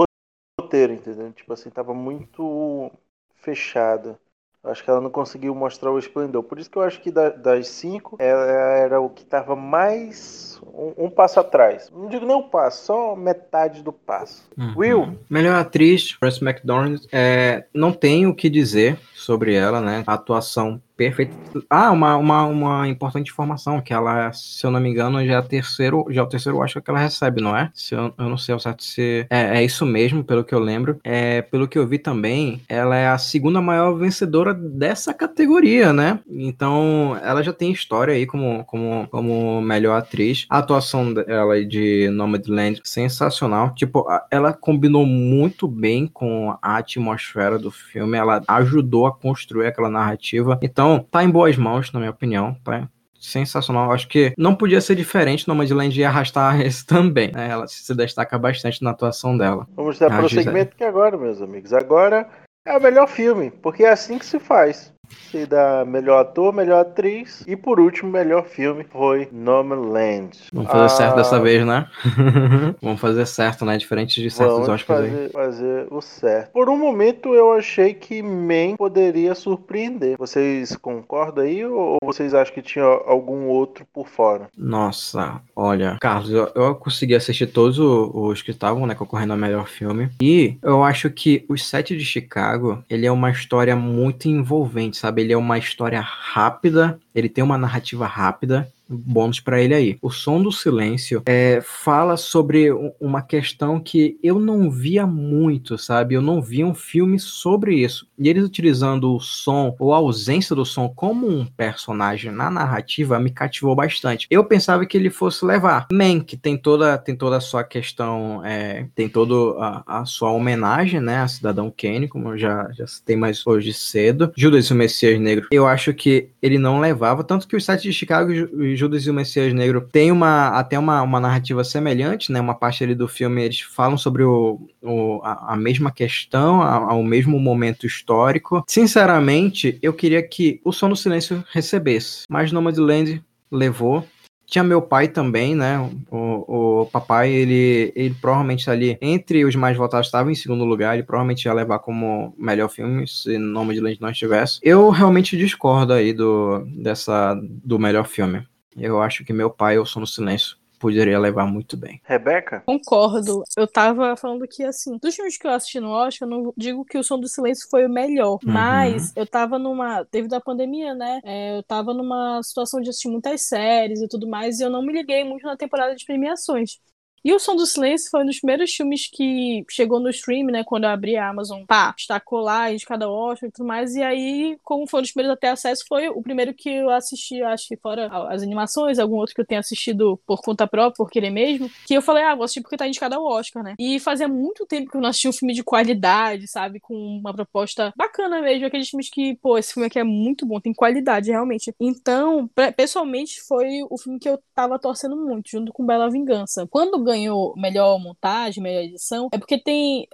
roteiro, 0.61 0.93
entendeu? 0.93 1.33
Tipo 1.33 1.53
assim, 1.53 1.71
tava 1.71 1.93
muito 1.93 2.91
fechada. 3.37 4.19
Acho 4.63 4.85
que 4.85 4.91
ela 4.91 5.01
não 5.01 5.09
conseguiu 5.11 5.55
mostrar 5.55 5.91
o 5.91 5.99
esplendor. 5.99 6.43
Por 6.43 6.59
isso 6.59 6.71
que 6.71 6.77
eu 6.77 6.83
acho 6.83 7.01
que 7.01 7.11
da- 7.11 7.31
das 7.31 7.69
cinco, 7.69 8.17
ela 8.19 8.45
era 8.47 9.01
o 9.01 9.09
que 9.09 9.25
tava 9.25 9.57
mais 9.57 10.61
um, 10.75 11.07
um 11.07 11.11
passo 11.11 11.41
atrás. 11.41 11.91
Não 11.91 12.09
digo 12.09 12.27
nem 12.27 12.37
um 12.37 12.43
passo, 12.43 12.85
só 12.85 13.17
metade 13.17 13.83
do 13.83 13.93
passo. 13.93 14.49
Will, 14.77 15.19
Melhor 15.31 15.55
atriz, 15.57 16.11
Frances 16.13 16.43
McDormand. 16.43 16.99
É, 17.11 17.65
não 17.73 17.91
tenho 17.93 18.31
o 18.31 18.35
que 18.35 18.51
dizer 18.51 18.99
sobre 19.15 19.55
ela, 19.55 19.81
né? 19.81 20.05
A 20.07 20.13
atuação 20.15 20.81
perfeita. 21.01 21.35
Ah, 21.71 21.91
uma, 21.91 22.15
uma, 22.19 22.45
uma 22.45 22.87
importante 22.87 23.31
informação, 23.31 23.81
que 23.81 23.91
ela, 23.91 24.31
se 24.35 24.67
eu 24.67 24.71
não 24.71 24.79
me 24.79 24.91
engano, 24.91 25.25
já 25.25 25.39
é, 25.39 25.43
terceiro, 25.43 26.05
já 26.11 26.21
é 26.21 26.25
o 26.25 26.29
terceiro 26.29 26.59
Oscar 26.59 26.83
que 26.83 26.91
ela 26.91 26.99
recebe, 26.99 27.41
não 27.41 27.57
é? 27.57 27.71
Se 27.73 27.95
eu, 27.95 28.13
eu 28.19 28.29
não 28.29 28.37
sei 28.37 28.53
ao 28.53 28.61
certo 28.61 28.85
se... 28.85 29.27
É, 29.31 29.59
é 29.59 29.65
isso 29.65 29.87
mesmo, 29.87 30.23
pelo 30.23 30.45
que 30.45 30.55
eu 30.55 30.59
lembro. 30.59 31.01
É, 31.03 31.41
pelo 31.41 31.67
que 31.67 31.79
eu 31.79 31.87
vi 31.87 31.99
também, 31.99 32.61
ela 32.69 32.97
é 32.97 33.09
a 33.09 33.17
segunda 33.17 33.63
maior 33.63 33.95
vencedora 33.95 34.53
dessa 34.53 35.15
categoria, 35.15 35.91
né? 35.91 36.19
Então, 36.29 37.19
ela 37.23 37.43
já 37.43 37.53
tem 37.55 37.73
história 37.73 38.13
aí 38.13 38.27
como, 38.27 38.63
como, 38.67 39.09
como 39.11 39.63
melhor 39.63 39.97
atriz. 39.97 40.45
A 40.51 40.59
atuação 40.59 41.15
dela 41.15 41.65
de 41.65 42.11
Nomadland, 42.11 42.83
sensacional. 42.85 43.75
Tipo, 43.75 44.07
ela 44.31 44.53
combinou 44.53 45.07
muito 45.07 45.67
bem 45.67 46.07
com 46.07 46.55
a 46.61 46.77
atmosfera 46.77 47.59
do 47.59 47.71
filme. 47.71 48.19
Ela 48.19 48.43
ajudou 48.47 49.07
a 49.07 49.13
construir 49.13 49.67
aquela 49.67 49.89
narrativa. 49.89 50.59
Então, 50.63 50.90
tá 50.99 51.23
em 51.23 51.31
boas 51.31 51.57
mãos, 51.57 51.93
na 51.93 52.01
minha 52.01 52.11
opinião. 52.11 52.57
Tá 52.65 52.89
sensacional. 53.21 53.93
Acho 53.93 54.09
que 54.09 54.33
não 54.37 54.55
podia 54.55 54.81
ser 54.81 54.97
diferente. 54.97 55.47
Nomadland 55.47 55.99
ia 55.99 56.09
arrastar 56.09 56.61
esse 56.61 56.85
também. 56.87 57.31
né? 57.33 57.49
Ela 57.51 57.67
se 57.69 57.95
destaca 57.95 58.39
bastante 58.39 58.83
na 58.83 58.91
atuação 58.91 59.37
dela. 59.37 59.69
vamos 59.77 59.99
dar 59.99 60.13
A 60.13 60.19
prosseguimento 60.19 60.77
que 60.77 60.85
agora, 60.85 61.17
meus 61.17 61.41
amigos. 61.43 61.73
Agora 61.73 62.29
é 62.67 62.77
o 62.77 62.83
melhor 62.83 63.07
filme, 63.07 63.51
porque 63.51 63.85
é 63.85 63.91
assim 63.91 64.19
que 64.19 64.27
se 64.27 64.39
faz. 64.39 64.93
Se 65.31 65.47
dá 65.47 65.85
melhor 65.85 66.21
ator, 66.21 66.53
melhor 66.53 66.81
atriz 66.81 67.45
e 67.47 67.57
por 67.57 67.79
último, 67.81 68.11
melhor 68.11 68.45
filme 68.45 68.85
foi 68.85 69.29
Nomadland. 69.33 70.31
Vamos 70.53 70.71
fazer 70.71 70.89
certo 70.97 71.13
Ah, 71.13 71.17
dessa 71.17 71.41
vez, 71.41 71.65
né? 71.67 71.87
Vamos 72.83 73.01
fazer 73.01 73.27
certo, 73.27 73.65
né? 73.65 73.77
Diferente 73.77 74.21
de 74.21 74.31
certos 74.31 74.69
Oscars 74.69 75.05
aí. 75.05 75.11
fazer, 75.11 75.31
fazer 75.31 75.87
o 75.91 76.01
certo. 76.01 76.53
Por 76.53 76.69
um 76.69 76.77
momento 76.79 77.35
eu 77.35 77.53
achei 77.53 77.95
que 77.95 78.23
Man 78.23 78.77
poderia 78.77 79.35
surpreender. 79.35 80.17
Vocês 80.19 80.77
concordam 80.77 81.45
aí 81.45 81.65
ou 81.65 81.99
vocês 82.03 82.35
acham 82.35 82.55
que 82.55 82.63
tinha 82.63 82.85
algum 82.85 83.47
outro 83.47 83.87
por 83.93 84.09
fora? 84.09 84.49
Nossa, 84.57 85.41
olha, 85.55 85.97
Carlos, 86.01 86.31
eu, 86.31 86.51
eu 86.55 86.75
consegui 86.75 87.15
assistir 87.15 87.47
todos 87.47 87.79
os 87.79 88.43
que 88.43 88.51
estavam, 88.51 88.87
né, 88.87 88.95
concorrendo 88.95 89.33
ao 89.33 89.39
melhor 89.39 89.67
filme. 89.69 90.09
E 90.21 90.57
eu 90.63 90.83
acho 90.83 91.11
que 91.11 91.45
Os 91.49 91.67
Sete 91.67 91.97
de 91.97 92.05
Chicago, 92.05 92.83
ele 92.89 93.07
é 93.07 93.13
uma 93.13 93.31
história 93.31 93.75
muito 93.77 94.29
envolvente, 94.29 94.97
sabe? 95.01 95.23
Ele 95.23 95.33
é 95.33 95.37
uma 95.37 95.59
história 95.59 96.01
rápida, 96.01 97.01
ele 97.15 97.29
tem 97.29 97.43
uma 97.43 97.57
narrativa 97.57 98.07
rápida. 98.07 98.71
Bônus 98.91 99.41
pra 99.41 99.61
ele 99.61 99.75
aí. 99.75 99.99
O 100.03 100.11
Som 100.11 100.43
do 100.43 100.53
Silêncio 100.53 101.23
é, 101.27 101.61
fala 101.63 102.17
sobre 102.17 102.71
uma 103.01 103.23
questão 103.23 103.81
que 103.81 104.19
eu 104.23 104.39
não 104.39 104.71
via 104.71 105.07
muito, 105.07 105.79
sabe? 105.79 106.15
Eu 106.15 106.23
não 106.23 106.43
via 106.43 106.67
um 106.67 106.75
filme 106.75 107.19
sobre 107.19 107.75
isso. 107.77 108.09
E 108.19 108.29
eles 108.29 108.45
utilizando 108.45 109.15
o 109.15 109.21
som 109.21 109.75
ou 109.79 109.95
a 109.95 109.99
ausência 109.99 110.55
do 110.55 110.65
som 110.65 110.89
como 110.89 111.29
um 111.29 111.47
personagem 111.47 112.31
na 112.31 112.51
narrativa 112.51 113.19
me 113.19 113.31
cativou 113.31 113.75
bastante. 113.75 114.27
Eu 114.31 114.45
pensava 114.45 114.85
que 114.85 114.97
ele 114.97 115.11
fosse 115.11 115.45
levar 115.45 115.87
Man, 115.93 116.21
que 116.21 116.37
tem 116.37 116.57
toda, 116.57 116.99
tem 116.99 117.17
toda 117.17 117.37
a 117.37 117.41
sua 117.41 117.65
questão, 117.65 118.45
é, 118.45 118.87
tem 118.95 119.09
toda 119.09 119.85
a, 119.87 120.05
sua 120.05 120.31
homenagem, 120.31 121.01
né, 121.01 121.19
a 121.19 121.29
Cidadão 121.29 121.73
Kane, 121.77 122.09
como 122.09 122.31
eu 122.31 122.39
já, 122.39 122.71
já 122.73 122.87
citei 122.87 123.17
mais 123.17 123.47
hoje 123.47 123.73
cedo. 123.73 124.33
Judas 124.37 124.67
e 124.67 124.73
o 124.73 124.77
Messias 124.77 125.21
Negro, 125.21 125.49
eu 125.51 125.67
acho 125.67 125.93
que 125.95 126.29
ele 126.43 126.59
não 126.59 126.81
levava, 126.81 127.25
tanto 127.25 127.47
que 127.47 127.57
os 127.57 127.65
Sete 127.65 127.83
de 127.83 127.93
Chicago 127.93 128.33
Judas 128.81 129.07
e 129.07 129.11
o 129.11 129.15
Messias 129.15 129.53
Negro 129.53 129.87
tem 129.93 130.11
uma, 130.11 130.49
até 130.49 130.79
uma, 130.79 131.03
uma 131.03 131.21
narrativa 131.21 131.63
semelhante, 131.63 132.33
né, 132.33 132.41
uma 132.41 132.55
parte 132.55 132.83
ali 132.83 132.95
do 132.95 133.07
filme, 133.07 133.43
eles 133.43 133.61
falam 133.61 133.97
sobre 133.99 134.23
o, 134.25 134.59
o- 134.83 135.21
a, 135.23 135.53
a 135.53 135.57
mesma 135.57 135.93
questão, 135.93 136.63
ao 136.63 137.03
mesmo 137.03 137.39
momento 137.39 137.87
histórico. 137.87 138.65
Sinceramente, 138.67 139.79
eu 139.83 139.93
queria 139.93 140.23
que 140.23 140.61
o 140.65 140.73
Som 140.73 140.89
do 140.89 140.97
Silêncio 140.97 141.45
recebesse, 141.53 142.25
mas 142.29 142.51
Nomadland 142.53 143.23
levou. 143.51 144.05
Tinha 144.47 144.65
meu 144.65 144.83
pai 144.83 145.07
também, 145.07 145.55
né? 145.55 145.79
O, 146.11 146.81
o 146.83 146.87
papai, 146.87 147.31
ele, 147.31 147.93
ele 147.95 148.15
provavelmente 148.21 148.67
tá 148.67 148.73
ali 148.73 148.99
entre 149.01 149.45
os 149.45 149.55
mais 149.55 149.77
votados 149.77 150.09
estava 150.09 150.33
em 150.33 150.35
segundo 150.35 150.65
lugar. 150.65 150.95
Ele 150.95 151.05
provavelmente 151.05 151.45
ia 151.45 151.53
levar 151.55 151.79
como 151.79 152.35
melhor 152.37 152.69
filme 152.69 153.07
se 153.07 153.39
Nomadland 153.39 153.99
não 154.01 154.11
estivesse. 154.11 154.59
Eu 154.61 154.91
realmente 154.91 155.37
discordo 155.37 155.93
aí 155.93 156.13
do, 156.13 156.65
dessa, 156.83 157.41
do 157.65 157.79
melhor 157.79 158.09
filme. 158.09 158.43
Eu 158.81 159.01
acho 159.03 159.25
que 159.25 159.33
meu 159.33 159.51
pai, 159.51 159.79
O 159.79 159.85
Som 159.87 160.01
no 160.01 160.07
Silêncio, 160.07 160.57
poderia 160.79 161.19
levar 161.19 161.45
muito 161.47 161.77
bem. 161.77 162.01
Rebeca? 162.05 162.63
Concordo. 162.65 163.43
Eu 163.57 163.67
tava 163.67 164.17
falando 164.17 164.47
que, 164.49 164.65
assim, 164.65 164.97
dos 164.97 165.15
filmes 165.15 165.37
que 165.37 165.47
eu 165.47 165.51
assisti 165.51 165.79
no 165.79 165.91
Oscar, 165.91 166.27
eu 166.27 166.31
não 166.31 166.53
digo 166.57 166.85
que 166.87 166.97
o 166.97 167.05
Som 167.05 167.19
do 167.21 167.29
Silêncio 167.29 167.69
foi 167.71 167.85
o 167.85 167.91
melhor, 167.91 168.39
Uhum. 168.45 168.53
mas 168.53 169.13
eu 169.15 169.27
tava 169.27 169.59
numa. 169.59 170.05
Devido 170.11 170.33
à 170.35 170.41
pandemia, 170.41 170.95
né? 170.95 171.21
é, 171.23 171.59
eu 171.59 171.63
tava 171.63 171.93
numa 171.93 172.43
situação 172.43 172.81
de 172.81 172.89
assistir 172.89 173.09
muitas 173.11 173.43
séries 173.43 174.01
e 174.01 174.09
tudo 174.09 174.27
mais, 174.27 174.59
e 174.59 174.63
eu 174.65 174.71
não 174.71 174.83
me 174.83 174.93
liguei 174.93 175.23
muito 175.23 175.45
na 175.47 175.57
temporada 175.57 175.95
de 175.95 176.05
premiações. 176.07 176.79
E 177.25 177.33
o 177.35 177.39
Som 177.39 177.55
do 177.55 177.67
Silêncio 177.67 178.11
foi 178.11 178.23
um 178.23 178.27
dos 178.27 178.41
primeiros 178.41 178.71
filmes 178.73 179.09
que 179.11 179.65
chegou 179.69 180.01
no 180.01 180.09
stream, 180.09 180.47
né? 180.47 180.65
Quando 180.65 180.85
eu 180.85 180.91
abri 180.91 181.17
a 181.17 181.29
Amazon, 181.29 181.65
pá, 181.67 181.93
destacou 181.97 182.41
lá, 182.41 182.73
indicada 182.73 183.09
Oscar 183.11 183.49
e 183.49 183.53
tudo 183.53 183.67
mais. 183.67 183.95
E 183.95 184.03
aí, 184.03 184.57
como 184.65 184.87
foi 184.87 185.01
um 185.01 185.03
dos 185.03 185.13
primeiros 185.13 185.37
a 185.37 185.41
ter 185.41 185.49
acesso, 185.49 185.85
foi 185.87 186.09
o 186.09 186.23
primeiro 186.23 186.55
que 186.55 186.71
eu 186.71 186.91
assisti, 186.91 187.43
acho 187.43 187.69
que 187.69 187.77
fora 187.77 188.09
as 188.29 188.43
animações, 188.43 188.99
algum 188.99 189.17
outro 189.17 189.35
que 189.35 189.41
eu 189.41 189.47
tenha 189.47 189.61
assistido 189.61 190.19
por 190.27 190.41
conta 190.41 190.67
própria, 190.67 190.97
por 190.97 191.11
querer 191.11 191.31
mesmo. 191.31 191.71
Que 191.87 191.95
eu 191.95 192.03
falei, 192.03 192.25
ah, 192.25 192.35
vou 192.35 192.45
assistir 192.45 192.63
porque 192.63 192.77
tá 192.77 192.89
indicada 192.89 193.17
ao 193.17 193.25
Oscar, 193.25 193.63
né? 193.63 193.75
E 193.79 194.01
fazia 194.01 194.29
muito 194.29 194.65
tempo 194.65 194.91
que 194.91 194.97
eu 194.97 195.01
não 195.01 195.11
assistia 195.11 195.31
um 195.31 195.35
filme 195.35 195.53
de 195.53 195.63
qualidade, 195.63 196.49
sabe? 196.49 196.81
Com 196.81 196.95
uma 196.95 197.35
proposta 197.35 197.93
bacana 197.97 198.41
mesmo. 198.41 198.67
Aqueles 198.67 198.89
filmes 198.89 199.11
que, 199.11 199.37
pô, 199.37 199.59
esse 199.59 199.75
filme 199.75 199.87
aqui 199.87 199.99
é 199.99 200.05
muito 200.05 200.47
bom, 200.47 200.59
tem 200.59 200.73
qualidade, 200.73 201.31
realmente. 201.31 201.75
Então, 201.79 202.49
pessoalmente, 202.77 203.43
foi 203.43 203.83
o 203.91 203.99
filme 203.99 204.19
que 204.19 204.29
eu 204.29 204.39
tava 204.55 204.79
torcendo 204.79 205.17
muito, 205.17 205.51
junto 205.51 205.73
com 205.73 205.85
Bela 205.85 206.11
Vingança. 206.11 206.67
Quando 206.71 207.10
ganhou 207.11 207.55
melhor 207.57 207.99
montagem, 207.99 208.63
melhor 208.63 208.83
edição, 208.83 209.29
é 209.33 209.39
porque 209.39 209.59
tem, 209.63 210.07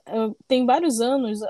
tem 0.48 0.64
vários 0.66 1.00
anos, 1.00 1.40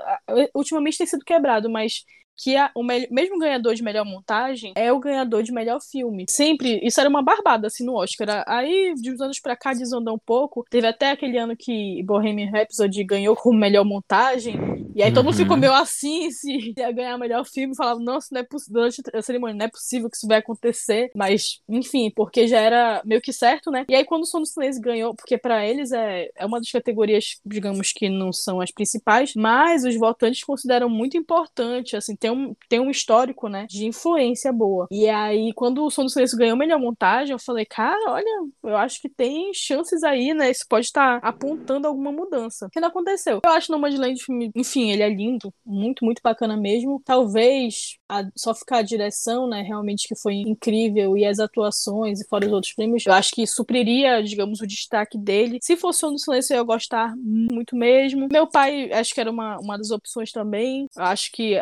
ultimamente 0.53 0.97
tem 0.97 1.07
sido 1.07 1.25
quebrado, 1.25 1.69
mas 1.69 2.03
que 2.37 2.55
a, 2.55 2.71
o 2.75 2.83
me 2.83 3.07
mesmo 3.09 3.39
ganhador 3.39 3.73
de 3.73 3.83
melhor 3.83 4.05
montagem 4.05 4.73
é 4.75 4.91
o 4.91 4.99
ganhador 4.99 5.43
de 5.43 5.51
melhor 5.51 5.79
filme. 5.81 6.25
Sempre, 6.29 6.79
isso 6.83 6.99
era 6.99 7.09
uma 7.09 7.23
barbada, 7.23 7.67
assim, 7.67 7.83
no 7.85 7.95
Oscar. 7.95 8.43
Aí, 8.47 8.93
de 8.95 9.11
uns 9.11 9.21
anos 9.21 9.39
pra 9.39 9.55
cá, 9.55 9.73
desandou 9.73 10.15
um 10.15 10.19
pouco. 10.19 10.65
Teve 10.69 10.87
até 10.87 11.11
aquele 11.11 11.37
ano 11.37 11.55
que 11.57 12.03
Bohemian 12.03 12.51
Rhapsody 12.51 13.03
ganhou 13.03 13.35
como 13.35 13.57
melhor 13.57 13.83
montagem. 13.83 14.55
E 14.95 15.03
aí 15.03 15.13
todo 15.13 15.25
mundo 15.25 15.37
ficou 15.37 15.53
uhum. 15.53 15.61
meio 15.61 15.73
assim, 15.73 16.29
se 16.31 16.73
ia 16.77 16.91
ganhar 16.91 17.17
melhor 17.17 17.45
filme. 17.45 17.75
Falava, 17.75 17.99
nossa, 17.99 18.27
não 18.31 18.41
é 18.41 18.47
durante 18.69 19.01
a 19.13 19.21
cerimônia, 19.21 19.55
não 19.55 19.65
é 19.65 19.69
possível 19.69 20.09
que 20.09 20.17
isso 20.17 20.27
vai 20.27 20.39
acontecer. 20.39 21.11
Mas, 21.15 21.59
enfim, 21.69 22.11
porque 22.15 22.47
já 22.47 22.59
era 22.59 23.01
meio 23.05 23.21
que 23.21 23.31
certo, 23.33 23.71
né? 23.71 23.85
E 23.89 23.95
aí, 23.95 24.03
quando 24.03 24.23
o 24.23 24.25
Sono 24.25 24.45
Silêncio 24.45 24.81
ganhou, 24.81 25.15
porque 25.15 25.37
para 25.37 25.65
eles 25.65 25.91
é, 25.91 26.29
é 26.35 26.45
uma 26.45 26.59
das 26.59 26.71
categorias, 26.71 27.39
digamos 27.45 27.91
que 27.91 28.09
não 28.09 28.33
são 28.33 28.59
as 28.59 28.71
principais, 28.71 29.33
mas 29.35 29.83
os 29.83 29.95
votantes 29.95 30.43
consideram 30.43 30.89
muito 30.89 31.17
importante, 31.17 31.95
assim, 31.95 32.15
tem 32.27 32.31
um, 32.31 32.55
tem 32.67 32.79
um 32.79 32.89
histórico, 32.89 33.47
né, 33.47 33.65
de 33.69 33.85
influência 33.85 34.51
boa. 34.51 34.87
E 34.91 35.07
aí, 35.07 35.53
quando 35.53 35.85
o 35.85 35.89
Som 35.89 36.03
do 36.03 36.09
Silêncio 36.09 36.37
ganhou 36.37 36.57
melhor 36.57 36.79
montagem, 36.79 37.31
eu 37.31 37.39
falei, 37.39 37.65
cara, 37.65 38.11
olha, 38.11 38.47
eu 38.63 38.75
acho 38.75 39.01
que 39.01 39.09
tem 39.09 39.51
chances 39.53 40.03
aí, 40.03 40.33
né, 40.33 40.51
isso 40.51 40.65
pode 40.67 40.85
estar 40.85 41.21
tá 41.21 41.27
apontando 41.27 41.87
alguma 41.87 42.11
mudança. 42.11 42.69
Que 42.71 42.79
não 42.79 42.89
aconteceu. 42.89 43.39
Eu 43.45 43.51
acho 43.51 43.71
Nomadland, 43.71 44.19
enfim, 44.55 44.91
ele 44.91 45.03
é 45.03 45.09
lindo, 45.09 45.53
muito, 45.65 46.03
muito 46.03 46.21
bacana 46.21 46.57
mesmo. 46.57 47.01
Talvez 47.05 47.97
a, 48.09 48.23
só 48.35 48.53
ficar 48.53 48.77
a 48.77 48.81
direção, 48.81 49.47
né, 49.47 49.61
realmente 49.61 50.07
que 50.07 50.15
foi 50.15 50.35
incrível, 50.35 51.17
e 51.17 51.25
as 51.25 51.39
atuações, 51.39 52.19
e 52.19 52.27
fora 52.27 52.45
os 52.45 52.51
outros 52.51 52.73
prêmios, 52.73 53.05
eu 53.05 53.13
acho 53.13 53.31
que 53.31 53.47
supriria, 53.47 54.21
digamos, 54.21 54.59
o 54.59 54.67
destaque 54.67 55.17
dele. 55.17 55.59
Se 55.61 55.77
fosse 55.77 55.99
Som 55.99 56.11
do 56.11 56.19
Silêncio, 56.19 56.53
eu 56.53 56.57
ia 56.57 56.63
gostar 56.63 57.15
muito 57.17 57.75
mesmo. 57.75 58.27
Meu 58.31 58.45
pai, 58.45 58.91
acho 58.91 59.13
que 59.13 59.21
era 59.21 59.31
uma, 59.31 59.57
uma 59.59 59.77
das 59.77 59.89
opções 59.89 60.31
também. 60.31 60.87
Eu 60.95 61.03
acho 61.03 61.31
que 61.31 61.55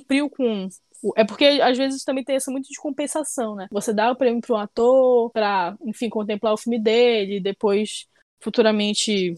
supriu 0.00 0.28
com 0.28 0.68
é 1.16 1.24
porque 1.24 1.44
às 1.62 1.78
vezes 1.78 2.04
também 2.04 2.22
tem 2.22 2.36
essa 2.36 2.50
muito 2.50 2.68
de 2.68 2.78
compensação, 2.78 3.54
né? 3.54 3.68
Você 3.70 3.92
dá 3.92 4.10
o 4.10 4.16
prêmio 4.16 4.42
para 4.42 4.54
um 4.54 4.58
ator 4.58 5.30
para, 5.30 5.74
enfim, 5.84 6.10
contemplar 6.10 6.52
o 6.52 6.58
filme 6.58 6.78
dele, 6.78 7.40
depois 7.40 8.06
futuramente 8.40 9.34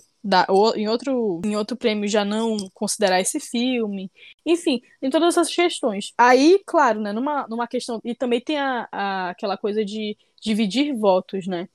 ou, 0.49 0.75
em 0.77 0.89
outro 0.89 1.41
em 1.45 1.57
outro 1.57 1.77
prêmio 1.77 2.09
já 2.09 2.25
não 2.25 2.57
considerar 2.75 3.21
esse 3.21 3.39
filme. 3.41 4.11
Enfim, 4.47 4.81
em 5.01 5.11
todas 5.11 5.37
essas 5.37 5.55
questões. 5.55 6.13
Aí, 6.19 6.61
claro, 6.67 7.01
né, 7.01 7.13
numa, 7.13 7.47
numa 7.49 7.69
questão 7.69 8.01
e 8.05 8.15
também 8.15 8.41
tem 8.41 8.59
a, 8.59 8.89
a 8.91 9.31
aquela 9.31 9.57
coisa 9.57 9.85
de 9.85 10.17
dividir 10.41 10.95
votos, 10.97 11.47
né? 11.47 11.69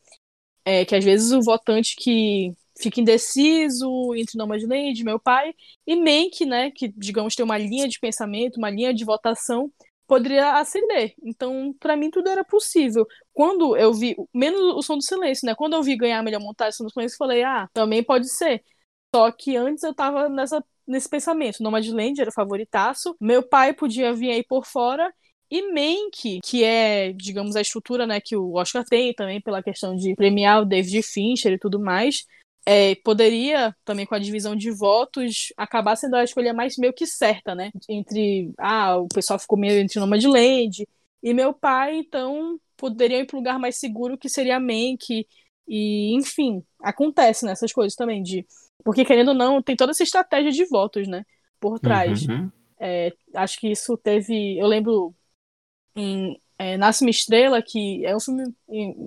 É, 0.66 0.84
que 0.84 0.96
às 0.96 1.04
vezes 1.04 1.32
o 1.32 1.42
votante 1.42 1.96
que 1.96 2.54
fica 2.80 3.02
indeciso 3.02 4.14
entre 4.16 4.38
Nomadland, 4.38 5.04
meu 5.04 5.20
pai, 5.20 5.54
e 5.86 5.96
Mank, 5.96 6.46
né, 6.46 6.72
que 6.72 6.88
digamos 6.96 7.36
tem 7.36 7.44
uma 7.46 7.58
linha 7.58 7.88
de 7.88 8.00
pensamento, 8.00 8.58
uma 8.58 8.70
linha 8.70 8.94
de 8.94 9.04
votação, 9.06 9.72
poderia 10.08 10.54
acender. 10.60 11.14
Então, 11.24 11.74
para 11.80 11.96
mim 11.98 12.10
tudo 12.10 12.30
era 12.30 12.44
possível. 12.44 13.06
Quando 13.34 13.76
eu 13.76 13.94
vi, 13.94 14.16
menos 14.34 14.60
o 14.76 14.82
som 14.82 14.98
do 14.98 15.04
silêncio, 15.04 15.46
né? 15.46 15.54
Quando 15.56 15.74
eu 15.74 15.84
vi 15.84 15.96
ganhar 15.98 16.20
a 16.20 16.24
melhor 16.24 16.42
montagem 16.42 16.74
som 16.74 16.86
do 16.86 16.92
silêncio, 16.92 17.18
falei: 17.18 17.44
"Ah, 17.44 17.68
também 17.74 18.04
pode 18.04 18.30
ser". 18.30 18.64
Só 19.14 19.32
que 19.32 19.56
antes 19.58 19.84
eu 19.84 19.94
tava 19.94 20.30
nessa 20.30 20.64
nesse 20.88 21.10
pensamento, 21.10 21.62
Nomadland 21.62 22.22
era 22.22 22.32
favoritaço, 22.32 23.14
meu 23.20 23.44
pai 23.44 23.74
podia 23.74 24.14
vir 24.14 24.32
aí 24.32 24.44
por 24.44 24.66
fora 24.66 25.14
e 25.52 25.62
Mank, 25.72 26.40
que 26.44 26.64
é, 26.64 27.14
digamos, 27.14 27.56
a 27.56 27.62
estrutura 27.62 28.06
né, 28.08 28.20
que 28.22 28.36
o 28.36 28.54
Oscar 28.54 28.84
tem 28.86 29.14
também 29.14 29.42
pela 29.42 29.64
questão 29.64 29.96
de 29.96 30.14
premiar 30.16 30.62
o 30.62 30.66
David 30.66 31.04
Fincher 31.04 31.54
e 31.54 31.60
tudo 31.60 31.80
mais, 31.80 32.26
é, 32.66 32.96
poderia, 32.96 33.76
também 33.86 34.06
com 34.06 34.16
a 34.16 34.20
divisão 34.20 34.56
de 34.56 34.72
votos, 34.72 35.54
acabar 35.56 35.96
sendo 35.96 36.16
a 36.16 36.24
escolha 36.24 36.54
mais 36.54 36.78
meio 36.78 36.94
que 36.94 37.06
certa, 37.06 37.56
né? 37.56 37.72
Entre, 37.88 38.52
ah, 38.58 38.98
o 38.98 39.08
pessoal 39.08 39.40
ficou 39.40 39.58
meio 39.58 39.80
entre 39.80 40.00
Nomadland 40.00 40.88
e 41.24 41.34
meu 41.34 41.54
pai, 41.54 41.98
então 41.98 42.60
poderiam 42.76 43.22
ir 43.22 43.26
para 43.26 43.38
um 43.38 43.40
lugar 43.40 43.60
mais 43.60 43.78
seguro 43.78 44.18
que 44.18 44.30
seria 44.30 44.60
Mank. 44.60 45.26
E, 45.68 46.16
enfim, 46.16 46.64
acontece 46.80 47.46
nessas 47.46 47.72
né, 47.72 47.76
coisas 47.76 47.96
também, 47.96 48.22
de. 48.22 48.46
Porque, 48.84 49.04
querendo 49.04 49.30
ou 49.30 49.34
não, 49.34 49.62
tem 49.62 49.76
toda 49.76 49.92
essa 49.92 50.04
estratégia 50.04 50.52
de 50.52 50.66
votos, 50.66 51.08
né? 51.08 51.26
Por 51.60 51.80
trás. 51.80 52.26
Uhum. 52.28 52.50
É, 52.80 53.12
acho 53.34 53.60
que 53.60 53.70
isso 53.72 53.98
teve. 53.98 54.58
Eu 54.58 54.68
lembro 54.68 55.14
em 55.96 56.40
é, 56.58 56.78
Nasce 56.78 57.04
uma 57.04 57.10
Estrela, 57.10 57.62
que 57.62 58.06
é 58.06 58.16
um 58.16 58.20
filme 58.20 58.44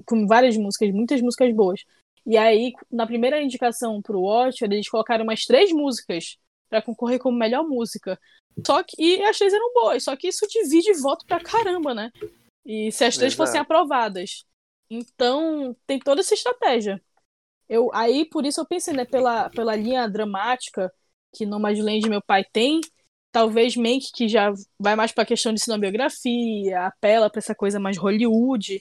com 0.04 0.26
várias 0.26 0.56
músicas, 0.56 0.90
muitas 0.90 1.20
músicas 1.20 1.54
boas. 1.54 1.84
E 2.30 2.36
aí, 2.36 2.72
na 2.88 3.08
primeira 3.08 3.42
indicação 3.42 4.00
pro 4.00 4.22
Oscar, 4.22 4.70
eles 4.70 4.88
colocaram 4.88 5.24
umas 5.24 5.44
três 5.44 5.72
músicas 5.72 6.36
para 6.68 6.80
concorrer 6.80 7.18
como 7.18 7.36
melhor 7.36 7.66
música. 7.66 8.16
Só 8.64 8.84
que 8.84 8.94
e 9.02 9.20
as 9.24 9.36
três 9.36 9.52
eram 9.52 9.72
boas, 9.74 10.04
só 10.04 10.14
que 10.14 10.28
isso 10.28 10.46
divide 10.46 10.92
voto 10.92 11.26
pra 11.26 11.40
caramba, 11.42 11.92
né? 11.92 12.08
E 12.64 12.92
se 12.92 13.04
as 13.04 13.16
três 13.16 13.32
Exato. 13.32 13.48
fossem 13.48 13.60
aprovadas. 13.60 14.44
Então, 14.88 15.74
tem 15.84 15.98
toda 15.98 16.20
essa 16.20 16.32
estratégia. 16.32 17.02
Eu, 17.68 17.90
aí, 17.92 18.24
por 18.24 18.46
isso 18.46 18.60
eu 18.60 18.66
pensei, 18.66 18.94
né, 18.94 19.04
pela, 19.04 19.50
pela 19.50 19.74
linha 19.74 20.08
dramática 20.08 20.88
que 21.34 21.44
Nomadland 21.44 22.08
meu 22.08 22.22
pai 22.22 22.44
tem, 22.52 22.80
talvez 23.32 23.74
Mank, 23.74 24.12
que 24.14 24.28
já 24.28 24.52
vai 24.78 24.94
mais 24.94 25.10
pra 25.10 25.26
questão 25.26 25.52
de 25.52 25.60
cinebiografia, 25.60 26.86
apela 26.86 27.28
para 27.28 27.40
essa 27.40 27.56
coisa 27.56 27.80
mais 27.80 27.96
Hollywood, 27.96 28.80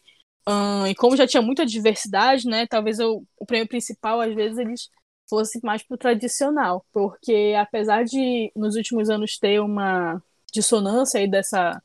e 0.88 0.96
como 0.96 1.18
já 1.18 1.28
tinha 1.28 1.42
muita 1.42 1.66
diversidade, 1.66 2.48
né? 2.48 2.66
Talvez 2.68 3.00
eu, 3.00 3.24
o 3.38 3.46
prêmio 3.46 3.68
principal, 3.68 4.22
às 4.22 4.34
vezes, 4.34 4.58
eles 4.58 4.90
fosse 5.30 5.60
mais 5.64 5.84
pro 5.84 5.98
tradicional. 5.98 6.86
Porque 6.92 7.56
apesar 7.58 8.04
de, 8.04 8.52
nos 8.56 8.76
últimos 8.76 9.10
anos, 9.10 9.38
ter 9.38 9.60
uma 9.60 10.22
dissonância 10.52 11.20
aí 11.20 11.30
dessa, 11.30 11.82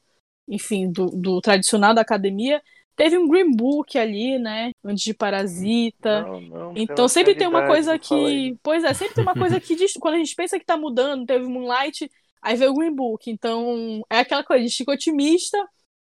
enfim, 0.48 0.90
do, 0.90 1.06
do 1.06 1.40
tradicional 1.40 1.94
da 1.94 2.00
academia, 2.00 2.62
teve 2.96 3.18
um 3.18 3.28
Green 3.28 3.54
Book 3.54 3.98
ali, 3.98 4.38
né? 4.38 4.72
Antes 4.84 5.04
de 5.04 5.14
Parasita. 5.14 6.22
Não, 6.22 6.40
não, 6.40 6.72
então 6.76 7.08
sempre 7.08 7.34
tem 7.34 7.46
uma 7.46 7.66
coisa 7.66 7.98
que. 7.98 8.56
Pois 8.62 8.84
é, 8.84 8.94
sempre 8.94 9.14
tem 9.14 9.22
uma 9.22 9.34
coisa 9.34 9.60
que 9.60 9.76
diz, 9.76 9.92
quando 9.94 10.14
a 10.14 10.18
gente 10.18 10.34
pensa 10.34 10.58
que 10.58 10.64
tá 10.64 10.76
mudando, 10.76 11.26
teve 11.26 11.44
Moonlight, 11.44 12.10
aí 12.40 12.56
veio 12.56 12.70
o 12.70 12.74
Green 12.74 12.94
Book. 12.94 13.30
Então 13.30 14.02
é 14.10 14.18
aquela 14.20 14.44
coisa, 14.44 14.60
a 14.60 14.66
gente 14.66 14.76
fica 14.76 14.92
otimista, 14.92 15.58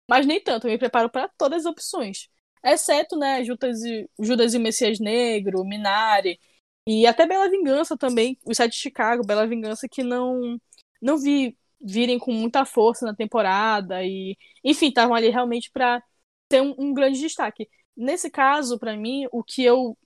mas 0.09 0.27
nem 0.27 0.41
tanto. 0.41 0.67
Eu 0.67 0.73
me 0.73 0.79
preparo 0.79 1.11
para 1.11 1.29
todas 1.37 1.67
as 1.67 1.71
opções. 1.71 2.29
Exceto, 2.65 3.17
né, 3.17 3.43
Judas 3.45 3.83
e, 3.83 4.09
Judas 4.21 4.55
e 4.55 4.59
Messias 4.59 5.01
Negro, 5.01 5.65
Minari, 5.65 6.39
e 6.87 7.07
até 7.07 7.27
Bela 7.27 7.49
Vingança 7.49 7.97
também, 7.97 8.39
o 8.45 8.55
Sete 8.55 8.73
de 8.73 8.79
Chicago, 8.79 9.27
Bela 9.27 9.47
Vingança, 9.47 9.89
que 9.89 10.03
não, 10.03 10.61
não 11.01 11.19
vi 11.19 11.57
virem 11.81 12.19
com 12.19 12.33
muita 12.33 12.65
força 12.65 13.05
na 13.05 13.15
temporada, 13.15 14.05
e 14.05 14.37
enfim, 14.65 14.89
estavam 14.89 15.15
ali 15.15 15.29
realmente 15.29 15.71
para 15.73 16.03
ter 16.49 16.61
um, 16.61 16.75
um 16.79 16.95
grande 16.95 17.19
destaque. 17.21 17.69
Nesse 17.97 18.31
caso, 18.31 18.79
para 18.79 18.97
mim, 18.97 19.27
o 19.33 19.43
que 19.43 19.65
eu 19.65 19.97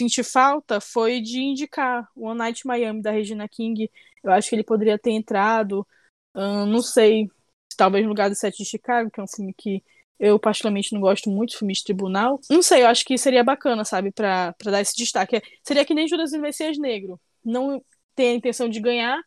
senti 0.00 0.22
falta 0.22 0.80
foi 0.80 1.20
de 1.20 1.40
indicar 1.40 2.08
One 2.16 2.38
Night 2.38 2.66
Miami 2.66 3.00
da 3.00 3.10
Regina 3.12 3.48
King. 3.48 3.90
Eu 4.22 4.32
acho 4.32 4.48
que 4.48 4.56
ele 4.56 4.64
poderia 4.64 4.98
ter 4.98 5.12
entrado, 5.12 5.86
não 6.34 6.82
sei, 6.82 7.28
talvez 7.76 8.04
no 8.04 8.10
lugar 8.10 8.28
do 8.28 8.34
Sete 8.34 8.58
de 8.58 8.68
Chicago, 8.68 9.10
que 9.10 9.20
é 9.20 9.22
um 9.22 9.28
filme 9.28 9.54
que 9.54 9.82
eu, 10.18 10.38
particularmente, 10.38 10.92
não 10.92 11.00
gosto 11.00 11.30
muito 11.30 11.50
de 11.50 11.58
filmes 11.58 11.78
de 11.78 11.84
tribunal. 11.84 12.40
Não 12.50 12.62
sei, 12.62 12.82
eu 12.82 12.86
acho 12.86 13.04
que 13.04 13.18
seria 13.18 13.42
bacana, 13.42 13.84
sabe, 13.84 14.12
pra, 14.12 14.54
pra 14.58 14.70
dar 14.70 14.80
esse 14.80 14.96
destaque. 14.96 15.36
É, 15.36 15.42
seria 15.62 15.84
que 15.84 15.94
nem 15.94 16.08
Judas 16.08 16.32
e 16.32 16.38
Messias 16.38 16.78
Negro. 16.78 17.20
Não 17.44 17.82
tem 18.14 18.30
a 18.30 18.34
intenção 18.34 18.68
de 18.68 18.80
ganhar, 18.80 19.20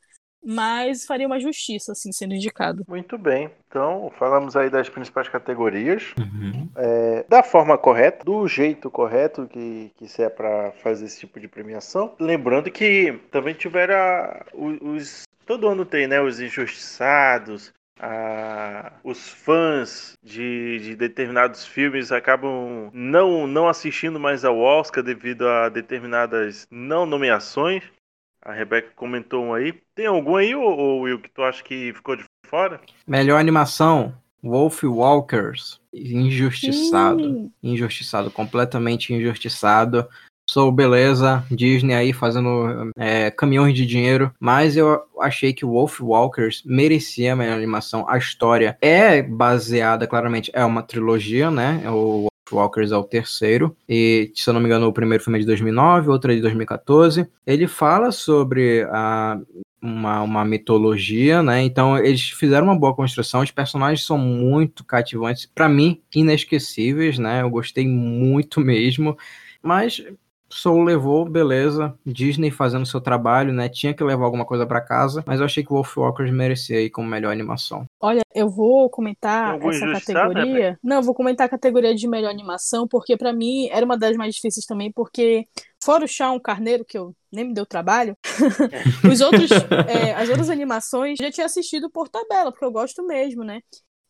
mas 0.45 1.06
faria 1.06 1.26
uma 1.26 1.40
justiça, 1.40 1.94
assim, 1.94 2.12
sendo 2.12 2.36
indicado. 2.36 2.86
Muito 2.88 3.18
bem. 3.18 3.49
Então, 3.68 4.12
falamos 4.18 4.56
aí 4.56 4.70
das 4.70 4.88
principais 4.88 5.28
categorias. 5.28 6.14
Uhum. 6.20 6.70
É, 6.76 7.26
da 7.28 7.41
forma 7.41 7.78
correta, 7.78 8.24
do 8.24 8.48
jeito 8.48 8.91
correto 8.91 9.48
que, 9.48 9.91
que 9.98 10.07
se 10.07 10.22
é 10.22 10.30
para 10.30 10.72
fazer 10.84 11.06
esse 11.06 11.20
tipo 11.20 11.40
de 11.40 11.48
premiação. 11.48 12.14
Lembrando 12.20 12.70
que 12.70 13.20
também 13.32 13.56
tiveram 13.56 13.95
os. 14.53 15.24
Todo 15.48 15.68
ano 15.68 15.84
tem, 15.84 16.07
né? 16.07 16.22
Os 16.22 16.40
injustiçados, 16.40 17.74
a- 17.99 18.91
os 19.03 19.30
fãs 19.30 20.17
de, 20.23 20.80
de 20.80 20.95
determinados 20.95 21.65
filmes 21.65 22.11
acabam 22.11 22.89
não, 22.93 23.47
não 23.47 23.67
assistindo 23.67 24.19
mais 24.19 24.43
ao 24.43 24.57
Oscar 24.59 25.03
devido 25.03 25.47
a 25.47 25.69
determinadas 25.69 26.67
não 26.69 27.05
nomeações. 27.05 27.84
A 28.41 28.53
Rebeca 28.53 28.91
comentou 28.95 29.43
um 29.43 29.53
aí. 29.53 29.73
Tem 29.95 30.05
algum 30.05 30.35
aí, 30.35 30.55
ô 30.55 30.99
Will, 30.99 31.19
que 31.19 31.30
tu 31.30 31.41
acha 31.41 31.63
que 31.63 31.93
ficou 31.93 32.15
de 32.15 32.23
fora? 32.45 32.80
Melhor 33.07 33.39
animação, 33.39 34.13
Wolf 34.43 34.84
Walkers. 34.84 35.81
Injustiçado. 35.91 37.23
Sim. 37.23 37.51
Injustiçado, 37.63 38.30
completamente 38.30 39.13
injustiçado. 39.13 40.07
Sou 40.47 40.72
beleza, 40.72 41.43
Disney 41.49 41.95
aí 41.95 42.13
fazendo 42.13 42.91
é, 42.97 43.31
caminhões 43.31 43.73
de 43.73 43.85
dinheiro, 43.85 44.31
mas 44.39 44.77
eu 44.77 45.01
achei 45.19 45.51
que 45.51 45.65
Wolf 45.65 45.99
Walkers 46.01 46.61
merecia 46.63 47.34
a 47.34 47.35
melhor 47.35 47.57
animação. 47.57 48.05
A 48.07 48.17
história 48.17 48.77
é 48.80 49.23
baseada, 49.23 50.05
claramente, 50.05 50.51
é 50.53 50.63
uma 50.63 50.84
trilogia, 50.84 51.49
né? 51.49 51.84
O 51.89 52.27
Wolf 52.27 52.53
Walkers 52.53 52.91
é 52.91 52.97
o 52.97 53.03
terceiro, 53.03 53.76
e 53.89 54.31
se 54.35 54.47
eu 54.47 54.53
não 54.53 54.61
me 54.61 54.67
engano, 54.67 54.88
o 54.88 54.93
primeiro 54.93 55.23
filme 55.23 55.39
é 55.39 55.41
de 55.41 55.47
2009, 55.47 56.09
outro 56.09 56.31
é 56.31 56.35
de 56.35 56.41
2014. 56.41 57.27
Ele 57.45 57.67
fala 57.67 58.11
sobre 58.11 58.84
a 58.91 59.39
uma, 59.81 60.22
uma 60.22 60.45
mitologia, 60.45 61.43
né? 61.43 61.61
Então 61.63 61.97
eles 61.97 62.30
fizeram 62.30 62.67
uma 62.67 62.77
boa 62.77 62.95
construção. 62.95 63.41
Os 63.41 63.51
personagens 63.51 64.05
são 64.05 64.17
muito 64.17 64.84
cativantes, 64.84 65.45
Pra 65.45 65.69
mim 65.69 66.01
inesquecíveis, 66.13 67.17
né? 67.17 67.41
Eu 67.41 67.49
gostei 67.49 67.88
muito 67.88 68.59
mesmo, 68.61 69.17
mas 69.61 70.03
Soul 70.56 70.84
levou, 70.84 71.26
beleza. 71.26 71.94
Disney 72.06 72.49
fazendo 72.49 72.86
seu 72.86 73.02
trabalho, 73.02 73.52
né? 73.52 73.68
Tinha 73.68 73.94
que 73.94 74.02
levar 74.02 74.23
alguma 74.23 74.45
coisa 74.45 74.65
pra 74.65 74.80
casa, 74.80 75.22
mas 75.27 75.41
eu 75.41 75.45
achei 75.45 75.64
que 75.64 75.69
Wolf 75.69 75.98
Walkers 75.98 76.32
merecia 76.32 76.77
aí 76.77 76.90
como 76.90 77.10
melhor 77.10 77.32
animação. 77.32 77.86
Olha, 77.99 78.22
eu 78.34 78.49
vou 78.49 78.90
comentar 78.90 79.45
Tem 79.45 79.53
algum 79.53 79.69
essa 79.69 79.91
categoria. 79.91 80.80
Não, 80.82 80.98
eu 80.98 81.03
vou 81.03 81.14
comentar 81.14 81.45
a 81.45 81.49
categoria 81.49 81.94
de 81.94 82.07
melhor 82.07 82.30
animação, 82.30 82.88
porque 82.88 83.18
pra 83.18 83.34
mim 83.34 83.68
era 83.69 83.86
uma 83.86 83.98
das 83.98 84.15
mais 84.15 84.34
difíceis 84.34 84.65
também, 84.65 84.90
porque 84.94 85.45
fora 85.84 86.06
o 86.06 86.07
Chão 86.07 86.40
Carneiro, 86.40 86.86
que 86.86 86.98
eu 86.98 87.14
nem 87.30 87.49
me 87.49 87.53
deu 87.53 87.65
trabalho, 87.65 88.15
os 89.11 89.19
outros, 89.19 89.52
é, 89.90 90.14
as 90.14 90.30
outras 90.30 90.49
animações 90.49 91.19
eu 91.19 91.26
já 91.26 91.32
tinha 91.32 91.45
assistido 91.45 91.90
por 91.91 92.07
tabela, 92.07 92.49
porque 92.49 92.64
eu 92.64 92.72
gosto 92.72 93.06
mesmo, 93.06 93.44
né? 93.44 93.60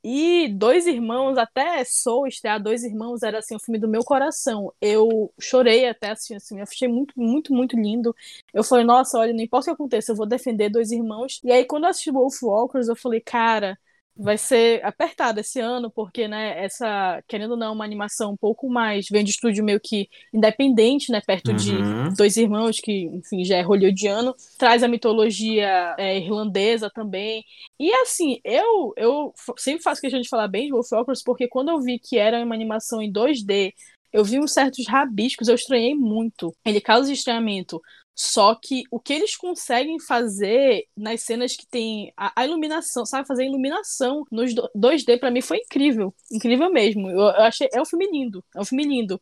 E 0.08 0.50
Dois 0.50 0.86
Irmãos, 0.86 1.36
até 1.38 1.84
Soul 1.84 2.28
estrear 2.28 2.62
Dois 2.62 2.84
Irmãos, 2.84 3.24
era 3.24 3.40
assim, 3.40 3.56
o 3.56 3.60
filme 3.60 3.80
do 3.80 3.88
meu 3.88 4.04
coração. 4.04 4.72
Eu 4.80 5.34
chorei 5.42 5.88
até 5.90 6.12
assistindo 6.12 6.38
assim, 6.38 6.58
eu 6.58 6.64
achei 6.64 6.88
muito, 6.88 7.14
muito, 7.18 7.52
muito 7.54 7.76
lindo. 7.76 8.16
Eu 8.54 8.64
falei, 8.64 8.86
nossa, 8.86 9.18
olha, 9.18 9.34
não 9.34 9.42
importa 9.42 9.72
o 9.72 9.76
que 9.76 9.82
aconteça, 9.82 10.12
eu 10.12 10.16
vou 10.16 10.28
defender 10.28 10.70
Dois 10.70 10.92
Irmãos. 10.92 11.40
E 11.44 11.52
aí, 11.52 11.66
quando 11.66 11.86
eu 11.86 11.90
assisti 11.90 12.12
Wolf 12.12 12.42
Walkers, 12.44 12.88
eu 12.88 12.96
falei, 12.96 13.20
cara, 13.20 13.80
vai 14.18 14.38
ser 14.38 14.84
apertado 14.86 15.40
esse 15.42 15.60
ano, 15.60 15.92
porque, 15.92 16.28
né, 16.28 16.64
essa, 16.64 17.22
querendo 17.28 17.52
ou 17.52 17.58
não, 17.58 17.74
uma 17.74 17.84
animação 17.84 18.32
um 18.32 18.38
pouco 18.38 18.70
mais, 18.70 19.08
vem 19.12 19.24
de 19.24 19.32
estúdio 19.32 19.64
meio 19.64 19.80
que 19.80 20.08
independente, 20.34 21.12
né, 21.12 21.22
perto 21.26 21.50
Uhum. 21.52 21.56
de 21.56 22.16
Dois 22.16 22.38
Irmãos, 22.38 22.80
que, 22.80 23.04
enfim, 23.06 23.44
já 23.44 23.58
é 23.58 23.62
hollywoodiano, 23.62 24.34
traz 24.58 24.84
a 24.84 24.88
mitologia 24.88 25.96
é, 25.98 26.18
irlandesa 26.18 26.90
também. 26.90 27.44
E, 27.80 27.92
assim, 27.96 28.40
eu, 28.44 28.94
eu 28.96 29.34
sempre 29.58 29.84
faço 29.84 30.02
questão 30.02 30.22
de 30.22 30.30
falar 30.30 30.48
bem 30.48 30.68
de 30.68 30.72
Wolf 30.72 30.92
Walkers, 30.92 31.24
porque 31.24 31.48
quando 31.48 31.70
eu 31.70 31.82
vi 31.82 32.00
que 32.00 32.18
era 32.18 32.44
uma 32.44 32.56
animação 32.56 33.02
em 33.02 33.12
2D, 33.12 33.74
eu 34.14 34.24
vi 34.24 34.40
uns 34.40 34.54
certos 34.54 34.88
rabiscos, 34.88 35.50
eu 35.50 35.56
estranhei 35.56 35.94
muito. 35.94 36.56
Ele 36.66 36.80
causa 36.80 37.12
estranhamento. 37.12 37.82
Só 38.16 38.56
que 38.56 38.84
o 38.90 39.00
que 39.00 39.14
eles 39.14 39.36
conseguem 39.36 40.00
fazer 40.00 40.86
nas 40.96 41.22
cenas 41.22 41.56
que 41.56 41.68
tem 41.68 42.14
a, 42.16 42.42
a 42.42 42.46
iluminação, 42.46 43.06
sabe? 43.06 43.28
Fazer 43.28 43.46
iluminação 43.46 44.24
nos 44.32 44.54
do- 44.56 44.70
2D 44.74 45.18
pra 45.18 45.30
mim 45.32 45.42
foi 45.42 45.58
incrível. 45.58 46.14
Incrível 46.32 46.72
mesmo. 46.72 47.10
Eu, 47.10 47.18
eu 47.20 47.30
achei. 47.44 47.68
É 47.74 47.82
um 47.82 47.86
filme 47.86 48.08
lindo. 48.10 48.44
É 48.56 48.62
um 48.62 48.66
filme 48.66 48.86
lindo. 48.86 49.22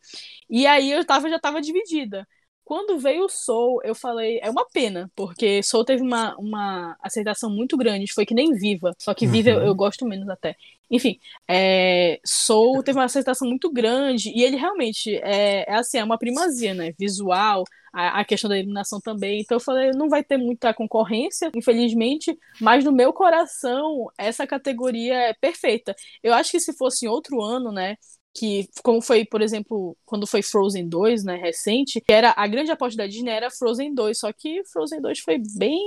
E 0.49 0.65
aí 0.68 0.91
eu 0.91 1.06
tava, 1.06 1.30
já 1.30 1.40
tava 1.40 1.61
dividida. 1.61 2.28
Quando 2.65 2.98
veio 2.98 3.26
o 3.26 3.30
Soul, 3.30 3.81
eu 3.84 3.94
falei, 3.94 4.40
é 4.41 4.49
uma 4.49 4.65
pena, 4.69 5.11
porque 5.15 5.61
Soul 5.64 5.84
teve 5.84 6.02
uma, 6.02 6.35
uma 6.38 6.95
aceitação 7.02 7.49
muito 7.49 7.76
grande, 7.77 8.14
foi 8.14 8.26
que 8.26 8.34
nem 8.34 8.53
Viva, 8.53 8.95
só 8.99 9.14
que 9.14 9.27
Viva 9.27 9.49
eu, 9.52 9.60
Uhum. 9.60 9.65
eu 9.68 9.76
gosto 9.76 10.06
menos 10.06 10.30
até. 10.30 10.56
Enfim, 10.90 11.19
é, 11.48 12.19
Soul 12.26 12.81
teve 12.84 12.98
uma 12.98 13.06
aceitação 13.06 13.48
muito 13.48 13.72
grande, 13.72 14.30
e 14.34 14.44
ele 14.44 14.56
realmente 14.57 15.15
é, 15.18 15.65
é 15.69 15.76
assim, 15.76 15.98
é 15.98 16.03
uma 16.03 16.18
primazia, 16.18 16.73
né? 16.73 16.94
Visual, 16.98 17.64
a, 17.91 18.22
a 18.22 18.26
questão 18.26 18.49
da 18.49 18.57
iluminação 18.57 18.99
também. 19.02 19.41
Então 19.41 19.57
eu 19.57 19.60
falei, 19.60 19.91
não 19.91 20.07
vai 20.10 20.23
ter 20.23 20.38
muita 20.38 20.73
concorrência, 20.73 21.52
infelizmente, 21.56 22.38
mas 22.61 22.84
no 22.85 22.91
meu 22.91 23.11
coração, 23.11 24.07
essa 24.18 24.48
categoria 24.48 25.15
é 25.15 25.34
perfeita. 25.34 25.95
Eu 26.22 26.34
acho 26.34 26.52
que 26.52 26.60
se 26.60 26.73
fosse 26.77 27.06
em 27.06 27.10
outro 27.10 27.41
ano, 27.41 27.72
né? 27.72 27.98
Que 28.34 28.68
como 28.84 29.02
foi, 29.02 29.26
por 29.26 29.42
exemplo, 29.42 29.96
quando 30.06 30.26
foi 30.26 30.42
Frozen 30.42 30.90
2, 30.90 31.24
né, 31.24 31.36
recente, 31.36 32.02
que 32.02 32.12
era 32.12 32.34
a 32.36 32.48
grande 32.48 32.72
aposta 32.72 32.98
da 32.98 33.08
Disney 33.08 33.32
era 33.32 33.52
Frozen 33.52 33.94
2, 33.94 34.18
só 34.20 34.34
que 34.34 34.64
Frozen 34.66 35.02
2 35.02 35.20
foi 35.20 35.40
bem 35.56 35.80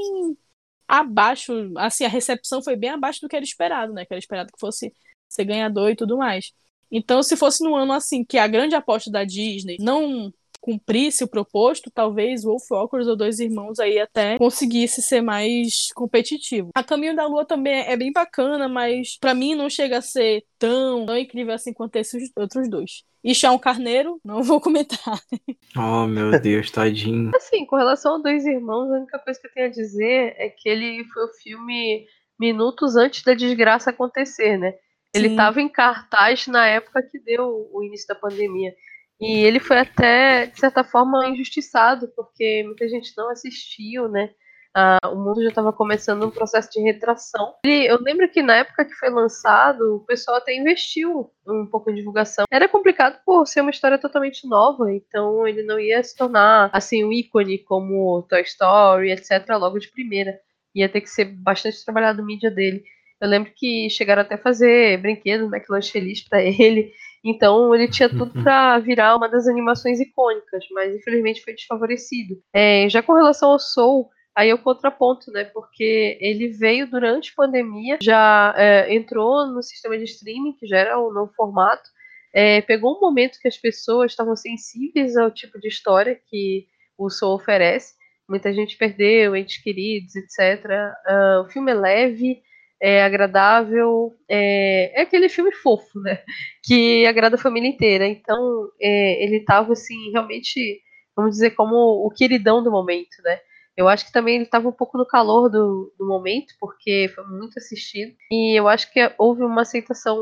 abaixo, 0.86 1.52
assim, 1.76 2.04
a 2.04 2.08
recepção 2.08 2.62
foi 2.62 2.76
bem 2.76 2.90
abaixo 2.90 3.20
do 3.20 3.28
que 3.28 3.36
era 3.36 3.44
esperado, 3.44 3.92
né, 3.92 4.04
que 4.04 4.12
era 4.12 4.18
esperado 4.20 4.52
que 4.52 4.60
fosse 4.60 4.92
ser 5.28 5.44
ganhador 5.44 5.90
e 5.90 5.96
tudo 5.96 6.16
mais. 6.16 6.52
Então, 6.90 7.22
se 7.22 7.36
fosse 7.36 7.64
num 7.64 7.74
ano 7.74 7.92
assim, 7.92 8.24
que 8.24 8.38
a 8.38 8.46
grande 8.46 8.76
aposta 8.76 9.10
da 9.10 9.24
Disney 9.24 9.76
não 9.80 10.32
cumprisse 10.60 11.24
o 11.24 11.28
proposto, 11.28 11.90
talvez 11.90 12.42
Wolf 12.42 12.64
Walkers 12.70 13.06
ou 13.06 13.16
Dois 13.16 13.38
Irmãos 13.38 13.78
aí 13.78 13.98
até 13.98 14.38
conseguisse 14.38 15.02
ser 15.02 15.20
mais 15.20 15.88
competitivo. 15.94 16.70
A 16.74 16.82
Caminho 16.82 17.14
da 17.14 17.26
Lua 17.26 17.44
também 17.44 17.80
é 17.80 17.96
bem 17.96 18.12
bacana, 18.12 18.68
mas 18.68 19.16
pra 19.18 19.34
mim 19.34 19.54
não 19.54 19.70
chega 19.70 19.98
a 19.98 20.02
ser 20.02 20.44
tão, 20.58 21.06
tão 21.06 21.16
incrível 21.16 21.54
assim 21.54 21.72
quanto 21.72 21.96
esses 21.96 22.30
outros 22.36 22.68
dois. 22.68 23.04
E 23.22 23.34
Chão 23.34 23.58
Carneiro, 23.58 24.20
não 24.24 24.42
vou 24.42 24.60
comentar. 24.60 25.20
Oh, 25.78 26.06
meu 26.06 26.40
Deus, 26.40 26.70
tadinho. 26.70 27.30
Assim, 27.34 27.66
com 27.66 27.76
relação 27.76 28.14
a 28.14 28.18
Dois 28.18 28.46
Irmãos, 28.46 28.90
a 28.90 28.96
única 28.96 29.18
coisa 29.18 29.38
que 29.38 29.46
eu 29.46 29.52
tenho 29.52 29.66
a 29.66 29.70
dizer 29.70 30.34
é 30.38 30.48
que 30.48 30.66
ele 30.66 31.04
foi 31.12 31.24
o 31.24 31.32
filme 31.42 32.06
minutos 32.40 32.96
antes 32.96 33.22
da 33.22 33.34
desgraça 33.34 33.90
acontecer, 33.90 34.56
né? 34.56 34.74
Ele 35.14 35.28
Sim. 35.28 35.34
estava 35.34 35.60
em 35.60 35.68
cartaz 35.68 36.46
na 36.46 36.66
época 36.66 37.02
que 37.02 37.18
deu 37.18 37.68
o 37.72 37.82
início 37.82 38.06
da 38.06 38.14
pandemia. 38.14 38.74
E 39.20 39.38
ele 39.44 39.58
foi 39.60 39.78
até, 39.78 40.46
de 40.46 40.58
certa 40.60 40.84
forma, 40.84 41.26
injustiçado, 41.28 42.08
porque 42.14 42.62
muita 42.64 42.86
gente 42.88 43.12
não 43.16 43.30
assistiu, 43.30 44.08
né? 44.08 44.30
Ah, 44.78 44.98
o 45.10 45.16
mundo 45.16 45.42
já 45.42 45.48
estava 45.48 45.72
começando 45.72 46.26
um 46.26 46.30
processo 46.30 46.68
de 46.70 46.82
retração. 46.82 47.54
Ele- 47.64 47.86
eu 47.86 47.98
lembro 47.98 48.28
que 48.30 48.42
na 48.42 48.56
época 48.56 48.84
que 48.84 48.92
foi 48.92 49.08
lançado, 49.08 49.96
o 49.96 50.00
pessoal 50.04 50.36
até 50.36 50.54
investiu 50.54 51.30
um 51.48 51.64
pouco 51.66 51.90
em 51.90 51.94
divulgação. 51.94 52.44
Era 52.52 52.68
complicado 52.68 53.18
por 53.24 53.46
ser 53.46 53.62
uma 53.62 53.70
história 53.70 53.96
totalmente 53.98 54.46
nova, 54.46 54.92
então 54.92 55.48
ele 55.48 55.62
não 55.62 55.80
ia 55.80 56.02
se 56.02 56.14
tornar 56.14 56.68
assim 56.74 57.02
um 57.02 57.10
ícone 57.10 57.56
como 57.58 58.22
Toy 58.28 58.42
Story, 58.42 59.12
etc. 59.12 59.48
Logo 59.58 59.78
de 59.78 59.88
primeira. 59.90 60.38
Ia 60.74 60.90
ter 60.90 61.00
que 61.00 61.08
ser 61.08 61.24
bastante 61.24 61.82
trabalhado 61.82 62.20
a 62.20 62.24
mídia 62.24 62.50
dele. 62.50 62.84
Eu 63.18 63.28
lembro 63.30 63.50
que 63.56 63.88
chegaram 63.88 64.20
até 64.20 64.34
a 64.34 64.38
fazer 64.38 65.00
brinquedos, 65.00 65.50
McLanche 65.50 65.90
Feliz 65.90 66.22
pra 66.28 66.42
ele. 66.44 66.92
Então 67.26 67.74
ele 67.74 67.88
tinha 67.88 68.08
tudo 68.08 68.40
pra 68.40 68.78
virar 68.78 69.16
uma 69.16 69.28
das 69.28 69.48
animações 69.48 69.98
icônicas, 69.98 70.64
mas 70.70 70.94
infelizmente 70.94 71.42
foi 71.42 71.54
desfavorecido. 71.54 72.40
É, 72.54 72.88
já 72.88 73.02
com 73.02 73.14
relação 73.14 73.50
ao 73.50 73.58
Soul, 73.58 74.08
aí 74.34 74.50
é 74.50 74.54
o 74.54 74.62
contraponto, 74.62 75.32
né? 75.32 75.44
Porque 75.44 76.16
ele 76.20 76.48
veio 76.48 76.88
durante 76.88 77.32
a 77.32 77.34
pandemia, 77.34 77.98
já 78.00 78.54
é, 78.56 78.94
entrou 78.94 79.44
no 79.48 79.60
sistema 79.60 79.98
de 79.98 80.04
streaming, 80.04 80.52
que 80.52 80.68
já 80.68 80.78
era 80.78 80.98
o 81.00 81.12
novo 81.12 81.32
formato. 81.34 81.90
É, 82.32 82.60
pegou 82.62 82.96
um 82.96 83.00
momento 83.00 83.38
que 83.40 83.48
as 83.48 83.56
pessoas 83.56 84.12
estavam 84.12 84.36
sensíveis 84.36 85.16
ao 85.16 85.30
tipo 85.30 85.58
de 85.58 85.66
história 85.66 86.20
que 86.28 86.66
o 86.96 87.10
Soul 87.10 87.34
oferece. 87.34 87.94
Muita 88.28 88.52
gente 88.52 88.76
perdeu, 88.76 89.34
entes 89.34 89.62
queridos, 89.62 90.14
etc. 90.14 90.64
Ah, 91.06 91.42
o 91.44 91.50
filme 91.50 91.72
é 91.72 91.74
leve, 91.74 92.42
é 92.80 93.02
agradável, 93.02 94.14
é, 94.28 95.00
é 95.00 95.02
aquele 95.02 95.28
filme 95.28 95.52
fofo, 95.52 96.00
né? 96.00 96.18
Que 96.62 97.06
agrada 97.06 97.36
a 97.36 97.38
família 97.38 97.68
inteira. 97.68 98.06
Então, 98.06 98.68
é, 98.80 99.24
ele 99.24 99.40
tava 99.40 99.72
assim, 99.72 100.10
realmente, 100.10 100.80
vamos 101.16 101.32
dizer, 101.32 101.50
como 101.50 101.74
o 102.06 102.10
queridão 102.10 102.62
do 102.62 102.70
momento, 102.70 103.22
né? 103.24 103.40
Eu 103.76 103.88
acho 103.88 104.06
que 104.06 104.12
também 104.12 104.36
ele 104.36 104.44
estava 104.44 104.68
um 104.68 104.72
pouco 104.72 104.96
no 104.96 105.06
calor 105.06 105.50
do, 105.50 105.92
do 105.98 106.06
momento, 106.06 106.54
porque 106.58 107.10
foi 107.14 107.24
muito 107.26 107.58
assistido. 107.58 108.14
E 108.30 108.58
eu 108.58 108.68
acho 108.68 108.90
que 108.90 109.00
houve 109.18 109.42
uma 109.42 109.62
aceitação 109.62 110.16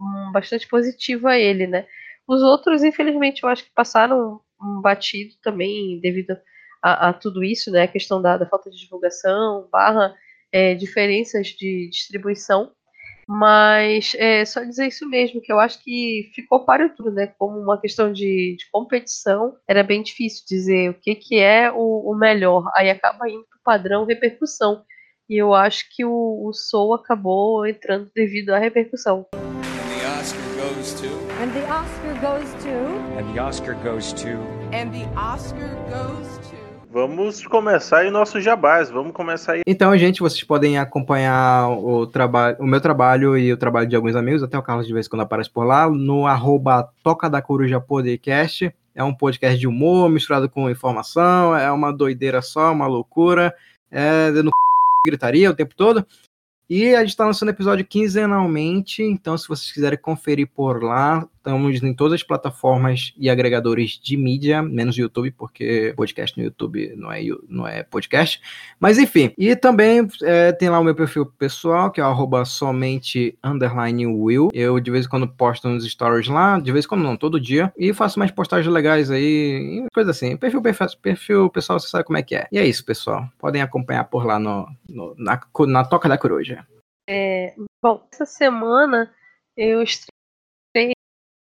hum, 0.00 0.32
bastante 0.32 0.66
positiva 0.66 1.30
a 1.30 1.38
ele, 1.38 1.66
né? 1.66 1.86
Os 2.26 2.42
outros, 2.42 2.82
infelizmente, 2.82 3.42
eu 3.42 3.48
acho 3.48 3.64
que 3.64 3.70
passaram 3.74 4.40
um 4.60 4.80
batido 4.80 5.34
também 5.42 6.00
devido 6.00 6.36
a, 6.82 7.10
a 7.10 7.12
tudo 7.12 7.44
isso, 7.44 7.70
né? 7.70 7.82
A 7.82 7.88
questão 7.88 8.22
da, 8.22 8.38
da 8.38 8.46
falta 8.46 8.70
de 8.70 8.78
divulgação, 8.78 9.68
barra 9.70 10.14
é, 10.54 10.72
diferenças 10.72 11.48
de 11.48 11.88
distribuição. 11.90 12.70
Mas 13.26 14.14
é 14.18 14.44
só 14.44 14.62
dizer 14.62 14.86
isso 14.86 15.08
mesmo, 15.08 15.40
que 15.40 15.50
eu 15.50 15.58
acho 15.58 15.82
que 15.82 16.30
ficou 16.34 16.64
para 16.64 16.90
tudo, 16.90 17.10
né? 17.10 17.26
Como 17.38 17.58
uma 17.58 17.80
questão 17.80 18.12
de, 18.12 18.56
de 18.56 18.70
competição, 18.70 19.56
era 19.66 19.82
bem 19.82 20.02
difícil 20.02 20.44
dizer 20.46 20.90
o 20.90 20.94
que, 20.94 21.14
que 21.14 21.40
é 21.40 21.72
o, 21.72 22.12
o 22.12 22.14
melhor. 22.14 22.70
Aí 22.74 22.88
acaba 22.90 23.28
indo 23.28 23.44
para 23.48 23.58
o 23.58 23.64
padrão 23.64 24.04
repercussão. 24.04 24.84
E 25.28 25.36
eu 25.36 25.54
acho 25.54 25.86
que 25.90 26.04
o, 26.04 26.46
o 26.46 26.52
Soul 26.52 26.94
acabou 26.94 27.66
entrando 27.66 28.10
devido 28.14 28.50
à 28.50 28.58
repercussão. 28.58 29.26
And 29.32 29.40
the 29.98 30.06
Oscar 30.20 30.44
goes 30.54 30.92
to. 31.00 31.08
And 31.40 31.50
the 31.52 31.64
Oscar 31.72 32.14
goes 32.20 32.54
to. 32.62 32.74
And 33.18 33.34
the 33.34 33.40
Oscar 33.40 33.74
goes 33.82 34.12
to. 34.12 34.28
And 34.72 34.92
the 34.92 35.06
Oscar 35.18 35.74
goes 35.88 36.28
to. 36.28 36.33
Vamos 36.94 37.44
começar 37.44 37.98
aí 37.98 38.10
nosso 38.12 38.40
jabás. 38.40 38.88
Vamos 38.88 39.12
começar 39.12 39.54
aí. 39.54 39.62
Então, 39.66 39.98
gente, 39.98 40.20
vocês 40.20 40.44
podem 40.44 40.78
acompanhar 40.78 41.68
o, 41.70 42.06
trabalho, 42.06 42.56
o 42.60 42.66
meu 42.68 42.80
trabalho 42.80 43.36
e 43.36 43.52
o 43.52 43.56
trabalho 43.56 43.88
de 43.88 43.96
alguns 43.96 44.14
amigos, 44.14 44.44
até 44.44 44.56
o 44.56 44.62
Carlos 44.62 44.86
de 44.86 44.92
vez 44.92 45.06
em 45.06 45.10
quando 45.10 45.22
aparece 45.22 45.50
por 45.50 45.64
lá, 45.64 45.90
no 45.90 46.24
arroba 46.24 46.88
Toca 47.02 47.28
da 47.28 47.42
Coruja 47.42 47.80
Podcast. 47.80 48.72
É 48.94 49.02
um 49.02 49.12
podcast 49.12 49.58
de 49.58 49.66
humor 49.66 50.08
misturado 50.08 50.48
com 50.48 50.70
informação, 50.70 51.56
é 51.56 51.68
uma 51.72 51.90
doideira 51.90 52.40
só, 52.40 52.70
uma 52.70 52.86
loucura. 52.86 53.52
É 53.90 54.30
no 54.30 54.52
gritaria 55.04 55.50
o 55.50 55.54
tempo 55.54 55.74
todo. 55.74 56.06
E 56.70 56.94
a 56.94 57.00
gente 57.00 57.08
está 57.08 57.26
lançando 57.26 57.48
episódio 57.48 57.84
quinzenalmente, 57.84 59.02
então 59.02 59.36
se 59.36 59.48
vocês 59.48 59.72
quiserem 59.72 59.98
conferir 59.98 60.48
por 60.54 60.80
lá, 60.80 61.28
estamos 61.44 61.82
em 61.82 61.92
todas 61.92 62.14
as 62.14 62.22
plataformas 62.22 63.12
e 63.18 63.28
agregadores 63.28 64.00
de 64.02 64.16
mídia, 64.16 64.62
menos 64.62 64.96
YouTube, 64.96 65.30
porque 65.32 65.92
podcast 65.94 66.36
no 66.38 66.42
YouTube 66.42 66.94
não 66.96 67.12
é, 67.12 67.20
não 67.46 67.68
é 67.68 67.82
podcast. 67.82 68.40
Mas 68.80 68.98
enfim, 68.98 69.32
e 69.36 69.54
também 69.54 70.08
é, 70.22 70.52
tem 70.52 70.70
lá 70.70 70.80
o 70.80 70.84
meu 70.84 70.94
perfil 70.94 71.26
pessoal, 71.26 71.90
que 71.90 72.00
é 72.00 72.04
arroba 72.04 72.46
somente 72.46 73.38
underline 73.44 74.06
will. 74.06 74.48
Eu 74.54 74.80
de 74.80 74.90
vez 74.90 75.04
em 75.04 75.08
quando 75.08 75.28
posto 75.28 75.68
nos 75.68 75.84
stories 75.84 76.28
lá, 76.28 76.58
de 76.58 76.72
vez 76.72 76.86
em 76.86 76.88
quando 76.88 77.02
não, 77.02 77.16
todo 77.16 77.38
dia, 77.38 77.70
e 77.76 77.92
faço 77.92 78.18
mais 78.18 78.30
postagens 78.30 78.72
legais 78.72 79.10
aí, 79.10 79.86
coisa 79.92 80.12
assim. 80.12 80.36
Perfil, 80.38 80.62
perfil, 80.62 80.86
perfil 81.02 81.50
pessoal, 81.50 81.78
você 81.78 81.88
sabe 81.88 82.04
como 82.04 82.16
é 82.16 82.22
que 82.22 82.34
é. 82.34 82.48
E 82.50 82.58
é 82.58 82.66
isso, 82.66 82.84
pessoal. 82.84 83.28
Podem 83.38 83.60
acompanhar 83.60 84.04
por 84.04 84.24
lá 84.24 84.38
no, 84.38 84.66
no 84.88 85.14
na, 85.18 85.38
na 85.68 85.84
Toca 85.84 86.08
da 86.08 86.16
Coruja. 86.16 86.66
É, 87.06 87.54
bom, 87.82 88.02
essa 88.10 88.24
semana 88.24 89.12
eu 89.56 89.82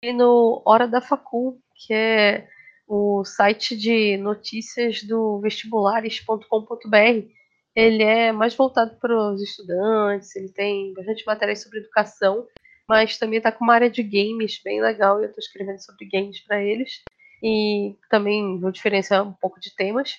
no 0.03 0.61
Hora 0.65 0.87
da 0.87 1.01
Facul, 1.01 1.59
que 1.75 1.93
é 1.93 2.47
o 2.87 3.23
site 3.25 3.75
de 3.75 4.17
notícias 4.17 5.03
do 5.03 5.39
vestibulares.com.br. 5.41 7.27
Ele 7.75 8.03
é 8.03 8.31
mais 8.31 8.55
voltado 8.55 8.95
para 8.99 9.15
os 9.31 9.41
estudantes, 9.41 10.35
ele 10.35 10.49
tem 10.49 10.93
bastante 10.93 11.25
matérias 11.25 11.61
sobre 11.61 11.79
educação, 11.79 12.47
mas 12.87 13.17
também 13.17 13.37
está 13.37 13.51
com 13.51 13.63
uma 13.63 13.73
área 13.73 13.89
de 13.89 14.01
games 14.01 14.59
bem 14.63 14.81
legal. 14.81 15.19
Eu 15.19 15.29
estou 15.29 15.41
escrevendo 15.41 15.79
sobre 15.79 16.07
games 16.07 16.39
para 16.41 16.63
eles 16.63 17.01
e 17.43 17.95
também 18.09 18.59
vou 18.59 18.71
diferenciar 18.71 19.27
um 19.27 19.33
pouco 19.33 19.59
de 19.59 19.75
temas. 19.75 20.15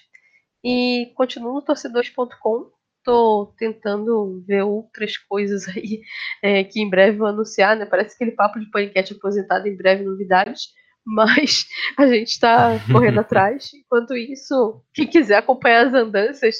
E 0.62 1.12
continuo 1.14 1.54
no 1.54 1.62
torcedores.com, 1.62 2.70
tô 3.08 3.54
tentando 3.56 4.44
ver 4.46 4.62
outras 4.64 5.16
coisas 5.16 5.66
aí 5.66 6.02
é, 6.44 6.62
que 6.62 6.78
em 6.78 6.90
breve 6.90 7.16
vou 7.16 7.26
anunciar, 7.26 7.74
né? 7.74 7.86
Parece 7.86 8.14
aquele 8.14 8.32
papo 8.32 8.60
de 8.60 8.70
paniquete 8.70 9.14
aposentado 9.14 9.66
em 9.66 9.74
breve 9.74 10.04
novidades, 10.04 10.74
mas 11.06 11.66
a 11.96 12.06
gente 12.06 12.28
está 12.28 12.78
correndo 12.92 13.20
atrás. 13.20 13.70
Enquanto 13.72 14.14
isso, 14.14 14.84
quem 14.92 15.06
quiser 15.06 15.38
acompanhar 15.38 15.86
as 15.86 15.94
andanças, 15.94 16.56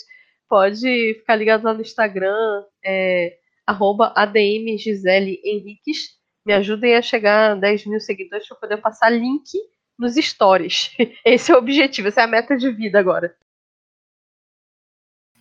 pode 0.49 1.16
ficar 1.19 1.37
ligado 1.37 1.65
lá 1.65 1.75
no 1.75 1.83
Instagram, 1.83 2.65
é, 2.83 3.37
arroba 3.66 4.15
ADM 4.16 4.79
Gisele 4.79 5.39
Henriques. 5.45 6.16
Me 6.47 6.55
ajudem 6.55 6.95
a 6.95 7.03
chegar 7.03 7.53
a 7.53 7.55
10 7.57 7.85
mil 7.85 8.01
seguidores 8.01 8.49
para 8.49 8.57
poder 8.57 8.79
passar 8.79 9.11
link 9.11 9.51
nos 9.99 10.15
stories. 10.15 10.97
Esse 11.23 11.53
é 11.53 11.55
o 11.55 11.59
objetivo, 11.59 12.09
essa 12.09 12.23
é 12.23 12.25
a 12.25 12.27
meta 12.27 12.57
de 12.57 12.70
vida 12.70 12.99
agora. 12.99 13.37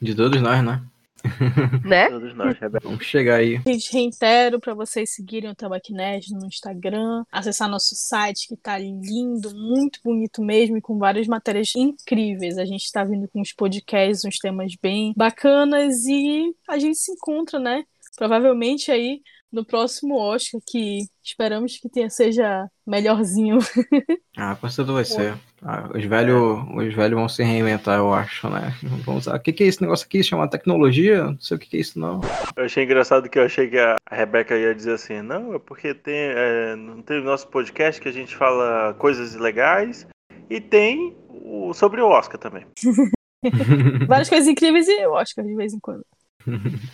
De 0.02 0.14
todos 0.14 0.42
nós, 0.42 0.62
né? 0.62 0.86
né? 1.86 2.10
Todos 2.10 2.36
nós, 2.36 2.58
Rebeca. 2.58 2.88
Vamos 2.88 3.06
chegar 3.06 3.36
aí. 3.36 3.62
Gente, 3.66 3.94
reitero 3.94 4.60
para 4.60 4.74
vocês 4.74 5.14
seguirem 5.14 5.50
o 5.50 5.56
Tabaquinés 5.56 6.30
no 6.30 6.46
Instagram, 6.46 7.24
acessar 7.32 7.70
nosso 7.70 7.96
site 7.96 8.48
que 8.48 8.58
tá 8.58 8.78
lindo, 8.78 9.54
muito 9.56 10.00
bonito 10.04 10.42
mesmo, 10.42 10.78
e 10.78 10.82
com 10.82 10.98
várias 10.98 11.28
matérias 11.28 11.74
incríveis. 11.76 12.58
A 12.58 12.66
gente 12.66 12.84
está 12.84 13.04
vindo 13.04 13.28
com 13.28 13.42
uns 13.42 13.54
podcasts, 13.54 14.26
uns 14.26 14.38
temas 14.38 14.74
bem 14.82 15.14
bacanas 15.16 16.06
e 16.06 16.54
a 16.68 16.78
gente 16.78 16.98
se 16.98 17.12
encontra, 17.12 17.60
né? 17.60 17.84
Provavelmente 18.16 18.92
aí 18.92 19.22
no 19.52 19.66
próximo 19.66 20.18
Oscar, 20.18 20.60
que 20.66 21.08
esperamos 21.24 21.78
que 21.78 21.90
tenha, 21.90 22.10
seja 22.10 22.70
melhorzinho. 22.86 23.58
Ah, 24.40 24.56
com 24.56 24.70
certeza 24.70 24.94
vai 24.94 25.04
ser. 25.04 25.36
Ah, 25.64 25.90
os 25.94 26.06
velhos 26.06 26.64
os 26.76 26.94
velhos 26.94 27.18
vão 27.18 27.28
se 27.28 27.44
reinventar, 27.44 27.98
eu 27.98 28.14
acho, 28.14 28.50
né? 28.50 28.74
Vamos 29.06 29.26
usar. 29.26 29.36
O 29.36 29.40
que, 29.40 29.52
que 29.52 29.64
é 29.64 29.68
esse 29.68 29.82
negócio 29.82 30.06
aqui? 30.06 30.24
Chama 30.24 30.50
tecnologia? 30.50 31.24
Não 31.24 31.40
sei 31.40 31.58
o 31.58 31.60
que, 31.60 31.68
que 31.68 31.78
é 31.78 31.80
isso, 31.80 32.00
não. 32.00 32.22
Eu 32.56 32.66
achei 32.66 32.84
engraçado 32.84 33.30
que 33.30 33.40
eu 33.40 33.44
achei 33.44 33.68
que 33.68 33.78
a 33.78 33.96
Rebeca 34.12 34.56
ia 34.58 34.76
dizer 34.76 34.94
assim, 34.94 35.22
não, 35.22 35.56
é 35.56 35.60
porque 35.60 35.94
tem, 35.94 36.16
é, 36.16 36.76
não 36.76 37.02
tem 37.02 37.20
o 37.20 37.24
nosso 37.24 37.48
podcast 37.48 38.00
que 38.00 38.10
a 38.10 38.14
gente 38.14 38.36
fala 38.36 38.94
coisas 39.00 39.36
legais 39.36 40.08
e 40.50 40.62
tem 40.62 41.16
o, 41.30 41.74
sobre 41.74 42.02
o 42.02 42.08
Oscar 42.08 42.40
também. 42.40 42.66
Várias 44.08 44.30
coisas 44.30 44.48
incríveis 44.48 44.88
e 44.88 45.06
o 45.06 45.14
Oscar 45.14 45.46
de 45.46 45.56
vez 45.56 45.74
em 45.74 45.80
quando. 45.80 46.04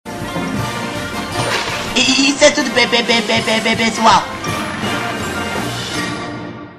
Isso 1.97 2.45
é 2.45 2.51
tudo, 2.51 2.71
pessoal. 2.71 4.25